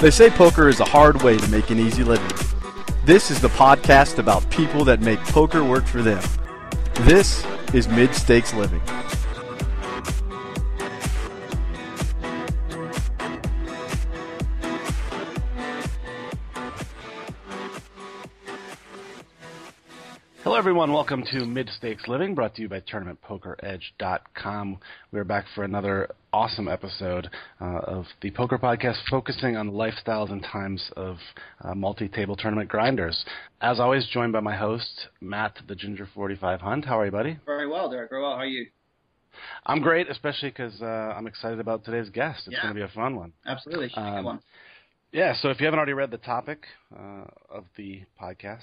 They 0.00 0.12
say 0.12 0.30
poker 0.30 0.68
is 0.68 0.78
a 0.78 0.84
hard 0.84 1.22
way 1.22 1.36
to 1.36 1.48
make 1.48 1.70
an 1.70 1.80
easy 1.80 2.04
living. 2.04 2.30
This 3.04 3.32
is 3.32 3.40
the 3.40 3.48
podcast 3.48 4.18
about 4.18 4.48
people 4.48 4.84
that 4.84 5.00
make 5.00 5.18
poker 5.24 5.64
work 5.64 5.86
for 5.86 6.02
them. 6.02 6.22
This 7.00 7.44
is 7.74 7.88
Mid 7.88 8.14
Stakes 8.14 8.54
Living. 8.54 8.80
Everyone. 20.78 20.92
Welcome 20.94 21.24
to 21.32 21.44
Mid 21.44 21.68
Stakes 21.70 22.06
Living, 22.06 22.36
brought 22.36 22.54
to 22.54 22.62
you 22.62 22.68
by 22.68 22.78
TournamentPokerEdge.com. 22.82 24.78
We're 25.10 25.24
back 25.24 25.46
for 25.52 25.64
another 25.64 26.08
awesome 26.32 26.68
episode 26.68 27.28
uh, 27.60 27.78
of 27.82 28.04
the 28.22 28.30
Poker 28.30 28.58
Podcast, 28.58 28.98
focusing 29.10 29.56
on 29.56 29.66
the 29.66 29.72
lifestyles 29.72 30.30
and 30.30 30.40
times 30.40 30.88
of 30.96 31.16
uh, 31.64 31.74
multi-table 31.74 32.36
tournament 32.36 32.68
grinders. 32.68 33.24
As 33.60 33.80
always, 33.80 34.06
joined 34.06 34.32
by 34.32 34.38
my 34.38 34.54
host 34.54 35.08
Matt, 35.20 35.58
the 35.66 35.74
Ginger 35.74 36.06
Forty 36.14 36.36
Five 36.36 36.60
Hunt. 36.60 36.84
How 36.84 37.00
are 37.00 37.06
you, 37.06 37.10
buddy? 37.10 37.40
Very 37.44 37.66
well, 37.66 37.90
Derek. 37.90 38.10
Very 38.10 38.22
well. 38.22 38.34
How 38.34 38.42
are 38.42 38.46
you? 38.46 38.66
I'm 39.66 39.80
great, 39.82 40.08
especially 40.08 40.50
because 40.50 40.80
uh, 40.80 40.84
I'm 40.86 41.26
excited 41.26 41.58
about 41.58 41.84
today's 41.84 42.08
guest. 42.10 42.42
It's 42.46 42.52
Yeah. 42.54 42.62
going 42.62 42.74
to 42.76 42.78
be 42.78 42.84
a 42.84 42.94
fun 42.94 43.16
one. 43.16 43.32
Absolutely. 43.44 43.88
Should 43.88 43.96
be 43.96 44.02
a 44.02 44.10
good 44.12 44.18
Um, 44.18 44.24
one. 44.24 44.40
Yeah, 45.10 45.34
so 45.40 45.48
if 45.48 45.58
you 45.58 45.64
haven't 45.64 45.78
already 45.78 45.94
read 45.94 46.10
the 46.12 46.18
topic 46.18 46.66
uh, 46.94 47.24
of 47.50 47.64
the 47.76 48.02
podcast, 48.22 48.62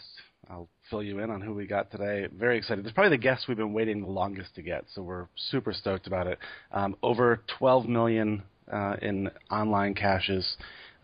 I'll 0.50 0.70
fill 0.90 1.04
you 1.04 1.20
in 1.20 1.32
on 1.32 1.42
who 1.42 1.54
we 1.54 1.66
got 1.66 1.92
today. 1.92 2.28
Very 2.34 2.58
excited. 2.58 2.86
It's 2.86 2.94
probably 2.94 3.18
the 3.18 3.22
guest 3.22 3.46
we've 3.48 3.58
been 3.58 3.74
waiting 3.74 4.02
the 4.02 4.08
longest 4.08 4.56
to 4.56 4.62
get, 4.62 4.86
so 4.94 5.02
we're 5.02 5.28
super 5.50 5.74
stoked 5.74 6.08
about 6.08 6.28
it. 6.28 6.40
Um, 6.72 6.96
over 7.02 7.42
12 7.58 7.88
million 7.88 8.44
uh, 8.72 8.96
in 9.02 9.30
online 9.52 9.94
cashes, 9.94 10.58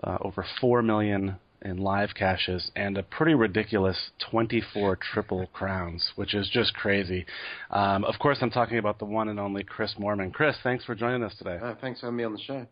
uh, 0.04 0.18
over 0.22 0.46
4 0.60 0.82
million 0.82 1.38
in 1.64 1.78
live 1.78 2.10
cashes, 2.16 2.72
and 2.76 2.98
a 2.98 3.04
pretty 3.04 3.34
ridiculous 3.34 4.12
24 4.32 4.98
triple 4.98 5.48
crowns, 5.54 6.12
which 6.16 6.34
is 6.34 6.50
just 6.52 6.74
crazy. 6.74 7.26
Um, 7.70 8.04
of 8.04 8.16
course, 8.20 8.40
I'm 8.42 8.50
talking 8.50 8.78
about 8.78 9.00
the 9.00 9.06
one 9.06 9.30
and 9.30 9.40
only 9.40 9.64
Chris 9.64 9.94
Moorman. 10.00 10.34
Chris, 10.34 10.56
thanks 10.64 10.86
for 10.86 10.96
joining 10.96 11.24
us 11.24 11.36
today. 11.38 11.60
Uh, 11.62 11.76
thanks 11.80 12.00
for 12.00 12.08
having 12.08 12.18
me 12.18 12.24
on 12.24 12.34
the 12.34 12.40
show. 12.40 12.68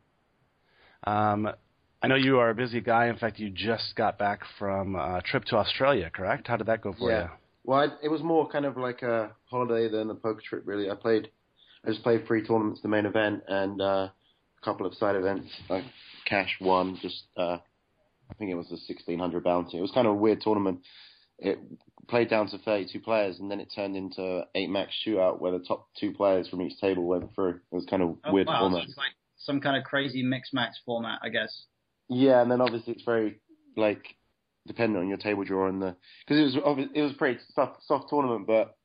Um, 1.04 1.50
I 2.02 2.08
know 2.08 2.16
you 2.16 2.40
are 2.40 2.50
a 2.50 2.56
busy 2.56 2.80
guy. 2.82 3.08
In 3.08 3.18
fact, 3.18 3.40
you 3.40 3.50
just 3.50 3.96
got 3.96 4.18
back 4.18 4.42
from 4.58 4.96
a 4.96 5.22
trip 5.24 5.44
to 5.46 5.58
Australia, 5.58 6.10
correct? 6.10 6.48
How 6.48 6.56
did 6.56 6.68
that 6.68 6.82
go 6.82 6.94
for 6.94 7.12
you? 7.12 7.18
Yeah. 7.18 7.30
Well, 7.66 7.80
I, 7.80 7.88
it 8.02 8.10
was 8.10 8.24
more 8.24 8.48
kind 8.50 8.66
of 8.66 8.78
like 8.78 9.02
a 9.02 9.32
holiday 9.50 9.90
than 9.90 10.10
a 10.10 10.16
poker 10.16 10.42
trip, 10.44 10.64
really. 10.66 10.90
I 10.90 10.96
played, 10.96 11.30
I 11.86 11.90
just 11.90 12.04
played 12.04 12.26
three 12.26 12.46
tournaments, 12.46 12.82
the 12.82 12.88
main 12.88 13.06
event, 13.06 13.44
and 13.48 13.82
uh, 13.82 13.86
a 14.08 14.12
couple 14.64 14.86
of 14.86 14.94
side 14.96 15.16
events. 15.18 15.50
Like 15.70 15.84
cash 16.26 16.56
one, 16.60 16.98
just 17.02 17.24
uh, 17.38 17.58
I 18.32 18.34
think 18.38 18.50
it 18.50 18.56
was 18.56 18.72
a 18.72 18.78
sixteen 18.78 19.20
hundred 19.20 19.44
bounty. 19.44 19.78
It 19.78 19.82
was 19.82 19.92
kind 19.92 20.08
of 20.08 20.14
a 20.14 20.18
weird 20.18 20.40
tournament. 20.42 20.80
It 21.38 21.60
played 22.08 22.30
down 22.30 22.48
to 22.50 22.58
thirty-two 22.60 23.02
players, 23.02 23.40
and 23.40 23.52
then 23.52 23.60
it 23.60 23.68
turned 23.76 23.98
into 23.98 24.44
eight 24.56 24.70
max 24.70 24.94
shootout, 25.06 25.42
where 25.42 25.52
the 25.52 25.64
top 25.66 25.90
two 26.00 26.14
players 26.14 26.48
from 26.48 26.62
each 26.62 26.80
table 26.80 27.04
went 27.04 27.36
through. 27.36 27.60
It 27.72 27.76
was 27.76 27.86
kind 27.90 28.02
of 28.04 28.16
Oh, 28.24 28.32
weird 28.34 28.48
wow. 28.48 28.62
format. 28.62 28.84
So 28.84 28.90
it's 28.90 28.98
like 28.98 29.12
some 29.38 29.60
kind 29.60 29.76
of 29.78 29.84
crazy 29.84 30.24
mix 30.24 30.52
max 30.54 30.80
format, 30.86 31.20
I 31.22 31.30
guess. 31.30 31.66
Yeah, 32.10 32.42
and 32.42 32.52
then 32.52 32.62
obviously 32.62 32.94
it's 32.94 33.04
very 33.04 33.40
like 33.78 34.04
dependent 34.68 35.02
on 35.02 35.08
your 35.08 35.18
table 35.18 35.44
draw 35.44 35.68
and 35.68 35.82
the 35.82 35.96
because 36.28 36.56
it 36.56 36.64
was 36.64 36.88
it 36.94 37.02
was 37.02 37.12
a 37.12 37.16
pretty 37.16 37.40
soft 37.54 37.84
soft 37.86 38.10
tournament, 38.10 38.48
but 38.48 38.76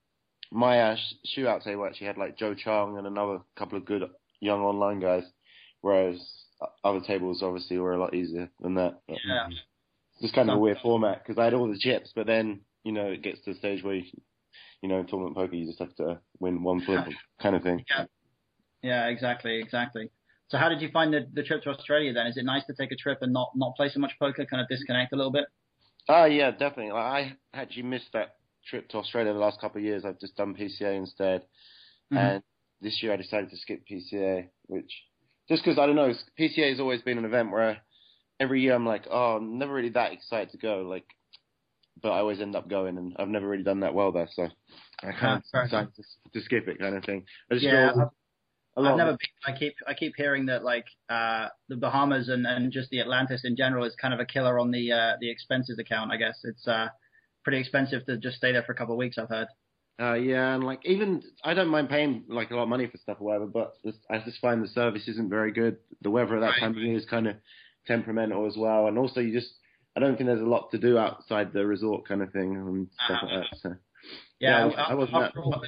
my 0.53 0.81
uh, 0.81 0.97
sh- 0.97 1.39
shootout 1.39 1.65
table 1.65 1.85
actually 1.87 2.07
had 2.07 2.19
like 2.19 2.39
Joe 2.39 2.55
Chong 2.55 2.99
and 2.99 3.07
another 3.07 3.41
couple 3.57 3.79
of 3.79 3.85
good 3.85 4.03
young 4.41 4.61
online 4.61 5.01
guys, 5.01 5.25
whereas 5.81 6.17
other 6.85 7.01
tables 7.01 7.43
obviously 7.43 7.79
were 7.79 7.95
a 7.95 8.01
lot 8.01 8.15
easier 8.15 8.51
than 8.61 8.75
that. 8.75 9.01
But 9.09 9.19
Yeah. 9.27 9.49
It's 9.49 10.23
just 10.23 10.35
kind 10.35 10.49
of 10.49 10.57
a 10.57 10.61
weird 10.61 10.79
format 10.81 11.25
because 11.25 11.39
I 11.39 11.45
had 11.45 11.55
all 11.55 11.69
the 11.69 11.79
chips, 11.79 12.13
but 12.15 12.27
then 12.27 12.61
you 12.85 12.93
know 12.93 13.07
it 13.07 13.23
gets 13.23 13.41
to 13.45 13.53
the 13.53 13.59
stage 13.59 13.83
where 13.83 13.95
you, 13.97 14.05
you 14.81 14.89
know 14.89 15.01
in 15.01 15.07
tournament 15.07 15.35
poker 15.35 15.55
you 15.57 15.67
just 15.67 15.81
have 15.81 15.95
to 15.97 16.21
win 16.39 16.63
one 16.63 16.83
flip 16.83 17.07
kind 17.43 17.57
of 17.57 17.63
thing. 17.63 17.85
Yeah. 17.91 18.05
Yeah, 18.83 19.07
exactly, 19.07 19.59
exactly. 19.61 20.11
So 20.49 20.59
how 20.59 20.69
did 20.69 20.81
you 20.83 20.91
find 20.91 21.13
the, 21.13 21.27
the 21.33 21.43
trip 21.43 21.63
to 21.63 21.71
Australia 21.71 22.13
then? 22.13 22.27
Is 22.27 22.37
it 22.37 22.45
nice 22.45 22.65
to 22.67 22.75
take 22.75 22.93
a 22.93 22.97
trip 22.97 23.19
and 23.23 23.33
not, 23.33 23.53
not 23.55 23.75
play 23.77 23.89
so 23.89 24.01
much 24.01 24.13
poker, 24.19 24.45
kind 24.45 24.61
of 24.63 24.69
disconnect 24.69 25.13
a 25.13 25.17
little 25.17 25.33
bit? 25.33 25.47
Oh 26.09 26.27
yeah, 26.27 26.51
definitely. 26.51 26.93
I 26.93 27.37
actually 27.55 27.85
missed 27.85 28.13
that 28.13 28.37
trip 28.67 28.89
to 28.91 28.99
Australia 28.99 29.33
the 29.33 29.39
last 29.39 29.61
couple 29.61 29.79
of 29.79 29.85
years. 29.85 30.05
I've 30.05 30.21
just 30.21 30.37
done 30.37 30.55
PCA 30.55 30.97
instead, 30.97 31.47
Mhm. 32.13 32.19
and 32.19 32.43
this 32.81 33.03
year 33.03 33.13
I 33.13 33.17
decided 33.17 33.51
to 33.51 33.57
skip 33.57 33.87
PCA, 33.87 34.51
which 34.67 34.93
just 35.49 35.65
because 35.65 35.79
I 35.79 35.87
don't 35.87 35.97
know, 35.97 36.13
PCA 36.39 36.71
has 36.71 36.81
always 36.81 37.03
been 37.03 37.19
an 37.19 37.25
event 37.25 37.51
where 37.51 37.79
every 38.39 38.61
year 38.61 38.75
I'm 38.75 38.87
like, 38.87 39.07
oh, 39.11 39.37
I'm 39.37 39.59
never 39.59 39.73
really 39.73 39.91
that 39.91 40.13
excited 40.13 40.51
to 40.51 40.59
go, 40.59 40.83
like, 40.83 41.07
but 42.03 42.11
I 42.13 42.19
always 42.19 42.41
end 42.41 42.55
up 42.57 42.69
going, 42.69 42.99
and 42.99 43.17
I've 43.19 43.29
never 43.29 43.49
really 43.49 43.63
done 43.65 43.81
that 43.81 43.95
well 43.95 44.13
there, 44.13 44.29
so 44.33 44.45
I 45.03 45.13
kind 45.13 45.17
Ah, 45.23 45.41
fair 45.51 45.63
of 45.63 45.69
decided 45.71 45.95
to, 45.97 46.03
to 46.33 46.41
skip 46.45 46.69
it, 46.69 46.79
kind 46.79 46.97
of 46.97 47.05
thing. 47.05 47.25
I 47.51 47.55
just 47.55 47.65
Yeah, 47.65 47.93
I've- 48.77 48.81
a 48.81 48.81
lot 48.83 48.89
I've 48.89 48.93
of 48.95 48.99
never 48.99 49.11
been. 49.19 49.55
I 49.55 49.59
keep 49.59 49.75
I 49.87 49.95
keep 49.95 50.15
hearing 50.17 50.47
that 50.47 50.65
like 50.65 50.87
uh, 51.09 51.49
the 51.69 51.77
Bahamas 51.77 52.29
and, 52.29 52.47
and 52.47 52.73
just 52.73 52.91
the 52.91 53.01
Atlantis 53.01 53.45
in 53.45 53.57
general 53.57 53.85
is 53.85 53.95
kind 53.97 54.13
of 54.15 54.21
a 54.21 54.25
killer 54.27 54.59
on 54.59 54.71
the 54.71 54.93
uh, 54.93 55.13
the 55.21 55.31
expenses 55.31 55.79
account. 55.79 56.11
I 56.13 56.17
guess 56.17 56.39
it's 56.45 56.67
uh, 56.67 56.89
pretty 57.45 57.59
expensive 57.59 58.05
to 58.07 58.17
just 58.17 58.37
stay 58.37 58.53
there 58.53 58.63
for 58.63 58.73
a 58.73 58.75
couple 58.77 58.95
of 58.95 58.99
weeks. 58.99 59.17
I've 59.19 59.29
heard. 59.29 59.49
Uh, 60.01 60.15
yeah, 60.15 60.55
and 60.57 60.65
like 60.65 60.81
even 60.85 61.23
I 61.45 61.55
don't 61.55 61.69
mind 61.69 61.89
paying 61.89 62.25
like 62.29 62.51
a 62.51 62.57
lot 62.57 62.65
of 62.65 62.69
money 62.69 62.87
for 62.89 62.99
stuff 62.99 63.19
or 63.21 63.25
whatever, 63.27 63.47
but 63.47 63.75
just, 63.85 63.99
I 64.11 64.19
just 64.19 64.41
find 64.41 64.61
the 64.63 64.67
service 64.69 65.07
isn't 65.07 65.31
very 65.31 65.53
good. 65.53 65.77
The 66.03 66.11
weather 66.11 66.35
at 66.37 66.41
that 66.41 66.47
Right. 66.49 66.61
time 66.61 66.73
of 66.73 66.79
year 66.79 66.97
is 66.97 67.05
kind 67.07 67.29
of 67.29 67.37
temperamental 67.87 68.47
as 68.47 68.57
well, 68.57 68.89
and 68.89 68.99
also 68.99 69.21
you 69.21 69.33
just 69.33 69.53
I 69.97 70.01
don't 70.01 70.17
think 70.17 70.27
there's 70.27 70.41
a 70.41 70.45
lot 70.45 70.73
to 70.73 70.79
do 70.79 70.99
outside 70.99 71.53
the 71.53 71.65
resort 71.65 72.09
kind 72.09 72.23
of 72.23 72.33
thing 72.33 72.57
and 72.57 72.89
stuff 73.05 73.21
Uh-huh. 73.23 73.37
like 73.37 73.51
that. 73.53 73.59
So 73.61 73.69
Yeah, 74.41 74.67
Yeah, 74.67 74.75
I- 74.83 74.91
I 74.91 74.95
wasn't 74.95 75.17
after 75.23 75.41
all- 75.45 75.63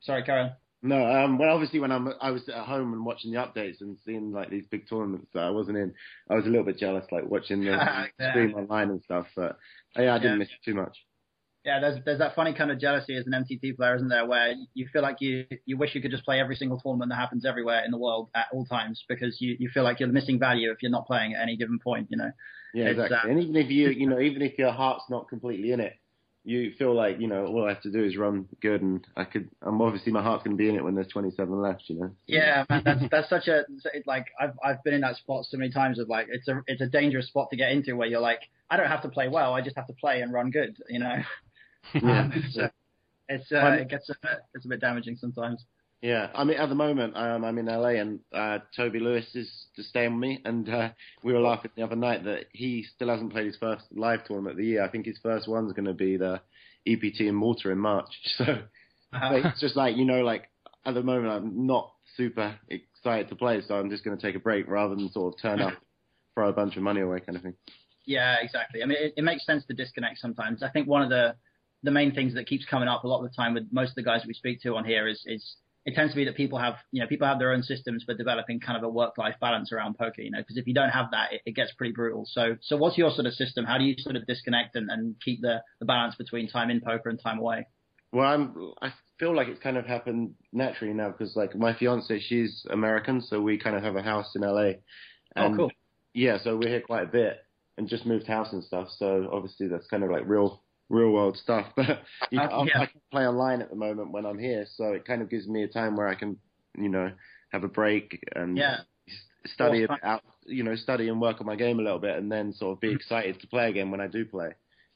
Sorry, 0.00 0.22
Karen. 0.22 0.52
No, 0.82 1.04
um, 1.06 1.38
well 1.38 1.54
obviously 1.54 1.80
when 1.80 1.90
I'm 1.92 2.08
I 2.20 2.30
was 2.30 2.48
at 2.48 2.64
home 2.66 2.92
and 2.92 3.04
watching 3.04 3.32
the 3.32 3.38
updates 3.38 3.80
and 3.80 3.96
seeing 4.04 4.32
like 4.32 4.50
these 4.50 4.66
big 4.70 4.88
tournaments 4.88 5.28
that 5.34 5.42
I 5.42 5.50
wasn't 5.50 5.78
in, 5.78 5.94
I 6.30 6.34
was 6.34 6.46
a 6.46 6.48
little 6.48 6.64
bit 6.66 6.78
jealous, 6.78 7.06
like 7.10 7.28
watching 7.28 7.64
the 7.64 7.70
Yeah. 8.20 8.30
stream 8.30 8.54
online 8.54 8.90
and 8.90 9.02
stuff. 9.02 9.26
But 9.34 9.58
uh, 9.96 10.02
yeah, 10.02 10.14
I 10.14 10.18
didn't 10.18 10.32
Yeah. 10.32 10.38
miss 10.38 10.48
it 10.48 10.64
too 10.64 10.74
much. 10.74 10.96
Yeah, 11.64 11.80
there's 11.80 12.02
there's 12.04 12.20
that 12.20 12.34
funny 12.34 12.54
kind 12.54 12.70
of 12.70 12.78
jealousy 12.80 13.16
as 13.16 13.26
an 13.26 13.32
MTT 13.32 13.76
player, 13.76 13.96
isn't 13.96 14.08
there, 14.08 14.24
where 14.24 14.54
you 14.74 14.88
feel 14.92 15.02
like 15.02 15.16
you 15.20 15.44
you 15.66 15.76
wish 15.76 15.94
you 15.94 16.00
could 16.00 16.12
just 16.12 16.24
play 16.24 16.40
every 16.40 16.54
single 16.56 16.80
tournament 16.80 17.10
that 17.10 17.16
happens 17.16 17.44
everywhere 17.44 17.84
in 17.84 17.90
the 17.90 17.98
world 17.98 18.30
at 18.34 18.46
all 18.52 18.64
times 18.64 19.04
because 19.08 19.40
you 19.40 19.56
you 19.58 19.68
feel 19.68 19.82
like 19.82 20.00
you're 20.00 20.08
missing 20.08 20.38
value 20.38 20.70
if 20.70 20.78
you're 20.82 20.90
not 20.92 21.06
playing 21.06 21.34
at 21.34 21.42
any 21.42 21.56
given 21.56 21.78
point. 21.82 22.06
You 22.10 22.18
know. 22.18 22.30
Yeah, 22.72 22.84
It's, 22.86 23.00
exactly. 23.00 23.30
uh, 23.30 23.32
and 23.32 23.42
even 23.42 23.56
if 23.56 23.70
you, 23.70 23.88
you 23.90 24.06
know, 24.08 24.20
even 24.20 24.42
if 24.42 24.56
your 24.58 24.70
heart's 24.72 25.04
not 25.10 25.28
completely 25.28 25.72
in 25.72 25.80
it, 25.80 25.94
you 26.48 26.72
feel 26.78 26.94
like, 26.94 27.20
you 27.20 27.28
know, 27.28 27.46
all 27.46 27.66
I 27.66 27.68
have 27.68 27.82
to 27.82 27.90
do 27.90 28.02
is 28.02 28.16
run 28.16 28.48
good, 28.62 28.80
and 28.80 29.06
I 29.16 29.24
could. 29.24 29.50
I'm 29.60 29.82
obviously 29.82 30.12
my 30.12 30.22
heart's 30.22 30.42
going 30.42 30.56
to 30.56 30.58
be 30.60 30.68
in 30.68 30.76
it 30.76 30.82
when 30.82 30.94
there's 30.94 31.08
27 31.08 31.60
left, 31.60 31.84
you 31.88 32.00
know. 32.00 32.10
Yeah, 32.26 32.64
man, 32.70 32.82
that's 32.84 33.02
that's 33.10 33.28
such 33.28 33.48
a 33.48 33.64
like 34.06 34.26
I've 34.40 34.54
I've 34.64 34.82
been 34.82 34.94
in 34.94 35.02
that 35.02 35.16
spot 35.16 35.44
so 35.44 35.58
many 35.58 35.70
times 35.70 35.98
of 35.98 36.08
like 36.08 36.28
it's 36.30 36.48
a 36.48 36.62
it's 36.66 36.80
a 36.80 36.86
dangerous 36.86 37.26
spot 37.26 37.50
to 37.50 37.56
get 37.56 37.72
into 37.72 37.94
where 37.96 38.08
you're 38.08 38.20
like 38.20 38.40
I 38.70 38.78
don't 38.78 38.88
have 38.88 39.02
to 39.02 39.08
play 39.10 39.28
well, 39.28 39.52
I 39.52 39.60
just 39.60 39.76
have 39.76 39.86
to 39.88 39.92
play 39.92 40.22
and 40.22 40.32
run 40.32 40.50
good. 40.50 40.76
You 40.88 41.00
know. 41.00 41.16
Yeah. 41.92 42.30
it's 42.34 42.56
uh, 42.56 42.68
it's 43.28 43.52
uh, 43.52 43.76
it 43.80 43.88
gets 43.88 44.08
a 44.08 44.14
bit, 44.22 44.38
it's 44.54 44.64
a 44.64 44.68
bit 44.68 44.80
damaging 44.80 45.16
sometimes. 45.16 45.64
Yeah, 46.00 46.28
I 46.32 46.44
mean, 46.44 46.58
at 46.58 46.68
the 46.68 46.76
moment, 46.76 47.16
um, 47.16 47.44
I'm 47.44 47.58
in 47.58 47.66
LA, 47.66 48.00
and 48.00 48.20
uh, 48.32 48.58
Toby 48.76 49.00
Lewis 49.00 49.26
is 49.34 49.50
just 49.74 49.88
staying 49.88 50.14
with 50.14 50.20
me, 50.20 50.40
and 50.44 50.68
uh, 50.68 50.90
we 51.24 51.32
were 51.32 51.40
laughing 51.40 51.72
the 51.76 51.82
other 51.82 51.96
night 51.96 52.24
that 52.24 52.44
he 52.52 52.86
still 52.94 53.08
hasn't 53.08 53.32
played 53.32 53.46
his 53.46 53.56
first 53.56 53.84
live 53.90 54.24
tournament 54.24 54.52
of 54.52 54.58
the 54.58 54.66
year. 54.66 54.84
I 54.84 54.88
think 54.88 55.06
his 55.06 55.18
first 55.20 55.48
one's 55.48 55.72
going 55.72 55.86
to 55.86 55.94
be 55.94 56.16
the 56.16 56.40
EPT 56.86 57.22
in 57.22 57.34
Malta 57.34 57.70
in 57.70 57.78
March. 57.78 58.10
So 59.10 59.16
it's 59.22 59.58
just 59.58 59.74
like 59.74 59.96
you 59.96 60.04
know, 60.04 60.20
like 60.20 60.50
at 60.84 60.92
the 60.92 61.02
moment, 61.02 61.32
I'm 61.32 61.66
not 61.66 61.90
super 62.14 62.58
excited 62.68 63.30
to 63.30 63.36
play, 63.36 63.62
so 63.66 63.74
I'm 63.74 63.88
just 63.88 64.04
going 64.04 64.16
to 64.16 64.22
take 64.22 64.36
a 64.36 64.38
break 64.38 64.68
rather 64.68 64.94
than 64.94 65.10
sort 65.12 65.34
of 65.34 65.40
turn 65.40 65.60
up, 65.60 65.72
throw 66.34 66.50
a 66.50 66.52
bunch 66.52 66.76
of 66.76 66.82
money 66.82 67.00
away, 67.00 67.20
kind 67.20 67.36
of 67.36 67.42
thing. 67.42 67.54
Yeah, 68.04 68.36
exactly. 68.42 68.82
I 68.82 68.86
mean, 68.86 68.98
it, 69.00 69.14
it 69.16 69.24
makes 69.24 69.46
sense 69.46 69.64
to 69.66 69.74
disconnect 69.74 70.18
sometimes. 70.18 70.62
I 70.62 70.68
think 70.68 70.86
one 70.88 71.02
of 71.02 71.08
the 71.08 71.36
the 71.82 71.90
main 71.90 72.14
things 72.14 72.34
that 72.34 72.46
keeps 72.46 72.66
coming 72.66 72.88
up 72.88 73.04
a 73.04 73.08
lot 73.08 73.24
of 73.24 73.30
the 73.30 73.34
time 73.34 73.54
with 73.54 73.64
most 73.72 73.90
of 73.90 73.94
the 73.94 74.02
guys 74.02 74.24
we 74.26 74.34
speak 74.34 74.60
to 74.62 74.76
on 74.76 74.84
here 74.84 75.08
is 75.08 75.22
is 75.26 75.56
it 75.84 75.94
tends 75.94 76.12
to 76.12 76.16
be 76.16 76.24
that 76.24 76.36
people 76.36 76.58
have 76.58 76.74
you 76.92 77.00
know 77.00 77.06
people 77.06 77.26
have 77.26 77.38
their 77.38 77.52
own 77.52 77.62
systems 77.62 78.04
for 78.04 78.14
developing 78.14 78.60
kind 78.60 78.76
of 78.76 78.84
a 78.84 78.88
work 78.88 79.16
life 79.18 79.36
balance 79.40 79.72
around 79.72 79.96
poker. 79.96 80.22
You 80.22 80.30
know, 80.30 80.38
because 80.38 80.56
if 80.56 80.66
you 80.66 80.74
don't 80.74 80.90
have 80.90 81.10
that, 81.12 81.32
it, 81.32 81.42
it 81.46 81.52
gets 81.52 81.72
pretty 81.72 81.92
brutal. 81.92 82.24
So 82.26 82.56
so 82.60 82.76
what's 82.76 82.98
your 82.98 83.10
sort 83.10 83.26
of 83.26 83.34
system? 83.34 83.64
How 83.64 83.78
do 83.78 83.84
you 83.84 83.94
sort 83.98 84.16
of 84.16 84.26
disconnect 84.26 84.76
and, 84.76 84.90
and 84.90 85.16
keep 85.24 85.40
the 85.40 85.62
the 85.80 85.86
balance 85.86 86.14
between 86.16 86.48
time 86.48 86.70
in 86.70 86.80
poker 86.80 87.08
and 87.08 87.20
time 87.20 87.38
away? 87.38 87.66
Well, 88.12 88.26
I'm. 88.26 88.72
I 88.82 88.92
feel 89.18 89.34
like 89.34 89.48
it's 89.48 89.62
kind 89.62 89.76
of 89.76 89.84
happened 89.84 90.34
naturally 90.52 90.94
now 90.94 91.10
because, 91.10 91.36
like, 91.36 91.54
my 91.56 91.74
fiance, 91.74 92.20
she's 92.20 92.64
American, 92.70 93.20
so 93.20 93.40
we 93.40 93.58
kind 93.58 93.76
of 93.76 93.82
have 93.82 93.96
a 93.96 94.02
house 94.02 94.34
in 94.34 94.42
LA. 94.42 94.48
Oh, 94.60 94.74
and, 95.36 95.54
oh, 95.54 95.56
cool. 95.56 95.70
Yeah, 96.14 96.38
so 96.42 96.56
we're 96.56 96.68
here 96.68 96.80
quite 96.80 97.02
a 97.04 97.06
bit 97.06 97.38
and 97.78 97.88
just 97.88 98.04
moved 98.04 98.26
house 98.26 98.52
and 98.52 98.62
stuff. 98.62 98.88
So 98.98 99.30
obviously 99.32 99.68
that's 99.68 99.86
kind 99.86 100.02
of 100.02 100.10
like 100.10 100.24
real, 100.26 100.62
real 100.88 101.10
world 101.10 101.36
stuff. 101.36 101.66
But 101.76 102.02
you 102.30 102.38
know, 102.38 102.44
Uh, 102.44 102.60
I- 102.62 102.64
yeah. 102.64 102.80
I 102.80 102.86
can 102.86 103.00
play 103.10 103.26
online 103.26 103.62
at 103.62 103.70
the 103.70 103.76
moment 103.76 104.12
when 104.12 104.26
I'm 104.26 104.38
here, 104.38 104.66
so 104.76 104.92
it 104.92 105.04
kind 105.04 105.22
of 105.22 105.28
gives 105.30 105.46
me 105.48 105.62
a 105.62 105.68
time 105.68 105.96
where 105.96 106.08
I 106.08 106.14
can, 106.14 106.38
you 106.76 106.88
know, 106.88 107.10
have 107.52 107.64
a 107.64 107.68
break 107.68 108.22
and 108.34 108.56
Yeah. 108.56 108.80
study 109.46 109.86
out 110.02 110.22
you 110.46 110.62
know 110.64 110.74
study 110.76 111.08
and 111.08 111.20
work 111.20 111.40
on 111.40 111.46
my 111.46 111.56
game 111.56 111.78
a 111.78 111.82
little 111.82 111.98
bit, 111.98 112.16
and 112.16 112.30
then 112.32 112.52
sort 112.52 112.72
of 112.76 112.80
be 112.80 112.90
excited 112.90 113.38
to 113.40 113.46
play 113.46 113.68
again 113.68 113.90
when 113.90 114.00
I 114.00 114.06
do 114.06 114.24
play. 114.24 114.50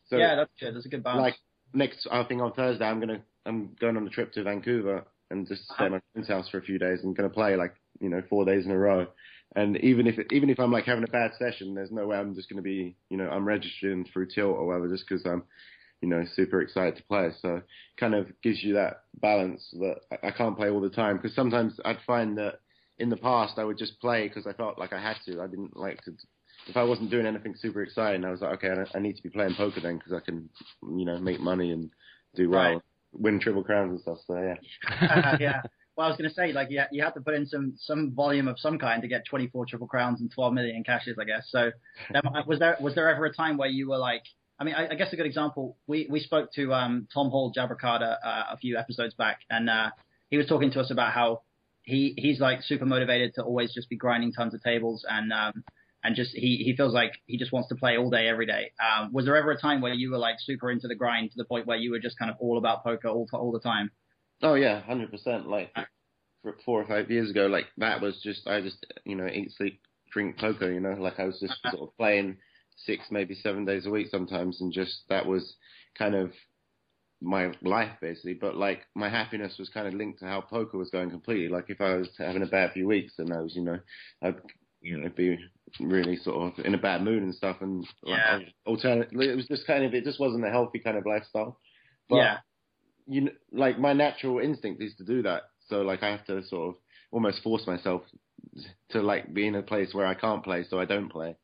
So 0.08 0.16
yeah, 0.16 0.34
that's 0.34 0.50
good. 0.58 0.74
That's 0.74 0.86
a 0.86 0.88
good 0.88 1.02
balance. 1.04 1.22
like 1.22 1.36
next, 1.74 2.06
I 2.10 2.24
think 2.24 2.40
on 2.42 2.52
Thursday 2.52 2.84
I'm 2.84 3.00
gonna 3.00 3.22
I'm 3.46 3.74
going 3.80 3.96
on 3.96 4.06
a 4.06 4.10
trip 4.10 4.32
to 4.32 4.42
Vancouver 4.42 5.04
and 5.30 5.46
just 5.46 5.64
stay 5.74 5.84
at 5.86 5.90
my 5.90 6.00
friend's 6.12 6.28
house 6.28 6.48
for 6.48 6.58
a 6.58 6.62
few 6.62 6.78
days. 6.78 7.00
I'm 7.04 7.14
gonna 7.14 7.28
play 7.30 7.56
like 7.56 7.74
you 8.00 8.08
know 8.08 8.22
four 8.28 8.44
days 8.44 8.64
in 8.64 8.70
a 8.70 8.78
row. 8.78 9.06
And 9.54 9.76
even 9.78 10.06
if 10.06 10.18
even 10.32 10.48
if 10.50 10.58
I'm 10.58 10.72
like 10.72 10.84
having 10.86 11.04
a 11.04 11.12
bad 11.12 11.32
session, 11.38 11.74
there's 11.74 11.90
no 11.92 12.06
way 12.06 12.16
I'm 12.16 12.34
just 12.34 12.48
gonna 12.48 12.62
be 12.62 12.96
you 13.10 13.16
know 13.18 13.28
I'm 13.28 13.44
registering 13.46 14.04
through 14.04 14.28
Tilt 14.28 14.56
or 14.56 14.66
whatever 14.66 14.88
just 14.88 15.06
because 15.08 15.24
I'm 15.26 15.44
you 16.02 16.08
know 16.08 16.24
super 16.34 16.60
excited 16.60 16.96
to 16.96 17.02
play. 17.04 17.30
So 17.40 17.62
kind 17.98 18.14
of 18.14 18.26
gives 18.42 18.62
you 18.62 18.74
that 18.74 19.04
balance 19.20 19.66
that 19.78 20.00
I, 20.10 20.28
I 20.28 20.30
can't 20.32 20.56
play 20.56 20.68
all 20.68 20.80
the 20.80 20.90
time 20.90 21.16
because 21.16 21.34
sometimes 21.34 21.78
I'd 21.84 21.98
find 22.06 22.36
that 22.38 22.60
in 22.98 23.08
the 23.08 23.16
past 23.16 23.58
I 23.58 23.64
would 23.64 23.78
just 23.78 24.00
play 24.00 24.28
because 24.28 24.46
I 24.46 24.52
felt 24.52 24.78
like 24.78 24.92
I 24.92 25.00
had 25.00 25.16
to. 25.26 25.40
I 25.40 25.46
didn't 25.46 25.76
like 25.76 26.02
to. 26.04 26.12
If 26.68 26.76
I 26.76 26.82
wasn't 26.82 27.10
doing 27.10 27.26
anything 27.26 27.54
super 27.56 27.82
exciting, 27.82 28.24
I 28.24 28.30
was 28.30 28.40
like, 28.40 28.54
okay, 28.62 28.68
I, 28.68 28.98
I 28.98 29.00
need 29.00 29.16
to 29.16 29.22
be 29.22 29.30
playing 29.30 29.54
poker 29.54 29.80
then 29.80 29.96
because 29.98 30.12
I 30.12 30.20
can, 30.20 30.48
you 30.82 31.04
know, 31.04 31.18
make 31.18 31.40
money 31.40 31.72
and 31.72 31.90
do 32.34 32.50
well, 32.50 32.60
Right. 32.74 32.82
win 33.12 33.40
triple 33.40 33.64
crowns 33.64 33.90
and 33.92 34.00
stuff. 34.00 34.18
So 34.26 34.36
yeah. 34.40 35.10
Uh, 35.10 35.36
yeah. 35.40 35.62
Well, 35.94 36.06
I 36.06 36.08
was 36.08 36.16
going 36.16 36.30
to 36.30 36.34
say, 36.34 36.54
like, 36.54 36.70
you, 36.70 36.82
you 36.90 37.02
have 37.02 37.12
to 37.14 37.20
put 37.20 37.34
in 37.34 37.46
some 37.46 37.74
some 37.76 38.12
volume 38.12 38.48
of 38.48 38.58
some 38.58 38.78
kind 38.78 39.02
to 39.02 39.08
get 39.08 39.26
24 39.26 39.66
triple 39.66 39.86
crowns 39.86 40.22
and 40.22 40.30
12 40.30 40.54
million 40.54 40.82
cashes, 40.82 41.18
I 41.20 41.24
guess. 41.24 41.44
So, 41.50 41.70
was 42.46 42.58
there 42.58 42.78
was 42.80 42.94
there 42.94 43.10
ever 43.10 43.26
a 43.26 43.34
time 43.34 43.58
where 43.58 43.68
you 43.68 43.90
were 43.90 43.98
like, 43.98 44.22
I 44.62 44.64
mean, 44.64 44.74
I, 44.76 44.90
I 44.92 44.94
guess 44.94 45.12
a 45.12 45.16
good 45.16 45.26
example. 45.26 45.76
We 45.88 46.06
we 46.08 46.20
spoke 46.20 46.52
to 46.52 46.72
um, 46.72 47.08
Tom 47.12 47.30
Hall 47.30 47.52
Jabbercarter 47.52 48.16
uh, 48.24 48.44
a 48.52 48.56
few 48.56 48.78
episodes 48.78 49.12
back, 49.12 49.40
and 49.50 49.68
uh, 49.68 49.90
he 50.30 50.36
was 50.36 50.46
talking 50.46 50.70
to 50.70 50.80
us 50.80 50.92
about 50.92 51.12
how 51.12 51.42
he 51.82 52.14
he's 52.16 52.38
like 52.38 52.62
super 52.62 52.86
motivated 52.86 53.34
to 53.34 53.42
always 53.42 53.74
just 53.74 53.90
be 53.90 53.96
grinding 53.96 54.32
tons 54.32 54.54
of 54.54 54.62
tables 54.62 55.04
and 55.10 55.32
um, 55.32 55.64
and 56.04 56.14
just 56.14 56.30
he 56.30 56.62
he 56.64 56.76
feels 56.76 56.94
like 56.94 57.10
he 57.26 57.38
just 57.38 57.50
wants 57.52 57.70
to 57.70 57.74
play 57.74 57.96
all 57.96 58.08
day 58.08 58.28
every 58.28 58.46
day. 58.46 58.70
Um, 58.80 59.12
was 59.12 59.24
there 59.24 59.36
ever 59.36 59.50
a 59.50 59.60
time 59.60 59.80
where 59.80 59.94
you 59.94 60.12
were 60.12 60.18
like 60.18 60.36
super 60.38 60.70
into 60.70 60.86
the 60.86 60.94
grind 60.94 61.32
to 61.32 61.36
the 61.36 61.44
point 61.44 61.66
where 61.66 61.76
you 61.76 61.90
were 61.90 61.98
just 61.98 62.16
kind 62.16 62.30
of 62.30 62.36
all 62.38 62.56
about 62.56 62.84
poker 62.84 63.08
all 63.08 63.28
all 63.32 63.50
the 63.50 63.58
time? 63.58 63.90
Oh 64.42 64.54
yeah, 64.54 64.80
hundred 64.82 65.10
percent. 65.10 65.48
Like 65.48 65.74
four 66.64 66.80
or 66.80 66.86
five 66.86 67.10
years 67.10 67.30
ago, 67.30 67.46
like 67.46 67.66
that 67.78 68.00
was 68.00 68.20
just 68.22 68.46
I 68.46 68.60
just 68.60 68.86
you 69.04 69.16
know 69.16 69.26
eat, 69.26 69.50
sleep, 69.56 69.80
drink 70.12 70.38
poker. 70.38 70.70
You 70.70 70.78
know, 70.78 70.94
like 71.00 71.18
I 71.18 71.24
was 71.24 71.40
just 71.40 71.54
sort 71.68 71.82
of 71.82 71.96
playing 71.96 72.36
six, 72.86 73.04
maybe 73.10 73.34
seven 73.34 73.64
days 73.64 73.86
a 73.86 73.90
week 73.90 74.08
sometimes, 74.10 74.60
and 74.60 74.72
just 74.72 75.02
that 75.08 75.26
was 75.26 75.56
kind 75.98 76.14
of 76.14 76.32
my 77.20 77.52
life 77.62 77.92
basically. 78.00 78.34
But 78.34 78.56
like 78.56 78.80
my 78.94 79.08
happiness 79.08 79.56
was 79.58 79.68
kind 79.68 79.86
of 79.86 79.94
linked 79.94 80.20
to 80.20 80.26
how 80.26 80.40
poker 80.40 80.78
was 80.78 80.90
going 80.90 81.10
completely. 81.10 81.48
Like 81.48 81.66
if 81.68 81.80
I 81.80 81.94
was 81.94 82.08
having 82.18 82.42
a 82.42 82.46
bad 82.46 82.72
few 82.72 82.86
weeks, 82.86 83.14
then 83.18 83.32
I 83.32 83.40
was 83.40 83.54
you 83.54 83.62
know 83.62 83.78
I'd 84.22 84.36
you 84.80 84.98
know 84.98 85.08
be 85.16 85.38
really 85.80 86.16
sort 86.16 86.58
of 86.58 86.64
in 86.64 86.74
a 86.74 86.78
bad 86.78 87.02
mood 87.02 87.22
and 87.22 87.34
stuff, 87.34 87.58
and 87.60 87.86
like, 88.02 88.18
Yeah. 88.18 88.38
alternate. 88.66 89.12
It 89.12 89.36
was 89.36 89.46
just 89.46 89.66
kind 89.66 89.84
of 89.84 89.94
it 89.94 90.04
just 90.04 90.20
wasn't 90.20 90.44
a 90.46 90.50
healthy 90.50 90.80
kind 90.80 90.96
of 90.96 91.06
lifestyle. 91.06 91.58
But, 92.08 92.16
yeah. 92.16 92.36
you 93.06 93.20
know, 93.22 93.32
like 93.52 93.78
my 93.78 93.92
natural 93.92 94.40
instinct 94.40 94.82
is 94.82 94.94
to 94.96 95.04
do 95.04 95.22
that. 95.22 95.42
So 95.68 95.82
like 95.82 96.02
I 96.02 96.10
have 96.10 96.26
to 96.26 96.42
sort 96.44 96.70
of 96.70 96.74
almost 97.12 97.42
force 97.42 97.66
myself 97.66 98.02
to 98.90 99.00
like 99.00 99.32
be 99.32 99.46
in 99.46 99.54
a 99.54 99.62
place 99.62 99.94
where 99.94 100.06
I 100.06 100.14
can't 100.14 100.42
play, 100.42 100.64
so 100.68 100.80
I 100.80 100.84
don't 100.84 101.10
play. 101.10 101.36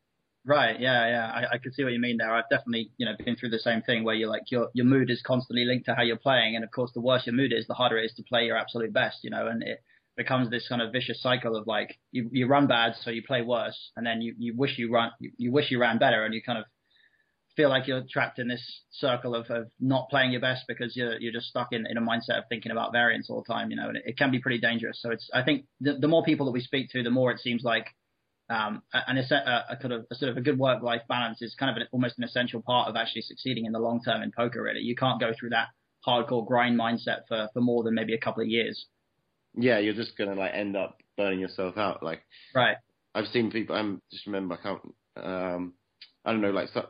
Right. 0.45 0.81
Yeah. 0.81 1.09
Yeah. 1.09 1.27
I, 1.27 1.55
I 1.55 1.59
can 1.59 1.73
see 1.73 1.85
what 1.85 1.93
you 1.93 2.01
mean 2.01 2.17
there. 2.17 2.33
I've 2.33 2.49
definitely, 2.49 2.91
you 2.97 3.05
know, 3.05 3.13
been 3.23 3.37
through 3.37 3.51
the 3.51 3.59
same 3.59 3.83
thing 3.83 4.03
where 4.05 4.15
you're 4.15 4.31
like 4.31 4.51
your 4.51 4.69
your 4.73 4.87
mood 4.87 5.11
is 5.11 5.21
constantly 5.27 5.65
linked 5.65 5.87
to 5.87 5.95
how 5.95 6.03
you're 6.03 6.17
playing, 6.17 6.55
and 6.55 6.65
of 6.65 6.71
course, 6.71 6.91
the 6.95 7.01
worse 7.01 7.27
your 7.27 7.35
mood 7.35 7.53
is, 7.53 7.67
the 7.67 7.75
harder 7.75 7.99
it 7.99 8.07
is 8.07 8.15
to 8.15 8.23
play 8.23 8.45
your 8.47 8.57
absolute 8.57 8.93
best. 8.93 9.19
You 9.23 9.31
know, 9.31 9.47
and 9.49 9.63
it 9.63 9.81
becomes 10.17 10.49
this 10.51 10.67
kind 10.69 10.81
of 10.81 10.91
vicious 10.93 11.21
cycle 11.23 11.55
of 11.55 11.67
like 11.67 11.99
you 12.13 12.31
you 12.33 12.47
run 12.47 12.67
bad, 12.67 12.95
so 13.03 13.11
you 13.11 13.23
play 13.23 13.43
worse, 13.43 13.91
and 13.97 14.07
then 14.07 14.23
you 14.23 14.35
you 14.39 14.55
wish 14.57 14.79
you 14.79 14.91
run 14.91 15.11
you, 15.21 15.33
you 15.37 15.53
wish 15.53 15.71
you 15.71 15.79
ran 15.81 15.99
better, 15.99 16.25
and 16.25 16.33
you 16.33 16.41
kind 16.43 16.59
of 16.59 16.65
feel 17.57 17.69
like 17.69 17.89
you're 17.89 18.05
trapped 18.09 18.39
in 18.39 18.47
this 18.49 18.83
circle 18.93 19.35
of, 19.35 19.51
of 19.51 19.69
not 19.81 20.09
playing 20.09 20.31
your 20.31 20.41
best 20.41 20.65
because 20.69 20.97
you're 20.97 21.19
you're 21.21 21.33
just 21.33 21.49
stuck 21.49 21.69
in, 21.73 21.87
in 21.91 21.99
a 21.99 22.01
mindset 22.01 22.39
of 22.39 22.45
thinking 22.49 22.73
about 22.73 22.93
variance 22.93 23.29
all 23.29 23.43
the 23.47 23.53
time, 23.53 23.71
you 23.71 23.77
know, 23.77 23.89
and 23.89 23.97
it, 23.99 24.05
it 24.07 24.17
can 24.17 24.31
be 24.31 24.39
pretty 24.41 24.61
dangerous. 24.61 24.99
So 25.03 25.11
it's 25.11 25.29
I 25.35 25.43
think 25.43 25.67
the, 25.81 25.95
the 25.95 26.09
more 26.09 26.23
people 26.25 26.47
that 26.47 26.53
we 26.53 26.61
speak 26.63 26.91
to, 26.93 27.03
the 27.03 27.11
more 27.11 27.33
it 27.33 27.41
seems 27.41 27.65
like 27.65 27.87
um, 28.51 28.83
and 28.93 29.19
a, 29.19 29.35
a, 29.35 29.65
a 29.71 29.77
kind 29.77 29.93
of 29.93 30.07
a 30.11 30.15
sort 30.15 30.31
of 30.31 30.37
a 30.37 30.41
good 30.41 30.59
work-life 30.59 31.03
balance 31.09 31.43
is 31.43 31.55
kind 31.55 31.71
of 31.71 31.77
an, 31.77 31.89
almost 31.93 32.19
an 32.19 32.25
essential 32.25 32.63
part 32.63 32.89
of 32.89 32.97
actually 32.97 33.23
succeeding 33.23 33.67
in 33.67 33.73
the 33.73 33.79
long 33.79 34.01
term 34.03 34.23
in 34.23 34.33
poker. 34.33 34.63
Really, 34.63 34.81
you 34.81 34.97
can't 34.97 35.21
go 35.21 35.33
through 35.39 35.51
that 35.51 35.69
hardcore 36.07 36.47
grind 36.47 36.79
mindset 36.79 37.21
for 37.29 37.49
for 37.53 37.61
more 37.61 37.83
than 37.83 37.95
maybe 37.95 38.15
a 38.15 38.19
couple 38.19 38.43
of 38.43 38.49
years. 38.49 38.87
Yeah, 39.55 39.79
you're 39.79 39.95
just 39.95 40.17
gonna 40.17 40.35
like 40.35 40.53
end 40.55 40.77
up 40.77 40.99
burning 41.17 41.41
yourself 41.41 41.77
out. 41.77 42.03
Like 42.03 42.23
Right. 42.55 42.77
I've 43.15 43.27
seen 43.27 43.51
people. 43.51 43.77
I'm 43.77 44.01
just 44.11 44.27
remember 44.27 44.55
I 44.55 44.63
can't. 44.63 44.95
Um, 45.17 45.75
I 46.25 46.33
don't 46.33 46.41
know. 46.41 46.51
Like 46.51 46.69
so, 46.73 46.87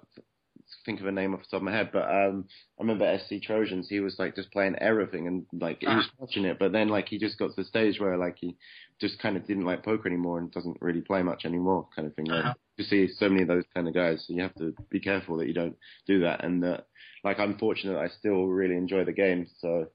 think 0.89 1.01
of 1.01 1.07
a 1.07 1.13
name 1.13 1.35
off 1.35 1.41
the 1.41 1.47
top 1.51 1.59
of 1.59 1.63
my 1.65 1.73
head, 1.73 1.91
but 1.93 2.05
um, 2.09 2.47
I 2.79 2.83
remember 2.83 3.19
SC 3.19 3.43
Trojans. 3.43 3.89
He 3.91 4.01
was 4.01 4.19
like 4.19 4.35
just 4.35 4.51
playing 4.51 4.77
everything 4.77 5.27
and 5.27 5.45
like 5.53 5.81
he 5.81 5.87
was 5.87 6.09
watching 6.17 6.47
it, 6.47 6.59
but 6.59 6.73
then 6.73 6.89
like 6.89 7.09
he 7.09 7.19
just 7.19 7.39
got 7.39 7.49
to 7.49 7.57
the 7.57 7.65
stage 7.65 8.01
where 8.01 8.17
like 8.17 8.37
he 8.41 8.57
just 8.99 9.19
kind 9.21 9.37
of 9.37 9.47
didn't 9.47 9.67
like 9.67 9.85
poker 9.85 10.09
anymore 10.09 10.39
and 10.39 10.51
doesn't 10.51 10.79
really 10.81 11.03
play 11.03 11.23
much 11.23 11.45
anymore, 11.45 11.87
kind 11.95 12.09
of 12.09 12.15
thing. 12.15 12.25
Like, 12.25 12.45
Uh-huh. 12.47 12.55
You 12.79 12.85
see 12.85 13.09
so 13.19 13.29
many 13.29 13.43
of 13.43 13.49
those 13.49 13.65
kind 13.75 13.87
of 13.87 13.93
guys, 13.95 14.25
so 14.27 14.33
you 14.33 14.41
have 14.43 14.55
to 14.55 14.75
be 14.89 15.01
careful 15.01 15.37
that 15.39 15.47
you 15.49 15.53
don't 15.55 15.77
do 16.07 16.21
that. 16.21 16.43
And 16.45 16.63
that, 16.63 16.87
like, 17.23 17.39
I'm 17.39 17.59
fortunate 17.59 17.99
I 17.99 18.09
still 18.09 18.47
really 18.47 18.77
enjoy 18.77 19.05
the 19.05 19.13
game, 19.13 19.47
so 19.59 19.89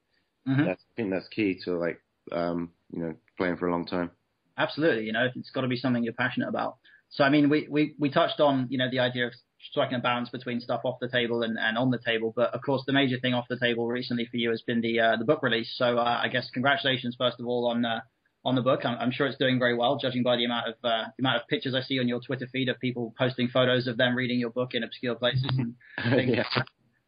Mhm. 0.47 0.65
that's, 0.65 0.83
I 0.91 0.93
think 0.95 1.09
that's 1.09 1.27
key 1.29 1.59
to 1.63 1.79
like, 1.79 1.99
um, 2.31 2.71
you 2.93 2.99
know, 3.01 3.15
playing 3.37 3.57
for 3.57 3.67
a 3.67 3.71
long 3.71 3.85
time. 3.85 4.11
Absolutely. 4.57 5.05
You 5.05 5.13
know, 5.13 5.27
it's 5.35 5.49
got 5.49 5.61
to 5.61 5.67
be 5.67 5.77
something 5.77 6.03
you're 6.03 6.13
passionate 6.13 6.49
about. 6.49 6.77
So, 7.09 7.23
I 7.23 7.29
mean, 7.29 7.49
we, 7.49 7.67
we, 7.69 7.95
we 7.99 8.09
touched 8.09 8.39
on, 8.39 8.67
you 8.69 8.77
know, 8.77 8.89
the 8.89 8.99
idea 8.99 9.27
of 9.27 9.33
striking 9.69 9.97
a 9.97 10.01
balance 10.01 10.29
between 10.29 10.59
stuff 10.59 10.81
off 10.83 10.99
the 10.99 11.07
table 11.07 11.43
and, 11.43 11.57
and 11.57 11.77
on 11.77 11.91
the 11.91 11.97
table. 11.97 12.33
But 12.35 12.53
of 12.53 12.61
course, 12.61 12.83
the 12.85 12.93
major 12.93 13.19
thing 13.19 13.33
off 13.33 13.45
the 13.49 13.59
table 13.59 13.87
recently 13.87 14.25
for 14.29 14.37
you 14.37 14.49
has 14.51 14.61
been 14.61 14.81
the, 14.81 14.99
uh, 14.99 15.15
the 15.17 15.25
book 15.25 15.43
release. 15.43 15.73
So, 15.77 15.97
uh, 15.97 16.21
I 16.23 16.27
guess 16.27 16.49
congratulations, 16.53 17.15
first 17.17 17.39
of 17.39 17.47
all, 17.47 17.67
on, 17.67 17.85
uh, 17.85 18.01
on 18.45 18.55
the 18.55 18.61
book. 18.61 18.85
I'm, 18.85 18.97
I'm 18.99 19.11
sure 19.11 19.27
it's 19.27 19.37
doing 19.37 19.59
very 19.59 19.75
well, 19.75 19.97
judging 19.97 20.23
by 20.23 20.35
the 20.35 20.45
amount 20.45 20.67
of, 20.67 20.75
uh, 20.83 21.05
the 21.17 21.21
amount 21.21 21.41
of 21.41 21.47
pictures 21.47 21.73
I 21.75 21.81
see 21.81 21.99
on 21.99 22.07
your 22.07 22.19
Twitter 22.19 22.47
feed 22.51 22.69
of 22.69 22.79
people 22.79 23.13
posting 23.17 23.47
photos 23.47 23.87
of 23.87 23.97
them 23.97 24.15
reading 24.15 24.39
your 24.39 24.49
book 24.49 24.73
in 24.73 24.83
obscure 24.83 25.15
places. 25.15 25.51
And 25.57 25.75
things. 26.15 26.35
yeah. 26.35 26.63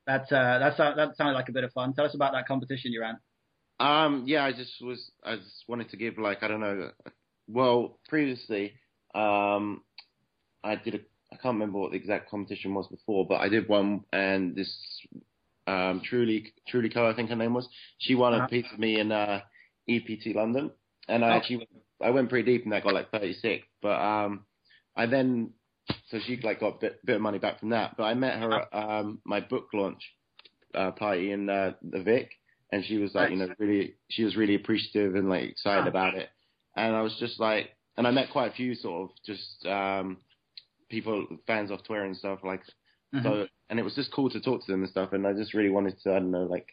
That, 0.07 0.31
uh, 0.31 0.59
that, 0.59 0.77
sound, 0.77 0.99
that 0.99 1.17
sounded 1.17 1.33
like 1.33 1.49
a 1.49 1.51
bit 1.51 1.63
of 1.63 1.73
fun. 1.73 1.93
Tell 1.93 2.05
us 2.05 2.15
about 2.15 2.33
that 2.33 2.47
competition 2.47 2.91
you 2.91 3.01
ran. 3.01 3.17
Um, 3.79 4.23
yeah, 4.25 4.45
I 4.45 4.53
just 4.53 4.81
was, 4.81 5.11
I 5.23 5.35
just 5.35 5.65
wanted 5.67 5.89
to 5.89 5.97
give 5.97 6.17
like, 6.17 6.43
I 6.43 6.47
don't 6.47 6.61
know, 6.61 6.91
well, 7.47 7.99
previously, 8.07 8.73
um, 9.13 9.81
I 10.63 10.75
did 10.75 10.95
a, 10.95 10.99
I 11.31 11.35
can't 11.37 11.55
remember 11.55 11.79
what 11.79 11.91
the 11.91 11.97
exact 11.97 12.29
competition 12.29 12.73
was 12.73 12.87
before, 12.87 13.25
but 13.27 13.41
I 13.41 13.49
did 13.49 13.67
one 13.67 14.03
and 14.13 14.55
this, 14.55 14.71
um, 15.67 16.01
Truly, 16.03 16.53
Truly 16.67 16.89
Co, 16.89 17.09
I 17.09 17.15
think 17.15 17.29
her 17.29 17.35
name 17.35 17.53
was, 17.53 17.67
she 17.97 18.15
won 18.15 18.33
Uh-huh. 18.33 18.45
a 18.45 18.47
piece 18.47 18.65
of 18.71 18.79
me 18.79 18.99
in, 18.99 19.11
uh, 19.11 19.41
EPT 19.89 20.33
London 20.35 20.71
and 21.07 21.23
I 21.25 21.29
Oh. 21.29 21.33
actually, 21.33 21.57
went- 21.57 21.69
I 22.01 22.09
went 22.11 22.29
pretty 22.29 22.51
deep 22.51 22.65
and 22.65 22.73
I 22.73 22.79
got 22.81 22.93
like 22.93 23.09
36, 23.11 23.65
but, 23.81 23.99
um, 23.99 24.45
I 24.95 25.05
then, 25.05 25.53
so 26.07 26.19
she 26.19 26.37
like 26.37 26.59
got 26.59 26.75
a 26.75 26.79
bit, 26.79 27.05
bit 27.05 27.15
of 27.17 27.21
money 27.21 27.39
back 27.39 27.59
from 27.59 27.69
that, 27.69 27.95
but 27.97 28.03
I 28.03 28.13
met 28.13 28.39
her 28.39 28.53
at, 28.53 28.73
um, 28.73 29.21
my 29.25 29.39
book 29.39 29.69
launch, 29.73 30.01
uh, 30.73 30.91
party 30.91 31.31
in, 31.31 31.49
uh, 31.49 31.73
the 31.81 32.01
Vic 32.01 32.31
and 32.71 32.83
she 32.85 32.97
was 32.97 33.13
like, 33.15 33.31
you 33.31 33.37
know, 33.37 33.49
really, 33.57 33.95
she 34.09 34.23
was 34.23 34.35
really 34.35 34.55
appreciative 34.55 35.15
and 35.15 35.29
like 35.29 35.43
excited 35.49 35.85
Oh. 35.85 35.89
about 35.89 36.15
it. 36.15 36.29
And 36.75 36.95
I 36.95 37.01
was 37.01 37.15
just 37.19 37.39
like, 37.39 37.69
and 37.97 38.05
I 38.05 38.11
met 38.11 38.29
quite 38.31 38.51
a 38.51 38.55
few 38.55 38.75
sort 38.75 39.09
of 39.09 39.15
just 39.25 39.65
um 39.65 40.17
people, 40.89 41.27
fans 41.47 41.71
off 41.71 41.83
Twitter 41.83 42.03
and 42.03 42.17
stuff 42.17 42.39
like. 42.43 42.63
Mhm. 43.13 43.23
So, 43.23 43.47
and 43.69 43.79
it 43.79 43.83
was 43.83 43.95
just 43.95 44.11
cool 44.11 44.29
to 44.29 44.41
talk 44.41 44.65
to 44.65 44.71
them 44.71 44.81
and 44.81 44.89
stuff. 44.89 45.13
And 45.13 45.25
I 45.25 45.33
just 45.33 45.53
really 45.53 45.69
wanted 45.69 45.99
to, 46.03 46.11
I 46.11 46.19
don't 46.19 46.31
know, 46.31 46.43
like 46.43 46.67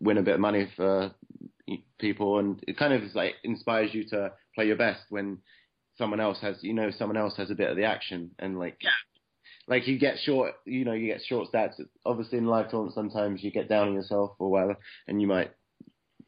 win 0.00 0.18
a 0.18 0.22
bit 0.22 0.34
of 0.34 0.40
money 0.40 0.68
for 0.76 1.12
people, 1.98 2.38
and 2.38 2.62
it 2.66 2.76
kind 2.76 2.92
of 2.92 3.02
is 3.02 3.14
like 3.14 3.34
inspires 3.44 3.94
you 3.94 4.04
to 4.08 4.32
play 4.54 4.66
your 4.66 4.76
best 4.76 5.02
when 5.10 5.38
someone 5.98 6.20
else 6.20 6.40
has, 6.40 6.62
you 6.62 6.72
know, 6.74 6.90
someone 6.90 7.16
else 7.16 7.36
has 7.36 7.50
a 7.50 7.54
bit 7.54 7.70
of 7.70 7.76
the 7.76 7.84
action, 7.84 8.30
and 8.38 8.58
like. 8.58 8.78
Yeah. 8.80 8.90
Like 9.68 9.86
you 9.86 9.98
get 9.98 10.18
short, 10.18 10.54
you 10.64 10.84
know, 10.84 10.94
you 10.94 11.06
get 11.06 11.22
short 11.22 11.52
stats. 11.52 11.80
Obviously, 12.04 12.38
in 12.38 12.46
live 12.46 12.70
tournaments, 12.72 12.96
sometimes 12.96 13.44
you 13.44 13.52
get 13.52 13.68
down 13.68 13.88
on 13.88 13.94
yourself 13.94 14.32
or 14.40 14.50
whatever, 14.50 14.76
and 15.06 15.20
you 15.20 15.28
might 15.28 15.52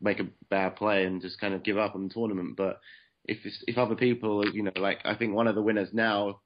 make 0.01 0.21
a 0.21 0.29
bad 0.49 0.77
play 0.77 1.05
and 1.07 1.21
just 1.21 1.41
kind 1.41 1.53
of 1.53 1.65
give 1.65 1.77
up 1.77 1.97
on 1.97 2.07
the 2.07 2.15
tournament. 2.15 2.57
But 2.57 2.79
if 3.25 3.39
it's, 3.45 3.65
if 3.67 3.79
other 3.79 3.97
people, 3.97 4.49
you 4.49 4.63
know, 4.63 4.73
like 4.77 5.01
I 5.05 5.17
think 5.17 5.35
one 5.35 5.49
of 5.49 5.57
the 5.57 5.63
winners 5.63 5.89
now, 5.93 6.41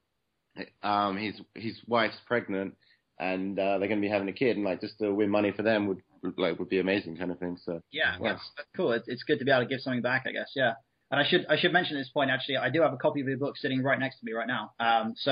um, 0.83 1.17
his 1.17 1.35
his 1.55 1.77
wife's 1.87 2.17
pregnant 2.25 2.75
and 3.19 3.57
uh, 3.57 3.79
they're 3.79 3.87
going 3.87 3.99
to 3.99 4.07
be 4.07 4.11
having 4.11 4.29
a 4.29 4.33
kid, 4.33 4.57
and 4.57 4.65
like 4.65 4.79
just 4.81 4.99
to 4.99 5.11
win 5.11 5.29
money 5.29 5.51
for 5.51 5.63
them 5.63 5.87
would, 5.87 6.01
like 6.37 6.59
would 6.59 6.69
be 6.69 6.79
amazing 6.79 7.17
kind 7.17 7.31
of 7.31 7.39
thing. 7.39 7.57
So 7.65 7.81
Yeah, 7.91 8.17
Wow. 8.19 8.33
that's, 8.33 8.51
that's 8.55 8.69
cool. 8.75 8.91
It's, 8.91 9.07
it's 9.07 9.23
good 9.23 9.39
to 9.39 9.45
be 9.45 9.51
able 9.51 9.63
to 9.63 9.67
give 9.67 9.81
something 9.81 10.03
back, 10.03 10.25
I 10.27 10.31
guess. 10.31 10.51
Yeah. 10.55 10.73
And 11.09 11.19
I 11.19 11.27
should 11.27 11.45
I 11.49 11.57
should 11.57 11.73
mention 11.73 11.95
at 11.97 12.01
this 12.01 12.09
point 12.09 12.29
actually 12.29 12.57
I 12.57 12.69
do 12.69 12.81
have 12.81 12.93
a 12.93 12.97
copy 12.97 13.21
of 13.21 13.27
your 13.27 13.37
book 13.37 13.55
sitting 13.57 13.81
right 13.81 13.97
next 13.99 14.19
to 14.19 14.25
me 14.25 14.33
right 14.33 14.47
now. 14.47 14.73
Um, 14.79 15.13
so 15.15 15.31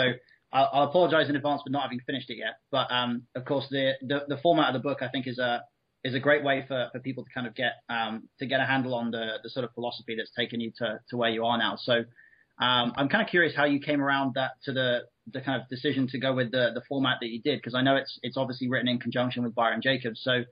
I'll, 0.53 0.69
I'll 0.73 0.83
apologize 0.89 1.29
in 1.29 1.35
advance 1.35 1.61
for 1.63 1.69
not 1.69 1.83
having 1.83 1.99
finished 2.07 2.29
it 2.29 2.37
yet. 2.37 2.55
But 2.71 2.89
um, 2.91 3.23
of 3.35 3.45
course 3.45 3.67
the, 3.69 3.93
the 4.01 4.21
the 4.29 4.37
format 4.37 4.69
of 4.69 4.73
the 4.73 4.79
book 4.87 4.99
I 5.01 5.09
think 5.09 5.27
is 5.27 5.37
a 5.37 5.63
is 6.03 6.15
a 6.15 6.19
great 6.19 6.43
way 6.43 6.63
for, 6.67 6.87
for 6.91 6.99
people 6.99 7.23
to 7.25 7.29
kind 7.33 7.45
of 7.45 7.53
get 7.55 7.73
um, 7.89 8.29
to 8.39 8.45
get 8.45 8.61
a 8.61 8.65
handle 8.65 8.95
on 8.95 9.11
the, 9.11 9.33
the 9.43 9.49
sort 9.49 9.65
of 9.65 9.73
philosophy 9.73 10.15
that's 10.15 10.31
taken 10.31 10.59
you 10.61 10.71
to, 10.77 10.99
to 11.09 11.17
where 11.17 11.29
you 11.29 11.45
are 11.45 11.57
now. 11.57 11.75
So 11.77 12.05
Um, 12.57 12.93
I'm 12.95 13.09
kind 13.09 13.21
of 13.21 13.29
curious 13.29 13.53
how 13.55 13.65
you 13.65 13.79
came 13.79 14.01
around 14.01 14.35
that 14.35 14.51
to 14.63 14.73
the 14.73 15.01
the 15.33 15.41
kind 15.41 15.61
of 15.61 15.67
decision 15.67 16.07
to 16.07 16.19
go 16.19 16.33
with 16.33 16.51
the 16.51 16.71
the 16.73 16.81
format 16.87 17.17
that 17.21 17.27
you 17.27 17.41
did 17.41 17.59
because 17.59 17.75
I 17.75 17.81
know 17.81 17.95
it's 17.95 18.19
it's 18.23 18.37
obviously 18.37 18.69
written 18.69 18.87
in 18.87 18.99
conjunction 18.99 19.43
with 19.43 19.53
Byron 19.53 19.81
Jacobs. 19.81 20.21
So 20.23 20.43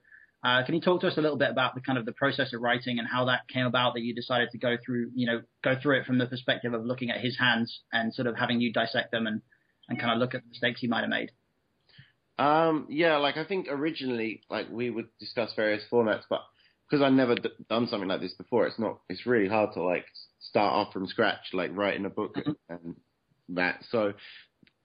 uh, 0.44 0.62
can 0.62 0.74
you 0.74 0.80
talk 0.80 1.00
to 1.00 1.08
us 1.08 1.16
a 1.16 1.20
little 1.22 1.38
bit 1.38 1.48
about 1.48 1.74
the 1.74 1.80
kind 1.80 1.96
of 1.96 2.04
the 2.04 2.12
process 2.12 2.52
of 2.52 2.60
writing 2.60 2.98
and 2.98 3.08
how 3.08 3.24
that 3.24 3.48
came 3.48 3.64
about 3.64 3.94
that 3.94 4.02
you 4.02 4.14
decided 4.14 4.50
to 4.50 4.58
go 4.58 4.76
through, 4.84 5.10
you 5.14 5.26
know, 5.26 5.40
go 5.62 5.74
through 5.80 5.98
it 5.98 6.04
from 6.04 6.18
the 6.18 6.26
perspective 6.26 6.74
of 6.74 6.84
looking 6.84 7.10
at 7.10 7.20
his 7.22 7.38
hands 7.38 7.80
and 7.92 8.12
sort 8.12 8.28
of 8.28 8.36
having 8.36 8.60
you 8.60 8.70
dissect 8.70 9.10
them 9.10 9.26
and, 9.26 9.40
and 9.88 9.98
kind 9.98 10.12
of 10.12 10.18
look 10.18 10.34
at 10.34 10.42
the 10.42 10.48
mistakes 10.50 10.80
he 10.80 10.86
might 10.86 11.00
have 11.00 11.08
made? 11.08 11.30
Um, 12.38 12.86
yeah, 12.90 13.16
like 13.16 13.38
I 13.38 13.44
think 13.44 13.68
originally, 13.70 14.42
like 14.50 14.66
we 14.70 14.90
would 14.90 15.06
discuss 15.18 15.54
various 15.56 15.82
formats, 15.90 16.24
but 16.28 16.42
because 16.90 17.02
I've 17.02 17.14
never 17.14 17.36
d- 17.36 17.48
done 17.70 17.86
something 17.86 18.08
like 18.08 18.20
this 18.20 18.34
before, 18.34 18.66
it's 18.66 18.78
not, 18.78 18.98
it's 19.08 19.24
really 19.24 19.48
hard 19.48 19.72
to 19.74 19.82
like 19.82 20.04
start 20.54 20.72
off 20.72 20.92
from 20.92 21.08
scratch, 21.08 21.52
like 21.52 21.76
writing 21.76 22.04
a 22.04 22.10
book 22.10 22.36
mm-hmm. 22.36 22.52
and 22.68 22.94
that. 23.48 23.82
So 23.90 24.12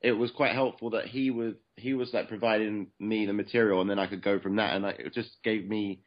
it 0.01 0.13
was 0.13 0.31
quite 0.31 0.53
helpful 0.53 0.89
that 0.91 1.05
he 1.05 1.29
was 1.29 1.53
he 1.75 1.93
was 1.93 2.09
like 2.11 2.27
providing 2.27 2.87
me 2.99 3.27
the 3.27 3.33
material 3.33 3.79
and 3.79 3.87
then 3.89 3.99
I 3.99 4.07
could 4.07 4.23
go 4.23 4.39
from 4.39 4.55
that. 4.55 4.73
And 4.73 4.83
like, 4.83 4.97
it 4.97 5.13
just 5.13 5.29
gave 5.43 5.69
me 5.69 6.01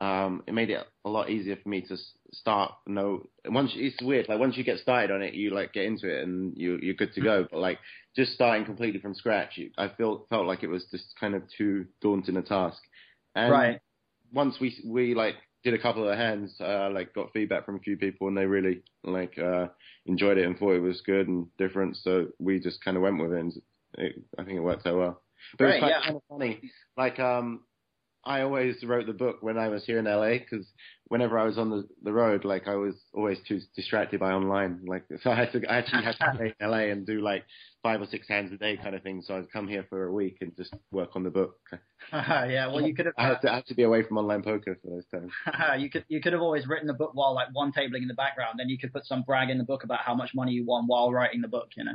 um 0.00 0.44
it 0.46 0.54
made 0.54 0.70
it 0.70 0.86
a 1.04 1.10
lot 1.10 1.28
easier 1.28 1.56
for 1.60 1.68
me 1.68 1.82
to 1.82 1.96
start 2.32 2.72
you 2.86 2.94
know 2.94 3.22
once 3.44 3.70
it's 3.74 4.00
weird 4.00 4.30
like 4.30 4.38
once 4.38 4.56
you 4.56 4.64
get 4.64 4.78
started 4.78 5.10
on 5.10 5.20
it 5.20 5.34
you 5.34 5.50
like 5.50 5.74
get 5.74 5.84
into 5.84 6.08
it 6.08 6.22
and 6.22 6.56
you 6.56 6.78
you're 6.80 6.94
good 6.94 7.12
to 7.14 7.20
go. 7.20 7.46
But 7.50 7.58
like 7.58 7.80
just 8.14 8.32
starting 8.32 8.64
completely 8.64 9.00
from 9.00 9.14
scratch 9.14 9.56
you, 9.56 9.70
I 9.76 9.88
felt 9.88 10.28
felt 10.30 10.46
like 10.46 10.62
it 10.62 10.68
was 10.68 10.84
just 10.92 11.06
kind 11.18 11.34
of 11.34 11.42
too 11.58 11.86
daunting 12.00 12.36
a 12.36 12.42
task. 12.42 12.78
And 13.34 13.50
right. 13.50 13.80
once 14.32 14.60
we 14.60 14.80
we 14.86 15.14
like 15.14 15.34
did 15.62 15.74
a 15.74 15.78
couple 15.78 16.02
of 16.02 16.10
the 16.10 16.16
hands, 16.16 16.54
uh, 16.60 16.90
like 16.90 17.14
got 17.14 17.32
feedback 17.32 17.66
from 17.66 17.76
a 17.76 17.80
few 17.80 17.96
people 17.96 18.28
and 18.28 18.36
they 18.36 18.46
really 18.46 18.82
like 19.04 19.38
uh, 19.38 19.66
enjoyed 20.06 20.38
it 20.38 20.46
and 20.46 20.58
thought 20.58 20.74
it 20.74 20.80
was 20.80 21.02
good 21.02 21.28
and 21.28 21.46
different. 21.58 21.96
So 21.96 22.28
we 22.38 22.60
just 22.60 22.82
kind 22.84 22.96
of 22.96 23.02
went 23.02 23.20
with 23.20 23.32
it, 23.32 23.40
and 23.40 23.52
it, 23.98 24.22
I 24.38 24.44
think 24.44 24.56
it 24.56 24.62
worked 24.62 24.86
out 24.86 24.96
well. 24.96 25.22
But 25.58 25.64
right, 25.64 25.76
it 25.76 25.82
was 25.82 25.90
yeah. 25.90 26.04
kind 26.04 26.16
of 26.16 26.22
funny. 26.28 26.70
Like 26.96 27.18
um, 27.18 27.60
I 28.24 28.42
always 28.42 28.82
wrote 28.84 29.06
the 29.06 29.12
book 29.12 29.38
when 29.40 29.58
I 29.58 29.68
was 29.68 29.84
here 29.84 29.98
in 29.98 30.04
LA 30.06 30.38
because 30.38 30.66
whenever 31.10 31.38
I 31.38 31.44
was 31.44 31.58
on 31.58 31.70
the, 31.70 31.88
the 32.04 32.12
road, 32.12 32.44
like 32.44 32.68
I 32.68 32.76
was 32.76 32.94
always 33.12 33.38
too 33.46 33.60
distracted 33.74 34.20
by 34.20 34.30
online. 34.30 34.80
Like 34.86 35.04
so, 35.22 35.30
I 35.30 35.34
had 35.34 35.52
to 35.52 35.66
I 35.68 35.78
actually 35.78 36.04
had 36.04 36.16
to 36.16 36.32
stay 36.36 36.54
in 36.58 36.70
LA 36.70 36.90
and 36.92 37.04
do 37.04 37.20
like 37.20 37.44
five 37.82 38.00
or 38.00 38.06
six 38.06 38.28
hands 38.28 38.52
a 38.52 38.56
day 38.56 38.76
kind 38.76 38.94
of 38.94 39.02
thing. 39.02 39.20
So 39.22 39.36
I'd 39.36 39.50
come 39.52 39.66
here 39.66 39.84
for 39.88 40.06
a 40.06 40.12
week 40.12 40.38
and 40.40 40.56
just 40.56 40.72
work 40.92 41.10
on 41.16 41.24
the 41.24 41.30
book. 41.30 41.56
yeah, 42.12 42.68
well, 42.68 42.80
you 42.80 42.94
could 42.94 43.06
have. 43.06 43.14
I 43.18 43.26
had, 43.26 43.40
to, 43.40 43.52
I 43.52 43.54
had 43.56 43.66
to 43.66 43.74
be 43.74 43.82
away 43.82 44.04
from 44.04 44.18
online 44.18 44.42
poker 44.42 44.78
for 44.80 44.88
those 44.88 45.04
times. 45.12 45.32
you 45.82 45.90
could 45.90 46.04
you 46.08 46.20
could 46.20 46.32
have 46.32 46.42
always 46.42 46.66
written 46.68 46.86
the 46.86 46.94
book 46.94 47.10
while 47.14 47.34
like 47.34 47.48
one 47.52 47.72
tabling 47.72 48.02
in 48.02 48.08
the 48.08 48.14
background. 48.14 48.58
Then 48.58 48.68
you 48.68 48.78
could 48.78 48.92
put 48.92 49.04
some 49.04 49.22
brag 49.22 49.50
in 49.50 49.58
the 49.58 49.64
book 49.64 49.82
about 49.82 50.00
how 50.00 50.14
much 50.14 50.30
money 50.34 50.52
you 50.52 50.64
won 50.64 50.86
while 50.86 51.10
writing 51.12 51.40
the 51.40 51.48
book. 51.48 51.70
You 51.76 51.84
know. 51.84 51.94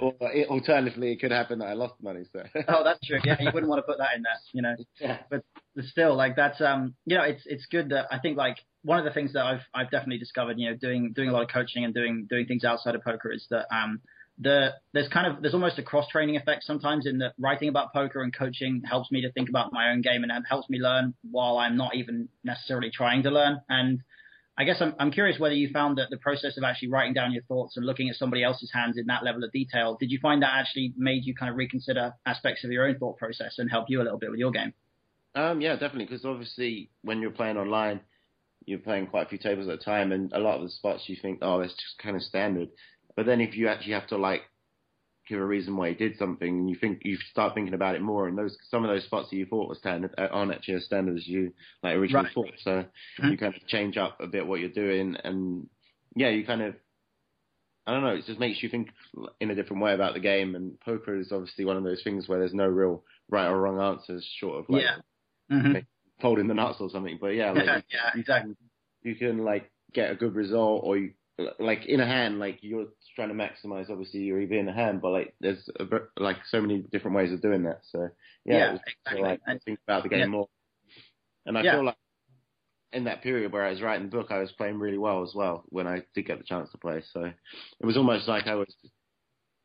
or 0.00 0.14
uh, 0.20 0.32
it, 0.32 0.48
alternatively, 0.48 1.12
it 1.12 1.20
could 1.20 1.30
happen 1.30 1.60
that 1.60 1.68
I 1.68 1.74
lost 1.74 1.94
money. 2.02 2.24
So. 2.32 2.42
oh, 2.68 2.82
that's 2.82 3.06
true. 3.06 3.20
Yeah, 3.24 3.36
you 3.40 3.50
wouldn't 3.54 3.70
want 3.70 3.78
to 3.78 3.90
put 3.90 3.98
that 3.98 4.16
in 4.16 4.22
there. 4.22 4.32
You 4.52 4.62
know. 4.62 4.76
Yeah. 5.00 5.18
But, 5.30 5.44
but 5.74 5.84
still, 5.84 6.16
like 6.16 6.36
that's 6.36 6.60
um, 6.60 6.94
you 7.06 7.16
know, 7.16 7.24
it's 7.24 7.42
it's 7.46 7.66
good 7.66 7.90
that 7.90 8.06
I 8.10 8.18
think 8.18 8.36
like 8.36 8.56
one 8.82 8.98
of 8.98 9.04
the 9.04 9.10
things 9.10 9.32
that 9.34 9.44
I've 9.44 9.60
I've 9.74 9.90
definitely 9.90 10.18
discovered, 10.18 10.58
you 10.58 10.70
know, 10.70 10.76
doing 10.76 11.12
doing 11.14 11.28
a 11.28 11.32
lot 11.32 11.42
of 11.42 11.48
coaching 11.48 11.84
and 11.84 11.94
doing 11.94 12.26
doing 12.28 12.46
things 12.46 12.64
outside 12.64 12.94
of 12.94 13.02
poker 13.02 13.32
is 13.32 13.46
that 13.50 13.66
um 13.74 14.00
the 14.40 14.70
there's 14.92 15.08
kind 15.08 15.26
of 15.26 15.42
there's 15.42 15.54
almost 15.54 15.78
a 15.78 15.82
cross 15.82 16.08
training 16.08 16.36
effect 16.36 16.62
sometimes 16.62 17.06
in 17.06 17.18
that 17.18 17.34
writing 17.38 17.68
about 17.68 17.92
poker 17.92 18.22
and 18.22 18.34
coaching 18.34 18.82
helps 18.88 19.10
me 19.10 19.22
to 19.22 19.32
think 19.32 19.48
about 19.48 19.72
my 19.72 19.90
own 19.90 20.00
game 20.00 20.22
and 20.22 20.32
helps 20.48 20.68
me 20.70 20.78
learn 20.78 21.14
while 21.28 21.58
I'm 21.58 21.76
not 21.76 21.94
even 21.96 22.28
necessarily 22.44 22.90
trying 22.90 23.24
to 23.24 23.30
learn. 23.30 23.60
And 23.68 24.00
I 24.56 24.64
guess 24.64 24.76
I'm 24.80 24.94
I'm 24.98 25.10
curious 25.10 25.38
whether 25.38 25.54
you 25.54 25.70
found 25.72 25.98
that 25.98 26.10
the 26.10 26.18
process 26.18 26.56
of 26.56 26.64
actually 26.64 26.88
writing 26.88 27.14
down 27.14 27.32
your 27.32 27.42
thoughts 27.44 27.76
and 27.76 27.84
looking 27.84 28.08
at 28.08 28.16
somebody 28.16 28.44
else's 28.44 28.70
hands 28.72 28.96
in 28.96 29.06
that 29.06 29.24
level 29.24 29.42
of 29.42 29.50
detail, 29.52 29.96
did 29.98 30.10
you 30.10 30.18
find 30.20 30.42
that 30.42 30.50
actually 30.54 30.92
made 30.96 31.24
you 31.24 31.34
kind 31.34 31.50
of 31.50 31.56
reconsider 31.56 32.14
aspects 32.24 32.64
of 32.64 32.70
your 32.70 32.86
own 32.86 32.98
thought 32.98 33.16
process 33.18 33.56
and 33.58 33.70
help 33.70 33.86
you 33.88 34.00
a 34.00 34.04
little 34.04 34.18
bit 34.18 34.30
with 34.30 34.38
your 34.38 34.52
game? 34.52 34.72
Um, 35.34 35.60
yeah, 35.60 35.74
definitely. 35.74 36.06
Because 36.06 36.24
obviously, 36.24 36.90
when 37.02 37.20
you're 37.20 37.30
playing 37.30 37.56
online, 37.56 38.00
you're 38.66 38.78
playing 38.78 39.06
quite 39.06 39.26
a 39.26 39.28
few 39.28 39.38
tables 39.38 39.68
at 39.68 39.74
a 39.74 39.84
time, 39.84 40.12
and 40.12 40.32
a 40.32 40.38
lot 40.38 40.56
of 40.56 40.62
the 40.62 40.70
spots 40.70 41.04
you 41.06 41.16
think, 41.20 41.38
oh, 41.42 41.60
that's 41.60 41.74
just 41.74 41.98
kind 42.02 42.16
of 42.16 42.22
standard. 42.22 42.68
But 43.16 43.26
then 43.26 43.40
if 43.40 43.56
you 43.56 43.68
actually 43.68 43.94
have 43.94 44.06
to 44.08 44.18
like 44.18 44.42
give 45.28 45.40
a 45.40 45.44
reason 45.44 45.76
why 45.76 45.88
you 45.88 45.94
did 45.94 46.16
something, 46.18 46.48
and 46.48 46.70
you 46.70 46.76
think 46.76 47.02
you 47.04 47.16
start 47.30 47.54
thinking 47.54 47.74
about 47.74 47.94
it 47.94 48.02
more, 48.02 48.28
and 48.28 48.36
those 48.36 48.56
some 48.70 48.84
of 48.84 48.90
those 48.90 49.04
spots 49.04 49.30
that 49.30 49.36
you 49.36 49.46
thought 49.46 49.68
were 49.68 49.74
standard 49.74 50.14
uh, 50.18 50.28
aren't 50.30 50.52
actually 50.52 50.74
as 50.74 50.84
standard 50.84 51.16
as 51.16 51.26
you 51.26 51.52
like 51.82 51.96
originally 51.96 52.24
right. 52.24 52.34
thought. 52.34 52.52
So 52.62 52.70
mm-hmm. 52.70 53.28
you 53.30 53.38
kind 53.38 53.54
of 53.54 53.66
change 53.66 53.96
up 53.96 54.18
a 54.20 54.26
bit 54.26 54.46
what 54.46 54.60
you're 54.60 54.70
doing, 54.70 55.16
and 55.22 55.68
yeah, 56.14 56.30
you 56.30 56.44
kind 56.44 56.62
of 56.62 56.74
I 57.88 57.92
don't 57.92 58.02
know, 58.02 58.10
it 58.10 58.26
just 58.26 58.38
makes 58.38 58.62
you 58.62 58.68
think 58.68 58.90
in 59.40 59.50
a 59.50 59.54
different 59.54 59.82
way 59.82 59.94
about 59.94 60.12
the 60.12 60.20
game. 60.20 60.54
And 60.54 60.78
poker 60.80 61.18
is 61.18 61.32
obviously 61.32 61.64
one 61.64 61.78
of 61.78 61.84
those 61.84 62.02
things 62.04 62.28
where 62.28 62.38
there's 62.38 62.52
no 62.52 62.66
real 62.66 63.02
right 63.30 63.46
or 63.46 63.58
wrong 63.58 63.80
answers, 63.80 64.28
short 64.38 64.58
of 64.58 64.66
like 64.68 64.82
yeah. 64.82 64.96
Mm-hmm. 65.50 65.78
folding 66.20 66.48
the 66.48 66.54
nuts 66.54 66.78
or 66.80 66.90
something. 66.90 67.18
But 67.20 67.28
yeah, 67.28 67.52
like, 67.52 67.66
yeah, 67.90 68.10
exactly. 68.14 68.54
You 69.02 69.14
can 69.14 69.44
like 69.44 69.70
get 69.92 70.10
a 70.10 70.14
good 70.14 70.34
result, 70.34 70.82
or 70.84 70.96
you 70.96 71.12
like 71.58 71.86
in 71.86 72.00
a 72.00 72.06
hand, 72.06 72.38
like 72.38 72.58
you're 72.62 72.86
trying 73.14 73.28
to 73.28 73.34
maximize 73.34 73.90
obviously 73.90 74.20
your 74.20 74.40
EV 74.40 74.52
in 74.52 74.66
the 74.66 74.72
hand, 74.72 75.00
but 75.00 75.10
like 75.10 75.34
there's 75.40 75.68
a, 75.78 75.84
like 76.16 76.38
so 76.48 76.60
many 76.60 76.84
different 76.90 77.16
ways 77.16 77.32
of 77.32 77.40
doing 77.40 77.62
that. 77.64 77.80
So 77.90 78.08
yeah, 78.44 78.58
yeah 78.58 78.72
was, 78.72 78.80
exactly. 78.86 79.22
like, 79.22 79.40
and, 79.46 79.62
think 79.62 79.78
about 79.86 80.02
the 80.02 80.08
game 80.08 80.20
yeah. 80.20 80.26
more. 80.26 80.48
And 81.46 81.56
I 81.56 81.62
yeah. 81.62 81.74
feel 81.74 81.84
like 81.84 81.96
in 82.92 83.04
that 83.04 83.22
period 83.22 83.52
where 83.52 83.64
I 83.64 83.70
was 83.70 83.80
writing 83.80 84.06
the 84.06 84.16
book, 84.16 84.28
I 84.30 84.38
was 84.38 84.52
playing 84.52 84.78
really 84.78 84.98
well 84.98 85.22
as 85.22 85.32
well 85.34 85.64
when 85.68 85.86
I 85.86 86.02
did 86.14 86.26
get 86.26 86.38
the 86.38 86.44
chance 86.44 86.70
to 86.72 86.78
play. 86.78 87.02
So 87.12 87.24
it 87.24 87.86
was 87.86 87.96
almost 87.96 88.28
like 88.28 88.46
I 88.46 88.54
was 88.54 88.74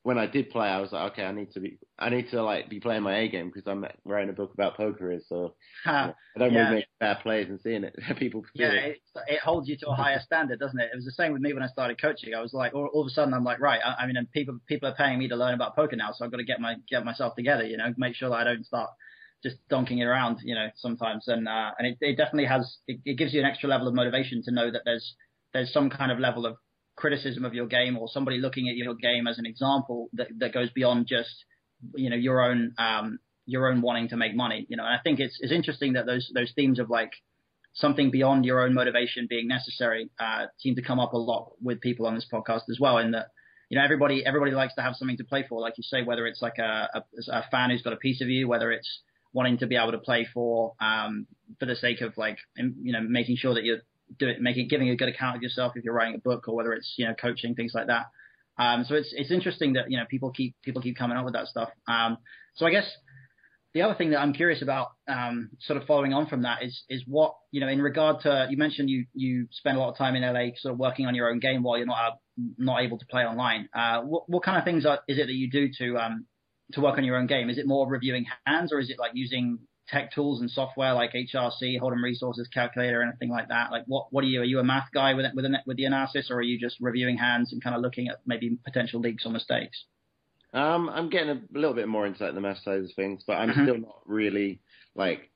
when 0.03 0.17
I 0.17 0.27
did 0.27 0.50
play, 0.50 0.67
I 0.67 0.81
was 0.81 0.91
like, 0.91 1.13
okay, 1.13 1.24
I 1.24 1.31
need 1.31 1.51
to 1.53 1.62
be, 1.62 1.77
I 1.98 2.10
need 2.10 2.29
to 2.31 2.43
like 2.43 2.69
be 2.69 2.81
playing 2.81 3.03
my 3.03 3.19
A 3.19 3.29
game 3.29 3.48
because 3.48 3.63
I'm 3.65 3.86
writing 4.03 4.29
a 4.29 4.33
book 4.33 4.53
about 4.53 4.75
poker. 4.75 5.17
So 5.27 5.55
uh, 5.86 6.12
I 6.36 6.39
don't 6.39 6.53
yeah. 6.53 6.65
really 6.65 6.75
make 6.75 6.86
bad 7.00 7.22
plays 7.22 7.48
and 7.50 7.60
seeing 7.62 7.86
it. 7.86 7.95
People 8.17 8.43
yeah, 8.53 8.72
it. 8.72 9.01
it, 9.27 9.39
holds 9.39 9.69
you 9.69 9.77
to 9.77 9.89
a 9.89 9.95
higher 9.95 10.19
standard, 10.19 10.60
doesn't 10.60 10.79
it? 10.79 10.89
It 10.91 10.95
was 10.98 11.05
the 11.05 11.12
same 11.12 11.31
with 11.31 11.41
me 11.41 11.53
when 11.53 11.63
I 11.63 11.67
started 11.67 12.01
coaching. 12.01 12.33
I 12.36 12.41
was 12.41 12.53
like, 12.53 12.74
all, 12.75 12.89
all 12.93 13.01
of 13.01 13.07
a 13.07 13.12
sudden, 13.12 13.33
I'm 13.33 13.45
like, 13.45 13.62
right. 13.62 13.79
I, 13.83 14.03
I 14.03 14.07
mean, 14.07 14.15
people 14.33 14.60
people 14.67 14.89
are 14.89 14.95
paying 14.95 15.19
me 15.19 15.29
to 15.29 15.38
learn 15.38 15.53
about 15.53 15.75
poker 15.75 15.95
now, 15.95 16.12
so 16.12 16.25
I've 16.25 16.31
got 16.31 16.38
to 16.38 16.43
get 16.43 16.60
my 16.60 16.75
get 16.89 17.05
myself 17.05 17.36
together. 17.36 17.63
You 17.63 17.77
know, 17.77 17.93
make 17.98 18.15
sure 18.15 18.29
that 18.29 18.36
I 18.36 18.43
don't 18.43 18.65
start 18.65 18.89
just 19.41 19.55
donking 19.72 20.00
it 20.00 20.05
around. 20.05 20.39
You 20.43 20.55
know, 20.55 20.67
sometimes, 20.75 21.29
and 21.29 21.48
uh, 21.48 21.72
and 21.79 21.88
it, 21.88 21.98
it 22.01 22.17
definitely 22.17 22.48
has. 22.48 22.77
It, 22.88 23.00
it 23.05 23.17
gives 23.17 23.33
you 23.33 23.39
an 23.39 23.45
extra 23.45 23.69
level 23.69 23.88
of 23.88 23.93
motivation 23.93 24.43
to 24.43 24.51
know 24.51 24.69
that 24.69 24.81
there's 24.83 25.15
there's 25.53 25.72
some 25.72 25.89
kind 25.89 26.12
of 26.12 26.19
level 26.19 26.45
of 26.45 26.57
criticism 26.95 27.45
of 27.45 27.53
your 27.53 27.67
game 27.67 27.97
or 27.97 28.07
somebody 28.07 28.38
looking 28.38 28.69
at 28.69 28.75
your 28.75 28.95
game 28.95 29.27
as 29.27 29.39
an 29.39 29.45
example 29.45 30.09
that, 30.13 30.27
that 30.38 30.53
goes 30.53 30.69
beyond 30.71 31.07
just 31.07 31.45
you 31.95 32.09
know 32.09 32.15
your 32.15 32.41
own 32.41 32.73
um, 32.77 33.19
your 33.45 33.69
own 33.69 33.81
wanting 33.81 34.09
to 34.09 34.17
make 34.17 34.35
money 34.35 34.65
you 34.69 34.77
know? 34.77 34.85
And 34.85 34.93
I 34.93 35.00
think 35.03 35.19
it's 35.19 35.38
it's 35.41 35.51
interesting 35.51 35.93
that 35.93 36.05
those 36.05 36.31
those 36.33 36.51
themes 36.55 36.79
of 36.79 36.89
like 36.89 37.12
something 37.73 38.12
beyond 38.12 38.45
your 38.45 38.62
own 38.62 38.73
motivation 38.73 39.27
being 39.29 39.47
necessary 39.47 40.09
uh, 40.19 40.45
seem 40.59 40.75
to 40.75 40.81
come 40.81 41.00
up 41.00 41.13
a 41.13 41.17
lot 41.17 41.53
with 41.62 41.81
people 41.81 42.05
on 42.05 42.15
this 42.15 42.27
podcast 42.31 42.69
as 42.69 42.77
well 42.79 43.00
in 43.00 43.12
that 43.12 43.27
you 43.69 43.77
know 43.77 43.83
everybody 43.83 44.23
everybody 44.25 44.51
likes 44.51 44.75
to 44.75 44.81
have 44.81 44.95
something 44.95 45.17
to 45.17 45.23
play 45.23 45.45
for. 45.47 45.59
Like 45.59 45.73
you 45.77 45.83
say 45.83 46.03
whether 46.03 46.27
it's 46.27 46.41
like 46.41 46.59
a, 46.59 46.89
a, 46.93 47.03
a 47.31 47.43
fan 47.50 47.71
who's 47.71 47.81
got 47.81 47.93
a 47.93 47.97
piece 47.97 48.21
of 48.21 48.29
you 48.29 48.47
whether 48.47 48.71
it's 48.71 49.01
wanting 49.33 49.57
to 49.57 49.67
be 49.67 49.75
able 49.75 49.91
to 49.91 49.97
play 49.97 50.27
for 50.31 50.73
um, 50.79 51.25
for 51.59 51.65
the 51.65 51.75
sake 51.75 52.01
of 52.01 52.17
like 52.17 52.38
you 52.55 52.93
know 52.93 53.01
making 53.01 53.38
sure 53.38 53.55
that 53.55 53.63
you're 53.63 53.81
do 54.17 54.27
it, 54.27 54.41
making 54.41 54.67
giving 54.67 54.89
a 54.89 54.96
good 54.96 55.10
account 55.10 55.38
of 55.38 55.41
yourself 55.41 55.74
if 55.75 55.84
you're 55.84 55.93
writing 55.93 56.15
a 56.15 56.20
book 56.20 56.48
or 56.48 56.55
whether 56.55 56.74
it's 56.74 56.93
you 56.98 57.05
know 57.05 57.13
coaching 57.13 57.55
things 57.55 57.74
like 57.74 57.88
that. 57.88 58.05
Um, 58.58 58.86
so 58.88 58.96
it's 58.96 59.13
it's 59.15 59.32
interesting 59.32 59.74
that 59.74 59.89
you 59.89 59.98
know 59.98 60.05
people 60.10 60.32
keep 60.32 60.55
people 60.63 60.82
keep 60.82 60.98
coming 60.98 61.17
up 61.17 61.25
with 61.25 61.34
that 61.34 61.48
stuff. 61.48 61.70
Um, 61.88 62.17
so 62.55 62.65
I 62.65 62.72
guess 62.72 62.86
the 63.74 63.82
other 63.82 63.96
thing 63.96 64.12
that 64.12 64.20
I'm 64.20 64.34
curious 64.34 64.62
about, 64.62 64.89
um, 65.08 65.50
sort 65.62 65.82
of 65.82 65.88
following 65.88 66.13
on 66.13 66.27
from 66.27 66.43
that, 66.43 66.62
is 66.62 66.84
is 66.89 67.03
what 67.08 67.36
you 67.51 67.60
know 67.60 67.67
in 67.67 67.82
regard 67.82 68.22
to 68.22 68.48
you 68.50 68.58
mentioned 68.58 68.89
you 68.89 69.05
you 69.13 69.48
spend 69.51 69.77
a 69.77 69.79
lot 69.79 69.89
of 69.89 69.98
time 69.98 70.15
in 70.15 70.22
LA 70.22 70.51
sort 70.58 70.74
of 70.74 70.79
working 70.79 71.08
on 71.08 71.15
your 71.15 71.29
own 71.29 71.39
game 71.39 71.63
while 71.63 71.77
you're 71.77 71.88
not 71.88 71.98
uh, 71.98 72.15
not 72.58 72.84
able 72.84 73.00
to 73.00 73.05
play 73.08 73.24
online. 73.24 73.67
Uh, 73.74 74.01
what 74.01 74.29
what 74.29 74.43
kind 74.43 74.58
of 74.58 74.63
things 74.63 74.86
are, 74.86 75.00
is 75.08 75.17
it 75.17 75.25
that 75.25 75.34
you 75.34 75.50
do 75.50 75.70
to 75.79 75.98
um, 75.98 76.25
to 76.74 76.82
work 76.82 76.98
on 76.98 77.03
your 77.03 77.17
own 77.17 77.25
game? 77.25 77.50
Is 77.50 77.58
it 77.58 77.65
more 77.65 77.88
reviewing 77.88 78.25
hands, 78.46 78.72
or 78.72 78.79
is 78.79 78.91
it 78.91 79.00
like 79.00 79.12
using 79.15 79.60
tech 79.93 80.12
tools 80.12 80.41
and 80.41 80.50
software 80.50 80.93
like 80.93 81.13
HRC, 81.13 81.79
Hold'em 81.79 82.01
Resources 82.03 82.47
Calculator, 82.53 83.01
anything 83.03 83.29
like 83.29 83.47
that? 83.50 83.71
Like, 83.71 83.83
what 83.85 84.07
what 84.12 84.23
are 84.23 84.27
you? 84.27 84.41
Are 84.41 84.45
you 84.45 84.59
a 84.59 84.63
math 84.63 84.89
guy 84.93 85.13
with 85.13 85.25
with 85.35 85.45
with 85.65 85.77
the 85.77 85.85
analysis, 85.85 86.29
or 86.31 86.38
are 86.38 86.41
you 86.41 86.59
just 86.59 86.77
reviewing 86.81 87.17
hands 87.17 87.53
and 87.53 87.63
kind 87.63 87.75
of 87.75 87.81
looking 87.81 88.07
at 88.09 88.19
maybe 88.25 88.57
potential 88.65 89.00
leaks 89.00 89.25
or 89.25 89.31
mistakes? 89.31 89.85
Um, 90.53 90.89
I'm 90.89 91.09
getting 91.09 91.29
a 91.29 91.41
little 91.57 91.73
bit 91.73 91.88
more 91.88 92.05
into 92.05 92.23
like, 92.23 92.35
the 92.35 92.41
math 92.41 92.59
side 92.59 92.79
of 92.79 92.91
things, 92.95 93.23
but 93.25 93.33
I'm 93.33 93.50
Mhm. 93.50 93.63
still 93.63 93.77
not 93.77 94.01
really 94.05 94.59
like 94.95 95.29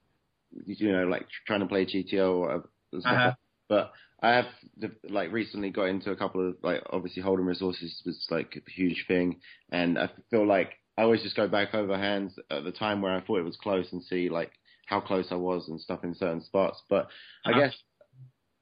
you 0.65 0.91
know 0.91 1.07
like 1.07 1.27
trying 1.45 1.61
to 1.61 1.67
play 1.67 1.85
GTO 1.85 2.37
or 2.37 2.69
stuff. 2.99 3.05
Uh-huh. 3.05 3.33
But 3.69 3.93
I 4.21 4.29
have 4.31 4.47
like 5.09 5.31
recently 5.31 5.69
got 5.69 5.85
into 5.85 6.11
a 6.11 6.15
couple 6.15 6.49
of 6.49 6.55
like 6.63 6.81
obviously 6.89 7.21
Hold'em 7.21 7.45
Resources 7.45 8.01
was 8.05 8.25
like 8.31 8.55
a 8.55 8.71
huge 8.71 9.05
thing, 9.07 9.39
and 9.71 9.99
I 9.99 10.09
feel 10.31 10.45
like 10.47 10.73
I 10.97 11.03
always 11.03 11.23
just 11.23 11.35
go 11.35 11.47
back 11.47 11.73
over 11.75 11.97
hands 11.97 12.37
at 12.49 12.63
the 12.63 12.71
time 12.71 13.01
where 13.01 13.13
I 13.15 13.21
thought 13.21 13.39
it 13.39 13.43
was 13.45 13.57
close 13.57 13.91
and 13.91 14.03
see 14.03 14.29
like 14.29 14.51
how 14.87 14.99
close 15.01 15.27
I 15.31 15.35
was 15.35 15.67
and 15.69 15.79
stuff 15.79 16.03
in 16.03 16.15
certain 16.15 16.41
spots. 16.41 16.81
But 16.89 17.09
I 17.45 17.51
Uh-huh. 17.51 17.59
guess 17.59 17.75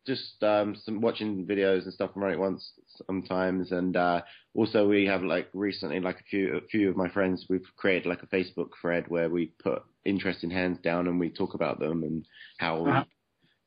just 0.05 0.41
um, 0.43 0.75
some 0.75 1.01
watching 1.01 1.47
videos 1.47 1.83
and 1.83 1.93
stuff 1.93 2.11
and 2.13 2.23
running 2.23 2.39
once 2.39 2.73
sometimes, 3.07 3.71
and 3.71 3.97
uh, 3.97 4.21
also 4.53 4.87
we 4.87 5.05
have 5.05 5.23
like 5.23 5.49
recently 5.53 5.99
like 5.99 6.19
a 6.19 6.23
few 6.23 6.57
a 6.57 6.61
few 6.67 6.89
of 6.89 6.95
my 6.97 7.09
friends 7.09 7.47
we've 7.49 7.65
created 7.75 8.07
like 8.07 8.21
a 8.21 8.27
Facebook 8.27 8.69
thread 8.79 9.05
where 9.07 9.29
we 9.29 9.53
put 9.63 9.81
interesting 10.05 10.51
hands 10.51 10.77
down 10.83 11.07
and 11.07 11.19
we 11.19 11.29
talk 11.31 11.55
about 11.55 11.79
them 11.79 12.03
and 12.03 12.25
how 12.59 12.81
Uh-huh. 12.85 13.03
we 13.03 13.07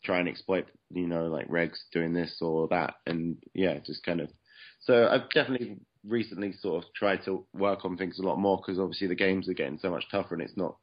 try 0.04 0.18
and 0.20 0.28
exploit 0.28 0.66
you 0.90 1.06
know 1.08 1.26
like 1.26 1.48
regs 1.48 1.78
doing 1.92 2.12
this 2.12 2.38
or 2.40 2.68
that 2.68 2.94
and 3.06 3.37
yeah 3.54 3.78
just 3.84 4.04
kind 4.04 4.20
of 4.20 4.30
so 4.80 5.08
I've 5.08 5.28
definitely 5.30 5.78
recently 6.05 6.52
sort 6.52 6.85
of 6.85 6.93
tried 6.95 7.25
to 7.25 7.47
work 7.52 7.85
on 7.85 7.97
things 7.97 8.19
a 8.19 8.23
lot 8.23 8.38
more 8.38 8.57
because 8.59 8.78
obviously 8.78 9.07
the 9.09 9.14
games 9.14 9.49
are 9.49 9.55
getting 9.55 9.78
so 9.78 9.90
much 9.90 10.05
tougher 10.11 10.35
and 10.35 10.43
it's 10.43 10.57
not 10.57 10.76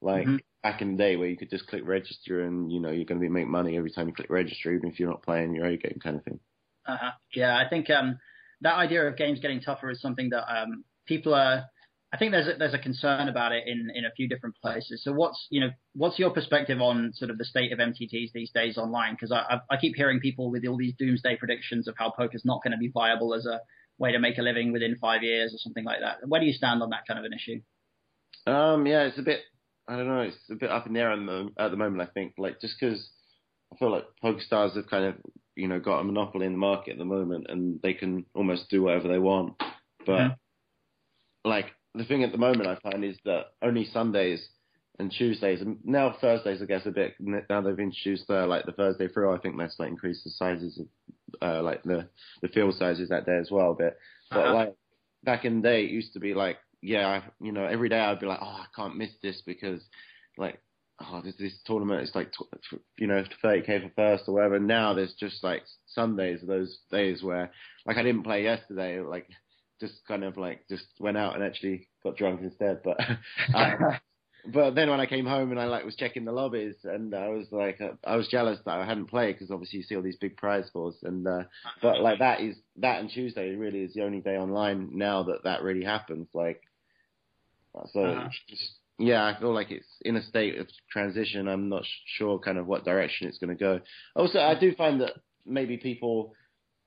like 0.00 0.26
Mhm. 0.26 0.40
back 0.62 0.82
in 0.82 0.92
the 0.92 0.98
day 0.98 1.16
where 1.16 1.28
you 1.28 1.36
could 1.36 1.50
just 1.50 1.66
click 1.68 1.82
register 1.86 2.42
and 2.44 2.72
you 2.72 2.80
know 2.80 2.90
you're 2.90 3.04
going 3.04 3.20
to 3.20 3.24
be 3.24 3.28
make 3.28 3.46
money 3.46 3.76
every 3.76 3.90
time 3.90 4.08
you 4.08 4.14
click 4.14 4.30
register 4.30 4.72
even 4.72 4.90
if 4.90 4.98
you're 4.98 5.10
not 5.10 5.22
playing 5.22 5.54
your 5.54 5.66
own 5.66 5.78
game 5.78 5.98
kind 6.02 6.16
of 6.16 6.24
thing. 6.24 6.40
Uh-huh. 6.86 7.12
Yeah, 7.34 7.56
I 7.56 7.68
think 7.68 7.90
um, 7.90 8.18
that 8.60 8.74
idea 8.76 9.06
of 9.06 9.16
games 9.16 9.40
getting 9.40 9.60
tougher 9.60 9.90
is 9.90 10.00
something 10.00 10.30
that 10.30 10.44
um, 10.50 10.84
people 11.06 11.34
are. 11.34 11.64
I 12.12 12.18
think 12.18 12.30
there's 12.30 12.46
a, 12.46 12.56
there's 12.56 12.72
a 12.72 12.78
concern 12.78 13.28
about 13.28 13.50
it 13.52 13.64
in, 13.66 13.90
in 13.94 14.04
a 14.04 14.12
few 14.16 14.28
different 14.28 14.54
places. 14.62 15.02
So 15.02 15.12
what's 15.12 15.48
you 15.50 15.60
know 15.60 15.70
what's 15.94 16.18
your 16.18 16.30
perspective 16.30 16.80
on 16.80 17.12
sort 17.14 17.30
of 17.30 17.38
the 17.38 17.44
state 17.44 17.72
of 17.72 17.80
MTTs 17.80 18.30
these 18.32 18.52
days 18.52 18.78
online? 18.78 19.14
Because 19.14 19.32
I 19.32 19.56
I 19.56 19.60
I 19.70 19.76
keep 19.76 19.96
hearing 19.96 20.20
people 20.20 20.50
with 20.50 20.64
all 20.66 20.76
these 20.76 20.94
doomsday 20.98 21.36
predictions 21.36 21.88
of 21.88 21.96
how 21.98 22.10
poker's 22.16 22.44
not 22.44 22.62
going 22.62 22.72
to 22.72 22.78
be 22.78 22.90
viable 22.94 23.34
as 23.34 23.44
a 23.46 23.60
way 23.98 24.12
to 24.12 24.18
make 24.18 24.38
a 24.38 24.42
living 24.42 24.72
within 24.72 24.96
five 24.96 25.22
years 25.22 25.54
or 25.54 25.58
something 25.58 25.84
like 25.84 26.00
that. 26.00 26.26
Where 26.26 26.40
do 26.40 26.46
you 26.46 26.52
stand 26.52 26.82
on 26.82 26.90
that 26.90 27.06
kind 27.06 27.18
of 27.18 27.24
an 27.24 27.32
issue? 27.32 27.60
Um, 28.46 28.86
yeah, 28.86 29.02
it's 29.04 29.18
a 29.18 29.22
bit. 29.22 29.40
I 29.88 29.96
don't 29.96 30.08
know. 30.08 30.20
It's 30.20 30.36
a 30.50 30.54
bit 30.54 30.70
up 30.70 30.86
in 30.86 30.92
the 30.92 31.00
air 31.00 31.12
at 31.12 31.18
the, 31.18 31.48
at 31.58 31.70
the 31.70 31.76
moment. 31.76 32.08
I 32.08 32.12
think, 32.12 32.34
like, 32.38 32.60
just 32.60 32.74
because 32.78 33.08
I 33.72 33.76
feel 33.76 33.90
like 33.90 34.04
PokerStars 34.22 34.76
have 34.76 34.88
kind 34.88 35.04
of, 35.04 35.14
you 35.54 35.68
know, 35.68 35.80
got 35.80 36.00
a 36.00 36.04
monopoly 36.04 36.46
in 36.46 36.52
the 36.52 36.58
market 36.58 36.92
at 36.92 36.98
the 36.98 37.04
moment, 37.04 37.46
and 37.48 37.80
they 37.82 37.94
can 37.94 38.26
almost 38.34 38.68
do 38.68 38.82
whatever 38.82 39.08
they 39.08 39.18
want. 39.18 39.54
But 40.04 40.18
Mhm. 40.18 40.36
like 41.44 41.74
the 41.94 42.04
thing 42.04 42.24
at 42.24 42.32
the 42.32 42.38
moment, 42.38 42.66
I 42.66 42.76
find 42.76 43.04
is 43.04 43.18
that 43.24 43.52
only 43.62 43.84
Sundays 43.84 44.48
and 44.98 45.10
Tuesdays, 45.10 45.60
and 45.60 45.78
now 45.84 46.12
Thursdays, 46.20 46.62
I 46.62 46.66
guess 46.66 46.86
a 46.86 46.90
bit. 46.90 47.14
Now 47.20 47.60
they've 47.60 47.78
introduced 47.78 48.30
uh, 48.30 48.46
like 48.46 48.66
the 48.66 48.72
Thursday 48.72 49.08
Thrill. 49.08 49.34
I 49.34 49.38
think 49.38 49.56
that's 49.58 49.78
like 49.78 49.88
increased 49.88 50.24
the 50.24 50.30
sizes 50.30 50.78
of 50.78 50.86
uh, 51.42 51.62
like 51.62 51.82
the 51.82 52.08
the 52.42 52.48
field 52.48 52.74
sizes 52.74 53.08
that 53.08 53.26
day 53.26 53.36
as 53.38 53.50
well 53.50 53.72
a 53.72 53.74
bit. 53.74 53.96
But 54.30 54.46
Uh-huh. 54.46 54.54
like 54.54 54.74
back 55.24 55.44
in 55.44 55.60
the 55.60 55.68
day, 55.68 55.84
it 55.84 55.90
used 55.90 56.12
to 56.14 56.20
be 56.20 56.34
like, 56.34 56.58
yeah, 56.82 57.06
I, 57.06 57.22
you 57.44 57.52
know, 57.52 57.64
every 57.64 57.88
day 57.88 57.98
I'd 57.98 58.20
be 58.20 58.26
like, 58.26 58.40
oh, 58.42 58.46
I 58.46 58.66
can't 58.74 58.96
miss 58.96 59.10
this 59.22 59.42
because, 59.46 59.82
like, 60.36 60.60
oh, 61.00 61.20
this 61.22 61.36
this 61.38 61.58
tournament 61.64 62.02
is 62.02 62.14
like, 62.14 62.32
you 62.98 63.06
know, 63.06 63.24
30k 63.44 63.82
for 63.82 63.90
first 63.96 64.24
or 64.28 64.34
whatever. 64.34 64.58
Now 64.60 64.94
there's 64.94 65.14
just 65.14 65.42
like 65.42 65.62
Sundays, 65.86 66.40
those 66.46 66.78
days 66.90 67.22
where, 67.22 67.50
like, 67.86 67.96
I 67.96 68.02
didn't 68.02 68.24
play 68.24 68.42
yesterday, 68.44 69.00
like, 69.00 69.28
just 69.80 69.94
kind 70.08 70.24
of 70.24 70.36
like 70.38 70.66
just 70.70 70.86
went 70.98 71.18
out 71.18 71.34
and 71.34 71.44
actually 71.44 71.88
got 72.02 72.16
drunk 72.16 72.40
instead. 72.42 72.82
But, 72.84 72.98
um, 73.54 73.98
but 74.52 74.74
then 74.74 74.90
when 74.90 75.00
I 75.00 75.06
came 75.06 75.26
home 75.26 75.50
and 75.50 75.60
I 75.60 75.66
like 75.66 75.84
was 75.84 75.96
checking 75.96 76.24
the 76.24 76.32
lobbies 76.32 76.74
and 76.84 77.14
I 77.14 77.28
was 77.28 77.46
like, 77.50 77.80
uh, 77.80 77.92
I 78.04 78.16
was 78.16 78.28
jealous 78.28 78.58
that 78.64 78.78
I 78.78 78.84
hadn't 78.86 79.06
played 79.06 79.34
because 79.34 79.50
obviously 79.50 79.78
you 79.80 79.84
see 79.84 79.96
all 79.96 80.02
these 80.02 80.16
big 80.16 80.36
prize 80.36 80.68
pools 80.70 80.96
and. 81.02 81.26
uh 81.26 81.44
but 81.82 82.00
like 82.00 82.18
that 82.20 82.40
is 82.40 82.56
that 82.76 83.00
and 83.00 83.10
Tuesday 83.10 83.54
really 83.54 83.82
is 83.82 83.94
the 83.94 84.02
only 84.04 84.20
day 84.20 84.36
online 84.36 84.90
now 84.92 85.24
that 85.24 85.44
that 85.44 85.62
really 85.62 85.84
happens. 85.84 86.28
Like, 86.34 86.62
so 87.92 88.04
Uh-huh. 88.04 88.28
just, 88.48 88.72
yeah, 88.98 89.24
I 89.24 89.38
feel 89.38 89.52
like 89.52 89.70
it's 89.70 89.86
in 90.02 90.16
a 90.16 90.22
state 90.22 90.58
of 90.58 90.68
transition. 90.90 91.48
I'm 91.48 91.68
not 91.68 91.84
sh- 91.84 92.16
sure 92.18 92.38
kind 92.38 92.58
of 92.58 92.66
what 92.66 92.84
direction 92.84 93.28
it's 93.28 93.38
going 93.38 93.56
to 93.56 93.62
go. 93.62 93.80
Also, 94.14 94.38
I 94.40 94.58
do 94.58 94.74
find 94.74 95.00
that 95.02 95.12
maybe 95.44 95.76
people 95.76 96.32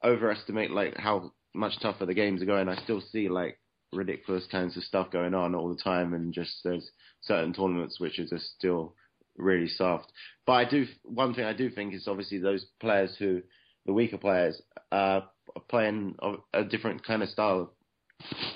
overestimate 0.04 0.72
like 0.72 0.98
how 0.98 1.32
much 1.54 1.80
tougher 1.82 2.06
the 2.06 2.14
games 2.14 2.42
are 2.42 2.46
going. 2.46 2.70
I 2.70 2.82
still 2.84 3.02
see 3.02 3.30
like 3.30 3.60
ridiculous 3.94 4.46
kinds 4.52 4.78
of 4.78 4.84
stuff 4.84 5.12
going 5.12 5.34
on 5.34 5.56
all 5.56 5.70
the 5.70 5.82
time, 5.82 6.14
and 6.14 6.34
just 6.34 6.64
there's 6.64 6.90
certain 7.22 7.54
tournaments 7.54 8.00
which 8.00 8.20
are 8.20 8.26
just 8.26 8.54
still 8.58 8.96
really 9.38 9.68
soft. 9.68 10.12
But 10.46 10.54
I 10.54 10.66
do 10.66 10.86
one 11.04 11.34
thing 11.34 11.46
I 11.46 11.54
do 11.54 11.70
think 11.70 11.94
is 11.94 12.08
obviously 12.08 12.40
those 12.40 12.66
players 12.80 13.16
who 13.18 13.42
the 13.86 13.94
weaker 13.94 14.18
players 14.18 14.62
uh, 14.92 15.22
are 15.56 15.62
playing 15.70 16.16
a- 16.54 16.64
different 16.64 17.04
kind 17.06 17.24
of 17.24 17.30
style 17.30 17.74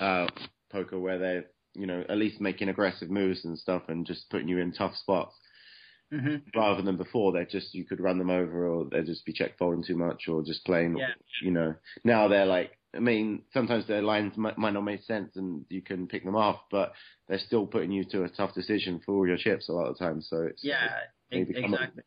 uh, 0.00 0.26
poker 0.70 0.98
where 0.98 1.18
they're 1.18 1.44
you 1.74 1.86
know 1.86 2.04
at 2.08 2.18
least 2.18 2.40
making 2.40 2.68
aggressive 2.68 3.10
moves 3.10 3.44
and 3.44 3.58
stuff 3.58 3.82
and 3.88 4.06
just 4.06 4.28
putting 4.30 4.48
you 4.48 4.58
in 4.58 4.72
tough 4.72 4.94
spots 4.96 5.34
hmm 6.12 6.36
rather 6.54 6.82
than 6.82 6.96
before 6.96 7.32
they're 7.32 7.46
just 7.46 7.74
you 7.74 7.84
could 7.84 7.98
run 7.98 8.18
them 8.18 8.30
over 8.30 8.68
or 8.68 8.84
they'd 8.84 9.06
just 9.06 9.24
be 9.24 9.32
check 9.32 9.58
folding 9.58 9.82
too 9.82 9.96
much 9.96 10.28
or 10.28 10.42
just 10.42 10.64
playing 10.64 10.96
Yeah. 10.96 11.08
you 11.42 11.50
know 11.50 11.74
now 12.04 12.28
they're 12.28 12.46
like 12.46 12.78
I 12.94 13.00
mean 13.00 13.42
sometimes 13.52 13.86
their 13.86 14.02
lines 14.02 14.36
might, 14.36 14.56
might 14.58 14.72
not 14.72 14.82
make 14.82 15.02
sense 15.02 15.36
and 15.36 15.64
you 15.68 15.82
can 15.82 16.06
pick 16.06 16.24
them 16.24 16.36
off 16.36 16.60
but 16.70 16.92
they're 17.28 17.38
still 17.38 17.66
putting 17.66 17.90
you 17.90 18.04
to 18.10 18.24
a 18.24 18.28
tough 18.28 18.54
decision 18.54 19.00
for 19.04 19.14
all 19.14 19.26
your 19.26 19.36
chips 19.36 19.68
a 19.68 19.72
lot 19.72 19.86
of 19.86 19.98
the 19.98 20.04
time 20.04 20.20
so 20.22 20.42
it's 20.42 20.62
Yeah, 20.64 20.86
up- 20.86 20.92
exactly. 21.32 22.02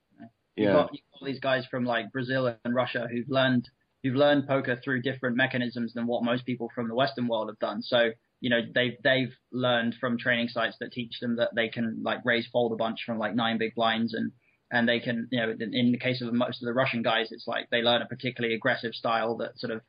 You've 0.56 0.68
yeah 0.68 0.74
got, 0.74 0.94
you've 0.94 1.02
got 1.20 1.26
these 1.26 1.40
guys 1.40 1.66
from 1.70 1.86
like 1.86 2.12
Brazil 2.12 2.56
and 2.66 2.74
Russia 2.76 3.08
who've 3.12 3.30
learned 3.30 3.70
who've 4.04 4.16
learned 4.16 4.48
poker 4.48 4.80
through 4.84 5.02
different 5.02 5.36
mechanisms 5.36 5.94
than 5.94 6.08
what 6.08 6.24
most 6.24 6.46
people 6.46 6.72
from 6.74 6.88
the 6.88 6.96
Western 6.96 7.28
world 7.28 7.50
have 7.50 7.60
done. 7.60 7.82
So 7.82 8.12
you 8.40 8.50
know 8.50 8.62
they've 8.74 8.98
they've 9.04 9.34
learned 9.52 9.96
from 10.00 10.18
training 10.18 10.48
sites 10.48 10.78
that 10.80 10.92
teach 10.92 11.20
them 11.20 11.36
that 11.38 11.50
they 11.56 11.68
can 11.70 12.02
like 12.04 12.20
raise 12.26 12.48
fold 12.48 12.72
a 12.72 12.76
bunch 12.76 13.00
from 13.06 13.18
like 13.20 13.36
nine 13.36 13.58
big 13.58 13.76
blinds 13.76 14.14
and 14.14 14.32
and 14.72 14.88
they 14.88 15.00
can 15.00 15.28
you 15.32 15.40
know 15.42 15.52
in 15.60 15.92
the 15.92 15.98
case 16.00 16.22
of 16.22 16.34
most 16.34 16.62
of 16.62 16.66
the 16.68 16.74
Russian 16.74 17.02
guys 17.02 17.28
it's 17.32 17.48
like 17.48 17.70
they 17.70 17.82
learn 17.82 18.02
a 18.02 18.06
particularly 18.08 18.56
aggressive 18.56 18.94
style 18.94 19.38
that 19.38 19.58
sort 19.60 19.72
of 19.74 19.82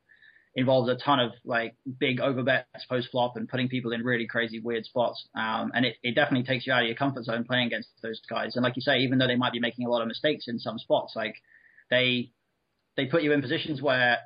involves 0.55 0.89
a 0.89 0.97
ton 0.97 1.21
of 1.21 1.33
like 1.45 1.77
big 1.99 2.19
overbets 2.19 2.65
post 2.89 3.09
flop 3.11 3.37
and 3.37 3.49
putting 3.49 3.69
people 3.69 3.93
in 3.93 4.03
really 4.03 4.27
crazy 4.27 4.61
weird 4.61 4.85
spots. 4.85 5.29
Um, 5.35 5.71
and 5.75 5.85
it, 5.87 5.97
it 6.03 6.15
definitely 6.15 6.47
takes 6.47 6.67
you 6.67 6.73
out 6.73 6.83
of 6.83 6.89
your 6.89 6.97
comfort 6.97 7.25
zone 7.25 7.45
playing 7.45 7.67
against 7.67 7.89
those 8.03 8.21
guys. 8.29 8.57
And 8.57 8.65
like 8.65 8.77
you 8.77 8.83
say, 8.83 8.99
even 8.99 9.19
though 9.19 9.27
they 9.27 9.37
might 9.37 9.53
be 9.53 9.61
making 9.61 9.87
a 9.87 9.91
lot 9.91 10.03
of 10.03 10.09
mistakes 10.09 10.49
in 10.49 10.59
some 10.59 10.79
spots, 10.79 11.15
like 11.15 11.35
they 11.91 12.31
they 12.97 13.07
put 13.07 13.23
you 13.23 13.33
in 13.33 13.41
positions 13.41 13.81
where 13.81 14.19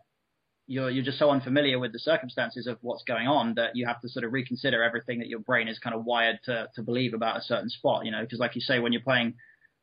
you're 0.67 0.91
you're 0.91 1.05
just 1.05 1.19
so 1.19 1.31
unfamiliar 1.31 1.79
with 1.79 1.93
the 1.93 1.99
circumstances 1.99 2.67
of 2.67 2.79
what's 2.81 3.05
going 3.05 3.27
on 3.27 3.55
that 3.55 3.75
you 3.75 3.87
have 3.87 4.01
to 4.01 4.09
sort 4.09 4.25
of 4.25 4.33
reconsider 4.33 4.83
everything 4.83 5.19
that 5.19 5.29
your 5.29 5.41
brain 5.41 5.69
is 5.69 5.79
kind 5.79 5.95
of 5.95 6.05
wired 6.05 6.39
to 6.45 6.69
to 6.75 6.83
believe 6.83 7.15
about 7.15 7.37
a 7.37 7.43
certain 7.43 7.69
spot. 7.69 8.05
You 8.05 8.13
know, 8.13 8.23
because 8.23 8.39
like 8.39 8.55
you 8.55 8.61
say, 8.61 8.79
when 8.79 8.93
you're 8.93 9.03
playing 9.03 9.35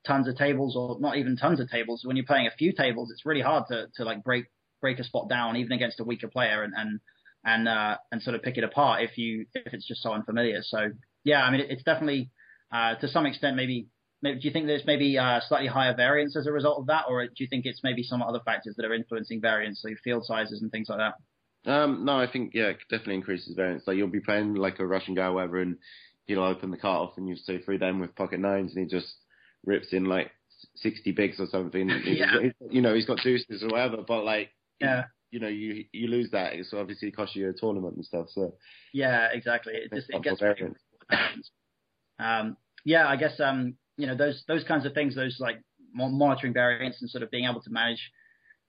tons 0.07 0.27
of 0.27 0.35
tables 0.35 0.75
or 0.75 0.97
not 0.99 1.17
even 1.17 1.35
tons 1.35 1.59
of 1.59 1.69
tables, 1.69 2.01
when 2.05 2.15
you're 2.15 2.25
playing 2.25 2.47
a 2.47 2.51
few 2.57 2.71
tables, 2.71 3.11
it's 3.11 3.25
really 3.25 3.41
hard 3.41 3.65
to 3.67 3.87
to 3.95 4.03
like 4.03 4.23
break 4.23 4.45
break 4.81 4.99
a 4.99 5.03
spot 5.03 5.29
down 5.29 5.57
even 5.57 5.71
against 5.71 5.99
a 5.99 6.03
weaker 6.03 6.27
player 6.27 6.63
and 6.63 6.73
and 6.75 6.99
and 7.45 7.67
uh, 7.67 7.97
and 8.11 8.21
sort 8.21 8.35
of 8.35 8.43
pick 8.43 8.57
it 8.57 8.63
apart 8.63 9.01
if 9.01 9.17
you 9.17 9.45
if 9.53 9.73
it's 9.73 9.87
just 9.87 10.01
so 10.03 10.11
unfamiliar. 10.13 10.61
So 10.61 10.89
yeah, 11.23 11.43
I 11.43 11.51
mean 11.51 11.61
it, 11.61 11.67
it's 11.69 11.83
definitely 11.83 12.29
uh, 12.73 12.95
to 12.95 13.07
some 13.07 13.25
extent 13.25 13.55
maybe. 13.55 13.87
Maybe, 14.21 14.41
do 14.41 14.47
you 14.49 14.51
think 14.51 14.67
there's 14.67 14.85
maybe 14.85 15.17
uh, 15.17 15.39
slightly 15.47 15.69
higher 15.69 15.95
variance 15.95 16.35
as 16.35 16.45
a 16.45 16.51
result 16.51 16.77
of 16.79 16.87
that, 16.87 17.05
or 17.07 17.25
do 17.25 17.31
you 17.37 17.47
think 17.47 17.65
it's 17.65 17.79
maybe 17.85 18.03
some 18.03 18.21
other 18.21 18.41
factors 18.43 18.75
that 18.75 18.85
are 18.85 18.93
influencing 18.93 19.39
variance, 19.39 19.81
like 19.81 19.95
field 20.03 20.25
sizes 20.25 20.61
and 20.61 20.69
things 20.73 20.89
like 20.89 20.99
that? 20.99 21.71
Um, 21.71 22.03
no, 22.03 22.19
I 22.19 22.27
think 22.29 22.51
yeah, 22.53 22.67
it 22.67 22.79
definitely 22.89 23.15
increases 23.15 23.55
variance. 23.55 23.83
Like 23.87 23.95
you'll 23.95 24.07
be 24.07 24.19
playing 24.19 24.55
like 24.55 24.79
a 24.79 24.85
Russian 24.85 25.15
guy, 25.15 25.29
whatever, 25.29 25.61
and 25.61 25.77
he'll 26.25 26.43
open 26.43 26.71
the 26.71 26.77
cutoff, 26.77 27.13
and 27.17 27.29
you 27.29 27.37
say 27.37 27.59
through 27.59 27.79
them 27.79 27.99
with 27.99 28.15
pocket 28.15 28.41
nines, 28.41 28.75
and 28.75 28.83
he 28.83 28.93
just 28.93 29.13
rips 29.65 29.93
in 29.93 30.05
like 30.05 30.31
sixty 30.75 31.11
bigs 31.11 31.39
or 31.39 31.47
something. 31.47 31.89
Yeah. 32.05 32.35
You 32.69 32.81
know, 32.81 32.93
he's 32.93 33.05
got 33.05 33.19
deuces 33.23 33.63
or 33.63 33.69
whatever, 33.69 34.03
but 34.07 34.23
like, 34.23 34.49
Yeah. 34.79 35.03
you 35.31 35.39
know, 35.39 35.47
you 35.47 35.85
you 35.91 36.07
lose 36.07 36.31
that, 36.31 36.53
so 36.69 36.79
obviously 36.79 37.09
it 37.09 37.15
costs 37.15 37.35
you 37.35 37.49
a 37.49 37.53
tournament 37.53 37.95
and 37.95 38.05
stuff. 38.05 38.27
So 38.29 38.53
Yeah, 38.93 39.27
exactly. 39.31 39.73
It 39.73 39.91
just 39.93 40.09
it 40.09 40.23
gets 40.23 40.41
um, 42.19 42.57
yeah, 42.85 43.07
I 43.07 43.15
guess 43.15 43.39
um, 43.39 43.75
you 43.97 44.07
know 44.07 44.15
those 44.15 44.43
those 44.47 44.63
kinds 44.63 44.85
of 44.85 44.93
things, 44.93 45.15
those 45.15 45.37
like 45.39 45.61
monitoring 45.93 46.53
variance 46.53 46.97
and 47.01 47.09
sort 47.09 47.23
of 47.23 47.31
being 47.31 47.45
able 47.49 47.61
to 47.61 47.69
manage 47.69 48.11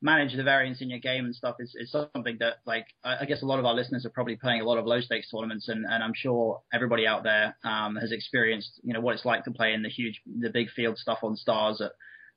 manage 0.03 0.35
the 0.35 0.43
variance 0.43 0.81
in 0.81 0.89
your 0.89 0.99
game 0.99 1.27
and 1.27 1.35
stuff 1.35 1.57
is, 1.61 1.75
is 1.79 1.91
something 1.91 2.37
that 2.41 2.57
like 2.67 2.87
I, 3.05 3.19
I 3.21 3.25
guess 3.27 3.43
a 3.43 3.47
lot 3.47 3.59
of 3.59 3.65
our 3.67 3.75
listeners 3.75 4.07
are 4.07 4.11
probably 4.11 4.37
playing 4.37 4.61
a 4.61 4.65
lot 4.65 4.79
of 4.79 4.87
low 4.87 5.01
stakes 5.01 5.31
tournaments 5.31 5.69
and, 5.69 5.85
and 5.85 6.03
I'm 6.03 6.15
sure 6.15 6.63
everybody 6.73 7.07
out 7.07 7.23
there 7.23 7.57
um, 7.65 7.97
has 7.97 8.11
experienced 8.11 8.81
you 8.83 8.95
know 8.95 9.01
what 9.01 9.15
it's 9.15 9.27
like 9.27 9.45
to 9.45 9.51
play 9.51 9.75
in 9.75 9.83
the 9.83 9.91
huge 9.91 10.21
the 10.41 10.51
big 10.51 10.71
field 10.71 10.97
stuff 10.97 11.19
on 11.23 11.37
stars 11.37 11.81
at 11.81 11.93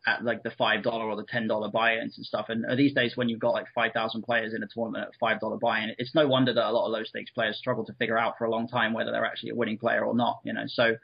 at 0.05 0.23
like 0.23 0.43
the 0.43 0.51
five 0.51 0.83
dollar 0.83 1.05
or 1.05 1.15
the 1.15 1.25
ten 1.25 1.47
dollar 1.47 1.69
buy-ins 1.69 2.17
and 2.17 2.25
stuff. 2.25 2.47
And 2.49 2.65
these 2.77 2.93
days, 2.93 3.13
when 3.15 3.29
you've 3.29 3.39
got 3.39 3.53
like 3.53 3.67
five 3.73 3.93
thousand 3.93 4.23
players 4.23 4.53
in 4.53 4.63
a 4.63 4.67
tournament 4.67 5.07
at 5.07 5.19
five 5.19 5.39
dollar 5.39 5.57
buy-in, 5.57 5.95
it's 5.97 6.13
no 6.13 6.27
wonder 6.27 6.53
that 6.53 6.69
a 6.69 6.71
lot 6.71 6.85
of 6.85 6.91
low 6.91 7.03
stakes 7.03 7.31
players 7.31 7.57
struggle 7.57 7.85
to 7.85 7.93
figure 7.93 8.17
out 8.17 8.37
for 8.37 8.45
a 8.45 8.49
long 8.49 8.67
time 8.67 8.93
whether 8.93 9.11
they're 9.11 9.25
actually 9.25 9.51
a 9.51 9.55
winning 9.55 9.77
player 9.77 10.03
or 10.03 10.15
not. 10.15 10.39
You 10.43 10.53
know, 10.53 10.65
so 10.67 10.95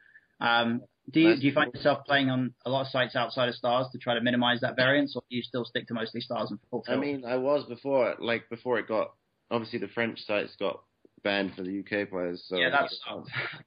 um, 0.41 0.81
do 1.11 1.21
you 1.21 1.35
do 1.39 1.47
you 1.47 1.53
find 1.53 1.73
yourself 1.73 2.05
playing 2.05 2.29
on 2.29 2.53
a 2.65 2.69
lot 2.69 2.81
of 2.81 2.87
sites 2.87 3.15
outside 3.15 3.49
of 3.49 3.55
stars 3.55 3.87
to 3.91 3.97
try 3.97 4.13
to 4.13 4.21
minimize 4.21 4.61
that 4.61 4.75
variance, 4.75 5.15
or 5.15 5.23
do 5.29 5.35
you 5.35 5.41
still 5.41 5.65
stick 5.65 5.87
to 5.87 5.93
mostly 5.93 6.21
stars 6.21 6.51
and 6.51 6.59
full 6.69 6.83
I 6.87 6.95
mean, 6.95 7.23
I 7.25 7.37
was 7.37 7.65
before, 7.67 8.15
like 8.19 8.49
before 8.49 8.79
it 8.79 8.87
got 8.87 9.13
obviously 9.49 9.79
the 9.79 9.87
French 9.87 10.19
sites 10.25 10.55
got 10.59 10.81
banned 11.23 11.53
for 11.55 11.63
the 11.63 11.79
UK 11.79 12.09
players. 12.09 12.43
So 12.47 12.57
yeah, 12.57 12.69
that's 12.69 12.99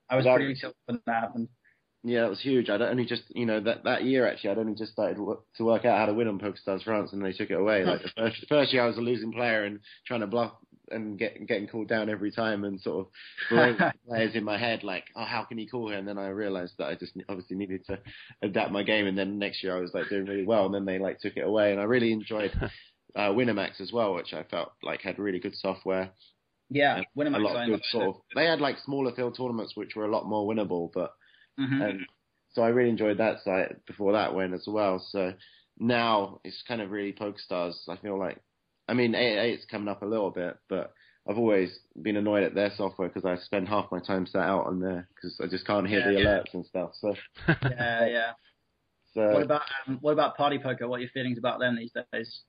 I 0.08 0.16
was 0.16 0.24
pretty 0.24 0.54
tilted 0.54 0.76
when 0.86 1.00
that 1.06 1.22
happened. 1.22 1.48
Yeah, 2.04 2.26
it 2.26 2.30
was 2.30 2.40
huge. 2.40 2.68
I'd 2.68 2.82
only 2.82 3.04
just, 3.04 3.22
you 3.28 3.46
know, 3.46 3.60
that 3.60 3.84
that 3.84 4.04
year 4.04 4.26
actually, 4.28 4.50
I'd 4.50 4.58
only 4.58 4.74
just 4.74 4.92
started 4.92 5.16
to 5.16 5.64
work 5.64 5.84
out 5.84 5.98
how 5.98 6.06
to 6.06 6.14
win 6.14 6.26
on 6.26 6.40
PokerStars 6.40 6.82
France, 6.82 7.12
and 7.12 7.24
they 7.24 7.32
took 7.32 7.50
it 7.50 7.60
away. 7.60 7.84
Like 7.84 8.02
the 8.02 8.08
first 8.16 8.40
the 8.40 8.46
first 8.48 8.72
year, 8.72 8.82
I 8.82 8.86
was 8.86 8.96
a 8.96 9.00
losing 9.00 9.32
player 9.32 9.64
and 9.64 9.78
trying 10.04 10.20
to 10.20 10.26
bluff 10.26 10.52
and 10.90 11.16
get 11.16 11.46
getting 11.46 11.68
called 11.68 11.86
down 11.88 12.10
every 12.10 12.32
time, 12.32 12.64
and 12.64 12.80
sort 12.80 13.06
of 13.06 13.92
players 14.08 14.34
in 14.34 14.42
my 14.42 14.58
head 14.58 14.82
like, 14.82 15.04
oh, 15.14 15.24
how 15.24 15.44
can 15.44 15.58
he 15.58 15.68
call 15.68 15.88
here? 15.88 15.98
And 15.98 16.08
then 16.08 16.18
I 16.18 16.28
realized 16.28 16.74
that 16.78 16.88
I 16.88 16.96
just 16.96 17.12
obviously 17.28 17.56
needed 17.56 17.84
to 17.86 18.00
adapt 18.42 18.72
my 18.72 18.82
game, 18.82 19.06
and 19.06 19.16
then 19.16 19.38
next 19.38 19.62
year 19.62 19.76
I 19.76 19.80
was 19.80 19.94
like 19.94 20.08
doing 20.08 20.26
really 20.26 20.46
well, 20.46 20.66
and 20.66 20.74
then 20.74 20.84
they 20.84 20.98
like 20.98 21.20
took 21.20 21.36
it 21.36 21.46
away, 21.46 21.70
and 21.70 21.80
I 21.80 21.84
really 21.84 22.12
enjoyed 22.12 22.50
uh, 23.14 23.30
Winamax 23.30 23.80
as 23.80 23.92
well, 23.92 24.14
which 24.14 24.34
I 24.34 24.42
felt 24.42 24.72
like 24.82 25.02
had 25.02 25.20
really 25.20 25.38
good 25.38 25.54
software. 25.54 26.10
Yeah, 26.68 27.02
Winamax. 27.16 27.36
A 27.36 27.38
lot 27.38 27.62
of 27.62 27.68
good 27.68 27.84
sort 27.90 28.08
of. 28.08 28.14
They 28.34 28.46
had 28.46 28.60
like 28.60 28.78
smaller 28.84 29.12
field 29.14 29.36
tournaments 29.36 29.76
which 29.76 29.94
were 29.94 30.06
a 30.06 30.10
lot 30.10 30.26
more 30.26 30.52
winnable, 30.52 30.90
but 30.92 31.12
Mm-hmm. 31.58 31.82
and 31.82 32.06
so 32.52 32.62
I 32.62 32.68
really 32.68 32.90
enjoyed 32.90 33.18
that 33.18 33.42
site 33.44 33.84
before 33.86 34.12
that 34.12 34.34
went 34.34 34.54
as 34.54 34.64
well. 34.66 34.98
So 35.10 35.32
now 35.78 36.40
it's 36.44 36.62
kind 36.68 36.80
of 36.82 36.90
really 36.90 37.12
PokerStars. 37.12 37.74
I 37.88 37.96
feel 37.96 38.18
like, 38.18 38.38
I 38.88 38.94
mean, 38.94 39.14
AA 39.14 39.52
it's 39.54 39.64
coming 39.66 39.88
up 39.88 40.02
a 40.02 40.06
little 40.06 40.30
bit, 40.30 40.56
but 40.68 40.92
I've 41.28 41.38
always 41.38 41.70
been 42.00 42.16
annoyed 42.16 42.42
at 42.42 42.54
their 42.54 42.72
software 42.76 43.08
because 43.08 43.24
I 43.24 43.36
spend 43.42 43.68
half 43.68 43.90
my 43.92 44.00
time 44.00 44.26
sat 44.26 44.42
out 44.42 44.66
on 44.66 44.80
there 44.80 45.08
because 45.14 45.38
I 45.42 45.46
just 45.46 45.66
can't 45.66 45.88
hear 45.88 46.00
Yeah, 46.00 46.10
the 46.10 46.20
yeah. 46.20 46.38
alerts 46.40 46.54
and 46.54 46.66
stuff. 46.66 46.90
So, 47.00 47.14
yeah, 47.70 48.06
yeah. 48.06 48.32
so 49.14 49.22
What 49.34 49.42
about 49.42 49.62
um, 49.86 49.98
what 50.00 50.12
about 50.12 50.36
Party 50.36 50.58
Poker? 50.58 50.88
What 50.88 50.96
are 50.96 51.02
your 51.02 51.10
feelings 51.10 51.38
about 51.38 51.60
them 51.60 51.76
these 51.76 51.92
days? 52.12 52.42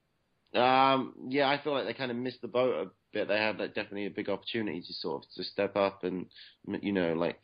Um, 0.55 1.13
yeah, 1.29 1.49
I 1.49 1.57
feel 1.63 1.73
like 1.73 1.85
they 1.85 1.93
kind 1.93 2.11
of 2.11 2.17
missed 2.17 2.41
the 2.41 2.47
boat 2.47 2.87
a 2.87 2.91
bit. 3.11 3.27
They 3.27 3.37
had 3.37 3.57
like 3.57 3.73
definitely 3.73 4.05
a 4.05 4.11
big 4.11 4.29
opportunity 4.29 4.81
to 4.81 4.93
sort 4.93 5.23
of 5.23 5.29
to 5.35 5.43
step 5.43 5.75
up 5.75 6.03
and 6.03 6.27
you 6.81 6.91
know 6.91 7.13
like 7.13 7.39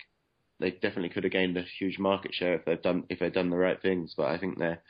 they 0.60 0.72
definitely 0.72 1.10
could 1.10 1.24
have 1.24 1.34
gained 1.34 1.58
a 1.58 1.64
huge 1.80 2.00
market 2.00 2.34
share 2.34 2.56
if 2.56 2.66
they've 2.66 2.82
done 2.82 3.06
if 3.10 3.20
they've 3.20 3.34
done 3.34 3.50
the 3.50 3.58
right 3.58 3.82
things. 3.82 4.14
But 4.16 4.28
I 4.28 4.38
think 4.38 4.58
they're 4.58 4.82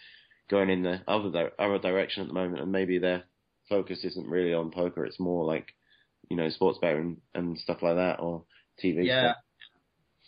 going 0.49 0.69
in 0.69 0.83
the 0.83 1.01
other 1.07 1.51
other 1.59 1.79
direction 1.79 2.21
at 2.21 2.27
the 2.27 2.33
moment, 2.33 2.61
and 2.61 2.71
maybe 2.71 2.97
their 2.97 3.23
focus 3.69 4.03
isn't 4.03 4.27
really 4.27 4.53
on 4.53 4.71
poker. 4.71 5.05
It's 5.05 5.19
more 5.19 5.45
like 5.45 5.73
you 6.29 6.37
know 6.37 6.49
sports 6.49 6.79
betting 6.81 7.17
and 7.35 7.57
stuff 7.57 7.81
like 7.81 7.95
that 7.95 8.19
or 8.19 8.43
TV. 8.83 9.05
Yeah. 9.05 9.33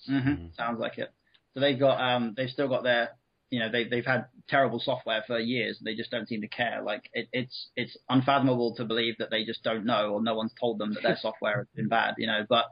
stuff. 0.06 0.24
hmm 0.24 0.46
Sounds 0.56 0.80
like 0.80 0.98
it. 0.98 1.12
So 1.54 1.60
they've 1.60 1.80
got 1.80 2.00
um 2.00 2.34
they've 2.38 2.50
still 2.50 2.68
got 2.68 2.84
their 2.84 3.10
you 3.50 3.60
know 3.60 3.72
they 3.72 3.86
they've 3.86 4.06
had 4.06 4.26
terrible 4.48 4.80
software 4.80 5.24
for 5.26 5.40
years. 5.40 5.80
And 5.80 5.88
they 5.88 5.96
just 5.96 6.12
don't 6.12 6.28
seem 6.28 6.42
to 6.42 6.48
care. 6.48 6.82
Like 6.84 7.10
it, 7.14 7.28
it's 7.34 7.70
it's 7.76 7.98
unfathomable 8.10 8.76
to 8.76 8.86
believe 8.86 9.18
that 9.18 9.32
they 9.32 9.44
just 9.44 9.64
don't 9.64 9.86
know 9.86 10.12
or 10.12 10.22
no 10.22 10.36
one's 10.36 10.54
told 10.60 10.78
them 10.78 10.94
that 10.94 11.04
their 11.04 11.18
software 11.22 11.58
has 11.58 11.68
been 11.76 11.90
bad. 11.90 12.16
You 12.18 12.28
know, 12.28 12.46
but 12.48 12.66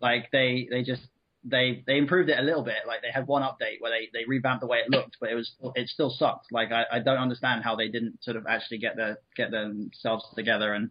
like 0.00 0.30
they 0.32 0.66
they 0.70 0.82
just 0.82 1.02
they 1.44 1.84
they 1.86 1.96
improved 1.98 2.28
it 2.30 2.38
a 2.38 2.42
little 2.42 2.62
bit. 2.64 2.78
Like 2.86 3.00
they 3.02 3.10
had 3.12 3.26
one 3.26 3.42
update 3.42 3.80
where 3.80 3.92
they 3.92 4.08
they 4.12 4.24
revamped 4.26 4.60
the 4.60 4.66
way 4.66 4.78
it 4.78 4.90
looked, 4.90 5.16
but 5.20 5.30
it 5.30 5.34
was 5.34 5.54
it 5.76 5.88
still 5.88 6.10
sucked. 6.10 6.46
Like 6.50 6.72
I, 6.72 6.84
I 6.92 6.98
don't 6.98 7.18
understand 7.18 7.62
how 7.62 7.76
they 7.76 7.88
didn't 7.88 8.22
sort 8.22 8.36
of 8.36 8.46
actually 8.48 8.78
get 8.78 8.96
their 8.96 9.18
get 9.36 9.50
themselves 9.50 10.24
together 10.36 10.74
and 10.74 10.90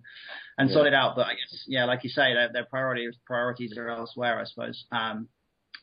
and 0.57 0.69
Yeah. 0.69 0.73
sort 0.73 0.87
it 0.87 0.93
out. 0.93 1.15
But 1.15 1.27
I 1.27 1.33
guess 1.33 1.63
yeah, 1.67 1.85
like 1.85 2.03
you 2.03 2.09
say, 2.09 2.33
their 2.33 2.51
their 2.51 2.65
priorities 2.65 3.15
priorities 3.25 3.77
are 3.77 3.89
elsewhere. 3.89 4.39
I 4.39 4.45
suppose. 4.45 4.85
Um, 4.91 5.27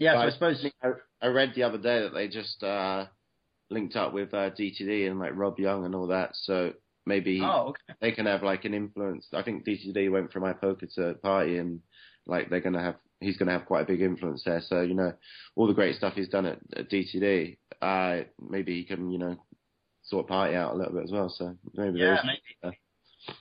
yeah, 0.01 0.15
so 0.15 0.19
I 0.27 0.31
suppose 0.31 0.67
I, 0.83 0.89
I 1.23 1.27
read 1.29 1.53
the 1.55 1.63
other 1.63 1.79
day 1.79 2.01
that 2.03 2.15
they 2.15 2.27
just 2.27 2.63
uh, 2.65 3.07
linked 3.71 3.95
up 3.97 4.13
with 4.13 4.33
uh, 4.35 4.51
DTD 4.51 5.09
and 5.09 5.19
like 5.21 5.33
Rob 5.35 5.59
Yong 5.61 5.85
and 5.85 5.95
all 5.95 6.09
that. 6.09 6.31
So 6.35 6.73
maybe 7.07 7.41
Oh, 7.43 7.69
okay. 7.69 7.95
they 8.01 8.13
can 8.13 8.27
have 8.27 8.43
like 8.43 8.65
an 8.65 8.75
influence. 8.75 9.29
I 9.33 9.43
think 9.43 9.65
DTD 9.67 10.11
went 10.11 10.33
from 10.33 10.43
iPoker 10.43 10.93
to 10.95 11.15
Party, 11.23 11.59
and 11.59 11.81
like 12.27 12.49
they're 12.51 12.61
gonna 12.61 12.83
have 12.83 12.97
he's 13.25 13.37
gonna 13.37 13.53
have 13.53 13.67
quite 13.67 13.83
a 13.83 13.87
big 13.87 14.01
influence 14.01 14.43
there. 14.45 14.63
So 14.67 14.83
you 14.83 14.95
know, 14.95 15.13
all 15.57 15.67
the 15.67 15.75
great 15.75 15.97
stuff 15.97 16.15
he's 16.15 16.29
done 16.29 16.47
at, 16.47 16.59
at 16.77 16.91
DTD, 16.91 17.59
uh, 17.83 18.25
maybe 18.41 18.75
he 18.75 18.85
can 18.85 19.11
you 19.11 19.19
know 19.19 19.37
sort 20.05 20.29
Party 20.29 20.55
out 20.55 20.75
a 20.75 20.77
little 20.77 20.95
bit 20.95 21.05
as 21.05 21.13
well. 21.13 21.29
So 21.29 21.57
maybe 21.75 22.01
Yeah, 22.01 22.23
maybe. 22.25 22.79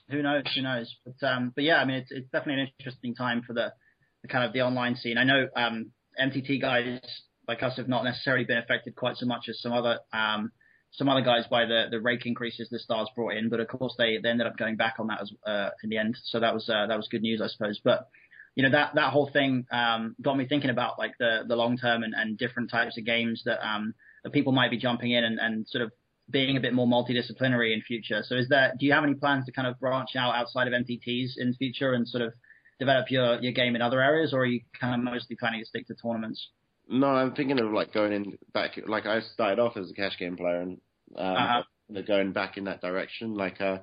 Who 0.10 0.22
knows? 0.22 0.44
Who 0.56 0.62
knows? 0.62 0.96
But 1.06 1.28
um, 1.28 1.52
but 1.56 1.64
yeah, 1.64 1.78
I 1.78 1.86
mean, 1.86 1.98
it's 1.98 2.12
it's 2.12 2.30
definitely 2.32 2.64
an 2.64 2.72
interesting 2.80 3.16
time 3.16 3.44
for 3.46 3.54
the, 3.54 3.74
the 4.22 4.30
kind 4.30 4.46
of 4.46 4.54
the 4.54 4.62
online 4.62 4.96
scene. 4.96 5.18
I 5.18 5.26
know 5.26 5.48
um, 5.56 5.92
MTT 6.20 6.62
guys 6.62 7.00
like 7.48 7.64
us 7.64 7.78
have 7.78 7.90
not 7.90 8.04
necessarily 8.04 8.46
been 8.46 8.58
affected 8.58 8.96
quite 8.96 9.18
so 9.18 9.26
much 9.26 9.50
as 9.50 9.60
some 9.60 9.74
other 9.74 10.00
um, 10.14 10.52
some 10.92 11.10
other 11.10 11.22
guys 11.22 11.46
by 11.50 11.66
the 11.66 11.86
the 11.92 12.00
rake 12.00 12.26
increases 12.26 12.70
the 12.70 12.80
stars 12.80 13.10
brought 13.16 13.36
in. 13.36 13.50
But 13.50 13.60
of 13.60 13.68
course, 13.68 13.96
they 13.98 14.20
they 14.22 14.30
ended 14.30 14.48
up 14.48 14.58
going 14.58 14.78
back 14.78 14.96
on 15.00 15.08
that 15.08 15.22
as 15.22 15.32
uh, 15.46 15.70
in 15.84 15.90
the 15.90 15.98
end. 15.98 16.18
So 16.24 16.40
that 16.40 16.54
was 16.54 16.70
uh, 16.70 16.88
that 16.88 16.98
was 16.98 17.08
good 17.10 17.22
news, 17.22 17.42
I 17.42 17.48
suppose. 17.48 17.82
But 17.84 18.08
you 18.56 18.64
know 18.64 18.70
that 18.72 18.96
that 18.96 19.12
whole 19.12 19.30
thing 19.32 19.66
um, 19.72 20.16
got 20.22 20.38
me 20.38 20.46
thinking 20.48 20.70
about 20.70 21.00
like 21.00 21.14
the 21.20 21.44
the 21.48 21.56
long 21.56 21.78
term 21.78 22.04
and, 22.04 22.14
and 22.16 22.38
different 22.38 22.70
types 22.70 22.98
of 22.98 23.06
games 23.06 23.42
that 23.46 23.66
um, 23.68 23.94
that 24.24 24.32
people 24.32 24.54
might 24.54 24.72
be 24.72 24.78
jumping 24.78 25.12
in 25.12 25.24
and, 25.24 25.40
and 25.40 25.68
sort 25.68 25.84
of 25.84 25.92
being 26.30 26.56
a 26.56 26.60
bit 26.62 26.74
more 26.74 26.88
multidisciplinary 26.88 27.74
in 27.74 27.82
future. 27.82 28.22
So 28.24 28.36
is 28.36 28.48
there 28.50 28.74
do 28.80 28.86
you 28.86 28.94
have 28.94 29.04
any 29.04 29.16
plans 29.16 29.46
to 29.46 29.52
kind 29.52 29.68
of 29.68 29.80
branch 29.80 30.16
out 30.16 30.36
outside 30.36 30.68
of 30.68 30.74
MTTs 30.74 31.32
in 31.38 31.54
future 31.56 31.94
and 31.94 32.08
sort 32.08 32.24
of 32.24 32.34
develop 32.80 33.10
your 33.12 33.42
your 33.42 33.52
game 33.54 33.76
in 33.76 33.82
other 33.82 34.02
areas, 34.02 34.34
or 34.34 34.42
are 34.42 34.46
you 34.46 34.62
kind 34.80 34.96
of 34.96 35.02
mostly 35.14 35.36
planning 35.36 35.62
to 35.62 35.66
stick 35.66 35.88
to 35.88 35.96
tournaments? 35.96 36.50
No, 36.88 37.08
I'm 37.08 37.34
thinking 37.34 37.60
of 37.60 37.72
like 37.72 37.94
going 37.94 38.14
in 38.14 38.38
back. 38.54 38.72
Like 38.88 39.06
I 39.06 39.22
started 39.22 39.60
off 39.60 39.78
as 39.78 39.90
a 39.90 39.94
cash 39.94 40.18
game 40.20 40.36
player, 40.38 40.62
and 40.62 40.78
um, 41.18 41.36
Uh-huh. 41.36 42.02
going 42.08 42.34
back 42.34 42.58
in 42.58 42.66
that 42.66 42.82
direction. 42.82 43.34
Like 43.36 43.62
uh, 43.62 43.80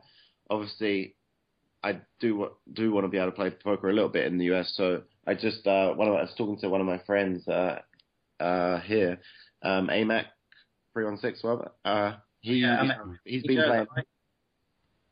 obviously, 0.49 1.15
I 1.83 2.01
do 2.21 2.51
do 2.73 2.93
want 2.93 3.05
to 3.05 3.09
be 3.09 3.17
able 3.19 3.31
to 3.31 3.37
play 3.37 3.51
poker 3.51 3.89
a 3.89 3.93
little 3.93 4.09
bit 4.11 4.27
in 4.27 4.39
the 4.39 4.53
US. 4.53 4.73
So 4.77 5.03
I 5.27 5.35
just 5.35 5.67
uh, 5.67 5.95
one 5.95 6.09
of 6.09 6.15
I 6.15 6.23
was 6.23 6.35
talking 6.37 6.59
to 6.59 6.69
one 6.69 6.81
of 6.81 6.87
my 6.87 6.99
friends 6.99 7.47
uh, 7.49 7.81
uh, 8.41 8.81
here, 8.81 9.19
um, 9.63 9.89
AMAC 9.89 10.25
three 10.93 11.05
one 11.05 11.19
six. 11.19 11.43
Uh, 11.85 12.15
he 12.41 12.61
Yeah, 12.61 12.85
he's 13.25 13.43
You 13.43 13.49
been 13.49 13.65
playing. 13.65 13.87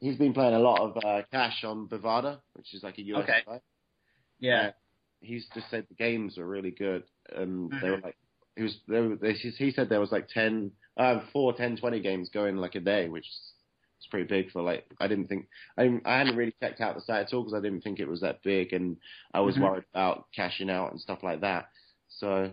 He's 0.00 0.16
been 0.16 0.32
playing 0.32 0.54
a 0.54 0.60
lot 0.60 0.80
of 0.80 0.96
uh, 1.04 1.22
cash 1.32 1.64
on 1.64 1.88
Bovada, 1.88 2.40
which 2.54 2.72
is 2.74 2.82
like 2.82 2.98
a 2.98 3.02
US 3.02 3.24
Okay. 3.24 3.42
site 3.44 3.62
Yeah. 4.38 4.70
he's 5.20 5.46
just 5.54 5.68
said 5.70 5.86
the 5.88 5.94
games 5.94 6.36
were 6.36 6.46
really 6.46 6.70
good, 6.70 7.04
and 7.34 7.72
they 7.80 7.88
Mm-hmm. 7.88 7.90
were 7.90 8.00
like, 8.02 8.16
he 8.56 8.62
was, 8.62 8.76
they 8.88 9.00
were, 9.00 9.16
they, 9.16 9.32
he 9.32 9.70
said 9.72 9.88
there 9.88 10.00
was 10.00 10.12
like 10.12 10.28
10, 10.28 10.70
uh, 10.96 11.20
four, 11.32 11.52
10, 11.52 11.76
20 11.76 12.00
games 12.00 12.28
going 12.32 12.56
like 12.56 12.74
a 12.74 12.80
day, 12.80 13.08
which 13.08 13.26
it's 13.98 14.06
pretty 14.06 14.26
big 14.26 14.50
for 14.50 14.62
like, 14.62 14.84
I 15.00 15.08
didn't 15.08 15.28
think, 15.28 15.48
I, 15.76 15.84
didn't, 15.84 16.06
I 16.06 16.18
hadn't 16.18 16.36
really 16.36 16.54
checked 16.60 16.80
out 16.80 16.94
the 16.94 17.00
site 17.02 17.26
at 17.26 17.34
all 17.34 17.42
because 17.42 17.58
I 17.58 17.60
didn't 17.60 17.82
think 17.82 17.98
it 17.98 18.08
was 18.08 18.20
that 18.20 18.42
big, 18.42 18.72
and 18.72 18.96
I 19.34 19.40
was 19.40 19.56
Mhm. 19.56 19.62
worried 19.62 19.84
about 19.92 20.26
cashing 20.34 20.70
out 20.70 20.92
and 20.92 21.00
stuff 21.00 21.22
like 21.22 21.40
that. 21.42 21.68
So 22.08 22.52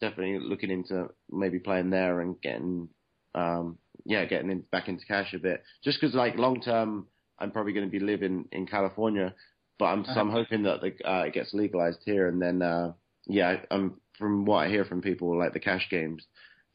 definitely 0.00 0.38
looking 0.38 0.70
into 0.70 1.08
maybe 1.30 1.58
playing 1.58 1.90
there 1.90 2.20
and 2.20 2.40
getting, 2.40 2.88
um, 3.34 3.78
yeah, 4.04 4.24
getting 4.24 4.50
in, 4.50 4.60
back 4.72 4.88
into 4.88 5.04
cash 5.06 5.34
a 5.34 5.38
bit, 5.38 5.62
just 5.84 6.00
because 6.00 6.14
like 6.14 6.36
long 6.38 6.60
term, 6.60 7.06
I'm 7.38 7.50
probably 7.50 7.72
going 7.72 7.86
to 7.86 7.98
be 7.98 8.04
living 8.04 8.48
in 8.52 8.66
California 8.66 9.34
but 9.78 9.86
I'm, 9.86 10.04
so 10.04 10.20
I'm 10.20 10.30
hoping 10.30 10.62
that 10.62 10.80
the, 10.80 10.94
uh, 11.06 11.24
it 11.24 11.34
gets 11.34 11.52
legalized 11.52 11.98
here, 12.04 12.28
and 12.28 12.40
then 12.40 12.62
uh, 12.62 12.92
yeah, 13.26 13.60
I'm 13.70 14.00
from 14.18 14.46
what 14.46 14.64
I 14.66 14.68
hear 14.68 14.84
from 14.84 15.02
people, 15.02 15.38
like 15.38 15.52
the 15.52 15.60
cash 15.60 15.86
games 15.90 16.24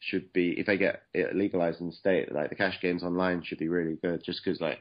should 0.02 0.32
be 0.32 0.58
if 0.58 0.66
they 0.66 0.76
get 0.76 1.02
it 1.14 1.34
legalized 1.36 1.80
in 1.80 1.86
the 1.88 1.92
state, 1.92 2.32
like 2.32 2.50
the 2.50 2.56
cash 2.56 2.78
games 2.82 3.02
online 3.02 3.42
should 3.42 3.58
be 3.58 3.68
really 3.68 3.96
good, 4.02 4.22
just 4.24 4.40
because 4.44 4.60
like 4.60 4.78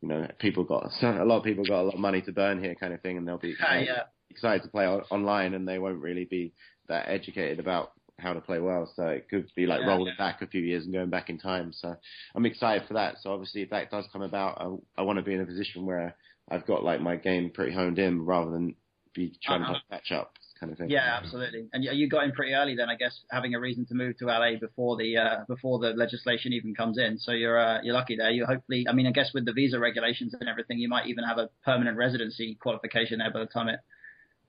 you 0.00 0.08
know 0.08 0.26
people 0.38 0.64
got 0.64 0.90
a 1.02 1.24
lot 1.24 1.38
of 1.38 1.44
people 1.44 1.64
got 1.64 1.82
a 1.82 1.88
lot 1.88 1.94
of 1.94 2.00
money 2.00 2.22
to 2.22 2.32
burn 2.32 2.62
here, 2.62 2.74
kind 2.74 2.94
of 2.94 3.00
thing, 3.02 3.16
and 3.16 3.26
they'll 3.26 3.38
be 3.38 3.54
uh, 3.60 3.74
yeah. 3.80 4.02
excited 4.30 4.62
to 4.62 4.68
play 4.68 4.86
on, 4.86 5.02
online, 5.10 5.54
and 5.54 5.66
they 5.66 5.78
won't 5.78 6.00
really 6.02 6.24
be 6.24 6.52
that 6.88 7.08
educated 7.08 7.58
about 7.60 7.92
how 8.18 8.32
to 8.32 8.40
play 8.40 8.60
well. 8.60 8.90
So 8.94 9.08
it 9.08 9.28
could 9.28 9.48
be 9.56 9.66
like 9.66 9.80
Yeah, 9.80 9.88
rolling 9.88 10.14
yeah. 10.18 10.24
back 10.24 10.42
a 10.42 10.46
few 10.46 10.60
years 10.60 10.84
and 10.84 10.92
going 10.92 11.10
back 11.10 11.28
in 11.30 11.38
time. 11.38 11.72
So 11.72 11.96
I'm 12.34 12.46
excited 12.46 12.86
for 12.86 12.94
that. 12.94 13.16
So 13.20 13.32
obviously, 13.32 13.62
if 13.62 13.70
that 13.70 13.90
does 13.90 14.06
come 14.12 14.22
about, 14.22 14.60
I, 14.60 15.00
I 15.00 15.02
want 15.02 15.18
to 15.18 15.24
be 15.24 15.34
in 15.34 15.40
a 15.40 15.46
position 15.46 15.86
where 15.86 16.14
I've 16.50 16.66
got 16.66 16.84
like 16.84 17.00
my 17.00 17.16
game 17.16 17.50
pretty 17.50 17.72
honed 17.72 17.98
in, 17.98 18.24
rather 18.24 18.50
than 18.50 18.74
be 19.14 19.36
trying 19.42 19.62
Uh-huh. 19.62 19.74
to 19.74 19.80
catch 19.90 20.12
up, 20.12 20.34
kind 20.62 20.72
of 20.72 20.78
thing. 20.78 20.90
Yeah, 20.90 21.18
absolutely. 21.20 21.66
And 21.72 21.82
you 21.82 22.08
got 22.08 22.24
in 22.24 22.32
pretty 22.32 22.52
early 22.52 22.76
then, 22.76 22.88
I 22.88 22.94
guess, 22.94 23.20
having 23.30 23.54
a 23.54 23.60
reason 23.60 23.84
to 23.86 23.94
move 23.94 24.16
to 24.18 24.26
LA 24.26 24.52
before 24.60 24.96
the 24.96 25.16
uh, 25.16 25.44
before 25.48 25.80
the 25.80 25.88
legislation 25.88 26.52
even 26.52 26.72
comes 26.74 26.98
in. 26.98 27.18
So 27.18 27.32
you're 27.32 27.58
uh, 27.58 27.80
you're 27.82 27.94
lucky 27.94 28.16
there. 28.16 28.30
You 28.30 28.46
hopefully, 28.46 28.86
I 28.88 28.92
mean, 28.92 29.06
I 29.08 29.10
guess 29.10 29.32
with 29.34 29.44
the 29.44 29.52
visa 29.52 29.80
regulations 29.80 30.34
and 30.38 30.48
everything, 30.48 30.78
you 30.78 30.88
might 30.88 31.08
even 31.08 31.24
have 31.24 31.38
a 31.38 31.50
permanent 31.64 31.96
residency 31.96 32.56
qualification 32.60 33.18
there 33.18 33.32
by 33.32 33.40
the 33.40 33.46
time 33.46 33.68
it 33.68 33.80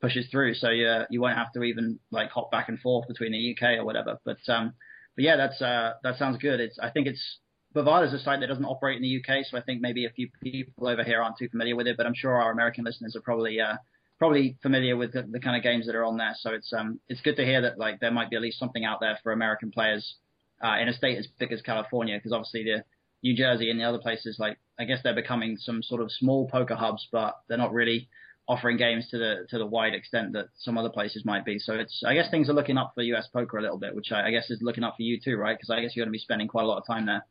pushes 0.02 0.28
through. 0.30 0.54
So 0.54 0.70
you 0.70 1.04
you 1.10 1.20
won't 1.20 1.38
have 1.38 1.52
to 1.54 1.64
even 1.64 2.00
like 2.12 2.30
hop 2.30 2.52
back 2.52 2.70
and 2.70 2.80
forth 2.80 3.08
between 3.08 3.32
the 3.32 3.56
UK 3.56 3.80
or 3.80 3.86
whatever. 3.86 4.20
But 4.24 4.38
um, 4.48 4.74
but 5.16 5.24
yeah, 5.24 5.36
that's 5.36 5.60
uh, 5.64 5.94
that 6.04 6.18
sounds 6.20 6.38
good. 6.38 6.60
It's 6.60 6.78
I 6.78 6.92
think 6.92 7.08
it's 7.08 7.40
Bovada 7.76 8.06
is 8.06 8.14
a 8.14 8.20
site 8.20 8.40
that 8.42 8.48
doesn't 8.48 8.66
operate 8.66 8.98
in 8.98 9.02
the 9.02 9.18
UK, 9.18 9.46
so 9.50 9.58
I 9.58 9.62
think 9.62 9.82
maybe 9.82 10.06
a 10.06 10.12
few 10.12 10.30
people 10.44 10.88
over 10.88 11.04
here 11.04 11.24
aren't 11.24 11.40
too 11.40 11.50
familiar 11.50 11.76
with 11.76 11.88
it. 11.88 11.98
But 11.98 12.06
I'm 12.06 12.14
sure 12.14 12.36
our 12.36 12.52
American 12.52 12.84
listeners 12.84 13.16
are 13.16 13.22
probably 13.22 13.60
uh, 13.60 13.78
probably 14.24 14.56
familiar 14.62 14.96
with 14.96 15.12
the, 15.12 15.28
the 15.30 15.40
kind 15.42 15.58
of 15.58 15.64
games 15.64 15.86
that 15.86 15.96
are 15.96 16.06
on 16.06 16.16
there. 16.16 16.34
So 16.40 16.52
it's 16.52 16.72
um 16.72 16.98
it's 17.10 17.20
good 17.20 17.36
to 17.36 17.44
hear 17.44 17.62
that 17.64 17.78
like 17.78 18.00
there 18.00 18.10
might 18.10 18.30
be 18.30 18.38
at 18.38 18.42
least 18.42 18.58
something 18.58 18.86
out 18.86 19.02
there 19.02 19.20
for 19.22 19.34
American 19.34 19.70
players 19.70 20.16
uh, 20.64 20.78
in 20.82 20.88
a 20.88 20.94
state 20.94 21.18
as 21.18 21.28
big 21.40 21.52
as 21.52 21.62
California, 21.62 22.18
because 22.18 22.32
obviously 22.32 22.64
the 22.64 22.86
New 23.22 23.36
Jersey 23.36 23.70
and 23.70 23.78
the 23.78 23.84
other 23.84 23.98
places 23.98 24.38
like 24.40 24.58
I 24.80 24.86
guess 24.86 25.00
they're 25.04 25.14
becoming 25.14 25.58
some 25.58 25.84
sort 25.84 26.02
of 26.02 26.10
small 26.10 26.48
poker 26.48 26.76
hubs, 26.76 27.06
but 27.12 27.34
they're 27.50 27.58
not 27.58 27.74
really 27.74 28.08
offering 28.48 28.78
games 28.78 29.10
to 29.12 29.18
the 29.18 29.46
to 29.50 29.58
the 29.58 29.66
wide 29.66 29.94
extent 29.94 30.32
that 30.32 30.46
some 30.58 30.78
other 30.78 30.90
places 30.90 31.26
might 31.26 31.44
be. 31.44 31.60
So 31.60 31.74
it's 31.74 32.02
I 32.08 32.14
guess 32.14 32.32
things 32.32 32.50
are 32.50 32.54
looking 32.54 32.78
up 32.78 32.94
for 32.96 33.02
US 33.02 33.28
poker 33.28 33.58
a 33.58 33.62
little 33.62 33.78
bit, 33.78 33.94
which 33.94 34.14
I, 34.14 34.28
I 34.28 34.32
guess 34.32 34.50
is 34.50 34.62
looking 34.62 34.86
up 34.86 34.96
for 34.96 35.04
you 35.04 35.20
too, 35.20 35.36
right? 35.36 35.58
Because 35.58 35.70
I 35.70 35.82
guess 35.82 35.98
you're 35.98 36.06
going 36.06 36.14
to 36.14 36.18
be 36.18 36.24
spending 36.24 36.48
quite 36.48 36.64
a 36.64 36.68
lot 36.68 36.78
of 36.78 36.88
time 36.88 37.08
there. 37.08 37.26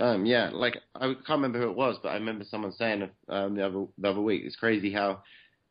Um, 0.00 0.26
yeah, 0.26 0.50
like 0.52 0.78
I 0.96 1.14
can't 1.14 1.40
remember 1.40 1.60
who 1.60 1.70
it 1.70 1.76
was, 1.76 1.98
but 2.02 2.08
I 2.08 2.14
remember 2.14 2.44
someone 2.44 2.72
saying 2.72 3.08
um, 3.28 3.54
the 3.54 3.64
other 3.64 3.86
the 3.96 4.10
other 4.10 4.20
week. 4.20 4.42
It's 4.44 4.56
crazy 4.56 4.92
how 4.92 5.22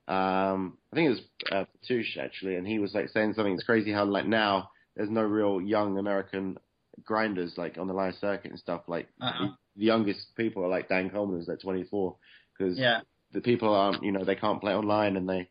um, 0.07 0.77
I 0.91 0.95
think 0.95 1.07
it 1.07 1.09
was 1.09 1.21
uh, 1.51 1.65
Patouche 1.83 2.17
actually, 2.17 2.55
and 2.55 2.67
he 2.67 2.79
was 2.79 2.93
like 2.93 3.09
saying 3.09 3.33
something. 3.33 3.53
It's 3.53 3.63
crazy 3.63 3.91
how 3.91 4.05
like 4.05 4.27
now 4.27 4.69
there's 4.95 5.09
no 5.09 5.23
real 5.23 5.61
young 5.61 5.97
American 5.97 6.57
grinders 7.03 7.53
like 7.57 7.77
on 7.77 7.87
the 7.87 7.93
live 7.93 8.15
circuit 8.15 8.51
and 8.51 8.59
stuff. 8.59 8.83
Like 8.87 9.07
Uh-huh. 9.21 9.49
the 9.75 9.83
youngest 9.85 10.35
people 10.35 10.63
are 10.63 10.69
like 10.69 10.89
Dan 10.89 11.09
Colman 11.09 11.37
who's 11.37 11.47
like 11.47 11.59
24 11.61 12.15
because 12.57 12.77
Yeah, 12.77 13.01
the 13.33 13.41
people 13.41 13.73
aren't 13.73 14.03
you 14.03 14.11
know 14.11 14.23
they 14.23 14.35
can't 14.35 14.61
play 14.61 14.73
online 14.73 15.17
and 15.17 15.27
they 15.27 15.49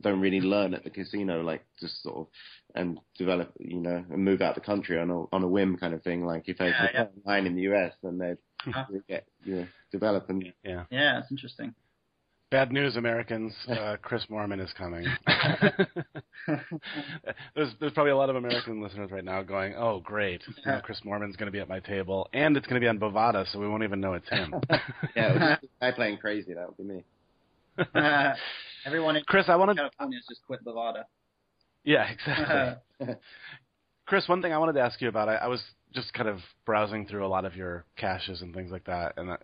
don't 0.00 0.20
really 0.20 0.40
learn 0.40 0.74
at 0.74 0.82
the 0.82 0.90
casino 0.90 1.42
like 1.42 1.64
just 1.78 2.02
sort 2.02 2.16
of 2.16 2.26
and 2.74 2.98
develop 3.16 3.52
you 3.60 3.78
know 3.78 4.04
and 4.10 4.24
move 4.24 4.40
out 4.42 4.54
the 4.56 4.60
country 4.60 4.98
on 4.98 5.10
a 5.10 5.24
on 5.32 5.42
a 5.44 5.48
whim 5.48 5.76
kind 5.76 5.94
of 5.94 6.02
thing. 6.02 6.24
Like 6.24 6.48
if 6.48 6.58
they 6.58 6.70
Yeah, 6.70 6.86
could 6.88 6.90
play 6.96 7.06
online 7.34 7.46
in 7.46 7.54
the 7.54 7.62
US, 7.72 7.92
then 8.02 8.18
they'd 8.18 8.38
Uh-huh. 8.66 8.84
get 9.08 9.26
you 9.44 9.56
know 9.56 9.66
develop 9.92 10.30
and 10.30 10.52
Yeah. 10.64 10.84
yeah, 10.90 11.18
it's 11.20 11.30
interesting. 11.30 11.74
Bad 12.52 12.70
news, 12.70 12.96
Americans. 12.96 13.54
Uh, 13.72 13.96
Chris 14.02 14.26
Moorman 14.30 14.62
is 14.62 14.70
coming. 14.76 15.04
there's 17.54 17.72
there's 17.80 17.92
probably 17.94 18.10
a 18.10 18.16
lot 18.16 18.28
of 18.28 18.36
American 18.36 18.82
listeners 18.82 19.10
right 19.10 19.24
now 19.24 19.42
going, 19.42 19.74
"Oh, 19.76 20.00
great! 20.00 20.42
You 20.46 20.54
know, 20.70 20.80
Chris 20.84 21.00
Moorman's 21.04 21.36
going 21.36 21.46
to 21.46 21.52
be 21.52 21.58
at 21.58 21.68
my 21.68 21.80
table, 21.80 22.28
and 22.34 22.56
it's 22.56 22.66
going 22.66 22.80
to 22.80 22.84
be 22.84 22.88
on 22.88 22.98
Bovada, 22.98 23.50
so 23.50 23.58
we 23.58 23.66
won't 23.66 23.82
even 23.82 24.00
know 24.00 24.12
it's 24.12 24.28
him." 24.28 24.54
yeah, 25.16 25.32
it 25.32 25.40
was 25.40 25.58
guy 25.80 25.90
playing 25.92 26.18
crazy. 26.18 26.52
That 26.52 26.68
would 26.68 26.76
be 26.76 26.84
me. 26.84 27.04
Uh, 27.94 28.34
everyone 28.84 29.16
in 29.16 29.24
Chris, 29.24 29.46
I 29.48 29.56
want 29.56 29.76
to 29.76 29.82
has 29.82 30.26
just 30.28 30.42
quit 30.46 30.62
Bovada. 30.64 31.04
Yeah, 31.84 32.08
exactly. 32.10 33.14
Chris, 34.06 34.28
one 34.28 34.42
thing 34.42 34.52
I 34.52 34.58
wanted 34.58 34.74
to 34.74 34.80
ask 34.80 35.00
you 35.00 35.08
about, 35.08 35.30
I, 35.30 35.36
I 35.36 35.46
was 35.48 35.62
just 35.94 36.12
kind 36.12 36.28
of 36.28 36.38
browsing 36.66 37.06
through 37.06 37.24
a 37.26 37.28
lot 37.28 37.46
of 37.46 37.56
your 37.56 37.86
cashes 37.96 38.42
and 38.42 38.54
things 38.54 38.70
like 38.70 38.84
that, 38.84 39.14
and 39.16 39.30
uh, 39.30 39.36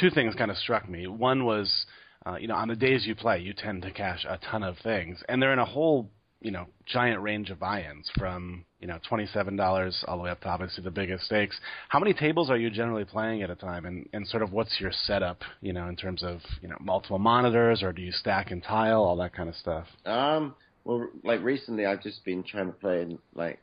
two 0.00 0.10
things 0.10 0.34
kind 0.34 0.50
of 0.50 0.56
struck 0.56 0.88
me. 0.88 1.06
One 1.06 1.44
was, 1.44 1.86
uh, 2.26 2.36
you 2.36 2.48
know, 2.48 2.56
on 2.56 2.68
the 2.68 2.76
days 2.76 3.06
you 3.06 3.14
play, 3.14 3.38
you 3.40 3.52
tend 3.52 3.82
to 3.82 3.90
cash 3.90 4.24
a 4.28 4.38
ton 4.38 4.62
of 4.62 4.76
things, 4.82 5.22
and 5.28 5.40
they're 5.40 5.52
in 5.52 5.58
a 5.58 5.64
whole, 5.64 6.10
you 6.40 6.50
know, 6.50 6.66
giant 6.86 7.20
range 7.20 7.50
of 7.50 7.58
buy-ins 7.58 8.10
from, 8.16 8.64
you 8.80 8.86
know, 8.86 8.98
twenty-seven 9.08 9.56
dollars 9.56 10.04
all 10.06 10.18
the 10.18 10.22
way 10.22 10.30
up 10.30 10.40
to 10.40 10.48
obviously 10.48 10.84
the 10.84 10.90
biggest 10.90 11.24
stakes. 11.24 11.58
How 11.88 11.98
many 11.98 12.14
tables 12.14 12.48
are 12.50 12.56
you 12.56 12.70
generally 12.70 13.04
playing 13.04 13.42
at 13.42 13.50
a 13.50 13.56
time, 13.56 13.86
and 13.86 14.08
and 14.12 14.26
sort 14.26 14.42
of 14.42 14.52
what's 14.52 14.78
your 14.80 14.92
setup, 14.92 15.40
you 15.60 15.72
know, 15.72 15.88
in 15.88 15.96
terms 15.96 16.22
of, 16.22 16.40
you 16.62 16.68
know, 16.68 16.76
multiple 16.80 17.18
monitors, 17.18 17.82
or 17.82 17.92
do 17.92 18.02
you 18.02 18.12
stack 18.12 18.50
and 18.50 18.62
tile, 18.62 19.02
all 19.02 19.16
that 19.16 19.34
kind 19.34 19.48
of 19.48 19.54
stuff? 19.56 19.86
Um, 20.04 20.54
well, 20.84 21.08
like 21.24 21.42
recently, 21.42 21.86
I've 21.86 22.02
just 22.02 22.24
been 22.24 22.42
trying 22.42 22.66
to 22.66 22.72
play 22.72 23.02
in, 23.02 23.18
like 23.34 23.58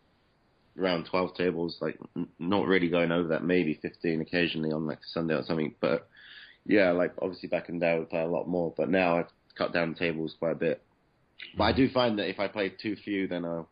around 0.77 1.05
twelve 1.05 1.33
tables, 1.35 1.77
like 1.79 1.97
n- 2.17 2.27
not 2.39 2.67
really 2.67 2.89
going 2.89 3.11
over 3.11 3.29
that, 3.29 3.43
maybe 3.43 3.79
fifteen 3.81 4.19
occasionally 4.19 4.73
on 4.73 4.85
like 4.85 4.99
Sunday 5.13 5.35
or 5.35 5.43
something. 5.43 5.73
But 5.79 6.09
yeah, 6.65 6.91
like 6.91 7.13
obviously 7.21 7.49
back 7.49 7.69
in 7.69 7.79
the 7.79 7.85
day 7.85 7.91
I 7.91 7.99
would 7.99 8.09
play 8.09 8.21
a 8.21 8.27
lot 8.27 8.47
more, 8.47 8.73
but 8.75 8.89
now 8.89 9.19
I've 9.19 9.29
cut 9.57 9.73
down 9.73 9.95
tables 9.95 10.35
quite 10.37 10.53
a 10.53 10.55
bit. 10.55 10.83
But 11.57 11.65
I 11.65 11.71
do 11.73 11.89
find 11.89 12.17
that 12.19 12.29
if 12.29 12.39
I 12.39 12.47
play 12.47 12.69
too 12.69 12.95
few, 12.95 13.27
then 13.27 13.45
I'll, 13.45 13.69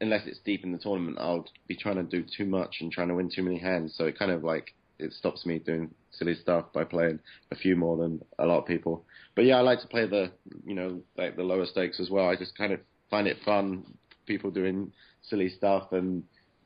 unless 0.00 0.26
it's 0.26 0.38
deep 0.44 0.64
in 0.64 0.72
the 0.72 0.78
tournament, 0.78 1.18
I'll 1.18 1.46
be 1.66 1.76
trying 1.76 1.96
to 1.96 2.02
do 2.02 2.24
too 2.36 2.44
much 2.44 2.76
and 2.80 2.92
trying 2.92 3.08
to 3.08 3.14
win 3.14 3.30
too 3.34 3.42
many 3.42 3.58
hands. 3.58 3.94
So 3.96 4.04
it 4.04 4.18
kind 4.18 4.30
of 4.30 4.44
like 4.44 4.74
it 4.98 5.12
stops 5.12 5.44
me 5.44 5.58
doing 5.58 5.92
silly 6.12 6.34
stuff 6.34 6.72
by 6.72 6.84
playing 6.84 7.18
a 7.50 7.56
few 7.56 7.76
more 7.76 7.96
than 7.96 8.20
a 8.38 8.46
lot 8.46 8.58
of 8.58 8.66
people. 8.66 9.04
But 9.34 9.44
yeah, 9.44 9.56
I 9.56 9.60
like 9.60 9.80
to 9.80 9.88
play 9.88 10.06
the 10.06 10.30
you 10.64 10.74
know 10.74 11.02
like 11.16 11.36
the 11.36 11.42
lower 11.42 11.66
stakes 11.66 11.98
as 11.98 12.10
well. 12.10 12.28
I 12.28 12.36
just 12.36 12.56
kind 12.56 12.72
of 12.72 12.80
find 13.10 13.26
it 13.26 13.38
fun, 13.44 13.84
people 14.26 14.50
doing 14.50 14.92
silly 15.22 15.48
stuff, 15.48 15.92
and 15.92 16.22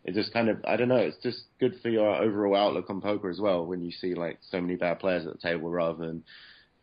it 0.07 0.15
just 0.15 0.33
kind 0.33 0.49
of 0.49 0.65
I 0.65 0.77
don't 0.77 0.89
know. 0.89 0.97
It's 0.97 1.23
just 1.23 1.43
good 1.61 1.75
for 1.83 1.91
your 1.91 2.15
overall 2.17 2.57
outlook 2.57 2.89
on 2.89 3.01
poker 3.03 3.29
as 3.29 3.41
well 3.41 3.67
when 3.67 3.83
you 3.85 3.91
see 3.91 4.15
like 4.15 4.39
so 4.51 4.61
many 4.61 4.77
bad 4.77 5.01
players 5.01 5.27
at 5.27 5.35
the 5.35 5.39
table 5.39 5.69
rather 5.69 6.07
than 6.07 6.23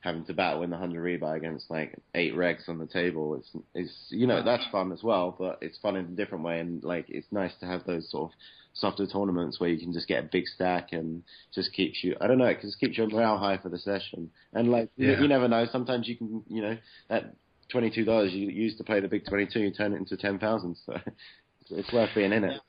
having 0.02 0.26
to 0.26 0.34
battle 0.34 0.64
in 0.64 0.70
the 0.70 0.78
hundred 0.78 1.02
rebuy 1.02 1.38
against 1.38 1.72
like 1.72 1.98
eight 2.14 2.36
regs 2.36 2.68
on 2.68 2.78
the 2.78 2.86
table. 2.86 3.36
It's 3.36 3.50
it's 3.74 3.94
you 4.10 4.28
know 4.28 4.44
that's 4.44 4.66
fun 4.72 4.92
as 4.92 5.02
well, 5.02 5.36
but 5.40 5.60
it's 5.62 5.78
fun 5.80 5.96
in 5.96 6.06
a 6.06 6.10
different 6.10 6.44
way, 6.44 6.60
and 6.60 6.84
like 6.84 7.06
it's 7.08 7.32
nice 7.32 7.54
to 7.62 7.66
have 7.66 7.86
those 7.86 8.12
sort 8.12 8.32
of 8.32 8.38
softer 8.74 9.08
tournaments 9.08 9.60
where 9.60 9.70
you 9.70 9.80
can 9.80 9.94
just 9.94 10.08
get 10.08 10.24
a 10.24 10.28
big 10.32 10.48
stack 10.48 10.90
and 10.94 11.24
just 11.54 11.72
keeps 11.74 12.04
you 12.04 12.16
I 12.20 12.26
don't 12.26 12.40
know 12.40 12.46
it 12.48 12.60
just 12.60 12.80
keeps 12.80 12.98
your 12.98 13.08
morale 13.08 13.38
high 13.38 13.60
for 13.60 13.70
the 13.70 13.78
session 13.78 14.32
and 14.52 14.72
like 14.72 14.90
you, 14.98 15.12
Yeah. 15.12 15.22
you 15.22 15.28
never 15.28 15.48
know 15.48 15.68
sometimes 15.72 16.08
you 16.08 16.18
can 16.18 16.42
you 16.50 16.64
know 16.64 16.78
that 17.08 17.36
twenty 17.70 17.92
two 17.92 18.04
dollars 18.04 18.34
you 18.34 18.50
used 18.50 18.80
to 18.80 18.84
play 18.84 19.00
the 19.00 19.08
big 19.08 19.28
twenty 19.28 19.46
two 19.46 19.60
you 19.60 19.70
turn 19.72 19.94
it 19.94 19.98
into 19.98 20.18
ten 20.18 20.40
thousand 20.40 20.76
so 20.88 20.94
it's, 20.96 21.70
it's 21.70 21.94
worth 21.94 22.10
being 22.16 22.34
in 22.34 22.44
it 22.46 22.60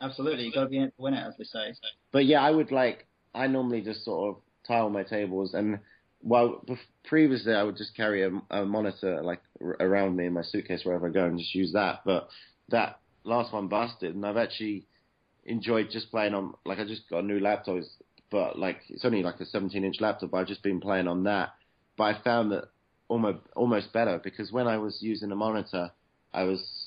Absolutely, 0.00 0.44
you've 0.44 0.54
got 0.54 0.64
to 0.64 0.68
be 0.68 0.78
in 0.78 0.84
it 0.84 0.96
to 0.96 1.02
win 1.02 1.14
it, 1.14 1.26
as 1.26 1.34
we 1.38 1.44
say. 1.44 1.74
but 2.12 2.24
yeah, 2.24 2.40
I 2.42 2.50
would 2.50 2.72
like. 2.72 3.06
I 3.34 3.46
normally 3.46 3.80
just 3.80 4.04
sort 4.04 4.30
of 4.30 4.42
tile 4.66 4.90
my 4.90 5.02
tables, 5.02 5.54
and 5.54 5.78
well, 6.22 6.64
previously 7.04 7.54
I 7.54 7.62
would 7.62 7.76
just 7.76 7.96
carry 7.96 8.22
a, 8.22 8.30
a 8.50 8.64
monitor 8.64 9.22
like 9.22 9.40
r- 9.62 9.76
around 9.80 10.16
me 10.16 10.26
in 10.26 10.32
my 10.32 10.42
suitcase 10.42 10.84
wherever 10.84 11.08
I 11.08 11.10
go 11.10 11.24
and 11.24 11.38
just 11.38 11.54
use 11.54 11.72
that. 11.72 12.00
But 12.04 12.28
that 12.70 12.98
last 13.24 13.52
one 13.52 13.68
busted, 13.68 14.14
and 14.14 14.24
I've 14.26 14.36
actually 14.36 14.86
enjoyed 15.44 15.90
just 15.90 16.10
playing 16.10 16.34
on. 16.34 16.54
Like 16.64 16.78
I 16.78 16.84
just 16.84 17.08
got 17.08 17.20
a 17.20 17.26
new 17.26 17.38
laptop, 17.40 17.82
but 18.30 18.58
like 18.58 18.80
it's 18.88 19.04
only 19.04 19.22
like 19.22 19.40
a 19.40 19.46
17 19.46 19.84
inch 19.84 20.00
laptop. 20.00 20.30
But 20.30 20.38
I've 20.38 20.46
just 20.46 20.62
been 20.62 20.80
playing 20.80 21.08
on 21.08 21.24
that. 21.24 21.50
But 21.96 22.04
I 22.04 22.22
found 22.22 22.52
that 22.52 22.64
almost 23.08 23.40
almost 23.54 23.92
better 23.92 24.18
because 24.22 24.50
when 24.52 24.66
I 24.66 24.78
was 24.78 24.98
using 25.02 25.30
a 25.30 25.36
monitor, 25.36 25.90
I 26.32 26.44
was 26.44 26.79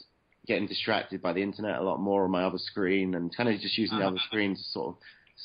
getting 0.46 0.68
distracted 0.68 1.22
by 1.22 1.34
the 1.34 1.42
internet 1.42 1.78
a 1.78 1.84
lot 1.84 2.00
more 2.00 2.26
on 2.26 2.32
my 2.32 2.44
other 2.44 2.58
screen 2.58 3.16
and 3.16 3.36
kind 3.36 3.50
of 3.50 3.60
just 3.60 3.78
using 3.78 3.98
the 4.00 4.06
other 4.08 4.18
screen 4.28 4.56
to 4.56 4.62
sort 4.62 4.88
of 4.90 4.96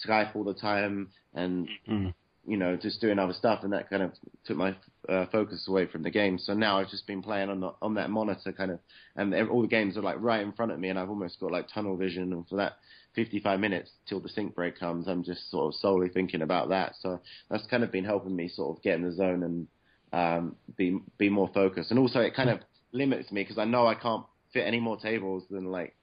Skype 0.07 0.35
all 0.37 0.45
the 0.45 0.55
time 0.55 1.11
and 1.35 1.69
Mhm. 1.89 2.15
you 2.47 2.57
know 2.57 2.77
just 2.77 3.01
doing 3.01 3.19
other 3.19 3.33
stuff 3.33 3.63
and 3.63 3.73
that 3.73 3.89
kind 3.91 4.03
of 4.03 4.13
took 4.45 4.57
my 4.57 4.75
uh, 5.09 5.27
focus 5.27 5.67
away 5.69 5.87
from 5.87 6.03
the 6.03 6.11
game. 6.11 6.39
So 6.39 6.53
now 6.55 6.79
I've 6.79 6.91
just 6.91 7.07
been 7.07 7.23
playing 7.23 7.49
on 7.49 7.61
the, 7.61 7.73
on 7.81 7.95
that 7.95 8.11
monitor 8.11 8.53
kind 8.53 8.71
of 8.71 8.81
and 9.17 9.35
all 9.49 9.63
the 9.63 9.69
games 9.69 9.97
are 9.97 10.03
like 10.03 10.17
right 10.21 10.41
in 10.41 10.53
front 10.53 10.73
of 10.73 10.79
me 10.79 10.89
and 10.89 10.99
I've 10.99 11.09
almost 11.11 11.39
got 11.41 11.53
like 11.53 11.69
tunnel 11.69 11.97
vision 11.97 12.33
and 12.33 12.47
for 12.49 12.57
that 12.57 12.75
55 13.15 13.59
minutes 13.61 13.91
till 14.07 14.21
the 14.21 14.29
sync 14.29 14.55
break 14.55 14.79
comes 14.79 15.09
I'm 15.09 15.23
just 15.23 15.51
sort 15.51 15.67
of 15.73 15.81
solely 15.81 16.09
thinking 16.09 16.43
about 16.43 16.69
that. 16.71 16.95
So 17.01 17.21
that's 17.51 17.67
kind 17.67 17.83
of 17.85 17.91
been 17.93 18.05
helping 18.05 18.35
me 18.37 18.49
sort 18.49 18.77
of 18.77 18.83
get 18.83 18.97
in 18.97 19.03
the 19.03 19.13
zone 19.13 19.43
and 19.43 19.67
um, 20.13 20.57
be 20.77 20.99
be 21.19 21.29
more 21.29 21.49
focused. 21.55 21.91
And 21.91 21.99
also 22.01 22.21
it 22.21 22.35
kind 22.35 22.51
of 22.51 22.61
limits 22.93 23.31
me 23.31 23.43
because 23.43 23.59
I 23.59 23.65
know 23.65 23.87
I 23.87 23.95
can't 23.95 24.25
fit 24.53 24.67
any 24.67 24.81
more 24.81 24.97
tables 24.97 25.45
than 25.51 25.67
like 25.67 25.95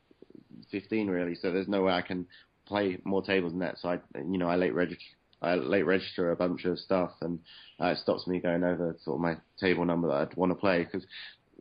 15 0.71 1.07
really. 1.07 1.35
So 1.35 1.51
there's 1.51 1.67
no 1.67 1.83
way 1.83 1.93
I 1.93 2.01
can 2.01 2.27
play 2.65 2.99
more 3.03 3.21
tables 3.21 3.51
than 3.51 3.59
that. 3.59 3.77
So 3.79 3.89
I, 3.89 3.99
you 4.15 4.37
know, 4.37 4.47
I 4.47 4.55
late 4.55 4.73
register, 4.73 5.03
I 5.41 5.55
late 5.55 5.85
register 5.85 6.31
a 6.31 6.35
bunch 6.35 6.65
of 6.65 6.79
stuff, 6.79 7.11
and 7.21 7.39
uh, 7.81 7.87
it 7.87 7.97
stops 7.99 8.27
me 8.27 8.39
going 8.39 8.63
over 8.63 8.95
sort 9.03 9.15
of 9.15 9.21
my 9.21 9.35
table 9.59 9.85
number 9.85 10.07
that 10.07 10.31
I'd 10.31 10.35
want 10.35 10.51
to 10.51 10.55
play 10.55 10.83
because 10.83 11.05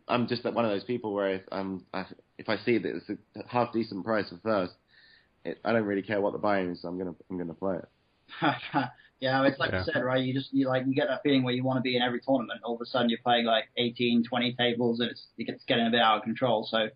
I'm 0.08 0.26
just 0.26 0.44
one 0.44 0.64
of 0.64 0.70
those 0.70 0.84
people 0.84 1.12
where 1.14 1.34
if 1.34 1.42
I'm 1.50 1.84
I, 1.92 2.04
if 2.38 2.48
I 2.48 2.56
see 2.58 2.78
that 2.78 2.96
it's 2.96 3.10
a 3.10 3.48
half 3.48 3.72
decent 3.72 4.04
price 4.04 4.28
for 4.28 4.38
first, 4.42 4.74
it, 5.44 5.58
I 5.64 5.72
don't 5.72 5.84
really 5.84 6.02
care 6.02 6.20
what 6.20 6.32
the 6.32 6.38
buy-in 6.38 6.70
is. 6.72 6.82
So 6.82 6.88
I'm 6.88 6.98
gonna 6.98 7.14
I'm 7.30 7.38
gonna 7.38 7.54
play 7.54 7.76
it. 7.76 7.88
yeah, 9.20 9.44
it's 9.46 9.58
like 9.58 9.72
Yeah. 9.72 9.84
you 9.86 9.92
said, 9.92 10.04
right? 10.04 10.22
You 10.22 10.34
just 10.34 10.52
you 10.52 10.66
like 10.68 10.84
you 10.86 10.94
get 10.94 11.08
that 11.08 11.22
feeling 11.22 11.42
where 11.42 11.54
you 11.54 11.64
want 11.64 11.78
to 11.78 11.82
be 11.82 11.96
in 11.96 12.02
every 12.02 12.20
tournament. 12.20 12.60
All 12.64 12.74
of 12.74 12.80
a 12.80 12.86
sudden, 12.86 13.08
you're 13.08 13.20
playing 13.24 13.46
like 13.46 13.64
18, 13.76 14.24
20 14.24 14.54
tables, 14.54 15.00
and 15.00 15.10
it's 15.10 15.26
it 15.38 15.44
gets 15.44 15.64
getting 15.64 15.86
a 15.86 15.90
bit 15.90 16.00
out 16.00 16.18
of 16.18 16.22
control. 16.24 16.66
So 16.70 16.88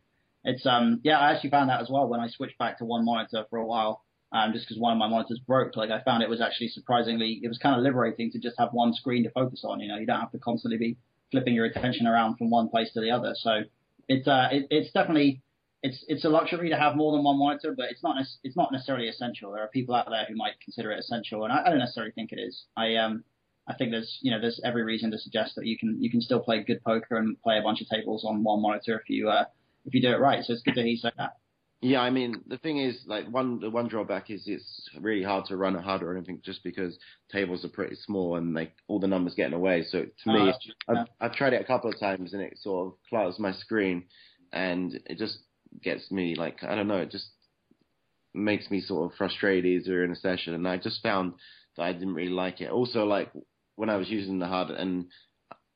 it's 0.44 0.66
um 0.66 1.00
yeah, 1.04 1.18
I 1.18 1.32
actually 1.32 1.50
found 1.50 1.70
that 1.70 1.80
as 1.80 1.88
well 1.90 2.06
when 2.08 2.20
I 2.20 2.28
switched 2.28 2.58
back 2.58 2.78
to 2.78 2.84
one 2.84 3.04
monitor 3.04 3.44
for 3.50 3.58
a 3.58 3.66
while. 3.66 4.04
Um, 4.30 4.52
just 4.52 4.68
because 4.68 4.78
one 4.78 4.92
of 4.92 4.98
my 4.98 5.08
monitors 5.08 5.40
broke, 5.46 5.74
like 5.74 5.90
I 5.90 6.02
found 6.02 6.22
it 6.22 6.28
was 6.28 6.42
actually 6.42 6.68
surprisingly, 6.68 7.40
it 7.42 7.48
was 7.48 7.56
kind 7.56 7.74
of 7.74 7.82
liberating 7.82 8.30
to 8.32 8.38
just 8.38 8.56
have 8.58 8.68
one 8.72 8.92
screen 8.92 9.24
to 9.24 9.30
focus 9.30 9.62
on. 9.64 9.80
You 9.80 9.88
know, 9.88 9.96
you 9.96 10.04
don't 10.04 10.20
have 10.20 10.32
to 10.32 10.38
constantly 10.38 10.76
be 10.76 10.98
flipping 11.30 11.54
your 11.54 11.64
attention 11.64 12.06
around 12.06 12.36
from 12.36 12.50
one 12.50 12.68
place 12.68 12.92
to 12.92 13.00
the 13.00 13.10
other. 13.10 13.34
So 13.36 13.62
it's 14.06 14.28
uh, 14.28 14.48
it, 14.52 14.66
it's 14.70 14.92
definitely 14.92 15.40
it's 15.82 16.04
it's 16.08 16.24
a 16.24 16.28
luxury 16.28 16.70
to 16.70 16.76
have 16.76 16.96
more 16.96 17.12
than 17.12 17.22
one 17.22 17.38
monitor, 17.38 17.74
but 17.76 17.86
it's 17.90 18.02
not 18.02 18.16
it's 18.42 18.56
not 18.56 18.72
necessarily 18.72 19.08
essential. 19.08 19.52
There 19.52 19.62
are 19.62 19.68
people 19.68 19.94
out 19.94 20.08
there 20.08 20.26
who 20.28 20.34
might 20.34 20.60
consider 20.62 20.90
it 20.90 20.98
essential, 20.98 21.44
and 21.44 21.52
I, 21.52 21.62
I 21.66 21.70
don't 21.70 21.78
necessarily 21.78 22.12
think 22.12 22.32
it 22.32 22.40
is. 22.40 22.64
I 22.76 22.96
um 22.96 23.24
I 23.68 23.74
think 23.74 23.92
there's 23.92 24.18
you 24.20 24.30
know 24.30 24.40
there's 24.40 24.60
every 24.64 24.82
reason 24.82 25.10
to 25.12 25.18
suggest 25.18 25.54
that 25.56 25.66
you 25.66 25.78
can 25.78 26.02
you 26.02 26.10
can 26.10 26.20
still 26.20 26.40
play 26.40 26.62
good 26.64 26.82
poker 26.82 27.16
and 27.16 27.40
play 27.42 27.58
a 27.58 27.62
bunch 27.62 27.80
of 27.80 27.88
tables 27.88 28.24
on 28.24 28.42
one 28.42 28.60
monitor 28.60 28.98
if 28.98 29.08
you 29.08 29.28
uh 29.28 29.44
if 29.84 29.94
you 29.94 30.02
do 30.02 30.12
it 30.12 30.20
right. 30.20 30.44
So 30.44 30.52
it's 30.52 30.62
good 30.62 30.74
to 30.74 30.80
hear 30.80 30.90
you 30.90 30.96
say 30.96 31.12
that. 31.16 31.36
Yeah, 31.80 32.00
I 32.00 32.10
mean 32.10 32.42
the 32.48 32.58
thing 32.58 32.78
is, 32.78 32.98
like 33.06 33.28
one 33.28 33.60
the 33.60 33.70
one 33.70 33.86
drawback 33.86 34.30
is 34.30 34.42
it's 34.46 34.90
really 35.00 35.22
hard 35.22 35.44
to 35.46 35.56
run 35.56 35.76
a 35.76 35.82
HUD 35.82 36.02
or 36.02 36.16
anything 36.16 36.40
just 36.44 36.64
because 36.64 36.98
tables 37.30 37.64
are 37.64 37.68
pretty 37.68 37.94
small 37.94 38.34
and 38.34 38.52
like 38.52 38.72
all 38.88 38.98
the 38.98 39.06
numbers 39.06 39.34
getting 39.36 39.54
away. 39.54 39.84
So 39.88 40.06
to 40.24 40.32
me, 40.32 40.52
true. 40.60 40.74
I've, 40.88 41.06
I've 41.20 41.34
tried 41.34 41.52
it 41.52 41.60
a 41.60 41.64
couple 41.64 41.88
of 41.88 42.00
times 42.00 42.32
and 42.32 42.42
it 42.42 42.58
sort 42.58 42.88
of 42.88 42.94
clutters 43.08 43.38
my 43.38 43.52
screen, 43.52 44.06
and 44.52 44.98
it 45.06 45.18
just 45.18 45.38
gets 45.82 46.10
me 46.10 46.34
like 46.34 46.62
I 46.62 46.74
don't 46.74 46.88
know, 46.88 46.98
it 46.98 47.10
just 47.10 47.28
makes 48.34 48.70
me 48.70 48.80
sort 48.80 49.10
of 49.10 49.16
frustrated 49.16 49.84
during 49.84 50.12
a 50.12 50.16
session, 50.16 50.54
and 50.54 50.66
I 50.66 50.76
just 50.76 51.02
found 51.02 51.34
that 51.76 51.84
I 51.84 51.92
didn't 51.92 52.14
really 52.14 52.30
like 52.30 52.60
it. 52.60 52.70
Also, 52.70 53.04
like 53.04 53.30
when 53.76 53.90
I 53.90 53.96
was 53.96 54.08
using 54.08 54.38
the 54.38 54.46
HUD 54.46 54.70
and 54.70 55.06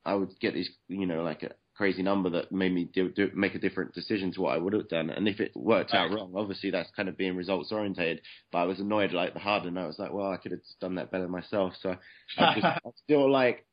I 0.04 0.14
would 0.14 0.38
get 0.40 0.54
these, 0.54 0.70
you 0.88 1.06
know, 1.06 1.22
like 1.22 1.44
a 1.44 1.52
crazy 1.76 2.02
number 2.02 2.30
that 2.30 2.52
made 2.52 2.72
me 2.72 2.88
do, 2.92 3.10
do, 3.10 3.30
make 3.34 3.54
a 3.54 3.58
different 3.58 3.94
decision 3.94 4.32
to 4.32 4.40
what 4.40 4.54
I 4.54 4.58
would 4.58 4.72
have 4.72 4.88
done. 4.88 5.10
And 5.10 5.28
if 5.28 5.40
it 5.40 5.52
worked 5.54 5.94
out 5.94 6.10
wrong, 6.10 6.32
obviously 6.36 6.70
that's 6.70 6.90
kind 6.96 7.08
of 7.08 7.16
being 7.16 7.36
results 7.36 7.72
orientated. 7.72 8.20
But 8.50 8.58
I 8.58 8.64
was 8.64 8.80
annoyed 8.80 9.12
like 9.12 9.34
the 9.34 9.40
hard, 9.40 9.64
and 9.64 9.78
I 9.78 9.86
was 9.86 9.98
like, 9.98 10.12
well, 10.12 10.30
I 10.30 10.36
could 10.36 10.52
have 10.52 10.60
done 10.80 10.96
that 10.96 11.10
better 11.10 11.28
myself. 11.28 11.74
So 11.80 11.96
I 12.38 12.54
just, 12.54 12.64
I 12.66 12.78
still 13.04 13.30
like. 13.30 13.64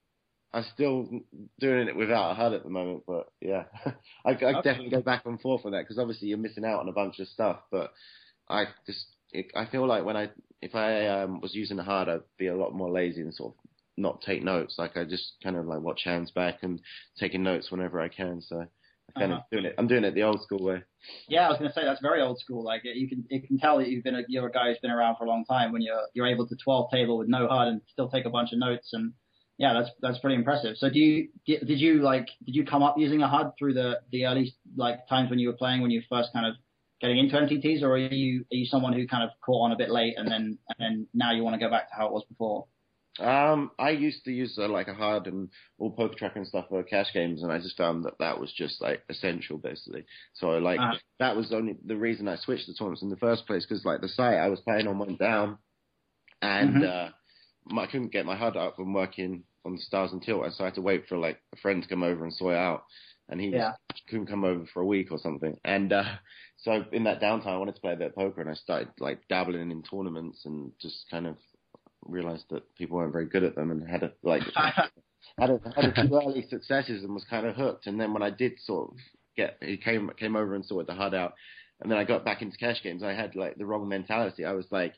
I'm 0.52 0.66
still 0.74 1.08
doing 1.60 1.88
it 1.88 1.96
without 1.96 2.32
a 2.32 2.34
HUD 2.34 2.54
at 2.54 2.64
the 2.64 2.70
moment, 2.70 3.04
but 3.06 3.32
yeah, 3.40 3.66
I, 4.26 4.32
I 4.32 4.54
definitely 4.62 4.90
go 4.90 5.02
back 5.02 5.26
and 5.26 5.40
forth 5.40 5.66
on 5.66 5.74
that 5.74 5.82
because 5.84 6.00
obviously 6.00 6.30
you're 6.30 6.38
missing 6.38 6.66
out 6.66 6.80
on 6.80 6.90
a 6.90 6.94
bunch 6.94 7.20
of 7.20 7.28
stuff. 7.28 7.60
But 7.72 7.94
I 8.50 8.66
just, 8.88 9.06
it, 9.32 9.52
I 9.56 9.68
feel 9.68 9.88
like 9.88 10.06
when 10.06 10.18
I, 10.18 10.30
if 10.62 10.74
I 10.74 11.08
um, 11.08 11.40
was 11.40 11.54
using 11.54 11.78
a 11.78 11.84
HUD, 11.84 12.10
I'd 12.10 12.22
be 12.38 12.48
a 12.48 12.58
lot 12.58 12.74
more 12.74 12.90
lazy 12.92 13.22
and 13.22 13.34
sort 13.34 13.54
of 13.54 13.70
not 13.96 14.22
take 14.22 14.44
notes. 14.44 14.76
Like 14.80 14.98
I 14.98 15.04
just 15.04 15.34
kind 15.44 15.56
of 15.56 15.66
like 15.66 15.82
watch 15.82 16.02
hands 16.04 16.32
back 16.32 16.64
and 16.64 16.82
taking 17.20 17.44
notes 17.44 17.70
whenever 17.70 18.02
I 18.02 18.08
can. 18.08 18.42
So 18.42 18.66
I 19.16 19.20
kind 19.20 19.34
uh-huh. 19.34 19.42
of 19.42 19.50
doing 19.52 19.66
it. 19.66 19.76
I'm 19.78 19.88
doing 19.88 20.04
it 20.04 20.16
the 20.16 20.24
old 20.24 20.42
school 20.42 20.64
way. 20.64 20.82
Yeah, 21.28 21.46
I 21.46 21.50
was 21.50 21.60
going 21.60 21.70
to 21.70 21.76
say 21.76 21.84
that's 21.84 22.02
very 22.02 22.22
old 22.22 22.40
school. 22.40 22.64
Like 22.64 22.82
you 22.84 23.08
can 23.08 23.26
you 23.30 23.42
can 23.42 23.60
tell 23.60 23.78
that 23.78 23.88
you've 23.88 24.04
been 24.04 24.16
a, 24.16 24.24
you're 24.28 24.48
a 24.48 24.52
guy 24.52 24.70
who's 24.70 24.80
been 24.80 24.92
around 24.92 25.18
for 25.18 25.26
a 25.26 25.28
long 25.28 25.46
time 25.46 25.72
when 25.72 25.82
you're 25.82 26.08
you're 26.14 26.28
able 26.28 26.48
to 26.48 26.56
12 26.56 26.90
table 26.92 27.18
with 27.18 27.28
no 27.28 27.48
HUD 27.48 27.68
and 27.68 27.82
still 27.92 28.10
take 28.10 28.26
a 28.26 28.30
bunch 28.30 28.52
of 28.52 28.60
notes 28.60 28.90
and 28.94 29.14
yeah, 29.60 29.74
that's 29.74 29.90
that's 30.02 30.20
pretty 30.20 30.38
impressive. 30.38 30.78
So 30.78 30.90
do 30.90 30.98
you 30.98 31.28
did 31.46 31.80
you 31.80 32.02
like 32.02 32.28
did 32.46 32.56
you 32.56 32.66
come 32.66 32.82
up 32.82 32.96
using 32.98 33.22
a 33.22 33.28
HUD 33.28 33.52
through 33.60 33.74
the 33.74 34.00
the 34.10 34.26
early 34.26 34.56
like 34.78 35.08
times 35.10 35.30
when 35.30 35.38
you 35.38 35.50
were 35.50 35.58
playing 35.58 35.82
when 35.82 35.92
you 35.92 36.02
first 36.10 36.30
kind 36.34 36.46
of 36.46 36.56
getting 37.02 37.20
into 37.20 37.36
MTTs, 37.36 37.84
or 37.84 37.92
are 37.92 37.98
you 37.98 38.46
are 38.52 38.56
you 38.56 38.66
someone 38.66 38.94
who 38.94 39.06
kind 39.06 39.22
of 39.22 39.32
caught 39.46 39.66
on 39.66 39.72
a 39.74 39.76
bit 39.76 39.90
late 39.90 40.16
and 40.18 40.32
then 40.32 40.58
and 40.70 40.80
then 40.80 41.08
now 41.14 41.34
you 41.34 41.44
want 41.44 41.60
to 41.60 41.60
go 41.60 41.70
back 41.70 41.90
to 41.90 41.96
how 41.96 42.08
it 42.08 42.14
was 42.14 42.24
before? 42.30 42.68
Um, 43.20 43.72
I 43.78 43.90
used 43.90 44.24
to 44.26 44.32
use 44.32 44.58
uh, 44.58 44.70
like 44.70 44.88
a 44.88 44.94
HUD 44.94 45.28
and 45.28 45.50
all 45.78 45.92
poker 45.92 46.16
track 46.16 46.38
and 46.38 46.48
stuff 46.48 46.68
for 46.70 46.82
cash 46.84 47.08
games, 47.14 47.44
and 47.44 47.52
I 47.52 47.58
just 47.58 47.76
found 47.76 48.06
that 48.06 48.18
that 48.20 48.40
was 48.40 48.54
just 48.54 48.82
like 48.82 49.04
essential, 49.10 49.58
basically. 49.58 50.06
So 50.36 50.52
like 50.52 50.80
uh-huh. 50.80 50.98
that 51.20 51.36
was 51.36 51.52
only 51.52 51.76
the 51.86 51.98
reason 51.98 52.30
I 52.30 52.38
switched 52.38 52.68
to 52.68 52.74
tournaments 52.76 53.02
in 53.02 53.10
the 53.10 53.18
first 53.18 53.46
place 53.46 53.66
because 53.68 53.84
like 53.84 54.00
the 54.00 54.08
site 54.08 54.38
I 54.38 54.48
was 54.48 54.62
playing 54.62 54.88
on 54.88 55.00
went 55.00 55.20
down, 55.20 55.58
and 56.42 56.76
mm-hmm. 56.76 57.10
uh, 57.78 57.82
I 57.82 57.86
couldn't 57.88 58.14
get 58.14 58.26
my 58.26 58.38
HUD 58.38 58.56
up 58.56 58.80
and 58.80 58.96
working 58.96 59.44
on 59.66 59.76
the 59.76 59.82
stars 59.82 60.12
and 60.12 60.22
tilt, 60.22 60.46
so 60.54 60.64
I 60.64 60.68
had 60.68 60.76
to 60.76 60.82
wait 60.82 61.08
for 61.08 61.18
like 61.18 61.40
a 61.54 61.58
friend 61.58 61.82
to 61.82 61.90
come 61.90 62.04
over 62.04 62.24
and 62.24 62.34
sort 62.34 62.54
it 62.54 62.60
out, 62.60 62.84
and 63.28 63.40
he 63.40 63.50
yeah. 63.50 63.74
couldn't 64.10 64.28
come 64.28 64.44
over 64.44 64.66
for 64.74 64.82
a 64.82 64.86
week 64.86 65.12
or 65.12 65.20
something, 65.20 65.58
and 65.64 65.94
uh, 65.94 66.04
so 66.58 66.84
in 66.92 67.04
that 67.06 67.22
downtime 67.22 67.48
I 67.48 67.58
wanted 67.58 67.76
to 67.76 67.82
play 67.82 67.94
a 67.94 67.98
bit 67.98 68.08
of 68.08 68.16
poker, 68.16 68.42
and 68.42 68.50
I 68.50 68.56
started 68.56 68.90
like 69.00 69.28
dabbling 69.28 69.72
in 69.72 69.84
tournaments 69.84 70.42
and 70.46 70.72
just 70.82 71.06
kind 71.10 71.28
of 71.28 71.36
realized 72.06 72.46
that 72.50 72.76
people 72.76 72.98
weren't 72.98 73.12
very 73.12 73.26
good 73.26 73.44
at 73.44 73.56
them 73.56 73.72
and 73.72 73.88
had 73.88 74.04
a 74.04 74.12
like 74.24 74.44
had 75.40 75.50
a 75.50 75.60
had 75.76 75.86
a 75.86 75.94
few 75.94 76.16
early 76.16 76.46
successes 76.50 77.04
and 77.04 77.14
was 77.14 77.26
kind 77.30 77.46
of 77.46 77.56
hooked. 77.56 77.88
And 77.88 78.00
then 78.00 78.14
when 78.14 78.24
I 78.24 78.30
did 78.30 78.54
sort 78.60 78.92
of 78.92 78.98
get, 79.36 79.58
he 79.62 79.78
came 79.78 80.10
came 80.18 80.36
over 80.36 80.56
and 80.56 80.66
sorted 80.66 80.88
the 80.88 81.00
HUD 81.00 81.16
out, 81.16 81.34
and 81.82 81.92
then 81.92 81.98
I 81.98 82.04
got 82.04 82.26
back 82.26 82.42
into 82.42 82.58
cash 82.58 82.82
games. 82.84 83.04
I 83.04 83.14
had 83.14 83.36
like 83.36 83.58
the 83.58 83.66
wrong 83.66 83.88
mentality. 83.88 84.46
I 84.46 84.54
was 84.54 84.66
like 84.72 84.94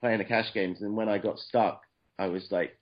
playing 0.00 0.18
the 0.18 0.24
cash 0.24 0.52
games, 0.52 0.82
and 0.82 0.96
when 0.96 1.08
I 1.08 1.18
got 1.18 1.38
stuck, 1.38 1.82
I 2.18 2.26
was 2.26 2.46
like, 2.50 2.78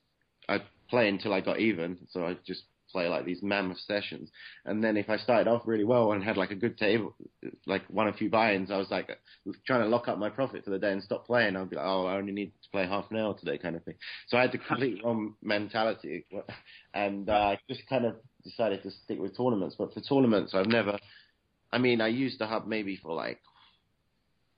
I 0.49 0.63
play 0.89 1.09
until 1.09 1.33
I 1.33 1.41
got 1.41 1.61
even. 1.61 1.99
So 2.11 2.25
I 2.25 2.37
just 2.47 2.63
play 2.95 3.09
like 3.09 3.25
these 3.25 3.43
mammoth 3.43 3.81
sessions. 3.81 4.31
And 4.65 4.83
then 4.83 4.97
if 4.97 5.11
I 5.11 5.17
started 5.17 5.51
off 5.51 5.63
really 5.67 5.85
well 5.85 6.13
and 6.13 6.23
had 6.23 6.37
like 6.37 6.53
a 6.53 6.55
good 6.55 6.79
table, 6.79 7.15
like 7.67 7.83
won 7.91 8.07
a 8.07 8.13
few 8.13 8.31
buy-ins, 8.31 8.71
I 8.71 8.77
was 8.77 8.91
like 8.91 9.11
trying 9.67 9.83
to 9.83 9.89
lock 9.89 10.07
up 10.07 10.17
my 10.17 10.31
profit 10.31 10.65
for 10.65 10.71
the 10.71 10.79
day 10.79 10.93
and 10.93 11.03
stop 11.03 11.27
playing. 11.27 11.57
I'd 11.57 11.69
be 11.69 11.77
like, 11.77 11.85
oh, 11.85 12.07
I 12.07 12.17
only 12.17 12.33
need 12.33 12.53
to 12.63 12.71
play 12.71 12.87
half 12.87 13.11
an 13.11 13.19
hour 13.19 13.35
today, 13.37 13.59
kind 13.59 13.75
of 13.75 13.83
thing. 13.83 13.97
So 14.29 14.39
I 14.39 14.43
had 14.43 14.53
the 14.53 14.59
complete 14.59 15.03
wrong 15.05 15.35
mentality, 15.43 16.25
and 16.95 17.29
uh, 17.29 17.33
I 17.33 17.59
just 17.69 17.87
kind 17.89 18.07
of 18.07 18.15
decided 18.45 18.85
to 18.85 18.93
stick 18.93 19.19
with 19.19 19.37
tournaments. 19.37 19.75
But 19.77 19.93
for 19.93 20.01
tournaments, 20.01 20.55
I've 20.55 20.67
never. 20.67 20.97
I 21.73 21.79
mean, 21.79 22.01
I 22.01 22.07
used 22.07 22.39
the 22.39 22.47
HUD 22.47 22.69
maybe 22.69 22.97
for 23.03 23.13
like 23.13 23.41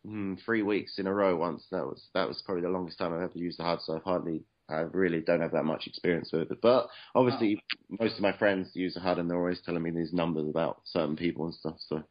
hmm, 0.04 0.34
three 0.44 0.62
weeks 0.62 0.98
in 0.98 1.06
a 1.06 1.14
row 1.14 1.34
once. 1.36 1.64
That 1.70 1.86
was 1.86 2.02
that 2.12 2.28
was 2.28 2.42
probably 2.44 2.62
the 2.62 2.68
longest 2.68 2.98
time 2.98 3.14
I've 3.14 3.22
ever 3.22 3.38
used 3.38 3.58
the 3.58 3.64
HUD. 3.64 3.78
So 3.80 3.96
I've 3.96 4.02
hardly 4.02 4.44
I 4.68 4.80
really 4.80 5.20
don't 5.20 5.40
have 5.40 5.52
that 5.52 5.64
much 5.64 5.86
experience 5.86 6.30
with 6.32 6.50
it. 6.50 6.58
But 6.60 6.88
obviously, 7.14 7.62
oh. 7.92 7.96
most 8.00 8.16
of 8.16 8.20
my 8.20 8.36
friends 8.36 8.70
use 8.74 8.96
a 8.96 9.00
HUD 9.00 9.18
and 9.18 9.30
they're 9.30 9.38
always 9.38 9.60
telling 9.64 9.82
me 9.82 9.90
these 9.90 10.12
numbers 10.12 10.48
about 10.48 10.82
certain 10.84 11.16
people 11.16 11.44
and 11.44 11.54
stuff. 11.54 11.76
So 11.88 12.02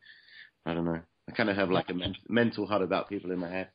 I 0.66 0.74
don't 0.74 0.86
know. 0.86 1.02
I 1.28 1.32
kind 1.32 1.50
of 1.50 1.56
have 1.56 1.72
like 1.72 1.90
a 1.90 1.94
men- 1.94 2.16
mental 2.30 2.68
HUD 2.68 2.82
about 2.82 3.10
people 3.10 3.32
in 3.32 3.40
my 3.40 3.50
head. 3.50 3.70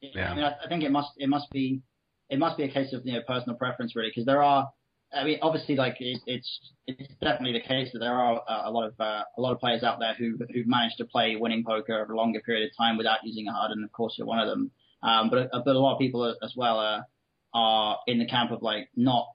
Yeah, 0.00 0.30
I, 0.30 0.34
mean, 0.34 0.44
I 0.44 0.68
think 0.68 0.84
it 0.84 0.90
must 0.90 1.10
it 1.16 1.28
must 1.28 1.50
be 1.50 1.82
it 2.30 2.38
must 2.38 2.56
be 2.56 2.64
a 2.64 2.70
case 2.70 2.92
of 2.92 3.04
you 3.04 3.14
know 3.14 3.22
personal 3.26 3.56
preference 3.56 3.96
really 3.96 4.10
because 4.10 4.26
there 4.26 4.42
are. 4.42 4.70
I 5.10 5.24
mean, 5.24 5.38
obviously, 5.40 5.74
like 5.74 5.96
it, 6.00 6.20
it's 6.26 6.60
it's 6.86 7.14
definitely 7.20 7.54
the 7.54 7.66
case 7.66 7.88
that 7.92 7.98
there 7.98 8.12
are 8.12 8.42
uh, 8.46 8.62
a 8.64 8.70
lot 8.70 8.86
of 8.86 8.94
uh, 9.00 9.22
a 9.36 9.40
lot 9.40 9.52
of 9.52 9.58
players 9.58 9.82
out 9.82 9.98
there 9.98 10.14
who 10.14 10.38
who've 10.52 10.66
managed 10.66 10.98
to 10.98 11.06
play 11.06 11.36
winning 11.36 11.64
poker 11.64 12.02
over 12.02 12.12
a 12.12 12.16
longer 12.16 12.40
period 12.40 12.68
of 12.68 12.76
time 12.76 12.98
without 12.98 13.18
using 13.24 13.48
a 13.48 13.52
HUD, 13.52 13.70
and 13.70 13.84
of 13.84 13.92
course 13.92 14.14
you're 14.18 14.26
one 14.26 14.38
of 14.38 14.48
them. 14.48 14.70
Um, 15.02 15.30
but 15.30 15.50
but 15.50 15.74
a 15.74 15.78
lot 15.78 15.94
of 15.94 15.98
people 15.98 16.36
as 16.42 16.52
well 16.56 16.78
are 16.78 17.06
are 17.54 17.98
in 18.06 18.18
the 18.18 18.26
camp 18.26 18.50
of 18.50 18.62
like 18.62 18.88
not 18.94 19.26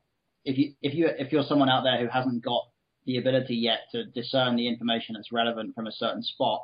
if 0.45 0.57
you 0.57 0.73
if 0.81 0.93
you 0.93 1.07
if 1.17 1.31
you're 1.31 1.43
someone 1.43 1.69
out 1.69 1.83
there 1.83 1.99
who 1.99 2.07
hasn't 2.07 2.43
got 2.43 2.63
the 3.05 3.17
ability 3.17 3.55
yet 3.55 3.79
to 3.91 4.05
discern 4.05 4.55
the 4.55 4.67
information 4.67 5.15
that's 5.15 5.31
relevant 5.31 5.75
from 5.75 5.87
a 5.87 5.91
certain 5.91 6.23
spot, 6.23 6.61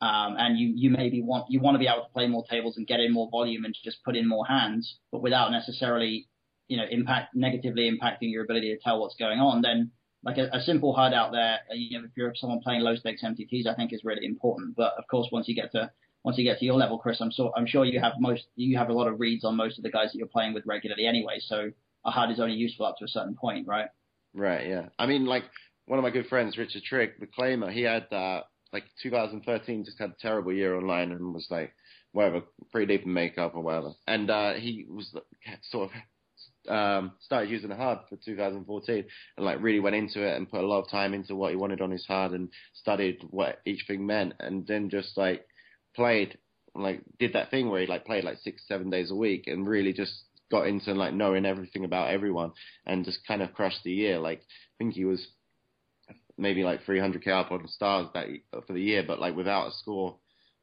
um, 0.00 0.36
and 0.38 0.58
you 0.58 0.72
you 0.74 0.90
maybe 0.90 1.22
want 1.22 1.46
you 1.48 1.60
want 1.60 1.74
to 1.74 1.78
be 1.78 1.86
able 1.86 2.04
to 2.04 2.12
play 2.12 2.26
more 2.26 2.44
tables 2.48 2.76
and 2.76 2.86
get 2.86 3.00
in 3.00 3.12
more 3.12 3.28
volume 3.30 3.64
and 3.64 3.76
just 3.84 4.02
put 4.04 4.16
in 4.16 4.28
more 4.28 4.46
hands, 4.46 4.98
but 5.10 5.22
without 5.22 5.50
necessarily 5.50 6.28
you 6.68 6.76
know 6.76 6.84
impact 6.90 7.34
negatively 7.34 7.90
impacting 7.90 8.30
your 8.30 8.44
ability 8.44 8.74
to 8.74 8.80
tell 8.82 9.00
what's 9.00 9.16
going 9.16 9.38
on, 9.38 9.62
then 9.62 9.90
like 10.24 10.38
a, 10.38 10.48
a 10.52 10.60
simple 10.60 10.94
HUD 10.94 11.14
out 11.14 11.32
there, 11.32 11.58
you 11.72 11.98
know, 11.98 12.04
if 12.04 12.12
you're 12.16 12.32
someone 12.36 12.60
playing 12.60 12.82
low 12.82 12.94
stakes 12.94 13.24
MTTs, 13.24 13.66
I 13.66 13.74
think 13.74 13.92
is 13.92 14.04
really 14.04 14.24
important. 14.24 14.76
But 14.76 14.92
of 14.96 15.04
course, 15.10 15.28
once 15.32 15.48
you 15.48 15.54
get 15.54 15.72
to 15.72 15.90
once 16.24 16.38
you 16.38 16.44
get 16.44 16.58
to 16.58 16.64
your 16.64 16.74
level, 16.74 16.98
Chris, 16.98 17.20
I'm 17.20 17.32
so 17.32 17.52
I'm 17.56 17.66
sure 17.66 17.84
you 17.84 18.00
have 18.00 18.14
most 18.18 18.46
you 18.56 18.76
have 18.78 18.88
a 18.88 18.92
lot 18.92 19.08
of 19.08 19.18
reads 19.18 19.44
on 19.44 19.56
most 19.56 19.78
of 19.78 19.82
the 19.82 19.90
guys 19.90 20.12
that 20.12 20.18
you're 20.18 20.28
playing 20.28 20.54
with 20.54 20.64
regularly 20.66 21.06
anyway. 21.06 21.38
So 21.40 21.70
a 22.04 22.10
HUD 22.10 22.30
is 22.30 22.40
only 22.40 22.54
useful 22.54 22.86
up 22.86 22.96
to 22.98 23.04
a 23.04 23.08
certain 23.08 23.34
point, 23.34 23.66
right? 23.66 23.88
Right. 24.34 24.66
Yeah. 24.66 24.86
I 24.98 25.06
mean, 25.06 25.26
like 25.26 25.44
one 25.86 25.98
of 25.98 26.02
my 26.02 26.10
good 26.10 26.26
friends, 26.26 26.56
Richard 26.56 26.82
Trigg, 26.84 27.12
the 27.20 27.26
claimer, 27.26 27.72
he 27.72 27.82
had 27.82 28.06
uh, 28.12 28.42
like 28.72 28.84
2013 29.02 29.84
just 29.84 29.98
had 29.98 30.10
a 30.10 30.16
terrible 30.20 30.52
year 30.52 30.76
online 30.76 31.12
and 31.12 31.34
was 31.34 31.46
like 31.50 31.72
whatever, 32.12 32.42
pretty 32.70 32.86
deep 32.86 33.06
in 33.06 33.12
makeup 33.12 33.54
or 33.54 33.62
whatever. 33.62 33.92
And 34.06 34.30
uh, 34.30 34.54
he 34.54 34.86
was 34.88 35.14
sort 35.70 35.90
of 35.90 35.96
um, 36.68 37.12
started 37.20 37.50
using 37.50 37.72
a 37.72 37.76
HUD 37.76 38.00
for 38.08 38.16
2014 38.24 39.04
and 39.36 39.46
like 39.46 39.60
really 39.60 39.80
went 39.80 39.96
into 39.96 40.24
it 40.24 40.36
and 40.36 40.50
put 40.50 40.62
a 40.62 40.66
lot 40.66 40.80
of 40.80 40.90
time 40.90 41.14
into 41.14 41.34
what 41.34 41.50
he 41.50 41.56
wanted 41.56 41.80
on 41.80 41.90
his 41.90 42.06
HUD 42.06 42.32
and 42.32 42.48
studied 42.74 43.18
what 43.30 43.60
each 43.66 43.84
thing 43.88 44.06
meant 44.06 44.34
and 44.40 44.66
then 44.66 44.88
just 44.88 45.16
like 45.16 45.44
played 45.94 46.38
like 46.74 47.02
did 47.18 47.34
that 47.34 47.50
thing 47.50 47.68
where 47.68 47.80
he 47.80 47.86
like 47.86 48.06
played 48.06 48.24
like 48.24 48.38
six 48.38 48.62
seven 48.66 48.90
days 48.90 49.10
a 49.10 49.14
week 49.14 49.46
and 49.46 49.68
really 49.68 49.92
just 49.92 50.14
got 50.50 50.66
into 50.66 50.92
like 50.92 51.14
knowing 51.14 51.46
everything 51.46 51.84
about 51.84 52.10
everyone 52.10 52.52
and 52.86 53.04
just 53.04 53.26
kind 53.26 53.42
of 53.42 53.54
crushed 53.54 53.82
the 53.84 53.90
year. 53.90 54.18
Like 54.18 54.40
I 54.40 54.74
think 54.78 54.94
he 54.94 55.04
was 55.04 55.26
maybe 56.38 56.62
like 56.62 56.84
300k 56.84 57.28
up 57.28 57.52
on 57.52 57.66
stars 57.68 58.08
that 58.14 58.26
for 58.66 58.72
the 58.72 58.80
year, 58.82 59.02
but 59.06 59.18
like 59.18 59.34
without 59.34 59.68
a 59.68 59.72
score 59.72 60.16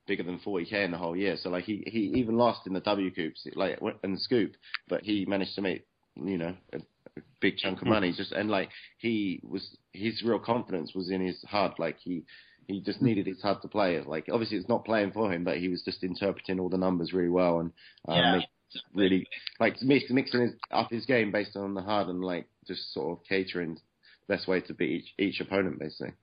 bigger 0.07 0.23
than 0.23 0.39
40k 0.39 0.85
in 0.85 0.91
the 0.91 0.97
whole 0.97 1.15
year. 1.15 1.37
So 1.41 1.49
like 1.49 1.65
he 1.65 1.83
he 1.87 2.13
even 2.15 2.37
lost 2.37 2.67
in 2.67 2.73
the 2.73 2.81
WCOOPs 2.81 3.55
like 3.55 3.79
in 4.03 4.13
the 4.13 4.19
scoop, 4.19 4.53
but 4.87 5.03
he 5.03 5.25
managed 5.25 5.55
to 5.55 5.61
make 5.61 5.85
you 6.15 6.37
know 6.37 6.55
a, 6.73 6.77
a 6.77 7.21
big 7.41 7.57
chunk 7.57 7.81
of 7.81 7.87
hmm. 7.87 7.93
money 7.93 8.13
just 8.15 8.31
and 8.31 8.49
like 8.49 8.69
he 8.97 9.41
was 9.43 9.77
his 9.93 10.21
real 10.23 10.39
confidence 10.39 10.93
was 10.93 11.09
in 11.09 11.25
his 11.25 11.43
HUD. 11.47 11.73
Like 11.79 11.97
he 11.99 12.25
he 12.69 12.79
just 12.81 13.01
needed 13.01 13.25
his 13.25 13.41
HUD 13.41 13.63
to 13.63 13.67
play 13.67 13.95
it. 13.95 14.07
Like 14.07 14.27
obviously 14.31 14.57
it's 14.57 14.69
not 14.69 14.85
playing 14.85 15.11
for 15.11 15.33
him, 15.33 15.43
but 15.43 15.57
he 15.57 15.69
was 15.69 15.81
just 15.81 16.03
interpreting 16.03 16.59
all 16.59 16.69
the 16.69 16.77
numbers 16.77 17.13
really 17.13 17.29
well 17.29 17.59
and 17.59 17.71
um, 18.07 18.17
yeah. 18.17 18.81
really 18.93 19.27
like 19.59 19.81
mixing 19.81 20.41
his, 20.41 20.51
up 20.71 20.91
his 20.91 21.05
game 21.07 21.31
based 21.31 21.55
on 21.55 21.73
the 21.73 21.81
HUD 21.81 22.09
and 22.09 22.23
like 22.23 22.47
just 22.67 22.93
sort 22.93 23.17
of 23.17 23.25
catering 23.25 23.75
the 23.75 24.35
best 24.35 24.47
way 24.47 24.61
to 24.61 24.73
beat 24.75 25.03
each, 25.03 25.13
each 25.17 25.41
opponent 25.41 25.79
basically. 25.79 26.13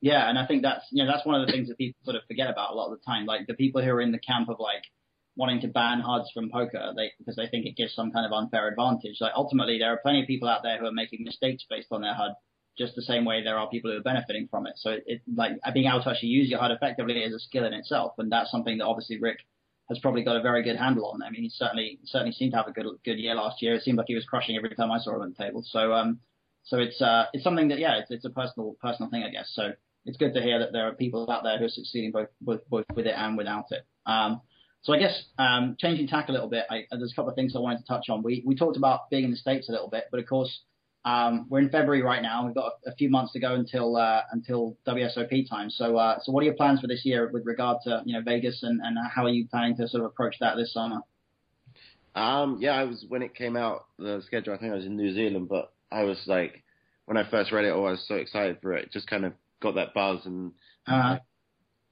Yeah, 0.00 0.28
and 0.28 0.36
I 0.36 0.46
think 0.46 0.62
that's 0.62 0.84
you 0.90 1.04
know 1.04 1.10
that's 1.10 1.24
one 1.24 1.40
of 1.40 1.46
the 1.46 1.52
things 1.52 1.68
that 1.68 1.78
people 1.78 1.98
sort 2.04 2.16
of 2.16 2.22
forget 2.26 2.50
about 2.50 2.72
a 2.72 2.74
lot 2.74 2.92
of 2.92 2.98
the 2.98 3.04
time. 3.06 3.24
Like 3.24 3.46
the 3.46 3.54
people 3.54 3.82
who 3.82 3.90
are 3.90 4.02
in 4.02 4.12
the 4.12 4.18
camp 4.18 4.48
of 4.48 4.58
like 4.58 4.82
wanting 5.36 5.60
to 5.60 5.68
ban 5.68 6.00
HUDs 6.00 6.30
from 6.34 6.50
poker 6.50 6.92
they, 6.94 7.10
because 7.18 7.36
they 7.36 7.46
think 7.46 7.66
it 7.66 7.76
gives 7.76 7.94
some 7.94 8.10
kind 8.10 8.26
of 8.26 8.32
unfair 8.32 8.68
advantage. 8.68 9.16
Like 9.20 9.32
ultimately, 9.34 9.78
there 9.78 9.92
are 9.92 10.00
plenty 10.02 10.22
of 10.22 10.26
people 10.26 10.48
out 10.48 10.62
there 10.62 10.78
who 10.78 10.86
are 10.86 10.92
making 10.92 11.24
mistakes 11.24 11.64
based 11.70 11.88
on 11.90 12.02
their 12.02 12.14
HUD 12.14 12.32
just 12.76 12.94
the 12.96 13.02
same 13.02 13.24
way 13.24 13.42
there 13.42 13.58
are 13.58 13.68
people 13.68 13.90
who 13.90 13.98
are 13.98 14.02
benefiting 14.02 14.48
from 14.50 14.66
it. 14.66 14.74
So 14.76 14.96
it, 15.06 15.22
like 15.32 15.52
being 15.72 15.86
able 15.86 16.02
to 16.02 16.10
actually 16.10 16.30
use 16.30 16.48
your 16.48 16.60
HUD 16.60 16.72
effectively 16.72 17.18
is 17.18 17.34
a 17.34 17.38
skill 17.38 17.64
in 17.64 17.72
itself, 17.72 18.14
and 18.18 18.30
that's 18.30 18.50
something 18.50 18.78
that 18.78 18.84
obviously 18.84 19.18
Rick 19.18 19.38
has 19.88 19.98
probably 19.98 20.22
got 20.22 20.36
a 20.36 20.42
very 20.42 20.62
good 20.62 20.76
handle 20.76 21.06
on. 21.10 21.22
I 21.22 21.30
mean, 21.30 21.42
he 21.42 21.50
certainly 21.50 21.98
certainly 22.04 22.32
seemed 22.32 22.52
to 22.52 22.56
have 22.56 22.68
a 22.68 22.72
good 22.72 22.86
good 23.04 23.18
year 23.18 23.34
last 23.34 23.62
year. 23.62 23.74
It 23.74 23.82
seemed 23.82 23.98
like 23.98 24.06
he 24.08 24.14
was 24.14 24.24
crushing 24.24 24.56
every 24.56 24.74
time 24.74 24.90
I 24.90 24.98
saw 24.98 25.14
him 25.14 25.22
on 25.22 25.34
the 25.36 25.44
table. 25.44 25.62
So 25.66 25.92
um, 25.92 26.20
so 26.64 26.78
it's 26.78 27.00
uh, 27.00 27.26
it's 27.32 27.44
something 27.44 27.68
that 27.68 27.78
yeah, 27.78 27.98
it's 27.98 28.10
it's 28.10 28.24
a 28.24 28.30
personal 28.30 28.76
personal 28.80 29.10
thing, 29.10 29.22
I 29.22 29.30
guess. 29.30 29.50
So 29.54 29.72
it's 30.06 30.16
good 30.16 30.34
to 30.34 30.42
hear 30.42 30.58
that 30.58 30.72
there 30.72 30.88
are 30.88 30.94
people 30.94 31.30
out 31.30 31.42
there 31.44 31.58
who 31.58 31.66
are 31.66 31.68
succeeding 31.68 32.10
both 32.10 32.28
both, 32.40 32.60
both 32.68 32.86
with 32.94 33.06
it 33.06 33.14
and 33.16 33.36
without 33.36 33.66
it. 33.70 33.86
Um, 34.06 34.40
so 34.82 34.92
I 34.92 34.98
guess 34.98 35.24
um, 35.38 35.76
changing 35.78 36.08
tack 36.08 36.28
a 36.28 36.32
little 36.32 36.48
bit, 36.48 36.64
I, 36.70 36.84
there's 36.90 37.12
a 37.12 37.14
couple 37.14 37.30
of 37.30 37.36
things 37.36 37.56
I 37.56 37.58
wanted 37.58 37.78
to 37.78 37.86
touch 37.86 38.06
on. 38.10 38.22
We 38.22 38.42
we 38.44 38.54
talked 38.54 38.76
about 38.76 39.10
being 39.10 39.24
in 39.24 39.30
the 39.30 39.36
states 39.36 39.68
a 39.68 39.72
little 39.72 39.88
bit, 39.88 40.04
but 40.10 40.20
of 40.20 40.26
course 40.26 40.60
Um, 41.04 41.46
we're 41.50 41.58
in 41.58 41.68
February 41.68 42.02
right 42.02 42.22
now. 42.22 42.46
We've 42.46 42.54
got 42.54 42.72
a, 42.86 42.90
a 42.90 42.94
few 42.94 43.10
months 43.10 43.32
to 43.34 43.40
go 43.40 43.54
until 43.54 43.96
uh, 43.96 44.22
until 44.32 44.76
WSOP 44.86 45.48
time. 45.48 45.68
So, 45.70 45.96
uh, 45.96 46.18
so 46.22 46.32
what 46.32 46.40
are 46.40 46.44
your 46.44 46.54
plans 46.54 46.80
for 46.80 46.86
this 46.86 47.04
year 47.04 47.30
with 47.30 47.44
regard 47.44 47.78
to 47.84 48.02
you 48.06 48.14
know 48.14 48.22
Vegas 48.22 48.62
and, 48.62 48.80
and 48.82 48.96
how 49.14 49.24
are 49.24 49.30
you 49.30 49.46
planning 49.48 49.76
to 49.76 49.88
sort 49.88 50.02
of 50.02 50.06
approach 50.06 50.36
that 50.40 50.56
this 50.56 50.72
summer? 50.72 51.00
Um, 52.14 52.58
yeah, 52.60 52.72
I 52.72 52.84
was 52.84 53.04
when 53.08 53.22
it 53.22 53.34
came 53.34 53.56
out 53.56 53.86
the 53.98 54.22
schedule. 54.26 54.54
I 54.54 54.58
think 54.58 54.72
I 54.72 54.76
was 54.76 54.86
in 54.86 54.96
New 54.96 55.12
Zealand, 55.12 55.48
but 55.48 55.72
I 55.90 56.04
was 56.04 56.22
like, 56.26 56.62
when 57.04 57.16
I 57.16 57.28
first 57.28 57.52
read 57.52 57.64
it, 57.64 57.70
oh, 57.70 57.84
I 57.84 57.90
was 57.92 58.04
so 58.06 58.14
excited 58.14 58.58
for 58.62 58.72
it. 58.72 58.90
Just 58.92 59.06
kind 59.06 59.24
of 59.24 59.34
got 59.60 59.74
that 59.74 59.94
buzz, 59.94 60.24
and 60.24 60.52
uh, 60.86 61.18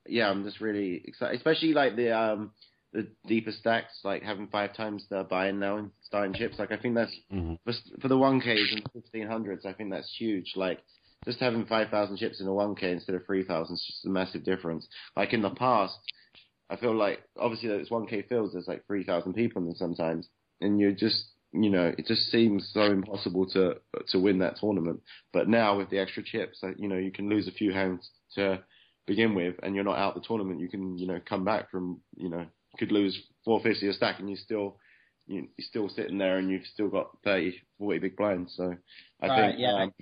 yeah, 0.07 0.31
I'm 0.31 0.45
just 0.45 0.61
really 0.61 1.03
excited, 1.05 1.37
especially 1.37 1.75
like 1.75 1.97
the 1.97 2.17
um 2.17 2.53
the 2.93 3.09
deeper 3.27 3.53
stacks, 3.53 4.01
like 4.05 4.23
having 4.23 4.49
five 4.49 4.75
times 4.75 5.07
the 5.09 5.25
buy-in 5.25 5.59
now 5.59 5.79
in 5.79 5.91
starting 6.03 6.35
chips. 6.35 6.59
Like 6.59 6.73
I 6.73 6.77
think 6.77 6.95
that's 6.95 7.15
Mm-hmm. 7.33 7.55
for, 7.65 8.01
for 8.01 8.09
the 8.09 8.17
1Ks 8.17 8.73
and 8.73 9.03
1500s. 9.15 9.65
I 9.65 9.73
think 9.73 9.91
that's 9.91 10.15
huge. 10.19 10.53
Like 10.57 10.81
just 11.25 11.41
having 11.41 11.65
5,000 11.65 12.17
chips 12.17 12.41
in 12.41 12.47
a 12.47 12.51
1K 12.51 12.83
instead 12.85 13.15
of 13.15 13.25
3,000 13.25 13.75
is 13.75 13.85
just 13.87 14.05
a 14.05 14.11
massive 14.11 14.45
difference. 14.45 14.87
Like 15.17 15.33
in 15.33 15.43
the 15.43 15.51
past, 15.51 15.97
I 16.69 16.77
feel 16.77 16.95
like 16.95 17.21
obviously 17.39 17.69
those 17.69 17.91
1K 17.91 18.29
fields, 18.29 18.53
there's 18.53 18.69
like 18.69 18.87
3,000 18.87 19.33
people 19.35 19.63
in 19.63 19.69
them 19.69 19.77
sometimes, 19.77 20.29
and 20.61 20.81
you 20.81 20.93
just 20.95 21.31
you 21.55 21.69
know 21.69 21.93
it 21.99 22.07
just 22.07 22.31
seems 22.31 22.71
so 22.73 22.85
impossible 22.85 23.47
to 23.51 23.77
to 24.09 24.19
win 24.19 24.39
that 24.39 24.57
tournament. 24.59 25.01
But 25.33 25.49
now 25.49 25.77
with 25.79 25.91
the 25.91 25.99
extra 25.99 26.23
chips, 26.23 26.59
like, 26.63 26.77
you 26.79 26.89
know 26.89 26.97
you 26.97 27.13
can 27.13 27.29
lose 27.29 27.47
a 27.47 27.53
few 27.53 27.73
hands 27.73 28.11
to 28.37 28.63
begin 29.07 29.35
with, 29.35 29.57
and 29.63 29.75
you're 29.75 29.85
not 29.85 29.99
out 29.99 30.15
the 30.15 30.23
tournament. 30.23 30.61
You 30.61 30.69
can 30.69 30.97
you 30.99 31.07
know 31.07 31.21
come 31.27 31.45
back 31.45 31.71
from 31.71 32.01
you 32.17 32.31
know 32.31 32.47
could 32.79 32.93
lose 32.93 33.19
450 33.45 33.89
a 33.89 33.93
stack, 33.93 34.19
and 34.21 34.29
you 34.31 34.37
still 34.37 34.77
you, 35.27 35.49
you're 35.57 35.67
still 35.67 35.89
sitting 35.89 36.19
there, 36.19 36.39
and 36.39 36.51
you've 36.51 36.67
still 36.67 36.89
got 36.89 37.17
30, 37.25 37.55
40 37.79 37.99
big 38.01 38.17
blinds. 38.17 38.55
So 38.57 38.75
I 39.21 39.29
Right, 39.29 39.51
think 39.51 39.61
yeah. 39.61 39.83
um, 39.85 39.93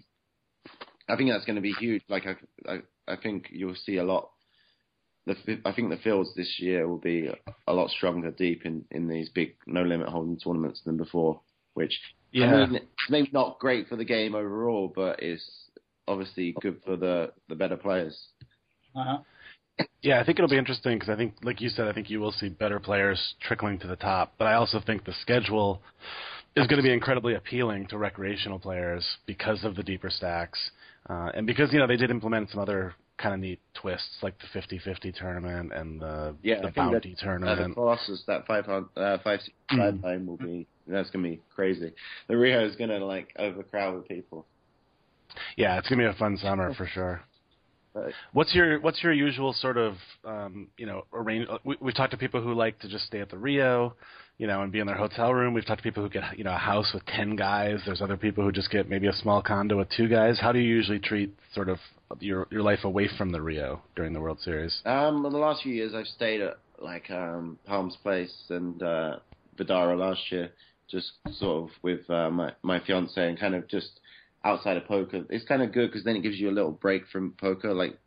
I 1.09 1.17
think 1.17 1.31
that's 1.31 1.45
going 1.45 1.57
to 1.57 1.63
be 1.63 1.73
huge. 1.73 2.03
Like 2.09 2.25
I, 2.27 2.37
I 2.73 2.79
I 3.09 3.17
think 3.17 3.49
you'll 3.51 3.75
see 3.75 3.97
a 3.97 4.05
lot. 4.05 4.31
The 5.27 5.37
I 5.65 5.73
think 5.73 5.91
the 5.91 5.97
fields 5.99 6.35
this 6.35 6.57
year 6.59 6.89
will 6.89 6.99
be 6.99 7.29
a 7.67 7.73
lot 7.73 7.91
stronger 7.91 8.31
deep 8.31 8.65
in 8.65 8.85
in 8.91 9.09
these 9.09 9.29
big 9.29 9.57
no 9.67 9.83
limit 9.83 10.09
hold'em 10.09 10.43
tournaments 10.43 10.83
than 10.85 10.97
before. 10.97 11.41
Which 11.75 11.99
Yeah. 12.33 12.47
I 12.55 12.67
mean, 12.67 12.77
it's 12.77 13.11
maybe 13.11 13.31
not 13.33 13.59
great 13.59 13.89
for 13.89 13.97
the 13.97 14.05
game 14.05 14.35
overall, 14.35 14.93
but 14.95 15.23
it's 15.23 15.49
obviously 16.09 16.57
good 16.61 16.81
for 16.85 16.97
the 16.97 17.33
the 17.49 17.57
better 17.57 17.77
players. 17.77 18.29
uh-huh. 18.95 19.19
Yeah, 20.03 20.19
I 20.21 20.25
think 20.25 20.39
it'll 20.39 20.49
be 20.49 20.57
interesting 20.59 20.97
because 20.99 21.11
I 21.11 21.17
think, 21.17 21.35
like 21.43 21.61
you 21.61 21.69
said, 21.69 21.87
I 21.87 21.93
think 21.93 22.09
you 22.09 22.21
will 22.21 22.33
see 22.33 22.49
better 22.49 22.81
players 22.81 23.35
trickling 23.41 23.79
to 23.81 23.87
the 23.87 23.97
top. 23.97 24.33
But 24.39 24.47
I 24.47 24.55
also 24.55 24.81
think 24.85 25.05
the 25.05 25.13
schedule 25.21 25.83
is 26.57 26.67
going 26.67 26.79
to 26.79 26.83
be 26.83 26.93
incredibly 26.93 27.35
appealing 27.35 27.87
to 27.89 27.99
recreational 27.99 28.59
players 28.59 29.07
because 29.27 29.63
of 29.65 29.77
the 29.77 29.83
deeper 29.83 30.09
stacks, 30.11 30.59
uh, 31.09 31.31
and 31.35 31.47
because 31.47 31.73
you 31.73 31.79
know 31.79 31.87
they 31.87 31.97
did 31.97 32.11
implement 32.11 32.51
some 32.51 32.61
other 32.61 32.95
kind 33.19 33.35
of 33.35 33.41
neat 33.41 33.61
twists 33.75 34.17
like 34.23 34.35
the 34.39 34.59
50-50 34.59 35.15
tournament 35.15 35.71
and 35.75 36.01
the 36.01 36.35
Yeah, 36.43 36.63
the 36.63 36.69
bounty 36.71 36.93
that- 36.93 37.07
Uh, 37.07 37.11
the 37.11 37.17
tournament. 37.23 37.75
Colossus, 37.75 38.25
that 38.27 38.47
five 38.47 38.67
uh, 38.69 39.19
five 39.19 39.41
six 39.43 39.55
five 39.71 39.95
Mm. 39.95 40.03
time 40.03 40.27
will 40.27 40.39
be 40.39 40.67
that's 40.87 41.11
gonna 41.11 41.29
be 41.29 41.41
crazy. 41.55 41.93
The 42.29 42.37
Rio 42.39 42.65
is 42.65 42.75
gonna 42.77 42.99
like 43.05 43.35
overcrowd 43.39 43.95
with 43.97 44.09
people. 44.09 44.47
Yeah, 45.57 45.79
it's 45.79 45.89
gonna 45.89 46.03
be 46.03 46.07
a 46.07 46.15
fun 46.15 46.39
summer 46.39 46.73
for 46.75 46.87
sure. 46.87 47.23
What's 48.33 48.55
your 48.55 48.81
What's 48.81 49.03
your 49.03 49.13
usual 49.13 49.53
sort 49.53 49.77
of 49.77 49.95
um, 50.25 50.69
you 50.77 50.87
know 50.87 51.05
arrange? 51.13 51.47
We, 51.65 51.77
we've 51.81 51.95
talked 51.95 52.13
to 52.13 52.17
people 52.17 52.41
who 52.41 52.55
like 52.55 52.79
to 52.81 52.89
just 52.89 53.07
stay 53.07 53.21
at 53.21 53.31
the 53.31 53.39
Rio, 53.39 53.95
you 54.39 54.47
know, 54.47 54.63
and 54.63 54.73
be 54.73 54.81
in 54.81 54.87
their 54.87 54.97
hotel 54.97 55.33
room. 55.33 55.55
We've 55.55 55.67
talked 55.67 55.81
to 55.81 55.83
people 55.83 56.03
who 56.03 56.09
get 56.09 56.39
you 56.39 56.45
know 56.45 56.55
a 56.55 56.59
house 56.59 56.91
with 56.95 57.05
ten 57.07 57.37
guys. 57.37 57.81
There's 57.85 58.03
other 58.03 58.17
people 58.17 58.45
who 58.45 58.53
just 58.53 58.71
get 58.71 58.89
maybe 58.89 59.07
a 59.07 59.13
small 59.13 59.43
condo 59.43 59.79
with 59.79 59.89
two 59.97 60.09
guys. 60.09 60.39
How 60.41 60.53
do 60.53 60.59
you 60.59 60.69
usually 60.69 60.99
treat 60.99 61.35
sort 61.55 61.69
of 61.69 61.79
your 62.21 62.47
your 62.51 62.63
life 62.63 62.85
away 62.85 63.09
from 63.19 63.33
the 63.33 63.41
Rio 63.41 63.83
during 63.97 64.13
the 64.13 64.21
World 64.21 64.41
Series? 64.41 64.81
um, 64.87 65.25
in 65.27 65.33
the 65.33 65.39
last 65.39 65.63
few 65.63 65.73
years, 65.73 65.95
I've 65.95 66.07
stayed 66.07 66.41
at 66.41 66.59
like 66.79 67.11
um 67.11 67.59
Palms 67.67 67.97
Place 68.03 68.35
and 68.49 68.83
uh, 68.83 69.17
Vdara 69.59 69.99
last 69.99 70.21
year, 70.31 70.51
just 70.91 71.13
sort 71.33 71.65
of 71.65 71.71
with 71.83 72.09
uh, 72.11 72.31
my 72.31 72.53
my 72.63 72.81
fiance 72.81 73.21
and 73.29 73.39
kind 73.39 73.55
of 73.55 73.69
just 73.69 74.01
outside 74.45 74.77
of 74.77 74.87
poker. 74.87 75.25
It's 75.31 75.45
kind 75.45 75.63
of 75.63 75.73
good 75.73 75.91
because 75.91 76.05
then 76.05 76.17
it 76.17 76.23
gives 76.23 76.39
you 76.39 76.51
a 76.51 76.53
little 76.53 76.73
break 76.73 77.07
from 77.09 77.35
poker, 77.39 77.75
like. 77.75 77.99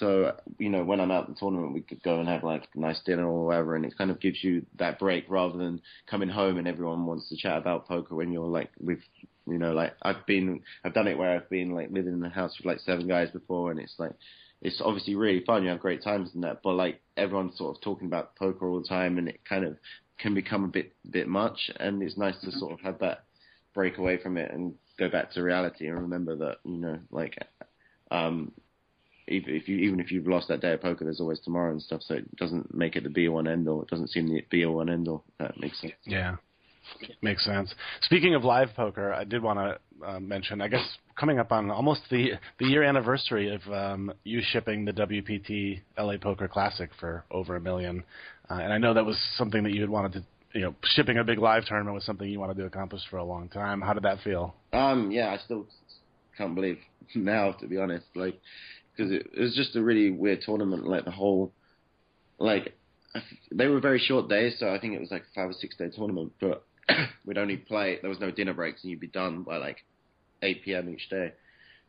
So 0.00 0.34
you 0.58 0.70
know, 0.70 0.82
when 0.82 0.98
I'm 0.98 1.12
out 1.12 1.28
the 1.28 1.36
tournament, 1.36 1.72
we 1.72 1.82
could 1.82 2.02
go 2.02 2.18
and 2.18 2.28
have 2.28 2.42
like 2.42 2.64
a 2.74 2.80
nice 2.80 3.00
dinner 3.04 3.28
or 3.28 3.46
whatever, 3.46 3.76
and 3.76 3.84
it 3.84 3.96
kind 3.96 4.10
of 4.10 4.18
gives 4.18 4.42
you 4.42 4.66
that 4.78 4.98
break 4.98 5.26
rather 5.28 5.56
than 5.56 5.82
coming 6.10 6.28
home 6.28 6.58
and 6.58 6.66
everyone 6.66 7.06
wants 7.06 7.28
to 7.28 7.36
chat 7.36 7.58
about 7.58 7.86
poker 7.86 8.16
when 8.16 8.32
you're 8.32 8.48
like 8.48 8.70
with, 8.80 8.98
you 9.46 9.58
know, 9.58 9.72
like 9.72 9.92
I've 10.02 10.26
been, 10.26 10.62
I've 10.84 10.94
done 10.94 11.06
it 11.06 11.16
where 11.16 11.36
I've 11.36 11.48
been 11.48 11.74
like 11.74 11.90
living 11.92 12.14
in 12.14 12.20
the 12.20 12.28
house 12.28 12.56
with 12.58 12.66
like 12.66 12.80
seven 12.80 13.06
guys 13.06 13.30
before, 13.30 13.70
and 13.70 13.78
it's 13.78 13.94
like 13.98 14.14
it's 14.62 14.80
obviously 14.82 15.14
really 15.14 15.44
fun. 15.44 15.62
You 15.62 15.68
have 15.68 15.80
great 15.80 16.02
times 16.02 16.30
in 16.34 16.40
that, 16.40 16.62
but 16.64 16.72
like 16.72 17.00
everyone's 17.16 17.56
sort 17.56 17.76
of 17.76 17.82
talking 17.82 18.08
about 18.08 18.34
poker 18.34 18.66
all 18.66 18.80
the 18.80 18.88
time, 18.88 19.18
and 19.18 19.28
it 19.28 19.40
kind 19.48 19.64
of 19.64 19.76
can 20.18 20.34
become 20.34 20.64
a 20.64 20.68
bit 20.68 20.92
bit 21.08 21.28
much. 21.28 21.70
And 21.78 22.02
it's 22.02 22.16
nice 22.16 22.40
to 22.40 22.48
mm-hmm. 22.48 22.58
sort 22.58 22.72
of 22.72 22.80
have 22.80 22.98
that 22.98 23.24
break 23.74 23.98
away 23.98 24.16
from 24.16 24.38
it 24.38 24.50
and 24.52 24.74
go 24.98 25.08
back 25.08 25.32
to 25.32 25.42
reality 25.42 25.86
and 25.86 25.98
remember 25.98 26.36
that 26.36 26.58
you 26.64 26.78
know, 26.78 26.98
like, 27.10 27.36
um, 28.10 28.52
if, 29.26 29.44
if 29.46 29.68
you 29.68 29.78
even 29.78 30.00
if 30.00 30.10
you've 30.10 30.26
lost 30.26 30.48
that 30.48 30.60
day 30.60 30.72
of 30.72 30.82
poker, 30.82 31.04
there's 31.04 31.20
always 31.20 31.40
tomorrow 31.40 31.70
and 31.70 31.82
stuff. 31.82 32.02
So 32.02 32.14
it 32.14 32.36
doesn't 32.36 32.74
make 32.74 32.96
it 32.96 33.04
the 33.04 33.10
be 33.10 33.28
all 33.28 33.46
end 33.46 33.68
all. 33.68 33.82
It 33.82 33.88
doesn't 33.88 34.10
seem 34.10 34.28
the 34.28 34.44
be 34.50 34.64
all 34.64 34.88
end 34.88 35.08
all. 35.08 35.24
That 35.38 35.58
makes 35.58 35.80
sense. 35.80 35.94
Yeah, 36.04 36.36
makes 37.22 37.44
sense. 37.44 37.74
Speaking 38.02 38.34
of 38.34 38.44
live 38.44 38.68
poker, 38.76 39.12
I 39.12 39.24
did 39.24 39.42
want 39.42 39.58
to 39.58 40.06
uh, 40.06 40.20
mention. 40.20 40.60
I 40.60 40.68
guess 40.68 40.86
coming 41.18 41.38
up 41.38 41.52
on 41.52 41.70
almost 41.70 42.02
the 42.10 42.32
the 42.58 42.66
year 42.66 42.82
anniversary 42.82 43.54
of 43.54 43.72
um, 43.72 44.12
you 44.24 44.40
shipping 44.42 44.84
the 44.84 44.92
WPT 44.92 45.80
LA 45.98 46.16
Poker 46.18 46.48
Classic 46.48 46.90
for 47.00 47.24
over 47.30 47.56
a 47.56 47.60
million, 47.60 48.04
uh, 48.50 48.54
and 48.54 48.72
I 48.72 48.78
know 48.78 48.94
that 48.94 49.04
was 49.04 49.16
something 49.36 49.62
that 49.64 49.72
you 49.72 49.80
had 49.80 49.90
wanted 49.90 50.12
to. 50.14 50.24
You 50.54 50.60
know, 50.60 50.74
shipping 50.84 51.18
a 51.18 51.24
big 51.24 51.38
live 51.38 51.64
tournament 51.66 51.94
was 51.94 52.04
something 52.04 52.28
you 52.28 52.38
wanted 52.38 52.56
to 52.58 52.64
accomplish 52.64 53.02
for 53.10 53.16
a 53.16 53.24
long 53.24 53.48
time. 53.48 53.80
How 53.80 53.92
did 53.92 54.04
that 54.04 54.20
feel? 54.22 54.54
Um, 54.72 55.10
yeah, 55.10 55.30
I 55.30 55.38
still 55.44 55.66
can't 56.38 56.54
believe 56.54 56.78
now, 57.14 57.52
to 57.52 57.66
be 57.66 57.76
honest, 57.76 58.06
like, 58.14 58.40
because 58.96 59.12
it, 59.12 59.26
it 59.36 59.40
was 59.40 59.54
just 59.56 59.74
a 59.74 59.82
really 59.82 60.10
weird 60.10 60.42
tournament. 60.42 60.86
Like 60.86 61.04
the 61.04 61.10
whole, 61.10 61.52
like, 62.38 62.74
they 63.52 63.66
were 63.66 63.80
very 63.80 63.98
short 63.98 64.28
days, 64.28 64.56
so 64.58 64.72
I 64.72 64.78
think 64.78 64.94
it 64.94 65.00
was 65.00 65.10
like 65.10 65.22
a 65.22 65.34
five 65.34 65.50
or 65.50 65.54
six 65.54 65.76
day 65.76 65.90
tournament. 65.90 66.32
But 66.40 66.64
we'd 67.26 67.38
only 67.38 67.56
play. 67.56 67.98
There 68.00 68.10
was 68.10 68.20
no 68.20 68.30
dinner 68.30 68.54
breaks, 68.54 68.82
and 68.82 68.90
you'd 68.90 69.00
be 69.00 69.08
done 69.08 69.42
by 69.42 69.56
like 69.56 69.78
8 70.42 70.64
p.m. 70.64 70.88
each 70.88 71.08
day. 71.10 71.32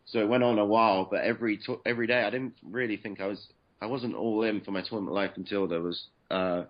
So 0.05 0.19
it 0.19 0.29
went 0.29 0.43
on 0.43 0.59
a 0.59 0.65
while, 0.65 1.07
but 1.09 1.21
every 1.21 1.57
to- 1.65 1.81
every 1.85 2.07
day 2.07 2.23
I 2.23 2.29
didn't 2.29 2.53
really 2.63 2.97
think 2.97 3.21
I 3.21 3.27
was 3.27 3.47
I 3.81 3.87
wasn't 3.87 4.15
all 4.15 4.43
in 4.43 4.61
for 4.61 4.71
my 4.71 4.81
tournament 4.81 5.15
life 5.15 5.31
until 5.35 5.67
there 5.67 5.81
was 5.81 6.07
uh 6.31 6.63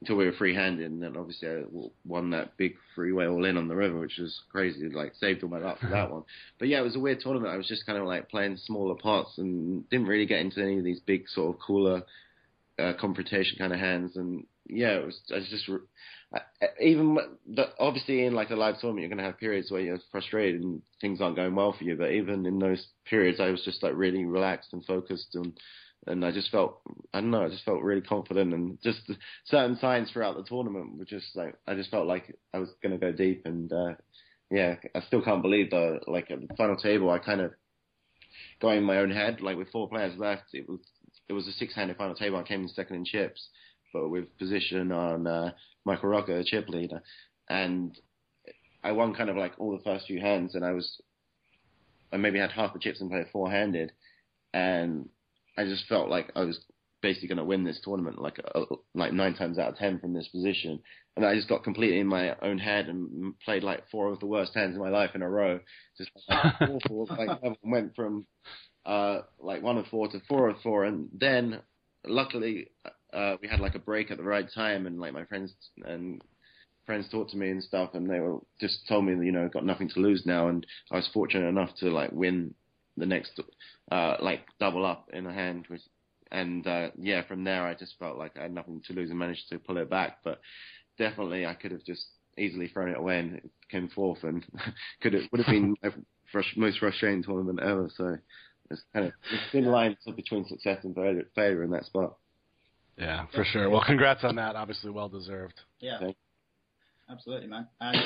until 0.00 0.16
we 0.16 0.26
were 0.26 0.32
free 0.32 0.54
handed, 0.54 0.90
and 0.90 1.02
then 1.02 1.16
obviously 1.16 1.48
I 1.48 1.62
won 2.04 2.30
that 2.30 2.56
big 2.56 2.74
freeway 2.94 3.26
all 3.26 3.44
in 3.44 3.56
on 3.56 3.68
the 3.68 3.76
river, 3.76 3.98
which 3.98 4.18
was 4.18 4.42
crazy. 4.50 4.88
Like 4.88 5.14
saved 5.14 5.42
all 5.42 5.48
my 5.48 5.58
luck 5.58 5.80
for 5.80 5.88
that 5.88 6.10
one. 6.12 6.24
But 6.58 6.68
yeah, 6.68 6.80
it 6.80 6.84
was 6.84 6.96
a 6.96 7.00
weird 7.00 7.20
tournament. 7.20 7.52
I 7.52 7.56
was 7.56 7.68
just 7.68 7.86
kind 7.86 7.98
of 7.98 8.04
like 8.04 8.28
playing 8.28 8.56
smaller 8.58 8.96
pots 8.96 9.38
and 9.38 9.88
didn't 9.90 10.08
really 10.08 10.26
get 10.26 10.40
into 10.40 10.60
any 10.60 10.78
of 10.78 10.84
these 10.84 11.00
big 11.00 11.28
sort 11.28 11.54
of 11.54 11.60
cooler 11.60 12.02
uh, 12.78 12.92
confrontation 13.00 13.56
kind 13.58 13.72
of 13.72 13.78
hands. 13.78 14.16
And 14.16 14.46
yeah, 14.66 14.98
it 14.98 15.06
was. 15.06 15.20
I 15.32 15.36
was 15.36 15.48
just 15.48 15.70
I- 16.34 16.66
even 16.82 17.16
the, 17.46 17.66
obviously 17.78 18.24
in 18.24 18.34
like 18.34 18.50
a 18.50 18.56
live 18.56 18.80
tournament, 18.80 19.02
you're 19.02 19.08
going 19.16 19.24
to 19.24 19.30
have 19.30 19.38
periods 19.38 19.70
where 19.70 19.80
you're 19.80 20.00
frustrated 20.10 20.62
and 20.62 20.82
things 21.00 21.20
aren't 21.20 21.36
going 21.36 21.54
well 21.54 21.72
for 21.72 21.84
you. 21.84 21.96
But 21.96 22.10
even 22.10 22.44
in 22.46 22.58
those 22.58 22.84
periods, 23.08 23.38
I 23.40 23.50
was 23.50 23.62
just 23.64 23.82
like 23.82 23.92
really 23.94 24.24
relaxed 24.24 24.72
and 24.72 24.84
focused 24.84 25.34
and. 25.34 25.58
And 26.06 26.24
I 26.24 26.32
just 26.32 26.50
felt, 26.50 26.80
I 27.14 27.20
don't 27.20 27.30
know, 27.30 27.44
I 27.44 27.48
just 27.48 27.64
felt 27.64 27.82
really 27.82 28.02
confident, 28.02 28.52
and 28.52 28.78
just 28.82 29.00
certain 29.46 29.76
signs 29.76 30.10
throughout 30.10 30.36
the 30.36 30.42
tournament 30.42 30.98
were 30.98 31.04
just 31.04 31.34
like, 31.34 31.54
I 31.66 31.74
just 31.74 31.90
felt 31.90 32.06
like 32.06 32.36
I 32.52 32.58
was 32.58 32.68
going 32.82 32.92
to 32.92 32.98
go 32.98 33.12
deep, 33.12 33.42
and 33.46 33.72
uh, 33.72 33.94
yeah, 34.50 34.76
I 34.94 35.00
still 35.02 35.22
can't 35.22 35.42
believe 35.42 35.70
though. 35.70 35.98
Like 36.06 36.30
at 36.30 36.46
the 36.46 36.54
final 36.56 36.76
table, 36.76 37.10
I 37.10 37.18
kind 37.18 37.40
of 37.40 37.52
going 38.60 38.78
in 38.78 38.84
my 38.84 38.98
own 38.98 39.10
head. 39.10 39.40
Like 39.40 39.56
with 39.56 39.70
four 39.70 39.88
players 39.88 40.18
left, 40.18 40.44
it 40.52 40.68
was 40.68 40.80
it 41.28 41.32
was 41.32 41.48
a 41.48 41.52
six-handed 41.52 41.96
final 41.96 42.14
table. 42.14 42.36
I 42.36 42.42
came 42.42 42.62
in 42.62 42.68
second 42.68 42.96
in 42.96 43.04
chips, 43.04 43.48
but 43.92 44.08
with 44.10 44.36
position 44.38 44.92
on 44.92 45.26
uh, 45.26 45.52
Michael 45.84 46.10
the 46.26 46.44
chip 46.44 46.68
leader, 46.68 47.02
and 47.48 47.98
I 48.82 48.92
won 48.92 49.14
kind 49.14 49.30
of 49.30 49.36
like 49.36 49.52
all 49.58 49.76
the 49.76 49.82
first 49.82 50.06
few 50.06 50.20
hands, 50.20 50.54
and 50.54 50.64
I 50.64 50.72
was 50.72 51.00
I 52.12 52.16
maybe 52.16 52.38
had 52.38 52.52
half 52.52 52.74
the 52.74 52.78
chips 52.78 53.00
and 53.00 53.10
played 53.10 53.26
four-handed, 53.32 53.92
and 54.52 55.08
I 55.56 55.64
just 55.64 55.86
felt 55.86 56.08
like 56.08 56.32
I 56.34 56.44
was 56.44 56.58
basically 57.04 57.28
going 57.28 57.38
to 57.38 57.44
win 57.44 57.64
this 57.64 57.80
tournament 57.84 58.18
like 58.18 58.40
uh, 58.54 58.64
like 58.94 59.12
nine 59.12 59.34
times 59.34 59.58
out 59.58 59.68
of 59.68 59.76
ten 59.76 59.98
from 59.98 60.14
this 60.14 60.28
position, 60.28 60.80
and 61.16 61.24
I 61.24 61.34
just 61.34 61.48
got 61.48 61.62
completely 61.62 62.00
in 62.00 62.06
my 62.06 62.34
own 62.40 62.58
head 62.58 62.88
and 62.88 63.38
played 63.44 63.62
like 63.62 63.88
four 63.90 64.10
of 64.10 64.20
the 64.20 64.26
worst 64.26 64.54
hands 64.54 64.74
in 64.74 64.80
my 64.80 64.88
life 64.88 65.10
in 65.14 65.22
a 65.22 65.28
row. 65.28 65.60
Just 65.98 66.10
like, 66.28 66.54
awful. 66.62 67.06
Like 67.10 67.56
went 67.62 67.94
from 67.94 68.26
uh, 68.86 69.20
like 69.38 69.62
one 69.62 69.78
of 69.78 69.86
four 69.88 70.08
to 70.08 70.20
four 70.28 70.48
of 70.48 70.56
four, 70.62 70.84
and 70.84 71.08
then 71.12 71.60
luckily 72.06 72.70
uh, 73.12 73.36
we 73.40 73.48
had 73.48 73.60
like 73.60 73.74
a 73.74 73.80
break 73.80 74.10
at 74.10 74.16
the 74.16 74.24
right 74.24 74.48
time, 74.54 74.86
and 74.86 74.98
like 74.98 75.12
my 75.12 75.24
friends 75.26 75.52
and 75.84 76.22
friends 76.86 77.08
talked 77.10 77.30
to 77.32 77.36
me 77.36 77.50
and 77.50 77.62
stuff, 77.62 77.90
and 77.94 78.08
they 78.08 78.20
were 78.20 78.38
just 78.60 78.86
told 78.88 79.04
me, 79.04 79.12
you 79.24 79.32
know, 79.32 79.48
got 79.48 79.64
nothing 79.64 79.90
to 79.90 80.00
lose 80.00 80.24
now, 80.24 80.48
and 80.48 80.66
I 80.90 80.96
was 80.96 81.08
fortunate 81.12 81.48
enough 81.48 81.70
to 81.80 81.90
like 81.90 82.12
win 82.12 82.54
the 82.96 83.06
next, 83.06 83.40
uh, 83.90 84.16
like 84.20 84.40
double 84.58 84.84
up 84.86 85.10
in 85.12 85.26
a 85.26 85.32
hand, 85.32 85.66
which, 85.68 85.82
and 86.30 86.66
uh, 86.66 86.90
yeah, 86.98 87.22
from 87.26 87.44
there 87.44 87.66
I 87.66 87.74
just 87.74 87.98
felt 87.98 88.18
like 88.18 88.36
I 88.38 88.42
had 88.42 88.54
nothing 88.54 88.82
to 88.86 88.92
lose 88.92 89.10
and 89.10 89.18
managed 89.18 89.48
to 89.50 89.58
pull 89.58 89.78
it 89.78 89.90
back, 89.90 90.18
but 90.24 90.40
definitely 90.98 91.46
I 91.46 91.54
could 91.54 91.72
have 91.72 91.84
just 91.84 92.04
easily 92.36 92.68
thrown 92.68 92.90
it 92.90 92.98
away 92.98 93.18
and 93.18 93.36
it 93.36 93.50
came 93.70 93.88
fourth, 93.88 94.24
and 94.24 94.44
could 95.00 95.14
have 95.14 95.22
would 95.32 95.40
have 95.40 95.52
been 95.52 95.76
a 95.82 95.90
frust- 96.34 96.56
most 96.56 96.78
frustrating 96.78 97.22
tournament 97.22 97.60
ever. 97.60 97.90
So 97.96 98.16
it's 98.70 98.82
kind 98.92 99.06
of 99.06 99.12
it's 99.32 99.52
thin 99.52 99.66
line 99.66 99.96
between 100.16 100.46
success 100.46 100.78
and 100.84 100.94
failure, 100.94 101.26
failure 101.34 101.62
in 101.62 101.70
that 101.70 101.84
spot. 101.84 102.16
Yeah, 102.96 103.26
for 103.34 103.44
sure. 103.44 103.68
Well, 103.70 103.82
congrats 103.84 104.22
on 104.22 104.36
that. 104.36 104.54
Obviously, 104.54 104.90
well 104.90 105.08
deserved. 105.08 105.60
Yeah, 105.80 105.98
Thank- 105.98 106.16
absolutely, 107.10 107.48
man. 107.48 107.66
And 107.80 107.96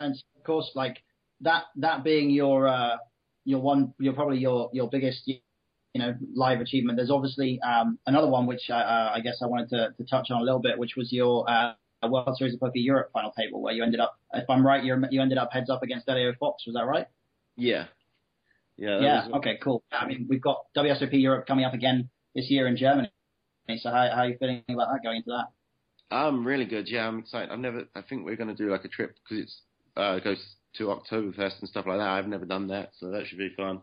and 0.00 0.14
of 0.36 0.44
course, 0.44 0.70
like 0.74 1.02
that 1.42 1.64
that 1.76 2.02
being 2.02 2.30
your 2.30 2.68
uh, 2.68 2.96
your 3.44 3.60
one, 3.60 3.94
your 3.98 4.12
probably 4.12 4.38
your 4.38 4.70
your 4.72 4.88
biggest 4.88 5.26
you 5.26 5.38
know 5.96 6.14
live 6.34 6.60
achievement. 6.60 6.96
There's 6.96 7.10
obviously 7.10 7.60
um, 7.60 7.98
another 8.06 8.28
one 8.28 8.46
which 8.46 8.70
I, 8.70 8.80
uh, 8.80 9.12
I 9.14 9.20
guess 9.20 9.40
I 9.42 9.46
wanted 9.46 9.68
to, 9.70 9.94
to 9.96 10.04
touch 10.04 10.30
on 10.30 10.40
a 10.40 10.44
little 10.44 10.60
bit, 10.60 10.78
which 10.78 10.96
was 10.96 11.12
your 11.12 11.48
uh, 11.50 11.72
World 12.08 12.36
Series 12.36 12.54
of 12.54 12.60
Poker 12.60 12.72
Europe 12.78 13.10
final 13.12 13.32
table, 13.32 13.62
where 13.62 13.74
you 13.74 13.82
ended 13.82 14.00
up, 14.00 14.18
if 14.34 14.48
I'm 14.48 14.64
right, 14.66 14.82
you 14.82 14.96
you 15.10 15.20
ended 15.22 15.38
up 15.38 15.50
heads 15.52 15.70
up 15.70 15.82
against 15.82 16.08
Elio 16.08 16.32
Fox. 16.40 16.64
Was 16.66 16.74
that 16.74 16.84
right? 16.86 17.06
Yeah, 17.56 17.86
yeah, 18.76 19.00
Yeah. 19.00 19.26
was- 19.26 19.34
Okay. 19.36 19.58
Cool. 19.62 19.82
I 19.92 20.06
mean, 20.06 20.26
we've 20.28 20.40
got 20.40 20.64
WSOP 20.76 21.20
Europe 21.20 21.46
coming 21.46 21.64
up 21.64 21.74
again 21.74 22.08
this 22.34 22.50
year 22.50 22.66
in 22.66 22.76
Germany. 22.76 23.10
So 23.78 23.90
how, 23.90 24.08
how 24.12 24.22
are 24.22 24.28
you 24.28 24.36
feeling 24.38 24.62
about 24.68 24.88
that 24.92 25.02
going 25.02 25.18
into 25.18 25.30
that? 25.30 25.46
I'm 26.10 26.46
really 26.46 26.64
good. 26.66 26.88
Yeah, 26.88 27.06
I'm 27.08 27.20
excited. 27.20 27.50
I've 27.50 27.58
never. 27.58 27.84
I 27.94 28.02
think 28.02 28.24
we're 28.24 28.36
going 28.36 28.54
to 28.54 28.54
do 28.54 28.70
like 28.70 28.84
a 28.84 28.88
trip 28.88 29.14
because 29.22 29.44
it's 29.44 29.62
uh, 29.96 30.16
it 30.16 30.24
goes 30.24 30.42
to 30.74 30.84
Oktoberfest 30.86 31.60
and 31.60 31.68
stuff 31.68 31.86
like 31.86 31.98
that. 31.98 32.08
I've 32.08 32.28
never 32.28 32.44
done 32.46 32.68
that, 32.68 32.90
so 32.98 33.10
that 33.10 33.26
should 33.26 33.38
be 33.38 33.54
fun. 33.56 33.82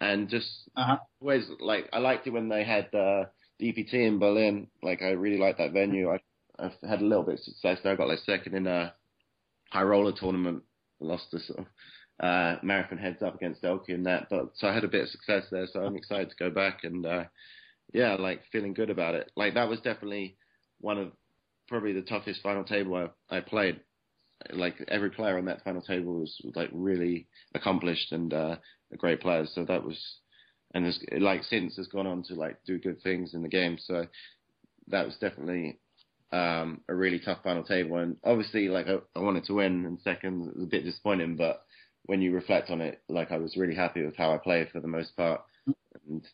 And 0.00 0.28
just 0.28 0.68
Uh-huh. 0.76 0.98
always 1.20 1.48
like 1.60 1.88
I 1.92 1.98
liked 1.98 2.26
it 2.26 2.30
when 2.32 2.48
they 2.48 2.64
had 2.64 2.92
uh, 2.94 3.26
EPT 3.60 3.94
in 3.94 4.18
Berlin. 4.18 4.68
Like 4.82 5.02
I 5.02 5.10
really 5.10 5.38
liked 5.38 5.58
that 5.58 5.72
venue. 5.72 6.10
I 6.10 6.20
I've 6.58 6.74
had 6.88 7.00
a 7.00 7.04
little 7.04 7.24
bit 7.24 7.34
of 7.34 7.40
success 7.40 7.78
there. 7.82 7.92
I 7.92 7.96
got 7.96 8.08
like 8.08 8.20
second 8.20 8.54
in 8.54 8.66
a 8.66 8.94
high 9.70 9.82
roller 9.82 10.12
tournament. 10.12 10.62
Lost 11.00 11.30
the 11.32 11.40
sort 11.40 11.60
of 11.60 11.66
uh, 12.20 12.56
marathon 12.62 12.98
heads 12.98 13.22
up 13.22 13.34
against 13.34 13.64
Elke 13.64 13.88
in 13.90 14.04
that, 14.04 14.28
but 14.30 14.52
so 14.56 14.68
I 14.68 14.74
had 14.74 14.84
a 14.84 14.88
bit 14.88 15.02
of 15.02 15.08
success 15.10 15.44
there. 15.50 15.66
So 15.72 15.80
I'm 15.84 15.96
excited 15.96 16.30
to 16.30 16.36
go 16.36 16.50
back 16.50 16.84
and 16.84 17.04
uh, 17.04 17.24
yeah, 17.92 18.14
like 18.14 18.42
feeling 18.52 18.74
good 18.74 18.90
about 18.90 19.14
it. 19.14 19.30
Like 19.36 19.54
that 19.54 19.68
was 19.68 19.80
definitely 19.80 20.36
one 20.80 20.98
of 20.98 21.12
probably 21.68 21.92
the 21.92 22.02
toughest 22.02 22.42
final 22.42 22.64
table 22.64 22.94
I, 23.30 23.36
I 23.36 23.40
played. 23.40 23.80
Like 24.52 24.84
every 24.88 25.10
player 25.10 25.38
on 25.38 25.46
that 25.46 25.64
final 25.64 25.82
table 25.82 26.20
was 26.20 26.40
like 26.54 26.70
really 26.72 27.28
accomplished 27.54 28.12
and 28.12 28.32
uh, 28.32 28.56
a 28.92 28.96
great 28.96 29.20
player. 29.20 29.46
So 29.46 29.64
that 29.64 29.84
was, 29.84 29.98
and 30.74 30.84
has, 30.84 30.98
like 31.18 31.44
since 31.44 31.76
has 31.76 31.88
gone 31.88 32.06
on 32.06 32.22
to 32.24 32.34
like 32.34 32.56
do 32.66 32.78
good 32.78 33.00
things 33.02 33.34
in 33.34 33.42
the 33.42 33.48
game. 33.48 33.78
So 33.78 34.06
that 34.88 35.06
was 35.06 35.16
definitely 35.16 35.78
um, 36.32 36.80
a 36.88 36.94
really 36.94 37.20
tough 37.20 37.38
final 37.42 37.64
table. 37.64 37.98
And 37.98 38.16
obviously, 38.24 38.68
like 38.68 38.86
I, 38.88 38.96
I 39.16 39.20
wanted 39.20 39.44
to 39.44 39.54
win 39.54 39.86
in 39.86 39.98
second. 40.02 40.48
It 40.48 40.56
was 40.56 40.64
a 40.64 40.70
bit 40.70 40.84
disappointing, 40.84 41.36
but 41.36 41.64
when 42.06 42.20
you 42.20 42.32
reflect 42.32 42.70
on 42.70 42.80
it, 42.80 43.02
like 43.08 43.32
I 43.32 43.38
was 43.38 43.56
really 43.56 43.74
happy 43.74 44.04
with 44.04 44.16
how 44.16 44.34
I 44.34 44.38
played 44.38 44.70
for 44.70 44.80
the 44.80 44.88
most 44.88 45.16
part. 45.16 45.42
And 46.08 46.26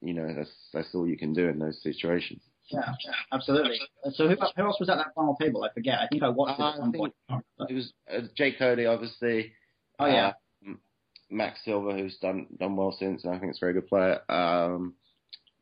you 0.00 0.12
know, 0.12 0.34
that's 0.34 0.50
that's 0.72 0.94
all 0.94 1.06
you 1.06 1.16
can 1.16 1.32
do 1.32 1.48
in 1.48 1.58
those 1.58 1.82
situations. 1.82 2.42
Yeah, 2.70 2.94
absolutely. 3.32 3.78
So 4.14 4.26
who, 4.28 4.36
who 4.56 4.62
else 4.62 4.80
was 4.80 4.88
at 4.88 4.96
that 4.96 5.14
final 5.14 5.36
table? 5.36 5.64
I 5.64 5.72
forget. 5.72 5.98
I 6.00 6.06
think 6.08 6.22
I 6.22 6.28
watched 6.30 6.58
it 6.58 6.62
Uh, 6.62 6.68
at 6.70 6.76
some 6.76 6.92
point. 6.92 7.14
It 7.68 7.74
was 7.74 7.92
uh, 8.10 8.20
Jake 8.36 8.58
Cody, 8.58 8.86
obviously. 8.86 9.52
Oh 9.98 10.06
yeah. 10.06 10.32
Um, 10.66 10.80
Max 11.30 11.60
Silver, 11.64 11.92
who's 11.96 12.16
done 12.18 12.46
done 12.58 12.76
well 12.76 12.92
since, 12.98 13.24
and 13.24 13.34
I 13.34 13.38
think 13.38 13.50
it's 13.50 13.58
a 13.58 13.64
very 13.66 13.74
good 13.74 13.86
player. 13.88 14.20
Um, 14.30 14.94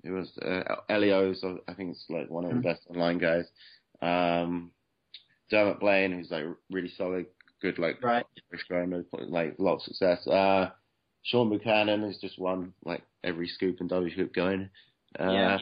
it 0.04 0.10
was 0.10 0.30
uh, 0.38 0.76
Elio, 0.88 1.32
so 1.34 1.58
I 1.68 1.74
think 1.74 1.90
it's 1.90 2.04
like 2.08 2.30
one 2.30 2.44
of 2.44 2.50
the 2.50 2.56
Mhm. 2.56 2.62
best 2.62 2.82
online 2.88 3.18
guys. 3.18 3.46
Um, 4.00 4.70
Dermot 5.50 5.80
Blain, 5.80 6.12
who's 6.12 6.30
like 6.30 6.44
really 6.70 6.88
solid, 6.96 7.26
good 7.60 7.78
like 7.78 8.02
Right. 8.02 8.26
Guy, 8.68 8.84
like 9.28 9.58
a 9.58 9.62
lot 9.62 9.74
of 9.74 9.82
success. 9.82 10.26
Uh, 10.26 10.70
Shawn 11.22 11.50
Buchanan, 11.50 12.00
who's 12.02 12.18
just 12.20 12.38
won 12.38 12.72
like 12.84 13.02
every 13.22 13.48
scoop 13.48 13.80
and 13.80 13.88
W 13.88 14.12
scoop 14.12 14.32
going. 14.34 14.70
Uh, 15.18 15.30
Yeah. 15.32 15.58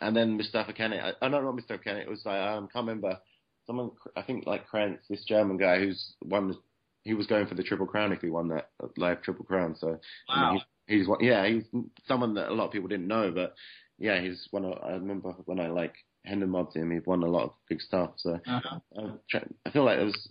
And 0.00 0.14
then 0.16 0.36
Mustafa 0.36 0.72
Kanit. 0.72 1.02
I, 1.02 1.12
oh 1.22 1.28
no, 1.28 1.40
not 1.40 1.54
Mustafa 1.54 1.82
Kanit. 1.82 2.02
It 2.02 2.10
was 2.10 2.22
like 2.24 2.36
I 2.36 2.54
um, 2.54 2.68
can't 2.72 2.86
remember. 2.86 3.18
Someone, 3.66 3.90
I 4.16 4.22
think 4.22 4.46
like 4.46 4.66
Kranz, 4.68 4.98
this 5.10 5.24
German 5.24 5.56
guy 5.56 5.78
who's 5.78 6.14
won. 6.24 6.56
He 7.02 7.14
was 7.14 7.26
going 7.28 7.46
for 7.46 7.54
the 7.54 7.62
triple 7.62 7.86
crown 7.86 8.12
if 8.12 8.20
he 8.20 8.30
won 8.30 8.48
that 8.48 8.70
uh, 8.82 8.88
live 8.96 9.22
triple 9.22 9.44
crown. 9.44 9.76
So 9.78 9.88
I 10.28 10.40
mean, 10.40 10.48
Wow. 10.48 10.52
he's, 10.86 10.98
he's 10.98 11.08
one. 11.08 11.18
Yeah, 11.20 11.46
he's 11.46 11.64
someone 12.06 12.34
that 12.34 12.48
a 12.48 12.54
lot 12.54 12.66
of 12.66 12.72
people 12.72 12.88
didn't 12.88 13.06
know, 13.06 13.30
but 13.32 13.54
yeah, 13.98 14.20
he's 14.20 14.46
one. 14.50 14.64
Of, 14.64 14.78
I 14.82 14.90
remember 14.92 15.30
when 15.46 15.60
I 15.60 15.68
like 15.68 15.94
Hendon 16.24 16.50
mobbed 16.50 16.76
him. 16.76 16.90
He 16.90 16.98
won 17.06 17.22
a 17.22 17.28
lot 17.28 17.44
of 17.44 17.52
big 17.68 17.80
stuff. 17.80 18.10
So 18.16 18.40
Uh-huh. 18.46 19.10
Try- 19.30 19.46
I 19.64 19.70
feel 19.70 19.84
like 19.84 19.98
there 19.98 20.06
was 20.06 20.28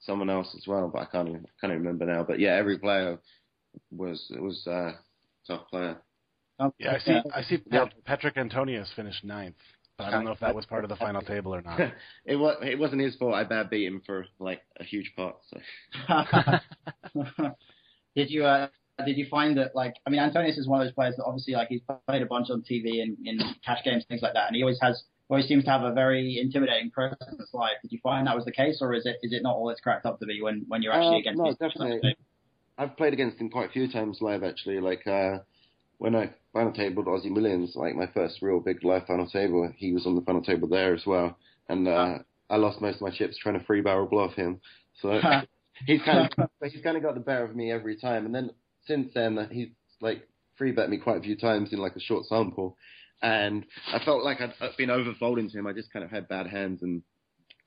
someone 0.00 0.30
else 0.30 0.54
as 0.56 0.66
well, 0.66 0.88
but 0.88 1.02
I 1.02 1.06
can't 1.06 1.28
even, 1.28 1.46
can't 1.60 1.72
even 1.72 1.84
remember 1.84 2.06
now. 2.06 2.22
But 2.22 2.38
yeah, 2.38 2.54
every 2.54 2.78
player 2.78 3.18
was 3.90 4.30
was 4.38 4.66
uh, 4.66 4.92
tough 5.46 5.68
player. 5.68 6.00
Yeah, 6.78 6.94
I 6.94 6.98
see. 6.98 7.20
I 7.34 7.42
see. 7.42 7.58
Pat, 7.58 7.94
Patrik 8.06 8.36
Antonius 8.36 8.92
finished 8.94 9.24
ninth, 9.24 9.56
but 9.96 10.04
I 10.04 10.10
don't 10.10 10.24
know 10.24 10.32
if 10.32 10.40
that 10.40 10.54
was 10.54 10.66
part 10.66 10.84
of 10.84 10.90
the 10.90 10.96
final 10.96 11.22
table 11.22 11.54
or 11.54 11.62
not. 11.62 11.80
it 12.24 12.36
was 12.36 12.56
it 12.62 12.78
wasn't 12.78 13.02
his 13.02 13.16
fault. 13.16 13.34
I 13.34 13.44
bad 13.44 13.70
beat 13.70 13.86
him 13.86 14.02
for 14.04 14.26
like 14.38 14.60
a 14.78 14.84
huge 14.84 15.12
part. 15.16 15.36
So 15.48 15.60
did 18.16 18.30
you 18.30 18.44
uh, 18.44 18.68
did 19.04 19.16
you 19.16 19.26
find 19.30 19.56
that 19.58 19.74
like 19.74 19.94
I 20.06 20.10
mean 20.10 20.20
Antonius 20.20 20.58
is 20.58 20.68
one 20.68 20.80
of 20.80 20.86
those 20.86 20.94
players 20.94 21.16
that 21.16 21.24
obviously 21.24 21.54
like 21.54 21.68
he's 21.68 21.82
played 22.06 22.22
a 22.22 22.26
bunch 22.26 22.50
on 22.50 22.62
TV 22.62 23.02
and 23.02 23.16
in 23.24 23.38
cash 23.64 23.80
games 23.84 24.04
things 24.08 24.22
like 24.22 24.34
that 24.34 24.48
and 24.48 24.56
he 24.56 24.62
always 24.62 24.78
has 24.80 25.04
always 25.28 25.46
seems 25.46 25.64
to 25.64 25.70
have 25.70 25.82
a 25.82 25.92
very 25.92 26.38
intimidating 26.40 26.90
presence 26.90 27.48
live. 27.52 27.76
Did 27.82 27.92
you 27.92 28.00
find 28.02 28.26
that 28.26 28.36
was 28.36 28.44
the 28.44 28.52
case 28.52 28.78
or 28.80 28.94
is 28.94 29.06
it 29.06 29.16
is 29.22 29.32
it 29.32 29.42
not 29.42 29.56
all 29.56 29.70
it's 29.70 29.80
cracked 29.80 30.06
up 30.06 30.18
to 30.20 30.26
be 30.26 30.42
when 30.42 30.64
when 30.68 30.82
you're 30.82 30.92
actually 30.92 31.16
Uh, 31.16 31.20
against 31.20 31.38
no, 31.38 31.52
definitely. 31.52 32.16
I've 32.76 32.96
played 32.96 33.12
against 33.12 33.38
him 33.38 33.50
quite 33.50 33.68
a 33.68 33.72
few 33.72 33.90
times 33.90 34.18
live 34.20 34.42
actually. 34.42 34.80
Like 34.80 35.06
uh, 35.06 35.38
when 36.00 36.16
I 36.16 36.30
final 36.54 36.72
tabled 36.72 37.06
Aussie 37.06 37.30
Millions, 37.30 37.76
like 37.76 37.94
my 37.94 38.06
first 38.14 38.40
real 38.40 38.58
big 38.58 38.82
live 38.82 39.06
final 39.06 39.26
table, 39.26 39.70
he 39.76 39.92
was 39.92 40.06
on 40.06 40.14
the 40.14 40.22
final 40.22 40.42
table 40.42 40.66
there 40.66 40.94
as 40.94 41.04
well, 41.04 41.36
and 41.68 41.86
uh, 41.86 42.18
I 42.48 42.56
lost 42.56 42.80
most 42.80 42.96
of 42.96 43.02
my 43.02 43.10
chips 43.10 43.36
trying 43.36 43.58
to 43.58 43.64
free 43.66 43.82
barrel 43.82 44.06
bluff 44.06 44.32
him. 44.32 44.62
So 45.02 45.20
he's 45.86 46.00
kind 46.02 46.30
of 46.38 46.48
he's 46.72 46.82
kind 46.82 46.96
of 46.96 47.02
got 47.02 47.14
the 47.14 47.20
better 47.20 47.44
of 47.44 47.54
me 47.54 47.70
every 47.70 47.96
time. 47.96 48.24
And 48.24 48.34
then 48.34 48.50
since 48.86 49.12
then, 49.14 49.38
uh, 49.38 49.48
he's 49.48 49.68
like 50.00 50.26
free 50.56 50.72
bet 50.72 50.88
me 50.88 50.96
quite 50.96 51.18
a 51.18 51.22
few 51.22 51.36
times 51.36 51.70
in 51.70 51.78
like 51.78 51.96
a 51.96 52.00
short 52.00 52.24
sample, 52.24 52.78
and 53.20 53.66
I 53.92 54.02
felt 54.02 54.24
like 54.24 54.40
I'd, 54.40 54.54
I'd 54.58 54.76
been 54.78 54.88
overfolding 54.88 55.52
to 55.52 55.58
him. 55.58 55.66
I 55.66 55.74
just 55.74 55.92
kind 55.92 56.04
of 56.04 56.10
had 56.10 56.28
bad 56.28 56.46
hands 56.46 56.80
and 56.80 57.02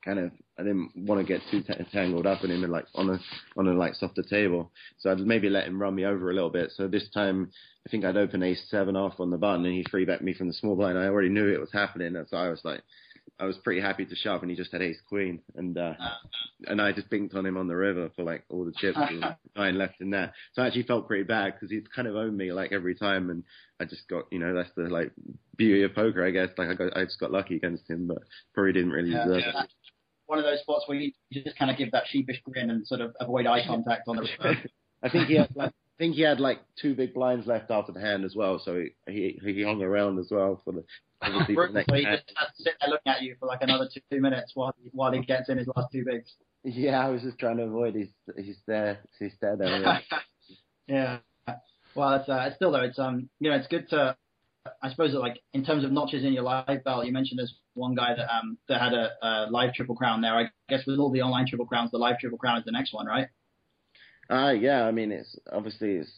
kind 0.03 0.19
of 0.19 0.31
I 0.57 0.63
didn't 0.63 0.91
want 0.95 1.19
to 1.21 1.25
get 1.33 1.41
too 1.49 1.61
t- 1.61 1.73
tangled 1.91 2.27
up 2.27 2.43
in 2.43 2.51
him 2.51 2.63
and 2.63 2.71
like 2.71 2.85
on 2.95 3.09
a 3.09 3.19
on 3.57 3.67
a 3.67 3.73
like 3.73 3.95
softer 3.95 4.23
table. 4.23 4.71
So 4.99 5.11
I'd 5.11 5.19
maybe 5.19 5.49
let 5.49 5.67
him 5.67 5.81
run 5.81 5.95
me 5.95 6.05
over 6.05 6.29
a 6.29 6.33
little 6.33 6.49
bit. 6.49 6.71
So 6.75 6.87
this 6.87 7.09
time 7.13 7.49
I 7.87 7.89
think 7.89 8.05
I'd 8.05 8.17
open 8.17 8.43
ace 8.43 8.63
seven 8.69 8.95
off 8.95 9.19
on 9.19 9.29
the 9.31 9.37
button 9.37 9.65
and 9.65 9.73
he 9.73 9.83
free 9.89 10.05
bet 10.05 10.23
me 10.23 10.33
from 10.33 10.47
the 10.47 10.53
small 10.53 10.75
blind. 10.75 10.97
I 10.97 11.05
already 11.07 11.29
knew 11.29 11.47
it 11.47 11.59
was 11.59 11.71
happening, 11.71 12.15
and 12.15 12.27
so 12.29 12.37
I 12.37 12.49
was 12.49 12.61
like. 12.63 12.81
I 13.39 13.45
was 13.45 13.57
pretty 13.63 13.81
happy 13.81 14.05
to 14.05 14.15
shove, 14.15 14.41
and 14.41 14.51
he 14.51 14.55
just 14.55 14.71
had 14.73 14.81
ace 14.81 14.99
queen, 15.07 15.39
and 15.55 15.77
uh, 15.77 15.93
and 16.67 16.81
I 16.81 16.91
just 16.91 17.09
binked 17.09 17.33
on 17.35 17.45
him 17.45 17.57
on 17.57 17.67
the 17.67 17.75
river 17.75 18.09
for 18.15 18.23
like 18.23 18.43
all 18.49 18.63
the 18.63 18.73
chips, 18.73 18.97
nine 19.55 19.77
left 19.77 20.01
in 20.01 20.11
that. 20.11 20.33
So 20.53 20.61
I 20.61 20.67
actually 20.67 20.83
felt 20.83 21.07
pretty 21.07 21.23
bad 21.23 21.53
because 21.53 21.71
he's 21.71 21.83
kind 21.95 22.07
of 22.07 22.15
owned 22.15 22.37
me 22.37 22.51
like 22.53 22.71
every 22.71 22.95
time, 22.95 23.29
and 23.31 23.43
I 23.79 23.85
just 23.85 24.07
got 24.07 24.25
you 24.31 24.39
know 24.39 24.53
that's 24.53 24.69
the 24.75 24.83
like 24.83 25.11
beauty 25.57 25.83
of 25.83 25.95
poker, 25.95 26.23
I 26.25 26.31
guess. 26.31 26.49
Like 26.57 26.69
I 26.69 26.73
got 26.75 26.95
I 26.97 27.05
just 27.05 27.19
got 27.19 27.31
lucky 27.31 27.55
against 27.55 27.89
him, 27.89 28.07
but 28.07 28.19
probably 28.53 28.73
didn't 28.73 28.91
really 28.91 29.11
Yeah, 29.11 29.23
deserve 29.25 29.39
yeah. 29.53 29.63
it. 29.63 29.69
One 30.27 30.39
of 30.39 30.45
those 30.45 30.61
spots 30.61 30.85
where 30.87 30.97
you 30.97 31.11
just 31.31 31.57
kind 31.57 31.69
of 31.69 31.77
give 31.77 31.91
that 31.91 32.03
sheepish 32.07 32.41
grin 32.43 32.69
and 32.69 32.85
sort 32.87 33.01
of 33.01 33.15
avoid 33.19 33.45
eye 33.45 33.65
contact 33.65 34.07
on 34.07 34.17
the. 34.17 34.27
I 35.01 35.09
think 35.09 35.27
he 35.27 35.35
had 35.35 35.49
like 35.55 35.69
I 35.71 35.97
think 35.99 36.15
he 36.15 36.21
had 36.21 36.39
like 36.39 36.59
two 36.81 36.95
big 36.95 37.13
blinds 37.13 37.45
left 37.45 37.69
after 37.69 37.91
the 37.91 37.99
hand 37.99 38.25
as 38.25 38.35
well, 38.35 38.59
so 38.59 38.83
he 39.07 39.37
he, 39.43 39.53
he 39.53 39.63
hung 39.63 39.81
around 39.81 40.19
as 40.19 40.29
well 40.31 40.61
for 40.63 40.73
the 40.73 40.83
obviously 41.21 41.55
for 41.55 41.67
the 41.67 41.73
next 41.73 41.89
so 41.89 41.95
he 41.95 42.03
hand. 42.03 42.21
just 42.25 42.37
has 42.37 42.55
to 42.57 42.63
sit 42.63 42.73
there 42.79 42.89
looking 42.89 43.11
at 43.11 43.21
you 43.21 43.35
for 43.39 43.47
like 43.47 43.61
another 43.61 43.87
two, 43.93 44.01
two 44.11 44.21
minutes 44.21 44.51
while 44.55 44.73
he, 44.81 44.89
while 44.93 45.11
he 45.11 45.21
gets 45.21 45.49
in 45.49 45.57
his 45.57 45.67
last 45.75 45.91
two 45.91 46.03
bigs. 46.05 46.33
Yeah, 46.63 47.05
I 47.05 47.09
was 47.09 47.21
just 47.21 47.37
trying 47.37 47.57
to 47.57 47.63
avoid 47.63 47.95
his 47.95 48.09
his 48.37 48.57
stare 48.57 48.99
his 49.19 49.33
stare 49.33 49.57
down. 49.57 49.81
Yeah. 49.81 49.99
yeah. 50.87 51.17
Well, 51.95 52.15
it's, 52.15 52.27
uh, 52.29 52.45
it's 52.47 52.55
still 52.55 52.71
though. 52.71 52.81
It's 52.81 52.97
um, 52.97 53.29
you 53.39 53.49
know, 53.49 53.57
it's 53.57 53.67
good 53.67 53.89
to. 53.89 54.17
I 54.81 54.89
suppose 54.89 55.11
that 55.11 55.19
like 55.19 55.41
in 55.53 55.65
terms 55.65 55.83
of 55.83 55.91
notches 55.91 56.23
in 56.23 56.33
your 56.33 56.43
live 56.43 56.83
belt, 56.83 57.05
you 57.05 57.11
mentioned 57.11 57.39
there's 57.39 57.55
one 57.73 57.95
guy 57.95 58.15
that 58.15 58.33
um 58.33 58.57
that 58.69 58.79
had 58.79 58.93
a, 58.93 59.09
a 59.21 59.47
live 59.51 59.73
triple 59.73 59.95
crown 59.95 60.21
there. 60.21 60.35
I 60.35 60.49
guess 60.69 60.85
with 60.85 60.99
all 60.99 61.11
the 61.11 61.21
online 61.21 61.47
triple 61.47 61.65
crowns, 61.65 61.91
the 61.91 61.97
live 61.97 62.19
triple 62.19 62.37
crown 62.37 62.57
is 62.59 62.65
the 62.65 62.71
next 62.71 62.93
one, 62.93 63.05
right? 63.05 63.27
Uh 64.29 64.51
yeah, 64.51 64.83
I 64.83 64.91
mean 64.91 65.11
it's 65.11 65.37
obviously 65.51 65.95
it's, 65.95 66.11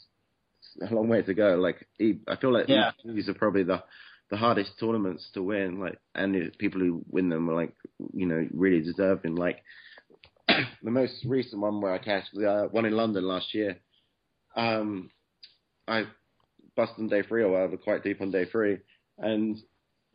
it's 0.80 0.92
a 0.92 0.96
long 0.96 1.08
way 1.08 1.24
to 1.24 1.34
go. 1.34 1.56
Like 1.56 1.88
I 2.00 2.36
feel 2.36 2.54
like 2.54 2.70
Yeah. 2.70 2.92
these 3.04 3.30
are 3.30 3.34
probably 3.34 3.64
the 3.64 3.84
the 4.30 4.38
hardest 4.38 4.72
tournaments 4.80 5.30
to 5.34 5.44
win. 5.44 5.80
Like, 5.80 6.00
and 6.16 6.52
people 6.58 6.82
who 6.82 7.04
win 7.10 7.30
them 7.30 7.50
are 7.50 7.56
like, 7.56 7.74
you 8.14 8.26
know, 8.26 8.48
really 8.54 8.82
deserving. 8.82 9.36
Like 9.36 9.64
the 10.48 10.92
most 10.92 11.24
recent 11.26 11.62
one 11.62 11.82
where 11.82 11.94
I 11.94 12.00
cashed 12.00 12.30
was 12.34 12.44
uh, 12.44 12.68
one 12.72 12.86
in 12.86 12.94
London 12.94 13.24
last 13.28 13.54
year. 13.54 13.78
Um, 14.56 15.12
I 15.88 16.06
busted 16.76 17.00
on 17.00 17.08
day 17.08 17.22
three 17.24 17.44
or 17.44 17.52
whatever, 17.52 17.78
quite 17.78 18.04
deep 18.04 18.22
on 18.22 18.32
day 18.32 18.46
three, 18.46 18.78
and 19.18 19.58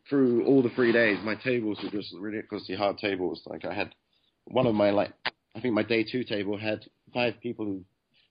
through 0.09 0.45
all 0.45 0.61
the 0.61 0.69
three 0.69 0.91
days, 0.91 1.17
my 1.23 1.35
tables 1.35 1.79
were 1.83 1.89
just 1.89 2.13
ridiculously 2.17 2.75
hard 2.75 2.97
tables. 2.97 3.41
Like 3.45 3.65
I 3.65 3.73
had 3.73 3.93
one 4.45 4.67
of 4.67 4.75
my 4.75 4.91
like, 4.91 5.13
I 5.55 5.59
think 5.59 5.73
my 5.73 5.83
day 5.83 6.03
two 6.03 6.23
table 6.23 6.57
had 6.57 6.85
five 7.13 7.35
people 7.41 7.65
who 7.65 7.83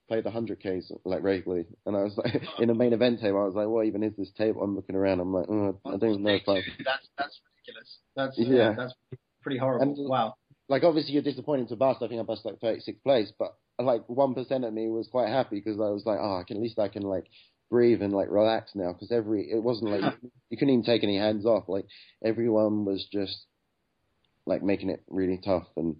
played 0.07 0.23
the 0.23 0.31
hundred 0.31 0.59
Ks 0.59 0.91
like 1.05 1.23
regularly, 1.23 1.65
and 1.85 1.95
I 1.95 2.03
was 2.03 2.17
like, 2.17 2.41
in 2.59 2.69
a 2.69 2.75
main 2.75 2.93
event 2.93 3.21
table, 3.21 3.41
I 3.41 3.45
was 3.45 3.55
like, 3.55 3.67
what 3.67 3.85
even 3.85 4.03
is 4.03 4.13
this 4.17 4.31
table? 4.37 4.61
I'm 4.61 4.75
looking 4.75 4.95
around, 4.95 5.19
I'm 5.19 5.33
like, 5.33 5.49
oh, 5.49 5.79
I 5.85 5.97
don't 5.97 6.21
know 6.21 6.31
if 6.31 6.47
I. 6.47 6.61
That's 6.83 7.07
that's 7.17 7.39
ridiculous. 7.45 7.97
That's 8.15 8.39
uh, 8.39 8.43
yeah, 8.43 8.73
that's 8.77 8.93
pretty 9.41 9.57
horrible. 9.57 9.95
And, 9.97 10.09
wow. 10.09 10.35
Like 10.67 10.83
obviously 10.83 11.13
you're 11.13 11.23
disappointed 11.23 11.67
to 11.69 11.75
bust. 11.75 12.01
I 12.01 12.07
think 12.07 12.21
I 12.21 12.23
bust 12.23 12.45
like 12.45 12.59
36th 12.61 13.03
place, 13.03 13.31
but 13.37 13.55
like 13.79 14.07
one 14.07 14.33
percent 14.33 14.63
of 14.63 14.73
me 14.73 14.89
was 14.89 15.07
quite 15.11 15.27
happy 15.27 15.57
because 15.57 15.79
I 15.79 15.89
was 15.89 16.03
like, 16.05 16.19
oh, 16.21 16.37
I 16.37 16.43
can 16.43 16.57
at 16.57 16.63
least 16.63 16.79
I 16.79 16.87
can 16.87 17.03
like 17.03 17.25
breathe 17.71 18.01
and 18.03 18.13
like 18.13 18.29
relax 18.29 18.71
now 18.75 18.91
because 18.91 19.11
every 19.11 19.49
it 19.49 19.63
wasn't 19.63 19.89
like 19.89 20.13
you 20.49 20.57
couldn't 20.57 20.73
even 20.73 20.85
take 20.85 21.03
any 21.03 21.17
hands 21.17 21.45
off. 21.45 21.63
Like 21.67 21.85
everyone 22.23 22.85
was 22.85 23.07
just 23.11 23.45
like 24.45 24.61
making 24.61 24.89
it 24.89 25.01
really 25.09 25.39
tough 25.43 25.67
and 25.77 25.95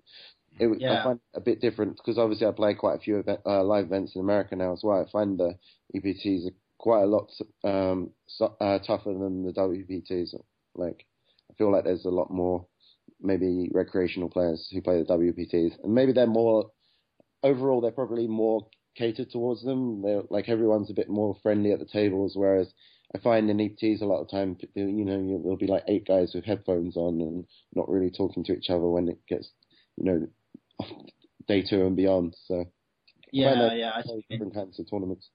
it 0.60 0.80
yeah. 0.80 1.00
I 1.00 1.04
find 1.04 1.20
it 1.34 1.38
a 1.38 1.42
bit 1.42 1.62
different 1.62 1.98
because 1.98 2.18
obviously 2.18 2.46
I 2.46 2.52
play 2.52 2.76
quite 2.76 2.98
a 2.98 3.02
few 3.02 3.18
event, 3.18 3.40
uh, 3.46 3.64
live 3.64 3.86
events 3.86 4.14
in 4.16 4.22
America 4.22 4.56
now 4.56 4.74
as 4.74 4.82
well. 4.84 5.02
I 5.02 5.10
find 5.10 5.40
the 5.40 5.58
EPTs 5.96 6.48
are 6.48 6.56
quite 6.78 7.04
a 7.04 7.06
lot 7.06 7.32
um, 7.64 8.12
so, 8.28 8.56
uh, 8.60 8.80
tougher 8.80 9.14
than 9.14 9.46
the 9.46 9.54
WPTs. 9.54 10.36
Like 10.76 11.06
I 11.50 11.54
feel 11.56 11.72
like 11.72 11.86
there's 11.86 12.06
a 12.06 12.10
lot 12.10 12.30
more 12.30 12.68
maybe 13.22 13.70
recreational 13.72 14.30
players 14.30 14.68
who 14.72 14.82
play 14.82 15.02
the 15.02 15.06
WPTs 15.06 15.84
and 15.84 15.94
maybe 15.94 16.12
they're 16.12 16.28
more 16.28 16.72
overall 17.44 17.80
they're 17.82 17.92
probably 17.92 18.28
more 18.28 18.68
catered 18.96 19.32
towards 19.32 19.64
them. 19.64 20.02
They're 20.02 20.24
like 20.30 20.50
everyone's 20.50 20.90
a 20.90 20.96
bit 20.96 21.10
more 21.10 21.36
friendly 21.42 21.72
at 21.72 21.80
the 21.80 21.86
tables, 21.86 22.34
whereas 22.36 22.72
I 23.14 23.20
find 23.20 23.50
in 23.50 23.58
EPTs 23.58 24.02
a 24.02 24.06
lot 24.06 24.22
of 24.22 24.30
time, 24.30 24.58
you 24.74 25.06
know, 25.06 25.40
there'll 25.42 25.58
be 25.58 25.68
like 25.68 25.84
eight 25.88 26.08
guys 26.08 26.32
with 26.34 26.46
headphones 26.46 26.96
on 26.96 27.20
and 27.22 27.46
not 27.76 27.90
really 27.90 28.10
talking 28.10 28.44
to 28.46 28.54
each 28.54 28.70
other 28.70 28.88
when 28.88 29.10
it 29.10 29.20
gets, 29.28 29.50
you 29.98 30.06
know, 30.06 30.88
day 31.48 31.64
two 31.68 31.86
and 31.86 31.96
beyond. 31.96 32.36
So 32.48 32.66
yeah, 33.32 33.74
yeah, 33.74 33.92
I 33.96 34.02
see. 34.02 34.26
different 34.30 34.54
kinds 34.54 34.80
of 34.80 34.90
tournaments. 34.90 35.30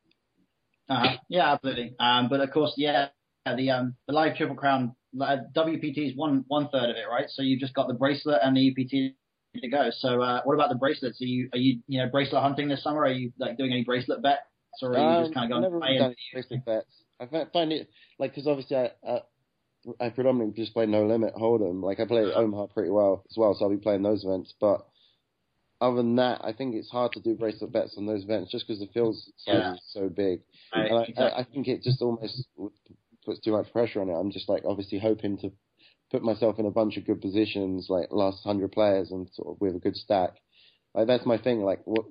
Uh-huh. 0.89 1.17
Yeah, 1.29 1.53
absolutely. 1.53 1.97
Um, 1.99 2.29
but 2.29 2.41
of 2.41 2.51
course, 2.51 2.75
yeah, 2.77 3.09
the 3.45 3.71
um, 3.71 3.97
the 4.07 4.15
live 4.15 4.37
triple 4.37 4.57
crown 4.57 4.95
uh, 5.21 5.39
WPT 5.55 6.11
is 6.11 6.17
one 6.17 6.45
one 6.49 6.69
third 6.69 6.91
of 6.91 6.97
it, 6.97 7.09
right? 7.11 7.29
So 7.29 7.43
you've 7.43 7.61
just 7.61 7.75
got 7.75 7.89
the 7.89 7.95
bracelet 7.95 8.41
and 8.43 8.57
the 8.57 8.71
EPT 8.71 9.17
to 9.61 9.69
go. 9.69 9.91
So 9.99 10.21
uh, 10.21 10.43
what 10.45 10.55
about 10.55 10.69
the 10.69 10.77
bracelets? 10.77 11.21
Are 11.21 11.25
you 11.25 11.49
are 11.53 11.59
you 11.59 11.81
you 11.87 11.99
know 11.99 12.09
bracelet 12.09 12.43
hunting 12.43 12.69
this 12.69 12.83
summer? 12.83 13.01
Are 13.01 13.11
you 13.11 13.33
like 13.39 13.57
doing 13.57 13.73
any 13.73 13.85
bracelet 13.85 14.23
bets, 14.23 14.41
or 14.83 14.97
are 14.97 14.99
you 14.99 15.01
um, 15.01 15.25
just 15.25 15.35
kind 15.35 15.45
of 15.45 15.51
going? 15.51 15.65
I've 15.65 15.81
never 15.81 15.99
done 15.99 16.15
bracelet 16.33 16.65
bets. 16.65 16.87
I 17.21 17.27
find 17.53 17.73
it 17.73 17.89
like 18.19 18.33
because 18.33 18.47
obviously 18.47 18.77
I, 18.77 18.91
I 19.07 19.21
I 20.01 20.09
predominantly 20.11 20.63
just 20.63 20.75
play 20.75 20.87
no 20.87 21.07
limit 21.07 21.35
hold'em. 21.35 21.83
Like 21.83 22.01
I 22.01 22.07
play 22.07 22.23
Omaha 22.23 22.67
pretty 22.67 22.91
well 22.91 23.25
as 23.31 23.37
well, 23.37 23.55
so 23.55 23.65
I'll 23.65 23.71
be 23.71 23.77
playing 23.77 24.03
those 24.03 24.25
events. 24.25 24.55
But 24.61 24.87
other 25.81 25.97
than 25.97 26.17
that, 26.17 26.41
I 26.45 26.53
think 26.53 26.75
it's 26.75 26.91
hard 26.91 27.13
to 27.13 27.21
do 27.21 27.35
bracelet 27.35 27.73
bets 27.73 27.95
on 27.97 28.07
those 28.07 28.25
events 28.25 28.51
just 28.51 28.67
because 28.67 28.81
the 28.81 28.93
field 28.93 29.17
size 29.17 29.33
yeah. 29.47 29.75
is 29.75 29.81
so 29.93 30.09
big. 30.09 30.41
Right, 30.75 30.91
and 30.91 30.99
I, 30.99 31.03
exactly. 31.03 31.25
I, 31.25 31.41
I 31.41 31.45
think 31.45 31.69
it 31.69 31.83
just 31.83 32.03
almost 32.03 32.47
puts 33.25 33.41
too 33.41 33.53
much 33.53 33.71
pressure 33.73 34.01
on 34.01 34.09
it. 34.09 34.15
I'm 34.15 34.31
just 34.31 34.49
like 34.49 34.65
obviously 34.65 34.99
hoping 34.99 35.39
to 35.39 35.53
put 36.11 36.23
myself 36.23 36.59
in 36.59 36.67
a 36.67 36.71
bunch 36.71 36.97
of 36.97 37.07
good 37.07 37.21
positions, 37.21 37.87
like 37.89 38.09
last 38.11 38.43
hundred 38.45 38.73
players, 38.73 39.11
and 39.11 39.29
sort 39.33 39.49
of 39.55 39.61
with 39.61 39.77
a 39.77 39.81
good 39.81 39.97
stack. 39.97 40.31
Like 40.95 41.07
that's 41.07 41.27
my 41.27 41.39
thing. 41.39 41.61
Like 41.61 41.81
what, 41.85 42.07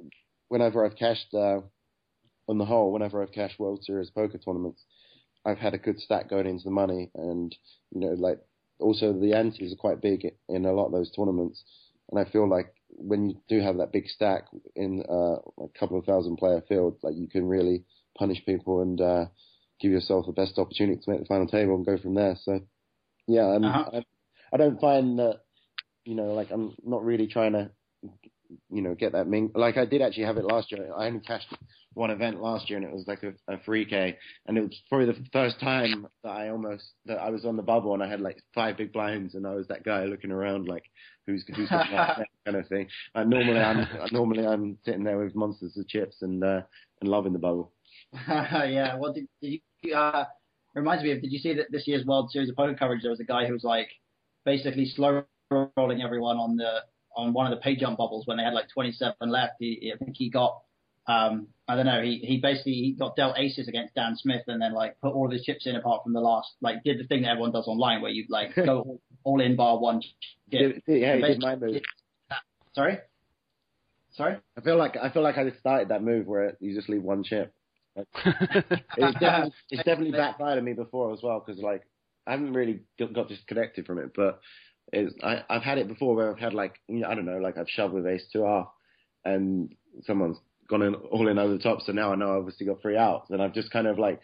whenever 0.49 0.85
I've 0.85 0.97
cashed 0.97 1.33
uh, 1.33 1.61
on 2.47 2.57
the 2.57 2.65
whole, 2.65 2.91
whenever 2.91 3.21
I've 3.21 3.31
cashed 3.31 3.59
World 3.59 3.83
Series 3.83 4.09
poker 4.09 4.37
tournaments, 4.37 4.83
I've 5.45 5.57
had 5.57 5.73
a 5.73 5.79
good 5.79 5.99
stack 5.99 6.29
going 6.29 6.47
into 6.47 6.65
the 6.65 6.71
money, 6.71 7.11
and 7.15 7.55
you 7.91 8.01
know, 8.01 8.13
like 8.17 8.39
also 8.79 9.13
the 9.13 9.33
antes 9.33 9.73
are 9.73 9.77
quite 9.77 10.01
big 10.01 10.25
in 10.49 10.65
a 10.65 10.73
lot 10.73 10.87
of 10.87 10.91
those 10.91 11.11
tournaments, 11.11 11.63
and 12.11 12.19
I 12.19 12.29
feel 12.29 12.49
like 12.49 12.73
when 12.97 13.29
you 13.29 13.35
do 13.49 13.59
have 13.61 13.77
that 13.77 13.91
big 13.91 14.07
stack 14.07 14.45
in 14.75 15.03
uh, 15.09 15.37
a 15.63 15.67
couple 15.79 15.97
of 15.97 16.05
thousand 16.05 16.37
player 16.37 16.61
field, 16.67 16.97
like 17.01 17.15
you 17.15 17.27
can 17.27 17.45
really 17.47 17.83
punish 18.17 18.43
people 18.45 18.81
and 18.81 19.01
uh, 19.01 19.25
give 19.81 19.91
yourself 19.91 20.25
the 20.25 20.31
best 20.31 20.57
opportunity 20.57 20.99
to 21.01 21.11
make 21.11 21.19
the 21.19 21.25
final 21.25 21.47
table 21.47 21.75
and 21.75 21.85
go 21.85 21.97
from 21.97 22.15
there. 22.15 22.37
So 22.41 22.61
yeah, 23.27 23.45
I'm, 23.45 23.63
uh-huh. 23.63 23.89
I, 23.93 24.05
I 24.53 24.57
don't 24.57 24.79
find 24.79 25.19
that 25.19 25.41
you 26.05 26.15
know 26.15 26.33
like 26.33 26.51
I'm 26.51 26.75
not 26.83 27.03
really 27.03 27.27
trying 27.27 27.53
to 27.53 27.71
you 28.69 28.81
know 28.81 28.93
get 28.93 29.13
that 29.13 29.27
ming 29.27 29.51
like 29.55 29.77
I 29.77 29.85
did 29.85 30.01
actually 30.01 30.25
have 30.25 30.37
it 30.37 30.45
last 30.45 30.71
year. 30.71 30.93
I 30.95 31.07
only 31.07 31.19
cashed 31.19 31.47
one 31.93 32.11
event 32.11 32.41
last 32.41 32.69
year 32.69 32.77
and 32.77 32.85
it 32.85 32.93
was 32.93 33.07
like 33.07 33.23
a, 33.23 33.33
a 33.51 33.57
3k 33.57 34.15
and 34.47 34.57
it 34.57 34.61
was 34.61 34.81
probably 34.89 35.07
the 35.07 35.25
first 35.31 35.59
time 35.61 36.05
that 36.23 36.29
I 36.29 36.49
almost 36.49 36.83
that 37.05 37.17
I 37.17 37.29
was 37.29 37.45
on 37.45 37.55
the 37.55 37.63
bubble 37.63 37.93
and 37.93 38.03
I 38.03 38.09
had 38.09 38.19
like 38.19 38.37
five 38.53 38.77
big 38.77 38.91
blinds 38.91 39.33
and 39.33 39.47
I 39.47 39.55
was 39.55 39.67
that 39.69 39.83
guy 39.83 40.03
looking 40.03 40.31
around 40.31 40.67
like 40.67 40.83
who's 41.25 41.43
who's 41.55 41.69
that 41.69 41.87
kind 42.45 42.57
of 42.57 42.67
thing. 42.67 42.87
And 43.15 43.29
normally 43.29 43.59
I'm 43.59 43.87
normally 44.11 44.45
I'm 44.45 44.77
sitting 44.85 45.03
there 45.03 45.17
with 45.17 45.35
monsters 45.35 45.77
of 45.77 45.87
chips 45.87 46.17
and 46.21 46.43
uh, 46.43 46.61
and 47.01 47.09
loving 47.09 47.33
the 47.33 47.39
bubble. 47.39 47.71
yeah, 48.27 48.95
well, 48.97 49.13
did, 49.13 49.27
did 49.41 49.61
you 49.81 49.95
uh, 49.95 50.25
reminds 50.75 51.03
me 51.03 51.11
of, 51.11 51.21
did 51.21 51.31
you 51.31 51.39
see 51.39 51.53
that 51.53 51.71
this 51.71 51.87
year's 51.87 52.05
World 52.05 52.31
Series 52.31 52.49
of 52.49 52.55
Poker 52.55 52.75
coverage? 52.75 53.01
There 53.01 53.11
was 53.11 53.19
a 53.19 53.25
guy 53.25 53.45
who 53.45 53.53
was 53.53 53.63
like 53.63 53.89
basically 54.45 54.85
slow 54.85 55.23
rolling 55.49 56.01
everyone 56.01 56.37
on 56.37 56.57
the 56.57 56.79
on 57.15 57.33
one 57.33 57.51
of 57.51 57.57
the 57.57 57.61
pay 57.61 57.75
jump 57.75 57.97
bubbles 57.97 58.27
when 58.27 58.37
they 58.37 58.43
had 58.43 58.53
like 58.53 58.69
27 58.73 59.15
left. 59.21 59.53
He, 59.59 59.93
I 59.93 59.97
think 60.03 60.17
he 60.17 60.29
got, 60.29 60.61
um, 61.07 61.47
I 61.67 61.75
don't 61.75 61.85
know, 61.85 62.01
he, 62.01 62.17
he 62.17 62.37
basically 62.41 62.73
he 62.73 62.95
got 62.99 63.15
dealt 63.15 63.37
aces 63.37 63.69
against 63.69 63.95
Dan 63.95 64.17
Smith 64.17 64.41
and 64.47 64.61
then 64.61 64.73
like 64.73 64.99
put 64.99 65.13
all 65.13 65.25
of 65.25 65.31
his 65.31 65.43
chips 65.43 65.65
in 65.65 65.77
apart 65.77 66.03
from 66.03 66.11
the 66.11 66.19
last, 66.19 66.49
like 66.61 66.83
did 66.83 66.99
the 66.99 67.05
thing 67.05 67.21
that 67.21 67.29
everyone 67.29 67.53
does 67.53 67.67
online 67.67 68.01
where 68.01 68.11
you 68.11 68.25
like 68.29 68.53
go 68.55 68.99
all, 69.23 69.39
in 69.39 69.55
bar 69.55 69.79
one 69.79 70.01
chip. 70.51 70.83
Yeah, 70.87 71.15
he 71.15 71.21
did 71.21 71.41
my 71.41 71.55
move. 71.55 71.81
Sorry? 72.73 72.97
Sorry? 74.11 74.37
I 74.57 74.61
feel 74.61 74.77
like 74.77 74.97
I 75.01 75.09
feel 75.09 75.23
like 75.23 75.37
I 75.37 75.45
just 75.45 75.59
started 75.59 75.89
that 75.89 76.03
move 76.03 76.27
where 76.27 76.57
you 76.59 76.75
just 76.75 76.89
leave 76.89 77.03
one 77.03 77.23
chip 77.23 77.53
it's, 78.25 79.19
definitely, 79.19 79.53
it's 79.69 79.83
definitely 79.83 80.11
backfired 80.11 80.57
on 80.57 80.65
me 80.65 80.73
before 80.73 81.13
as 81.13 81.19
well 81.23 81.43
because 81.45 81.61
like 81.61 81.83
I 82.27 82.31
haven't 82.31 82.53
really 82.53 82.81
got 82.99 83.27
disconnected 83.27 83.85
from 83.85 83.99
it, 83.99 84.11
but 84.15 84.39
it's, 84.91 85.13
I, 85.23 85.43
I've 85.49 85.63
had 85.63 85.77
it 85.77 85.87
before 85.87 86.15
where 86.15 86.31
I've 86.31 86.39
had 86.39 86.53
like 86.53 86.75
you 86.87 86.99
know, 86.99 87.07
I 87.07 87.15
don't 87.15 87.25
know, 87.25 87.37
like 87.37 87.57
I've 87.57 87.69
shoved 87.69 87.93
with 87.93 88.07
ace 88.07 88.25
two 88.31 88.43
off, 88.43 88.69
and 89.23 89.73
someone's 90.03 90.37
gone 90.67 90.81
in 90.81 90.95
all 90.95 91.27
in 91.27 91.37
over 91.37 91.53
the 91.53 91.59
top. 91.59 91.81
So 91.81 91.91
now 91.91 92.11
I 92.11 92.15
know 92.15 92.33
I 92.33 92.37
obviously 92.37 92.65
got 92.65 92.81
three 92.81 92.97
outs, 92.97 93.29
and 93.29 93.41
I've 93.41 93.53
just 93.53 93.71
kind 93.71 93.87
of 93.87 93.97
like 93.97 94.21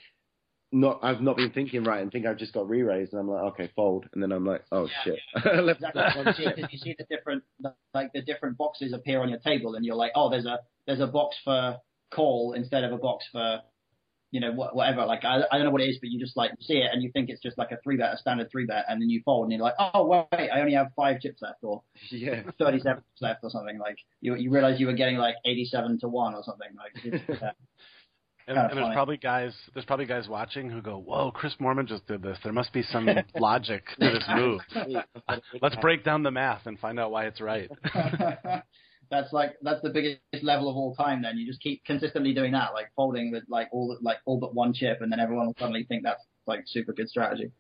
not 0.72 1.00
I've 1.04 1.22
not 1.22 1.38
been 1.38 1.52
thinking 1.52 1.84
right 1.84 2.02
and 2.02 2.12
think 2.12 2.26
I've 2.26 2.38
just 2.38 2.54
got 2.54 2.70
re-raised, 2.70 3.14
and 3.14 3.20
I'm 3.20 3.30
like 3.30 3.44
okay 3.54 3.72
fold, 3.76 4.06
and 4.14 4.22
then 4.22 4.32
I'm 4.32 4.46
like 4.46 4.64
oh 4.72 4.88
yeah, 4.88 5.04
shit. 5.04 5.20
Yeah. 5.46 5.62
exactly. 5.72 6.68
you 6.72 6.78
see 6.78 6.96
the 6.98 7.06
different 7.16 7.44
like 7.94 8.12
the 8.14 8.22
different 8.22 8.58
boxes 8.58 8.94
appear 8.94 9.22
on 9.22 9.30
your 9.30 9.40
table, 9.40 9.76
and 9.76 9.86
you're 9.86 9.96
like 9.96 10.12
oh 10.16 10.30
there's 10.30 10.46
a 10.46 10.60
there's 10.88 11.02
a 11.02 11.08
box 11.08 11.38
for 11.44 11.78
call 12.12 12.54
instead 12.54 12.84
of 12.84 12.92
a 12.92 12.98
box 12.98 13.26
for 13.32 13.62
you 14.32 14.40
know 14.40 14.54
whatever. 14.54 15.06
Like 15.06 15.24
I, 15.26 15.42
I 15.52 15.58
don't 15.58 15.66
know 15.66 15.72
what 15.72 15.82
it 15.82 15.90
is, 15.90 15.98
but 16.00 16.10
you 16.10 16.20
just 16.20 16.38
like 16.38 16.52
see 16.62 16.76
it 16.76 16.90
and 16.92 17.04
you 17.04 17.12
think 17.12 17.30
it's 17.30 17.42
just 17.42 17.58
like 17.58 17.72
a 17.72 17.78
three 17.84 17.98
bet, 17.98 18.14
a 18.14 18.18
standard 18.18 18.50
three 18.50 18.66
bet, 18.66 18.86
and 18.88 19.02
then 19.02 19.10
you 19.10 19.22
fold 19.26 19.44
and 19.46 19.52
you're 19.52 19.62
like, 19.62 19.76
oh 19.78 20.08
wait, 20.08 20.50
I 20.50 20.62
only 20.62 20.74
have 20.74 20.88
five 20.96 21.20
chips 21.20 21.42
left 21.42 21.60
or 21.62 21.84
yeah, 22.12 22.44
thirty 22.58 22.80
seven 22.80 23.04
chips 23.04 23.22
left 23.22 23.40
or 23.44 23.50
something. 23.50 23.78
Like 23.78 23.98
you 24.22 24.36
you 24.36 24.50
realize 24.50 24.80
you 24.80 24.88
were 24.88 24.94
getting 24.94 25.18
like 25.18 25.36
eighty 25.46 25.66
seven 25.66 26.00
to 26.00 26.08
one 26.08 26.34
or 26.34 26.44
something. 26.44 26.70
Like 26.76 27.14
it's, 27.14 27.42
uh, 27.42 27.52
and, 28.48 28.58
and 28.58 28.78
there's 28.78 28.94
probably 28.94 29.18
guys 29.18 29.54
there's 29.74 29.86
probably 29.86 30.06
guys 30.06 30.30
watching 30.30 30.70
who 30.70 30.82
go, 30.82 30.98
Whoa, 30.98 31.32
Chris 31.32 31.56
Moorman 31.60 31.88
just 31.88 32.08
did 32.08 32.24
this. 32.24 32.38
There 32.42 32.54
must 32.54 32.72
be 32.72 32.84
some 32.84 33.10
logic 33.38 33.84
to 34.00 34.12
this 34.12 34.24
move. 34.34 34.62
Let's 35.62 35.76
break 35.82 36.06
down 36.06 36.24
the 36.24 36.32
math 36.32 36.68
and 36.68 36.80
find 36.80 37.02
out 37.02 37.12
why 37.12 37.26
it's 37.26 37.42
right 37.42 37.70
that's 39.12 39.32
like 39.34 39.58
that's 39.62 39.82
the 39.82 39.90
biggest 39.90 40.20
level 40.42 40.70
of 40.70 40.76
all 40.76 40.96
time. 40.96 41.22
Then 41.22 41.38
you 41.38 41.46
just 41.46 41.62
keep 41.62 41.84
consistently 41.86 42.34
doing 42.34 42.54
that, 42.54 42.74
like 42.74 42.88
folding 42.96 43.32
with 43.32 43.44
like 43.48 43.68
all 43.72 43.96
like 44.02 44.18
all 44.26 44.40
but 44.40 44.56
one 44.56 44.74
chip, 44.74 45.02
and 45.02 45.12
then 45.12 45.20
everyone 45.20 45.48
will 45.48 45.56
suddenly 45.60 45.84
think 45.84 46.04
that's 46.04 46.24
like 46.48 46.64
super 46.66 46.94
good 46.94 47.10
strategy. 47.10 47.52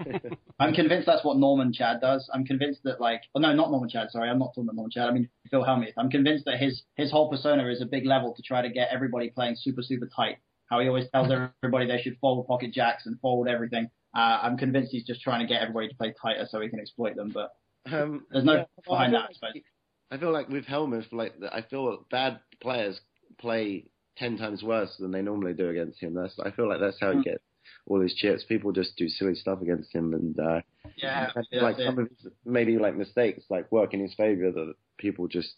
I'm 0.58 0.74
convinced 0.74 1.06
that's 1.06 1.24
what 1.24 1.36
Norman 1.36 1.72
Chad 1.72 2.00
does. 2.00 2.28
I'm 2.32 2.44
convinced 2.44 2.80
that 2.84 3.00
like, 3.00 3.22
oh 3.34 3.40
no, 3.40 3.54
not 3.54 3.70
Norman 3.70 3.88
Chad. 3.88 4.10
Sorry, 4.10 4.28
I'm 4.28 4.38
not 4.38 4.48
talking 4.48 4.64
about 4.64 4.76
Norman 4.76 4.90
Chad. 4.90 5.08
I 5.08 5.12
mean 5.12 5.28
Phil 5.50 5.64
Hellmuth. 5.64 5.92
I'm 5.96 6.10
convinced 6.10 6.44
that 6.46 6.58
his 6.58 6.82
his 6.96 7.10
whole 7.10 7.30
persona 7.30 7.66
is 7.68 7.80
a 7.80 7.86
big 7.86 8.04
level 8.04 8.34
to 8.34 8.42
try 8.42 8.60
to 8.60 8.68
get 8.68 8.88
everybody 8.90 9.30
playing 9.30 9.56
super 9.56 9.82
super 9.82 10.08
tight. 10.14 10.38
How 10.66 10.80
he 10.80 10.88
always 10.88 11.08
tells 11.10 11.30
everybody 11.32 11.86
they 11.86 12.02
should 12.02 12.18
fold 12.20 12.46
pocket 12.46 12.72
jacks 12.74 13.06
and 13.06 13.18
fold 13.20 13.48
everything. 13.48 13.88
Uh, 14.14 14.40
I'm 14.42 14.58
convinced 14.58 14.90
he's 14.92 15.06
just 15.06 15.22
trying 15.22 15.40
to 15.40 15.46
get 15.46 15.62
everybody 15.62 15.88
to 15.88 15.94
play 15.94 16.14
tighter 16.20 16.46
so 16.50 16.60
he 16.60 16.68
can 16.68 16.80
exploit 16.80 17.16
them. 17.16 17.32
But 17.32 17.52
um, 17.90 18.26
there's 18.30 18.44
no 18.44 18.54
yeah, 18.54 18.64
behind 18.86 19.14
that, 19.14 19.30
I 19.30 19.32
suppose. 19.32 19.62
I 20.10 20.18
feel 20.18 20.32
like 20.32 20.48
with 20.48 20.64
Hellmuth, 20.64 21.12
like 21.12 21.34
I 21.52 21.62
feel 21.62 22.06
bad 22.10 22.40
players 22.60 23.00
play 23.38 23.86
ten 24.16 24.36
times 24.36 24.62
worse 24.62 24.96
than 24.98 25.10
they 25.10 25.22
normally 25.22 25.54
do 25.54 25.68
against 25.68 26.00
him. 26.00 26.14
That's 26.14 26.38
I 26.38 26.50
feel 26.50 26.68
like 26.68 26.80
that's 26.80 27.00
how 27.00 27.10
he 27.10 27.16
hmm. 27.16 27.22
gets 27.22 27.42
all 27.86 28.00
his 28.00 28.14
chips. 28.14 28.44
People 28.44 28.72
just 28.72 28.96
do 28.96 29.08
silly 29.08 29.34
stuff 29.34 29.60
against 29.60 29.94
him, 29.94 30.14
and 30.14 30.38
uh, 30.38 30.60
Yeah, 30.96 31.30
like 31.52 31.76
some 31.76 31.98
of 31.98 32.08
his 32.08 32.32
maybe 32.44 32.78
like 32.78 32.96
mistakes 32.96 33.44
like 33.50 33.70
work 33.70 33.94
in 33.94 34.00
his 34.00 34.14
favor 34.14 34.50
that 34.50 34.74
people 34.98 35.28
just 35.28 35.54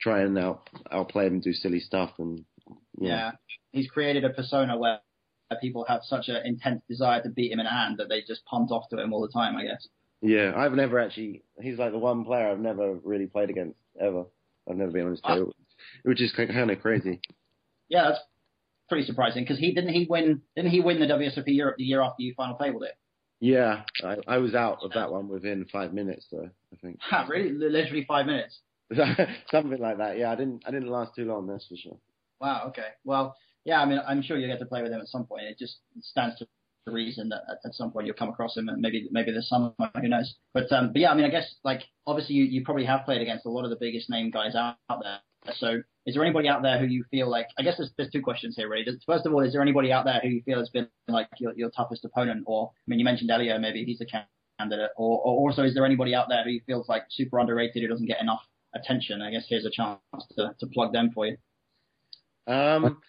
try 0.00 0.22
and 0.22 0.38
out 0.38 0.68
outplay 0.90 1.26
him 1.26 1.34
and 1.34 1.42
do 1.42 1.52
silly 1.52 1.80
stuff 1.80 2.12
and 2.18 2.44
Yeah. 2.98 3.32
He's 3.72 3.88
created 3.88 4.24
a 4.24 4.30
persona 4.30 4.76
where 4.76 5.00
people 5.60 5.84
have 5.88 6.02
such 6.04 6.28
an 6.28 6.44
intense 6.44 6.82
desire 6.88 7.22
to 7.22 7.28
beat 7.28 7.52
him 7.52 7.60
in 7.60 7.66
a 7.66 7.70
hand 7.70 7.98
that 7.98 8.08
they 8.08 8.22
just 8.22 8.44
punt 8.46 8.70
off 8.70 8.88
to 8.90 9.00
him 9.00 9.12
all 9.12 9.20
the 9.20 9.32
time, 9.32 9.56
I 9.56 9.64
guess. 9.64 9.88
Yeah, 10.22 10.52
I've 10.56 10.72
never 10.72 10.98
actually. 10.98 11.42
He's 11.60 11.78
like 11.78 11.92
the 11.92 11.98
one 11.98 12.24
player 12.24 12.48
I've 12.50 12.60
never 12.60 12.94
really 12.94 13.26
played 13.26 13.50
against 13.50 13.76
ever. 14.00 14.24
I've 14.68 14.76
never 14.76 14.90
been 14.90 15.06
on 15.06 15.12
his 15.12 15.20
table, 15.20 15.54
which 16.04 16.20
is 16.20 16.32
kind 16.32 16.70
of 16.70 16.80
crazy. 16.80 17.20
Yeah, 17.88 18.08
that's 18.08 18.20
pretty 18.88 19.06
surprising 19.06 19.44
because 19.44 19.58
he 19.58 19.72
didn't 19.72 19.94
he 19.94 20.06
win 20.08 20.42
didn't 20.54 20.70
he 20.70 20.80
win 20.80 21.00
the 21.00 21.06
WSOP 21.06 21.44
Europe 21.46 21.76
the 21.78 21.84
year 21.84 22.02
after 22.02 22.22
you 22.22 22.34
final 22.36 22.56
tabled 22.56 22.82
it? 22.82 22.96
Yeah, 23.40 23.82
I, 24.04 24.16
I 24.28 24.38
was 24.38 24.54
out 24.54 24.80
of 24.82 24.92
that 24.92 25.10
one 25.10 25.28
within 25.28 25.64
five 25.72 25.94
minutes, 25.94 26.26
though. 26.30 26.50
I 26.72 26.76
think 26.82 26.98
Ha, 27.00 27.26
really, 27.28 27.52
literally 27.52 28.04
five 28.06 28.26
minutes. 28.26 28.60
something 29.50 29.80
like 29.80 29.96
that. 29.98 30.18
Yeah, 30.18 30.30
I 30.30 30.36
didn't. 30.36 30.62
I 30.66 30.70
didn't 30.70 30.90
last 30.90 31.14
too 31.14 31.24
long. 31.24 31.46
That's 31.46 31.66
for 31.66 31.76
sure. 31.76 31.96
Wow. 32.40 32.66
Okay. 32.68 32.88
Well, 33.04 33.36
yeah. 33.64 33.80
I 33.80 33.86
mean, 33.86 34.00
I'm 34.06 34.20
sure 34.20 34.36
you 34.36 34.46
will 34.46 34.54
get 34.54 34.60
to 34.60 34.66
play 34.66 34.82
with 34.82 34.92
him 34.92 35.00
at 35.00 35.06
some 35.08 35.24
point. 35.24 35.44
It 35.44 35.58
just 35.58 35.78
stands 36.02 36.38
to 36.38 36.46
reason 36.86 37.28
that 37.30 37.42
at, 37.48 37.58
at 37.64 37.74
some 37.74 37.90
point 37.90 38.06
you'll 38.06 38.16
come 38.16 38.28
across 38.28 38.56
him, 38.56 38.68
and 38.68 38.80
maybe 38.80 39.08
maybe 39.10 39.32
this 39.32 39.48
summer, 39.48 39.72
who 40.00 40.08
knows? 40.08 40.34
But 40.54 40.70
um, 40.72 40.92
but 40.92 41.00
yeah, 41.00 41.10
I 41.10 41.14
mean, 41.14 41.24
I 41.24 41.30
guess 41.30 41.54
like 41.64 41.82
obviously 42.06 42.36
you, 42.36 42.44
you 42.44 42.64
probably 42.64 42.84
have 42.84 43.04
played 43.04 43.20
against 43.22 43.46
a 43.46 43.50
lot 43.50 43.64
of 43.64 43.70
the 43.70 43.76
biggest 43.78 44.08
name 44.10 44.30
guys 44.30 44.54
out, 44.54 44.76
out 44.88 45.02
there. 45.02 45.18
So 45.54 45.80
is 46.06 46.14
there 46.14 46.24
anybody 46.24 46.48
out 46.48 46.62
there 46.62 46.78
who 46.78 46.86
you 46.86 47.04
feel 47.10 47.28
like? 47.30 47.46
I 47.58 47.62
guess 47.62 47.76
there's, 47.78 47.90
there's 47.96 48.10
two 48.10 48.20
questions 48.22 48.56
here, 48.56 48.68
really. 48.68 48.84
First 49.06 49.26
of 49.26 49.32
all, 49.32 49.40
is 49.40 49.52
there 49.52 49.62
anybody 49.62 49.90
out 49.92 50.04
there 50.04 50.20
who 50.22 50.28
you 50.28 50.42
feel 50.42 50.58
has 50.58 50.68
been 50.68 50.88
like 51.08 51.28
your, 51.38 51.54
your 51.54 51.70
toughest 51.70 52.04
opponent? 52.04 52.44
Or 52.46 52.70
I 52.70 52.84
mean, 52.86 52.98
you 52.98 53.04
mentioned 53.04 53.30
Elio, 53.30 53.58
maybe 53.58 53.84
he's 53.84 54.00
a 54.00 54.06
candidate. 54.58 54.90
Or, 54.96 55.18
or 55.18 55.48
also, 55.48 55.62
is 55.62 55.74
there 55.74 55.86
anybody 55.86 56.14
out 56.14 56.28
there 56.28 56.44
who 56.44 56.50
you 56.50 56.60
feels 56.66 56.88
like 56.88 57.04
super 57.10 57.38
underrated 57.38 57.82
who 57.82 57.88
doesn't 57.88 58.06
get 58.06 58.20
enough 58.20 58.42
attention? 58.74 59.22
I 59.22 59.30
guess 59.30 59.46
here's 59.48 59.64
a 59.64 59.70
chance 59.70 60.00
to, 60.36 60.54
to 60.58 60.66
plug 60.66 60.92
them 60.92 61.10
for 61.14 61.26
you. 61.26 61.36
Um, 62.46 63.00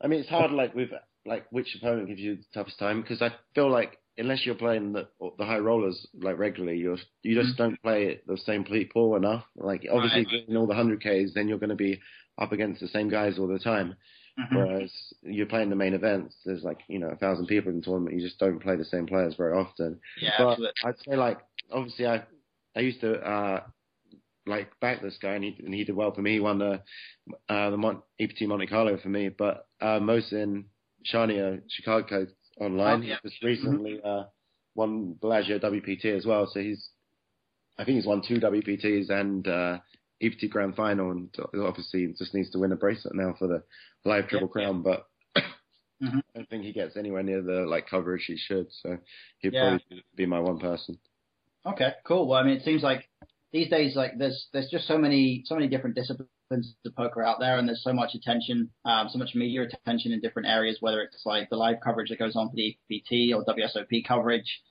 I 0.00 0.08
mean, 0.08 0.20
it's 0.20 0.28
hard 0.28 0.50
like 0.50 0.74
with 0.74 0.90
like 1.26 1.46
which 1.50 1.74
opponent 1.76 2.08
gives 2.08 2.20
you 2.20 2.36
the 2.36 2.44
toughest 2.52 2.78
time 2.78 3.00
because 3.00 3.22
I 3.22 3.30
feel 3.54 3.70
like 3.70 3.98
unless 4.18 4.44
you're 4.46 4.54
playing 4.54 4.92
the 4.92 5.08
the 5.38 5.44
high 5.44 5.58
rollers 5.58 6.06
like 6.20 6.38
regularly, 6.38 6.78
you're 6.78 6.98
you 7.22 7.40
just 7.40 7.56
don't 7.56 7.80
play 7.82 8.20
the 8.26 8.36
same 8.38 8.64
people 8.64 9.16
enough. 9.16 9.44
Like 9.56 9.86
obviously, 9.90 10.26
Right. 10.26 10.48
in 10.48 10.56
all 10.56 10.66
the 10.66 10.74
hundred 10.74 11.00
Ks, 11.00 11.34
then 11.34 11.48
you're 11.48 11.58
going 11.58 11.70
to 11.70 11.74
be 11.76 12.00
up 12.38 12.52
against 12.52 12.80
the 12.80 12.88
same 12.88 13.08
guys 13.08 13.38
all 13.38 13.46
the 13.48 13.58
time. 13.58 13.94
Mm-hmm. 14.38 14.56
Whereas 14.56 14.92
you're 15.22 15.46
playing 15.46 15.70
the 15.70 15.76
main 15.76 15.94
events, 15.94 16.34
there's 16.44 16.64
like 16.64 16.80
you 16.88 16.98
know 16.98 17.08
a 17.08 17.16
thousand 17.16 17.46
people 17.46 17.70
in 17.70 17.78
the 17.78 17.84
tournament. 17.84 18.16
You 18.16 18.22
just 18.26 18.38
don't 18.40 18.60
play 18.60 18.76
the 18.76 18.84
same 18.84 19.06
players 19.06 19.34
very 19.36 19.56
often. 19.56 20.00
Yeah, 20.20 20.32
But 20.38 20.48
absolutely. 20.50 20.74
I'd 20.84 20.98
say 21.08 21.16
like 21.16 21.38
obviously 21.72 22.06
I 22.06 22.22
I 22.76 22.80
used 22.80 23.00
to 23.00 23.14
uh 23.20 23.60
like 24.46 24.78
back 24.80 25.00
this 25.00 25.16
guy 25.22 25.34
and 25.34 25.44
he 25.44 25.56
and 25.64 25.72
he 25.72 25.84
did 25.84 25.94
well 25.96 26.12
for 26.12 26.20
me. 26.22 26.32
He 26.34 26.40
won 26.40 26.58
the 26.58 26.82
uh 27.48 27.70
the 27.70 27.76
Mon- 27.76 28.02
EPT 28.20 28.42
Monte 28.42 28.66
Carlo 28.66 28.96
for 28.98 29.08
me. 29.08 29.28
But 29.28 29.66
uh 29.80 30.00
Mohsin 30.00 30.64
Charania 31.12 31.60
Chicago 31.68 32.26
online 32.60 33.00
Oh, 33.00 33.02
yeah. 33.02 33.16
just 33.24 33.42
recently 33.42 34.00
uh 34.04 34.24
won 34.74 35.14
Bellagio 35.20 35.58
WPT 35.58 36.06
as 36.16 36.26
well. 36.26 36.46
So 36.52 36.60
he's 36.60 36.88
I 37.78 37.84
think 37.84 37.96
he's 37.96 38.06
won 38.06 38.22
two 38.26 38.40
WPTs 38.40 39.10
and 39.10 39.46
uh 39.48 39.78
EPT 40.22 40.48
Grand 40.50 40.76
Final 40.76 41.10
and 41.10 41.34
obviously 41.60 42.14
just 42.18 42.34
needs 42.34 42.50
to 42.50 42.58
win 42.58 42.72
a 42.72 42.76
bracelet 42.76 43.14
now 43.14 43.34
for 43.38 43.48
the 43.48 43.62
live 44.04 44.28
triple 44.28 44.50
Yeah, 44.54 44.62
yeah. 44.62 44.66
crown 44.68 44.82
but 44.82 45.06
Mhm. 46.02 46.18
I 46.18 46.22
don't 46.38 46.48
think 46.48 46.64
he 46.64 46.72
gets 46.72 46.96
anywhere 46.96 47.22
near 47.22 47.40
the 47.42 47.66
like 47.66 47.86
coverage 47.88 48.24
he 48.26 48.36
should, 48.36 48.66
so 48.70 48.98
he'd 49.38 49.52
Yeah. 49.54 49.78
probably 49.78 50.04
be 50.16 50.26
my 50.26 50.40
one 50.40 50.58
person. 50.58 50.98
Okay, 51.64 51.92
cool. 52.04 52.26
Well, 52.28 52.38
I 52.38 52.42
mean, 52.42 52.56
it 52.56 52.64
seems 52.64 52.82
like 52.82 53.08
these 53.52 53.70
days, 53.70 53.94
like 53.96 54.18
there's 54.18 54.48
there's 54.52 54.68
just 54.70 54.86
so 54.86 54.98
many 54.98 55.42
so 55.46 55.54
many 55.54 55.68
different 55.68 55.94
disciplines 55.96 56.28
of 56.50 56.96
poker 56.96 57.22
out 57.22 57.40
there, 57.40 57.58
and 57.58 57.68
there's 57.68 57.82
so 57.82 57.92
much 57.92 58.14
attention, 58.14 58.70
um, 58.84 59.08
so 59.08 59.18
much 59.18 59.34
media 59.34 59.62
attention 59.62 60.12
in 60.12 60.20
different 60.20 60.48
areas, 60.48 60.78
whether 60.80 61.00
it's 61.00 61.22
like 61.24 61.50
the 61.50 61.56
live 61.56 61.76
coverage 61.82 62.10
that 62.10 62.18
goes 62.18 62.36
on 62.36 62.48
for 62.48 62.56
the 62.56 62.76
EPT 62.90 63.34
or 63.34 63.44
WSOP 63.44 64.06
coverage, 64.06 64.62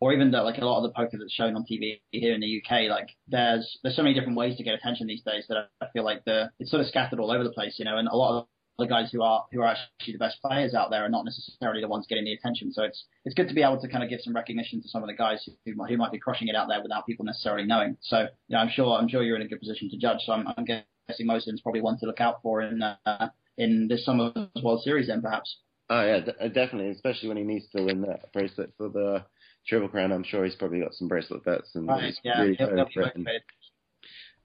or 0.00 0.12
even 0.12 0.30
the, 0.30 0.42
like 0.42 0.58
a 0.58 0.64
lot 0.64 0.78
of 0.78 0.82
the 0.84 0.94
poker 0.94 1.16
that's 1.18 1.32
shown 1.32 1.56
on 1.56 1.64
TV 1.64 2.00
here 2.10 2.34
in 2.34 2.40
the 2.40 2.62
UK. 2.62 2.90
Like 2.90 3.10
there's 3.28 3.78
there's 3.82 3.96
so 3.96 4.02
many 4.02 4.14
different 4.14 4.36
ways 4.36 4.56
to 4.56 4.64
get 4.64 4.74
attention 4.74 5.06
these 5.06 5.22
days 5.22 5.44
that 5.48 5.68
I 5.80 5.86
feel 5.92 6.04
like 6.04 6.24
the 6.24 6.50
it's 6.58 6.70
sort 6.70 6.80
of 6.80 6.88
scattered 6.88 7.20
all 7.20 7.30
over 7.30 7.44
the 7.44 7.50
place, 7.50 7.76
you 7.78 7.84
know, 7.84 7.98
and 7.98 8.08
a 8.08 8.16
lot 8.16 8.40
of 8.40 8.46
the 8.78 8.86
guys 8.86 9.10
who 9.12 9.22
are 9.22 9.44
who 9.52 9.62
are 9.62 9.68
actually 9.68 10.14
the 10.14 10.18
best 10.18 10.40
players 10.42 10.74
out 10.74 10.90
there 10.90 11.04
are 11.04 11.08
not 11.08 11.24
necessarily 11.24 11.80
the 11.80 11.88
ones 11.88 12.06
getting 12.08 12.24
the 12.24 12.32
attention. 12.32 12.72
So 12.72 12.82
it's 12.82 13.04
it's 13.24 13.34
good 13.34 13.48
to 13.48 13.54
be 13.54 13.62
able 13.62 13.80
to 13.80 13.88
kind 13.88 14.02
of 14.02 14.10
give 14.10 14.20
some 14.20 14.34
recognition 14.34 14.82
to 14.82 14.88
some 14.88 15.02
of 15.02 15.06
the 15.08 15.14
guys 15.14 15.48
who, 15.64 15.74
might- 15.74 15.90
who 15.90 15.96
might 15.96 16.12
be 16.12 16.18
crushing 16.18 16.48
it 16.48 16.56
out 16.56 16.68
there 16.68 16.82
without 16.82 17.06
people 17.06 17.24
necessarily 17.24 17.64
knowing. 17.66 17.96
So 18.00 18.26
yeah, 18.48 18.58
I'm 18.58 18.68
sure 18.70 18.98
I'm 18.98 19.08
sure 19.08 19.22
you're 19.22 19.36
in 19.36 19.42
a 19.42 19.48
good 19.48 19.60
position 19.60 19.88
to 19.90 19.96
judge. 19.96 20.18
So 20.26 20.32
I'm, 20.32 20.46
I'm 20.56 20.64
guessing 20.64 21.26
Mohsin's 21.26 21.60
probably 21.60 21.82
one 21.82 21.98
to 22.00 22.06
look 22.06 22.20
out 22.20 22.42
for 22.42 22.62
in 22.62 22.82
uh, 22.82 23.28
in 23.56 23.86
this 23.88 24.04
summer's 24.04 24.32
World 24.62 24.82
Series 24.82 25.06
then 25.08 25.22
perhaps. 25.22 25.56
Oh 25.90 26.02
yeah, 26.04 26.20
d- 26.20 26.48
definitely, 26.48 26.90
especially 26.90 27.28
when 27.28 27.36
he 27.36 27.44
needs 27.44 27.66
to 27.76 27.82
win 27.84 28.00
that 28.02 28.32
bracelet 28.32 28.72
for 28.76 28.88
the 28.88 29.24
triple 29.68 29.88
crown. 29.88 30.12
I'm 30.12 30.24
sure 30.24 30.44
he's 30.44 30.54
probably 30.56 30.80
got 30.80 30.94
some 30.94 31.08
bracelet 31.08 31.44
bets 31.44 31.70
and 31.74 31.86
Right. 31.86 32.04
he's 32.04 32.18
Yeah. 32.24 32.40
really 32.40 32.54
he'll- 32.56 32.74
he'll 32.74 32.84
be 32.86 32.92
it. 32.96 33.12
And, 33.14 33.24
motivated. 33.24 33.42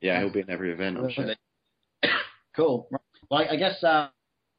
yeah, 0.02 0.20
he'll 0.20 0.32
be 0.32 0.42
in 0.42 0.50
every 0.50 0.72
event. 0.72 0.98
I'm 0.98 1.10
sure. 1.10 1.34
Cool. 2.56 2.88
Well, 3.30 3.42
I 3.42 3.54
I 3.54 3.56
guess 3.56 3.82
uh, 3.84 4.08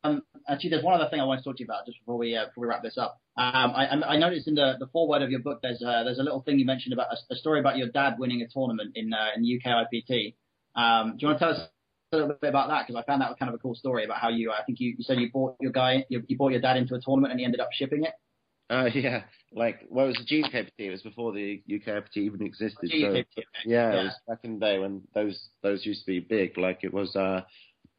um, 0.02 0.22
actually, 0.48 0.70
there's 0.70 0.84
one 0.84 0.98
other 0.98 1.10
thing 1.10 1.20
I 1.20 1.24
want 1.24 1.40
to 1.40 1.44
talk 1.44 1.56
to 1.56 1.60
you 1.62 1.66
about 1.66 1.86
just 1.86 1.98
before 1.98 2.16
we 2.16 2.36
uh, 2.36 2.46
before 2.46 2.62
we 2.62 2.68
wrap 2.68 2.82
this 2.82 2.96
up. 2.96 3.20
Um, 3.36 3.72
I, 3.74 3.86
I 3.88 4.16
noticed 4.18 4.48
in 4.48 4.54
the, 4.54 4.74
the 4.78 4.86
foreword 4.86 5.22
of 5.22 5.30
your 5.30 5.40
book 5.40 5.60
there's 5.62 5.82
uh, 5.82 6.04
there's 6.04 6.18
a 6.18 6.22
little 6.22 6.42
thing 6.42 6.58
you 6.58 6.64
mentioned 6.66 6.92
about 6.92 7.08
a, 7.12 7.34
a 7.34 7.36
story 7.36 7.60
about 7.60 7.76
your 7.76 7.88
dad 7.88 8.14
winning 8.18 8.42
a 8.42 8.48
tournament 8.48 8.92
in 8.94 9.12
uh, 9.12 9.28
in 9.36 9.42
UK 9.44 9.72
IPT. 9.72 10.34
Um, 10.74 11.12
do 11.12 11.22
you 11.22 11.28
want 11.28 11.38
to 11.38 11.44
tell 11.44 11.54
us 11.54 11.68
a 12.12 12.16
little 12.16 12.36
bit 12.40 12.48
about 12.48 12.68
that? 12.68 12.86
Because 12.86 13.00
I 13.00 13.04
found 13.04 13.20
that 13.22 13.28
was 13.28 13.36
kind 13.38 13.48
of 13.50 13.54
a 13.54 13.58
cool 13.58 13.74
story 13.74 14.04
about 14.04 14.18
how 14.18 14.28
you 14.30 14.52
I 14.52 14.62
think 14.64 14.80
you, 14.80 14.94
you 14.96 15.04
said 15.04 15.18
you 15.18 15.30
bought 15.32 15.56
your 15.60 15.72
guy 15.72 16.06
you, 16.08 16.22
you 16.28 16.36
bought 16.36 16.52
your 16.52 16.60
dad 16.60 16.76
into 16.76 16.94
a 16.94 17.00
tournament 17.00 17.32
and 17.32 17.40
he 17.40 17.44
ended 17.44 17.60
up 17.60 17.68
shipping 17.72 18.04
it. 18.04 18.12
Uh, 18.70 18.88
yeah, 18.94 19.22
like 19.52 19.80
well, 19.90 20.06
it 20.06 20.08
was 20.08 20.26
the 20.28 20.42
GUKPT. 20.42 20.70
It 20.78 20.90
was 20.90 21.02
before 21.02 21.32
the 21.32 21.62
UKPT 21.68 22.16
even 22.18 22.42
existed. 22.42 22.88
So 22.90 22.96
Yeah, 22.96 23.22
yeah, 23.36 23.44
Yeah. 23.64 24.00
it 24.00 24.04
was 24.04 24.14
back 24.28 24.38
in 24.44 24.58
the 24.58 24.60
day 24.66 24.78
when 24.78 25.02
those 25.14 25.48
those 25.62 25.84
used 25.84 26.06
to 26.06 26.06
be 26.06 26.20
big. 26.20 26.56
Like 26.56 26.84
it 26.84 26.94
was 26.94 27.14
uh 27.16 27.42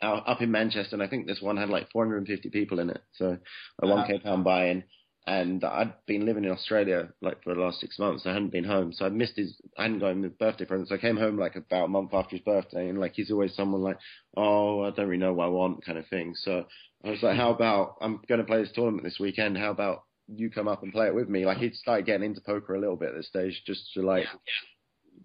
out, 0.01 0.27
up 0.27 0.41
in 0.41 0.51
Manchester, 0.51 0.95
and 0.95 1.03
I 1.03 1.07
think 1.07 1.27
this 1.27 1.41
one 1.41 1.57
had 1.57 1.69
like 1.69 1.91
450 1.91 2.49
people 2.49 2.79
in 2.79 2.89
it. 2.89 3.01
So 3.13 3.37
a 3.81 3.87
one 3.87 4.07
k 4.07 4.19
pound 4.19 4.43
buy-in. 4.43 4.83
And 5.27 5.63
I'd 5.63 5.93
been 6.07 6.25
living 6.25 6.45
in 6.45 6.51
Australia 6.51 7.09
like 7.21 7.43
for 7.43 7.53
the 7.53 7.61
last 7.61 7.79
six 7.79 7.99
months. 7.99 8.25
I 8.25 8.33
hadn't 8.33 8.51
been 8.51 8.63
home, 8.63 8.91
so 8.91 9.05
I 9.05 9.09
missed 9.09 9.35
his. 9.35 9.55
I 9.77 9.83
hadn't 9.83 9.99
got 9.99 10.13
him 10.13 10.23
his 10.23 10.31
birthday 10.33 10.65
present. 10.65 10.89
So 10.89 10.95
I 10.95 10.97
came 10.97 11.15
home 11.15 11.37
like 11.37 11.55
about 11.55 11.85
a 11.85 11.89
month 11.89 12.09
after 12.11 12.35
his 12.35 12.43
birthday, 12.43 12.89
and 12.89 12.99
like 12.99 13.13
he's 13.13 13.29
always 13.29 13.55
someone 13.55 13.81
like, 13.81 13.99
oh, 14.35 14.81
I 14.81 14.89
don't 14.89 15.07
really 15.07 15.19
know 15.19 15.33
what 15.33 15.45
I 15.45 15.49
want, 15.49 15.85
kind 15.85 15.99
of 15.99 16.07
thing. 16.07 16.33
So 16.35 16.65
I 17.05 17.11
was 17.11 17.21
like, 17.21 17.37
how 17.37 17.51
about 17.51 17.97
I'm 18.01 18.19
going 18.27 18.39
to 18.39 18.47
play 18.47 18.63
this 18.63 18.71
tournament 18.73 19.03
this 19.03 19.19
weekend? 19.19 19.59
How 19.59 19.69
about 19.69 20.05
you 20.27 20.49
come 20.49 20.67
up 20.67 20.81
and 20.81 20.91
play 20.91 21.05
it 21.05 21.15
with 21.15 21.29
me? 21.29 21.45
Like 21.45 21.57
he'd 21.57 21.75
started 21.75 22.07
getting 22.07 22.25
into 22.25 22.41
poker 22.41 22.73
a 22.73 22.79
little 22.79 22.95
bit 22.95 23.09
at 23.09 23.15
this 23.15 23.27
stage, 23.27 23.61
just 23.63 23.93
to 23.93 24.01
like 24.01 24.25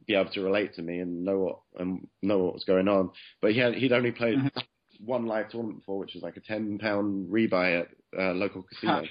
be 0.07 0.15
able 0.15 0.31
to 0.31 0.41
relate 0.43 0.75
to 0.75 0.83
me 0.83 1.01
and 1.01 1.25
know 1.25 1.39
what 1.39 1.59
and 1.79 2.07
know 2.23 2.39
what 2.39 2.55
was 2.55 2.65
going 2.65 2.89
on. 2.89 3.11
But 3.41 3.53
he 3.53 3.59
had 3.59 3.75
he'd 3.75 3.93
only 3.93 4.13
played 4.13 4.39
Mhm. 4.39 4.63
one 5.01 5.27
live 5.27 5.49
tournament 5.51 5.81
before, 5.81 5.99
which 5.99 6.15
was 6.15 6.23
like 6.23 6.37
a 6.37 6.41
ten 6.41 6.79
pound 6.79 7.29
rebuy 7.31 7.81
at 7.81 7.89
uh, 8.19 8.33
local 8.33 8.63
casino. 8.63 9.01
Huh. 9.01 9.07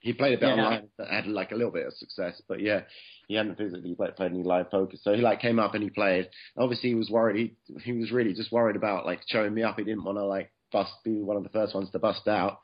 He 0.00 0.12
played 0.12 0.34
a 0.34 0.40
bit 0.40 0.46
Yeah. 0.48 0.64
online 0.64 0.88
that 0.98 1.08
had 1.10 1.26
like 1.26 1.50
a 1.50 1.56
little 1.56 1.72
bit 1.72 1.86
of 1.86 1.92
success, 1.94 2.40
but 2.48 2.60
yeah, 2.60 2.82
he 3.26 3.34
hadn't 3.34 3.56
physically 3.58 3.96
like 3.98 4.16
played 4.16 4.32
any 4.32 4.44
live 4.44 4.70
poker. 4.70 4.96
So 4.96 5.12
he 5.12 5.20
like 5.20 5.40
came 5.40 5.58
up 5.58 5.74
and 5.74 5.82
he 5.82 5.90
played. 5.90 6.28
Obviously, 6.56 6.90
he 6.90 6.94
was 6.94 7.10
worried. 7.10 7.56
He 7.66 7.74
he 7.80 7.92
was 7.98 8.12
really 8.12 8.32
just 8.34 8.52
worried 8.52 8.76
about 8.76 9.06
like 9.06 9.22
showing 9.28 9.54
me 9.54 9.62
up. 9.64 9.76
He 9.78 9.84
didn't 9.84 10.04
want 10.04 10.18
to 10.18 10.24
like 10.24 10.52
bust 10.72 10.92
be 11.04 11.20
one 11.22 11.36
of 11.36 11.42
the 11.42 11.48
first 11.48 11.74
ones 11.74 11.90
to 11.90 11.98
bust 11.98 12.26
out. 12.28 12.60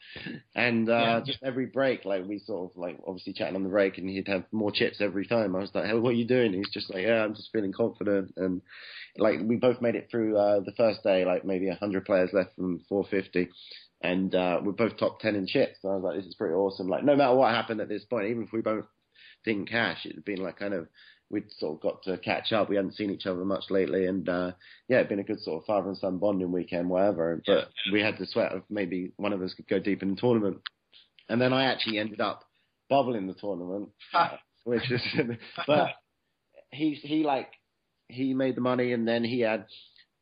And 0.54 0.88
uh 0.88 1.20
Yeah. 1.20 1.20
just 1.20 1.42
every 1.42 1.66
break, 1.66 2.04
like 2.04 2.24
we 2.26 2.38
sort 2.38 2.70
of 2.70 2.76
like 2.76 2.98
obviously 3.06 3.32
chatting 3.32 3.56
on 3.56 3.62
the 3.64 3.68
break, 3.68 3.98
and 3.98 4.08
he'd 4.08 4.28
have 4.28 4.44
more 4.52 4.70
chips 4.72 5.00
every 5.00 5.26
time. 5.26 5.56
I 5.56 5.60
was 5.60 5.70
like, 5.74 5.86
"Hey, 5.86 5.94
what 5.94 6.10
are 6.10 6.12
you 6.12 6.26
doing?" 6.26 6.52
He's 6.52 6.70
just 6.72 6.90
like, 6.92 7.02
"Yeah, 7.02 7.24
I'm 7.24 7.34
just 7.34 7.50
feeling 7.52 7.72
confident." 7.72 8.32
And 8.36 8.62
like 9.16 9.40
we 9.44 9.56
both 9.56 9.80
made 9.80 9.94
it 9.96 10.08
through 10.10 10.36
uh 10.38 10.60
the 10.60 10.72
first 10.76 11.02
day, 11.02 11.24
like 11.24 11.44
maybe 11.44 11.68
a 11.68 11.74
hundred 11.74 12.04
players 12.04 12.30
left 12.32 12.54
from 12.56 12.80
450 12.88 13.50
and 14.02 14.34
uh, 14.34 14.60
we're 14.62 14.72
both 14.72 14.98
top 14.98 15.18
ten 15.20 15.34
in 15.34 15.46
chips. 15.46 15.78
So 15.80 15.88
I 15.88 15.94
was 15.94 16.04
like, 16.04 16.16
this 16.16 16.26
is 16.26 16.34
pretty 16.34 16.54
awesome. 16.54 16.88
Like, 16.88 17.04
no 17.04 17.16
matter 17.16 17.34
what 17.34 17.54
happened 17.54 17.80
at 17.80 17.88
this 17.88 18.04
point, 18.04 18.26
even 18.28 18.42
if 18.42 18.52
we 18.52 18.60
both 18.60 18.84
didn't 19.44 19.70
cash, 19.70 20.04
it'd 20.04 20.24
been 20.24 20.42
like 20.42 20.58
kind 20.58 20.74
of 20.74 20.88
we'd 21.30 21.50
sort 21.58 21.76
of 21.76 21.80
got 21.80 22.02
to 22.04 22.18
catch 22.18 22.52
up. 22.52 22.68
We 22.68 22.76
hadn't 22.76 22.94
seen 22.94 23.10
each 23.10 23.26
other 23.26 23.44
much 23.44 23.64
lately, 23.70 24.06
and 24.06 24.28
uh, 24.28 24.52
yeah, 24.88 24.98
it'd 24.98 25.08
been 25.08 25.18
a 25.18 25.24
good 25.24 25.40
sort 25.40 25.62
of 25.62 25.66
father 25.66 25.88
and 25.88 25.98
son 25.98 26.18
bonding 26.18 26.52
weekend, 26.52 26.88
whatever. 26.88 27.42
But 27.46 27.68
we 27.92 28.00
had 28.00 28.18
the 28.18 28.26
sweat 28.26 28.52
of 28.52 28.62
maybe 28.70 29.12
one 29.16 29.32
of 29.32 29.42
us 29.42 29.54
could 29.54 29.68
go 29.68 29.78
deep 29.78 30.02
in 30.02 30.10
the 30.14 30.20
tournament, 30.20 30.58
and 31.28 31.40
then 31.40 31.52
I 31.52 31.64
actually 31.64 31.98
ended 31.98 32.20
up 32.20 32.44
bubbling 32.88 33.26
the 33.26 33.34
tournament, 33.34 33.90
which 34.64 34.90
is, 34.90 35.02
but 35.66 35.90
he 36.70 36.94
he 36.94 37.22
like 37.22 37.50
he 38.08 38.34
made 38.34 38.56
the 38.56 38.60
money, 38.60 38.92
and 38.92 39.06
then 39.06 39.24
he 39.24 39.40
had 39.40 39.66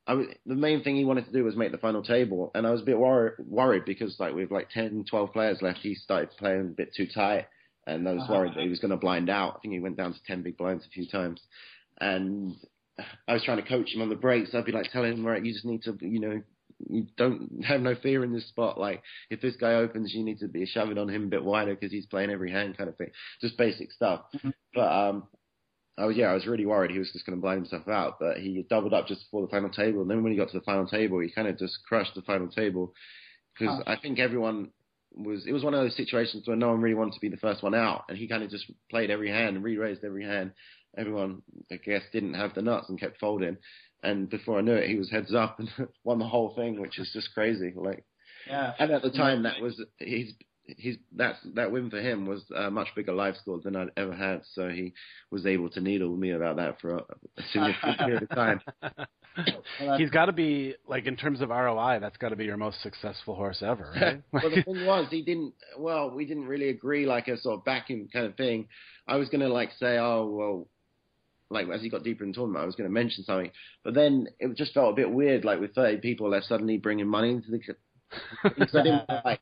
I 0.07 0.15
was, 0.15 0.27
the 0.47 0.55
main 0.55 0.83
thing 0.83 0.97
he 0.97 1.05
wanted 1.05 1.27
to 1.27 1.33
do 1.33 1.45
was 1.45 1.57
make 1.57 1.71
the 1.73 1.79
final 1.79 2.03
table, 2.03 2.51
and 2.55 2.67
I 2.67 2.71
was 2.71 2.83
a 2.83 2.85
bit 2.85 2.99
wor- 2.99 3.37
worried 3.39 3.85
because 3.85 4.19
like 4.19 4.35
we 4.35 4.43
have 4.43 4.51
like 4.51 4.71
10, 4.71 5.05
12 5.09 5.33
players 5.33 5.63
left, 5.63 5.79
he 5.79 5.95
started 5.95 6.31
playing 6.39 6.61
a 6.61 6.65
bit 6.65 6.95
too 6.95 7.07
tight, 7.07 7.47
and 7.87 8.09
I 8.09 8.13
was 8.13 8.23
uh-huh. 8.23 8.33
worried 8.33 8.55
that 8.55 8.63
he 8.63 8.69
was 8.69 8.81
going 8.81 8.91
to 8.91 8.97
blind 8.97 9.29
out. 9.31 9.57
I 9.57 9.59
think 9.61 9.75
he 9.75 9.81
went 9.81 9.97
down 9.97 10.13
to 10.13 10.23
ten 10.27 10.43
big 10.43 10.57
blinds 10.57 10.85
a 10.87 10.91
few 10.91 11.07
times, 11.07 11.41
and 12.01 12.55
I 13.29 13.33
was 13.33 13.43
trying 13.43 13.63
to 13.63 13.69
coach 13.69 13.95
him 13.95 14.03
on 14.03 14.09
the 14.09 14.15
breaks. 14.15 14.55
I'd 14.55 14.65
be 14.65 14.73
like 14.73 14.91
telling 14.91 15.13
him, 15.13 15.27
right, 15.27 15.45
you 15.45 15.53
just 15.53 15.65
need 15.65 15.83
to, 15.83 15.97
you 16.01 16.21
know, 16.21 16.43
you 16.89 17.07
don't 17.17 17.65
have 17.65 17.81
no 17.81 17.95
fear 17.95 18.25
in 18.25 18.33
this 18.33 18.49
spot. 18.49 18.79
Like 18.79 19.03
if 19.31 19.41
this 19.41 19.57
guy 19.57 19.75
opens, 19.75 20.15
you 20.15 20.25
need 20.25 20.39
to 20.41 20.49
be 20.49 20.67
shoving 20.67 20.99
on 20.99 21.09
him 21.09 21.25
a 21.25 21.29
bit 21.29 21.45
wider 21.45 21.75
because 21.75 21.93
he's 21.93 22.07
playing 22.07 22.31
every 22.31 22.51
hand, 22.51 22.77
kind 22.77 22.91
of 22.91 22.97
thing. 22.97 23.11
Just 23.41 23.59
basic 23.59 23.93
stuff. 23.93 24.23
Mm-hmm. 24.37 24.51
But 24.75 24.93
um, 24.93 25.29
I 25.99 26.07
was 26.07 26.17
yeah, 26.17 26.27
I 26.27 26.35
was 26.35 26.47
really 26.47 26.67
worried 26.67 26.91
he 26.91 26.99
was 26.99 27.13
just 27.13 27.27
going 27.27 27.37
to 27.37 27.43
blind 27.43 27.61
himself 27.61 27.89
out. 27.89 28.19
But 28.21 28.39
he 28.39 28.65
doubled 28.69 28.95
up 28.95 29.07
just 29.07 29.25
before 29.25 29.43
the 29.43 29.51
final 29.51 29.71
table, 29.71 30.03
and 30.03 30.11
then 30.11 30.23
when 30.23 30.33
he 30.33 30.39
got 30.39 30.51
to 30.51 30.59
the 30.59 30.65
final 30.65 30.87
table, 30.87 31.21
he 31.21 31.31
kind 31.31 31.49
of 31.49 31.59
just 31.59 31.79
crushed 31.87 32.15
the 32.15 32.23
final 32.23 32.49
table 32.49 32.95
because 33.59 33.83
oh. 33.87 33.91
I 33.91 33.97
think 33.97 34.19
everyone 34.19 34.71
was. 35.17 35.47
It 35.47 35.53
was 35.53 35.65
one 35.65 35.75
of 35.75 35.81
those 35.81 35.97
situations 35.97 36.47
where 36.47 36.57
no 36.57 36.69
one 36.71 36.81
really 36.81 36.95
wanted 36.95 37.15
to 37.15 37.21
be 37.21 37.29
the 37.29 37.37
first 37.37 37.63
one 37.63 37.75
out, 37.75 38.05
and 38.09 38.19
he 38.19 38.29
kind 38.29 38.43
of 38.43 38.51
just 38.51 38.71
played 38.91 39.11
every 39.11 39.31
hand 39.31 39.57
and 39.57 39.65
re-raised 39.65 40.05
every 40.05 40.25
hand. 40.25 40.53
Everyone, 40.97 41.43
I 41.71 41.77
guess, 41.77 42.03
didn't 42.13 42.35
have 42.35 42.55
the 42.55 42.63
nuts 42.63 42.89
and 42.89 43.01
kept 43.01 43.19
folding. 43.19 43.57
And 44.03 44.29
before 44.29 44.59
I 44.59 44.63
knew 44.63 44.75
it, 44.75 44.89
he 44.89 44.97
was 44.97 45.11
heads 45.11 45.35
up 45.35 45.59
and 45.59 45.71
won 46.05 46.19
the 46.19 46.27
whole 46.27 46.55
thing, 46.55 46.81
which 46.81 46.99
is 46.99 47.11
just 47.13 47.33
crazy. 47.33 47.73
Like, 47.75 48.05
yeah. 48.47 48.75
And 48.79 48.91
at 48.91 49.03
the 49.03 49.11
time, 49.11 49.45
that 49.45 49.61
was 49.61 49.81
his 49.99 50.33
his 50.67 50.97
that 51.17 51.37
that 51.55 51.73
win 51.73 51.91
for 51.91 52.01
him 52.01 52.27
was 52.27 52.43
a 52.55 52.71
much 52.71 52.89
bigger 52.95 53.13
live 53.13 53.37
score 53.37 53.61
than 53.63 53.77
I'd 53.77 53.91
ever 53.97 54.15
had. 54.15 54.43
So 54.55 54.69
he 54.69 54.93
was 55.31 55.47
able 55.47 55.69
to 55.71 55.81
needle 55.81 56.17
me 56.17 56.31
about 56.31 56.57
that 56.57 56.81
for 56.81 56.97
a, 56.97 56.99
a 56.99 57.43
significant 57.53 57.99
period 57.99 58.23
of 58.23 58.29
time. 58.31 58.61
He's 59.99 60.11
got 60.11 60.27
to 60.27 60.33
be 60.33 60.75
like 60.87 61.07
in 61.07 61.17
terms 61.17 61.41
of 61.41 61.49
ROI, 61.49 61.99
that's 62.01 62.17
got 62.17 62.29
to 62.29 62.37
be 62.37 62.45
your 62.45 62.57
most 62.57 62.83
successful 62.83 63.35
horse 63.35 63.63
ever, 63.63 63.93
right? 64.01 64.23
well, 64.33 64.51
the 64.51 64.63
thing 64.63 64.87
was, 64.87 65.09
he 65.11 65.23
didn't. 65.23 65.55
Well, 65.79 66.11
we 66.11 66.27
didn't 66.27 66.47
really 66.47 66.69
agree 66.69 67.07
like 67.07 67.29
a 67.29 67.41
sort 67.41 67.59
of 67.59 67.65
backing 67.65 68.09
kind 68.13 68.27
of 68.27 68.37
thing. 68.37 68.69
I 69.09 69.17
was 69.17 69.29
going 69.29 69.41
to 69.41 69.49
like 69.49 69.71
say, 69.81 69.99
oh 69.99 70.27
well, 70.27 70.69
like 71.51 71.69
as 71.75 71.83
he 71.83 71.89
got 71.89 72.05
deeper 72.05 72.25
in 72.25 72.31
the 72.31 72.35
tournament, 72.35 72.63
I 72.63 72.67
was 72.67 72.77
going 72.77 72.89
to 72.89 72.95
mention 72.95 73.25
something, 73.25 73.51
but 73.83 73.95
then 73.95 74.29
it 74.39 74.57
just 74.57 74.75
felt 74.75 74.93
a 74.93 74.97
bit 74.97 75.11
weird, 75.11 75.45
like 75.45 75.61
with 75.61 75.75
30 75.75 75.99
people 75.99 76.31
left 76.31 76.47
suddenly 76.47 76.79
bringing 76.79 77.09
money 77.09 77.31
into 77.31 77.51
the. 77.51 77.59
because 78.45 78.75
I 78.75 78.83
didn't 78.83 79.09
like 79.25 79.41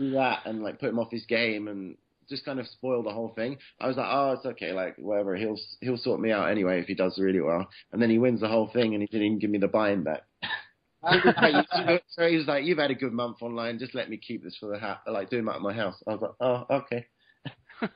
do 0.00 0.10
that 0.12 0.40
and 0.46 0.62
like 0.62 0.80
put 0.80 0.88
him 0.88 0.98
off 0.98 1.10
his 1.10 1.26
game 1.26 1.68
and 1.68 1.96
just 2.28 2.44
kind 2.44 2.60
of 2.60 2.66
spoil 2.68 3.02
the 3.02 3.12
whole 3.12 3.32
thing. 3.34 3.58
I 3.80 3.88
was 3.88 3.96
like, 3.96 4.06
oh, 4.08 4.32
it's 4.32 4.46
okay, 4.46 4.72
like 4.72 4.96
whatever. 4.98 5.36
He'll 5.36 5.58
he'll 5.80 5.98
sort 5.98 6.20
me 6.20 6.32
out 6.32 6.50
anyway 6.50 6.80
if 6.80 6.86
he 6.86 6.94
does 6.94 7.18
really 7.18 7.40
well. 7.40 7.68
And 7.92 8.00
then 8.00 8.08
he 8.08 8.18
wins 8.18 8.40
the 8.40 8.48
whole 8.48 8.70
thing 8.72 8.94
and 8.94 9.02
he 9.02 9.06
didn't 9.06 9.26
even 9.26 9.38
give 9.38 9.50
me 9.50 9.58
the 9.58 9.68
buy-in 9.68 10.04
back. 10.04 10.22
so 12.08 12.28
he 12.28 12.36
was 12.36 12.46
like, 12.46 12.64
"You've 12.64 12.78
had 12.78 12.90
a 12.90 12.94
good 12.94 13.12
month 13.12 13.38
online. 13.40 13.78
Just 13.78 13.94
let 13.94 14.10
me 14.10 14.16
keep 14.16 14.44
this 14.44 14.56
for 14.58 14.70
the 14.70 14.78
house, 14.78 14.98
like 15.06 15.30
doing 15.30 15.44
that 15.46 15.56
at 15.56 15.62
my 15.62 15.72
house." 15.72 15.96
I 16.06 16.12
was 16.12 16.20
like, 16.22 16.30
"Oh, 16.40 16.66
okay." 16.70 17.06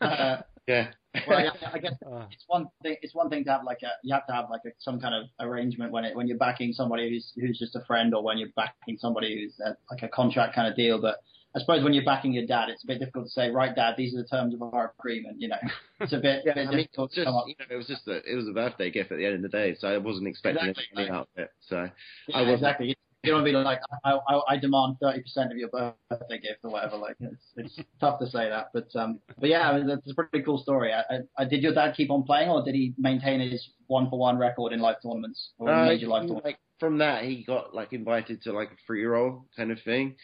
Uh, 0.00 0.40
yeah. 0.66 0.88
well, 1.28 1.38
I, 1.38 1.74
I 1.74 1.78
guess 1.78 1.92
uh. 2.10 2.24
it's 2.32 2.44
one 2.46 2.68
thing. 2.82 2.96
It's 3.02 3.14
one 3.14 3.28
thing 3.28 3.44
to 3.44 3.50
have 3.50 3.64
like 3.64 3.82
a 3.82 3.90
you 4.02 4.14
have 4.14 4.26
to 4.28 4.32
have 4.32 4.46
like 4.50 4.62
a, 4.64 4.70
some 4.78 4.98
kind 4.98 5.14
of 5.14 5.28
arrangement 5.46 5.92
when 5.92 6.06
it 6.06 6.16
when 6.16 6.26
you're 6.26 6.38
backing 6.38 6.72
somebody 6.72 7.10
who's 7.10 7.32
who's 7.36 7.58
just 7.58 7.76
a 7.76 7.84
friend 7.84 8.14
or 8.14 8.22
when 8.22 8.38
you're 8.38 8.48
backing 8.56 8.96
somebody 8.98 9.44
who's 9.44 9.60
a, 9.60 9.76
like 9.90 10.02
a 10.02 10.08
contract 10.08 10.54
kind 10.54 10.66
of 10.66 10.74
deal. 10.74 10.98
But 10.98 11.16
I 11.56 11.60
suppose 11.60 11.84
when 11.84 11.92
you're 11.92 12.04
backing 12.04 12.32
your 12.32 12.46
dad, 12.46 12.68
it's 12.68 12.82
a 12.82 12.86
bit 12.86 12.98
difficult 12.98 13.26
to 13.26 13.30
say, 13.30 13.50
right, 13.50 13.74
dad, 13.74 13.94
these 13.96 14.12
are 14.14 14.22
the 14.22 14.28
terms 14.28 14.54
of 14.54 14.62
our 14.62 14.92
agreement. 14.98 15.40
You 15.40 15.48
know, 15.48 15.58
it's 16.00 16.12
a 16.12 16.18
bit, 16.18 16.42
yeah, 16.44 16.54
bit 16.54 16.66
I 16.66 16.70
mean, 16.70 16.78
difficult. 16.78 17.12
Just, 17.12 17.28
you 17.28 17.54
know, 17.58 17.66
it 17.70 17.76
was 17.76 17.86
just 17.86 18.08
a, 18.08 18.22
it 18.30 18.34
was 18.34 18.48
a 18.48 18.52
birthday 18.52 18.90
gift 18.90 19.12
at 19.12 19.18
the 19.18 19.26
end 19.26 19.36
of 19.36 19.42
the 19.42 19.48
day, 19.48 19.76
so 19.78 19.88
I 19.88 19.98
wasn't 19.98 20.26
expecting 20.26 20.68
exactly, 20.68 20.96
anything 20.96 21.14
out 21.14 21.28
of 21.36 21.42
it. 21.42 21.50
So 21.60 21.88
yeah, 22.28 22.36
I 22.36 22.42
was 22.42 22.54
exactly. 22.54 22.88
You 22.88 23.30
don't 23.30 23.36
want 23.36 23.46
to 23.46 23.52
be 23.52 23.56
like, 23.56 23.80
I, 24.04 24.18
I, 24.28 24.40
I 24.54 24.56
demand 24.58 24.96
thirty 25.00 25.22
percent 25.22 25.50
of 25.50 25.56
your 25.56 25.70
birthday 25.70 26.40
gift 26.40 26.58
or 26.62 26.70
whatever. 26.70 26.96
Like, 26.98 27.16
it's 27.20 27.44
it's 27.56 27.88
tough 27.98 28.18
to 28.18 28.26
say 28.26 28.50
that, 28.50 28.66
but 28.74 28.88
um, 28.96 29.20
but 29.38 29.48
yeah, 29.48 29.70
I 29.70 29.78
mean, 29.78 29.86
that's 29.86 30.10
a 30.10 30.14
pretty 30.14 30.42
cool 30.42 30.58
story. 30.58 30.92
I, 30.92 31.20
I, 31.38 31.46
did 31.46 31.62
your 31.62 31.72
dad 31.72 31.94
keep 31.96 32.10
on 32.10 32.24
playing, 32.24 32.50
or 32.50 32.62
did 32.62 32.74
he 32.74 32.92
maintain 32.98 33.40
his 33.40 33.66
one 33.86 34.10
for 34.10 34.18
one 34.18 34.36
record 34.36 34.74
in 34.74 34.80
live 34.80 34.96
tournaments 35.02 35.52
or 35.56 35.70
uh, 35.70 35.86
major 35.86 36.06
live 36.06 36.24
tournaments? 36.24 36.44
Like, 36.44 36.58
from 36.78 36.98
that, 36.98 37.24
he 37.24 37.44
got 37.44 37.74
like 37.74 37.94
invited 37.94 38.42
to 38.42 38.52
like 38.52 38.68
a 38.72 38.76
free 38.86 39.06
roll 39.06 39.46
kind 39.56 39.70
of 39.70 39.80
thing, 39.80 40.16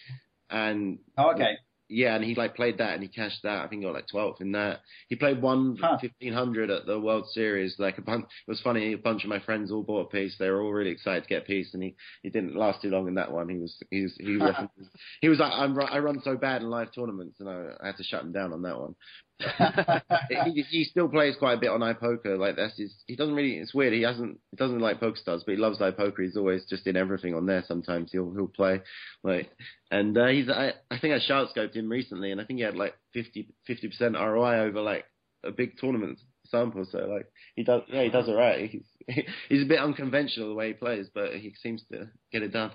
and 0.51 0.99
oh, 1.19 1.33
okay 1.33 1.57
yeah, 1.91 2.15
and 2.15 2.25
he 2.25 2.37
like 2.37 2.55
played 2.55 2.79
that 2.79 2.95
and 2.95 3.03
he 3.03 3.09
cashed 3.09 3.43
that. 3.43 3.65
I 3.65 3.67
think 3.67 3.83
he 3.83 3.87
got 3.87 3.95
like 3.95 4.07
12th 4.07 4.41
in 4.41 4.53
that. 4.53 4.81
He 5.09 5.17
played 5.17 5.43
one 5.43 5.77
huh. 5.81 5.99
1500 6.01 6.71
at 6.71 6.87
the 6.87 7.01
World 7.01 7.27
Series. 7.33 7.75
Like 7.79 7.99
a 7.99 8.03
bunch, 8.03 8.25
it 8.25 8.51
was 8.51 8.61
funny. 8.61 8.93
A 8.93 8.99
bunch 8.99 9.25
of 9.25 9.29
my 9.29 9.41
friends 9.41 9.73
all 9.73 9.83
bought 9.83 10.07
a 10.07 10.11
piece. 10.11 10.37
They 10.39 10.49
were 10.49 10.63
all 10.63 10.73
really 10.73 10.91
excited 10.91 11.25
to 11.25 11.29
get 11.29 11.43
a 11.43 11.47
piece, 11.47 11.75
and 11.75 11.83
he, 11.83 11.97
he 12.23 12.31
didn't 12.31 12.55
last 12.55 12.81
too 12.81 12.91
long 12.91 13.09
in 13.09 13.15
that 13.15 13.33
one. 13.33 13.49
He 13.49 13.59
was 13.59 13.77
he 13.91 14.03
was 14.03 14.15
he 14.21 14.37
was, 14.37 14.55
he 15.21 15.29
was 15.29 15.41
like 15.41 15.53
I'm 15.53 15.77
I 15.81 15.99
run 15.99 16.23
so 16.23 16.37
bad 16.37 16.63
in 16.63 16.71
live 16.71 16.93
tournaments, 16.95 17.41
and 17.41 17.49
I, 17.49 17.73
I 17.83 17.87
had 17.87 17.97
to 17.97 18.05
shut 18.05 18.23
him 18.23 18.33
down 18.33 18.53
on 18.53 18.63
that 18.63 18.79
one. 18.79 18.95
He, 20.55 20.63
he 20.71 20.85
still 20.85 21.09
plays 21.09 21.37
quite 21.39 21.55
a 21.55 21.61
bit 21.61 21.71
on 21.71 21.81
iPoker. 21.81 22.39
Like 22.39 22.57
that's 22.57 22.77
his. 22.77 22.95
He 23.07 23.17
doesn't 23.17 23.35
really. 23.35 23.57
It's 23.57 23.75
weird. 23.75 23.93
He 23.93 24.03
hasn't. 24.03 24.39
He 24.51 24.57
doesn't 24.57 24.81
like 24.81 25.01
PokerStars, 25.01 25.43
but 25.45 25.53
he 25.53 25.57
loves 25.57 25.79
iPoker. 25.79 26.23
He's 26.23 26.37
always 26.37 26.65
just 26.67 26.87
in 26.87 26.97
everything 26.97 27.35
on 27.35 27.47
there. 27.47 27.65
Sometimes 27.67 28.13
he'll 28.13 28.33
he'll 28.33 28.49
play. 28.49 28.81
Like 29.23 29.51
and 29.91 30.17
uh, 30.17 30.27
he's. 30.27 30.49
I, 30.49 30.75
I 30.91 30.99
think 30.99 31.15
I 31.15 31.19
SharkScoped 31.19 31.75
him 31.75 31.89
recently, 31.89 32.33
and 32.33 32.41
I 32.41 32.45
think 32.45 32.59
he 32.59 32.65
had 32.65 32.77
like 32.77 32.95
50 33.13 33.53
percent 33.67 34.15
ROI 34.15 34.61
over 34.61 34.81
like 34.81 35.05
a 35.45 35.51
big 35.51 35.79
tournament 35.79 36.19
sample. 36.47 36.87
So 36.91 36.99
like 36.99 37.27
he 37.57 37.65
does. 37.65 37.83
Yeah, 37.89 38.03
he 38.03 38.11
does 38.11 38.29
it 38.29 38.33
right. 38.33 38.71
He's 38.71 39.25
he's 39.49 39.63
a 39.63 39.69
bit 39.69 39.81
unconventional 39.81 40.49
the 40.49 40.55
way 40.55 40.69
he 40.69 40.75
plays, 40.75 41.09
but 41.13 41.35
he 41.35 41.55
seems 41.63 41.85
to 41.93 42.09
get 42.33 42.43
it 42.43 42.53
done. 42.53 42.73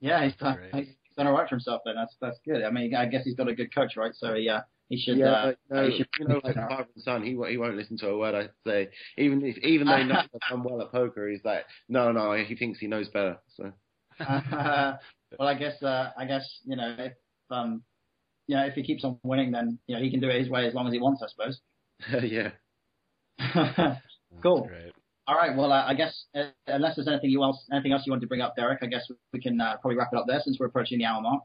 Yeah, 0.00 0.24
he's 0.24 0.36
done. 0.36 0.58
He's 0.72 0.86
done 1.16 1.26
alright 1.26 1.48
for 1.48 1.54
himself. 1.54 1.82
Then 1.84 1.94
that's 1.96 2.14
that's 2.20 2.38
good. 2.44 2.62
I 2.62 2.70
mean, 2.70 2.94
I 2.94 3.06
guess 3.06 3.24
he's 3.24 3.36
got 3.36 3.48
a 3.48 3.54
good 3.54 3.74
coach, 3.74 3.96
right? 3.96 4.12
So 4.14 4.34
he. 4.34 4.50
He 4.88 4.98
should. 4.98 5.18
Yeah, 5.18 5.32
uh, 5.32 5.52
no, 5.70 5.88
he 5.88 5.96
should 5.96 6.08
you 6.18 6.28
know, 6.28 6.40
like 6.44 6.54
father 6.54 6.86
and 6.94 7.02
son, 7.02 7.22
he 7.22 7.30
he 7.30 7.56
won't 7.56 7.76
listen 7.76 7.96
to 7.98 8.08
a 8.10 8.18
word 8.18 8.34
I 8.34 8.48
say. 8.68 8.90
Even 9.16 9.44
if 9.44 9.56
even 9.58 9.86
though 9.86 9.96
he 9.96 10.04
knows 10.04 10.28
I've 10.34 10.50
done 10.50 10.62
well 10.62 10.82
at 10.82 10.92
poker, 10.92 11.28
he's 11.28 11.44
like, 11.44 11.64
no, 11.88 12.12
no, 12.12 12.32
he 12.34 12.54
thinks 12.54 12.78
he 12.78 12.86
knows 12.86 13.08
better. 13.08 13.38
So. 13.56 13.72
uh, 14.20 14.96
well, 15.38 15.48
I 15.48 15.54
guess 15.54 15.82
uh, 15.82 16.10
I 16.18 16.26
guess 16.26 16.60
you 16.64 16.76
know 16.76 16.94
if 16.98 17.12
um 17.50 17.82
you 18.46 18.56
know 18.56 18.66
if 18.66 18.74
he 18.74 18.82
keeps 18.82 19.04
on 19.04 19.18
winning, 19.22 19.52
then 19.52 19.78
you 19.86 19.96
know 19.96 20.02
he 20.02 20.10
can 20.10 20.20
do 20.20 20.28
it 20.28 20.38
his 20.38 20.50
way 20.50 20.66
as 20.66 20.74
long 20.74 20.86
as 20.86 20.92
he 20.92 21.00
wants, 21.00 21.22
I 21.22 21.28
suppose. 21.28 21.60
yeah. 22.30 22.50
cool. 24.42 24.68
All 25.26 25.36
right. 25.36 25.56
Well, 25.56 25.72
uh, 25.72 25.84
I 25.86 25.94
guess 25.94 26.26
uh, 26.36 26.50
unless 26.66 26.96
there's 26.96 27.08
anything 27.08 27.30
you 27.30 27.42
else 27.42 27.64
anything 27.72 27.92
else 27.92 28.02
you 28.04 28.12
want 28.12 28.20
to 28.20 28.28
bring 28.28 28.42
up, 28.42 28.54
Derek, 28.56 28.80
I 28.82 28.86
guess 28.86 29.10
we 29.32 29.40
can 29.40 29.60
uh, 29.60 29.76
probably 29.80 29.96
wrap 29.96 30.10
it 30.12 30.18
up 30.18 30.26
there 30.26 30.40
since 30.44 30.58
we're 30.60 30.66
approaching 30.66 30.98
the 30.98 31.06
hour 31.06 31.22
mark. 31.22 31.42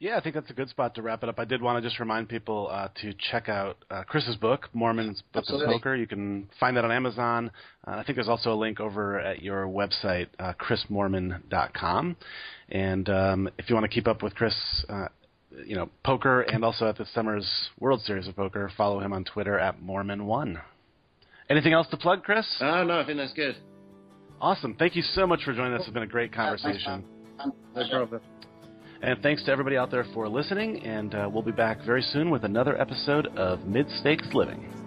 Yeah, 0.00 0.16
I 0.16 0.22
think 0.22 0.34
that's 0.34 0.48
a 0.48 0.54
good 0.54 0.70
spot 0.70 0.94
to 0.94 1.02
wrap 1.02 1.22
it 1.22 1.28
up. 1.28 1.38
I 1.38 1.44
did 1.44 1.60
want 1.60 1.76
to 1.80 1.86
just 1.86 2.00
remind 2.00 2.26
people 2.26 2.68
uh, 2.70 2.88
to 3.02 3.12
check 3.30 3.50
out 3.50 3.76
uh, 3.90 4.02
Chris's 4.04 4.34
book, 4.36 4.70
Moorman's 4.74 5.22
Book 5.34 5.44
of 5.46 5.60
Poker. 5.66 5.94
You 5.94 6.06
can 6.06 6.48
find 6.58 6.74
that 6.78 6.86
on 6.86 6.90
Amazon. 6.90 7.50
Uh, 7.86 7.90
I 7.96 8.04
think 8.04 8.16
there's 8.16 8.28
also 8.28 8.54
a 8.54 8.56
link 8.56 8.80
over 8.80 9.20
at 9.20 9.42
your 9.42 9.66
website, 9.66 10.28
uh, 10.38 10.54
chrismoorman.com. 10.54 12.16
And 12.70 13.08
um, 13.10 13.50
if 13.58 13.68
you 13.68 13.74
want 13.74 13.84
to 13.84 13.94
keep 13.94 14.08
up 14.08 14.22
with 14.22 14.34
Chris, 14.34 14.54
uh, 14.88 15.08
you 15.66 15.76
know, 15.76 15.90
poker 16.02 16.42
and 16.42 16.64
also 16.64 16.86
at 16.88 16.96
the 16.96 17.04
summer's 17.12 17.46
World 17.78 18.00
Series 18.00 18.26
of 18.26 18.34
Poker, 18.34 18.72
follow 18.78 19.00
him 19.00 19.12
on 19.12 19.24
Twitter 19.24 19.58
at 19.58 19.82
Moorman1. 19.82 20.62
Anything 21.50 21.74
else 21.74 21.88
to 21.88 21.98
plug, 21.98 22.22
Chris? 22.22 22.46
Oh, 22.62 22.84
no, 22.84 23.00
I 23.00 23.04
think 23.04 23.18
that's 23.18 23.34
good. 23.34 23.56
Awesome. 24.40 24.76
Thank 24.78 24.96
you 24.96 25.02
so 25.02 25.26
much 25.26 25.44
for 25.44 25.52
joining 25.52 25.74
us. 25.74 25.82
It's 25.82 25.90
been 25.90 26.04
a 26.04 26.06
great 26.06 26.32
conversation. 26.32 27.04
No 27.76 27.88
problem. 27.90 28.20
And 29.02 29.18
thanks 29.22 29.42
to 29.44 29.50
everybody 29.50 29.78
out 29.78 29.90
there 29.90 30.04
for 30.12 30.28
listening, 30.28 30.82
and 30.84 31.14
uh, 31.14 31.30
we'll 31.32 31.42
be 31.42 31.52
back 31.52 31.82
very 31.86 32.02
soon 32.02 32.28
with 32.28 32.44
another 32.44 32.78
episode 32.78 33.28
of 33.28 33.64
Mid 33.64 33.88
Stakes 33.90 34.28
Living. 34.34 34.79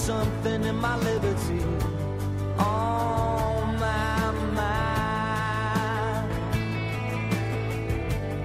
something 0.00 0.64
in 0.64 0.76
my 0.76 0.96
liberty 0.96 1.62
on 2.58 3.78
my 3.78 4.30
mind. 4.58 6.32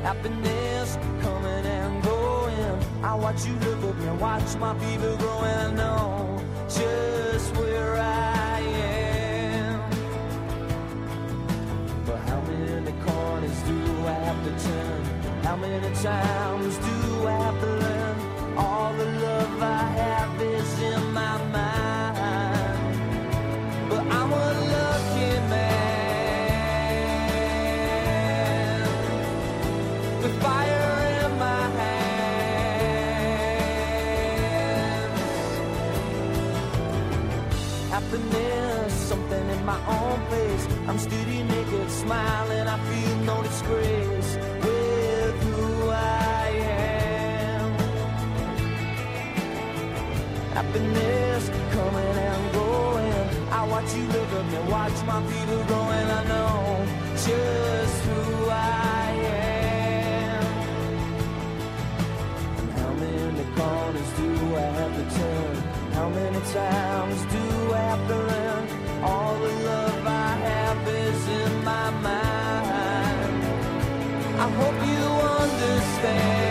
Happiness 0.04 0.98
coming 1.22 1.66
and 1.66 2.04
going. 2.04 2.78
I 3.04 3.16
watch 3.16 3.46
you 3.46 3.54
look 3.54 3.84
up 3.90 4.00
and 4.02 4.20
watch 4.20 4.56
my 4.58 4.78
fever 4.80 5.16
growing. 5.18 5.46
I 5.46 5.72
know 5.72 6.44
just 6.68 7.56
where 7.56 7.96
I 7.96 8.60
am. 8.60 9.80
But 12.06 12.20
how 12.30 12.42
many 12.42 12.94
corners 13.06 13.60
do 13.70 13.78
I 14.14 14.18
have 14.28 14.44
to 14.48 14.52
turn? 14.66 15.02
How 15.44 15.56
many 15.56 15.96
times 16.04 16.78
do 16.80 16.95
I'm 40.96 41.02
steady 41.02 41.44
naked, 41.44 41.92
smiling. 41.92 42.68
I 42.70 42.78
feel 42.88 43.16
no 43.26 43.44
disgrace 43.44 44.38
with 44.64 45.44
who 45.44 45.90
I 45.90 46.48
am. 47.60 47.72
Happiness 50.54 51.50
coming 51.76 52.18
and 52.30 52.54
going. 52.54 53.52
I 53.52 53.68
watch 53.68 53.94
you 53.94 54.06
look 54.06 54.32
up 54.40 54.54
and 54.54 54.70
watch 54.70 54.98
my 55.06 55.20
people 55.32 55.64
growing. 55.66 56.08
I 56.20 56.24
know 56.32 56.86
just 57.28 57.98
who 58.06 58.50
I 58.50 59.12
am. 60.32 60.46
And 62.60 62.72
how 62.80 62.94
many 62.94 63.44
corners 63.58 64.12
do 64.16 64.56
I 64.56 64.68
have 64.80 64.94
to 64.96 65.06
turn? 65.20 65.56
How 65.92 66.08
many 66.08 66.40
times 66.54 67.35
understand. 76.06 76.45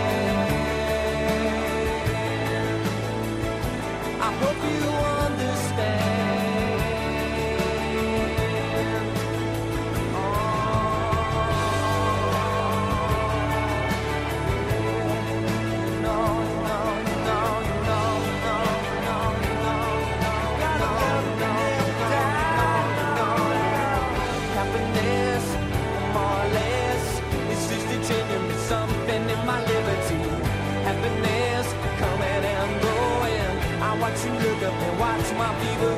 My 35.33 35.51
people 35.59 35.94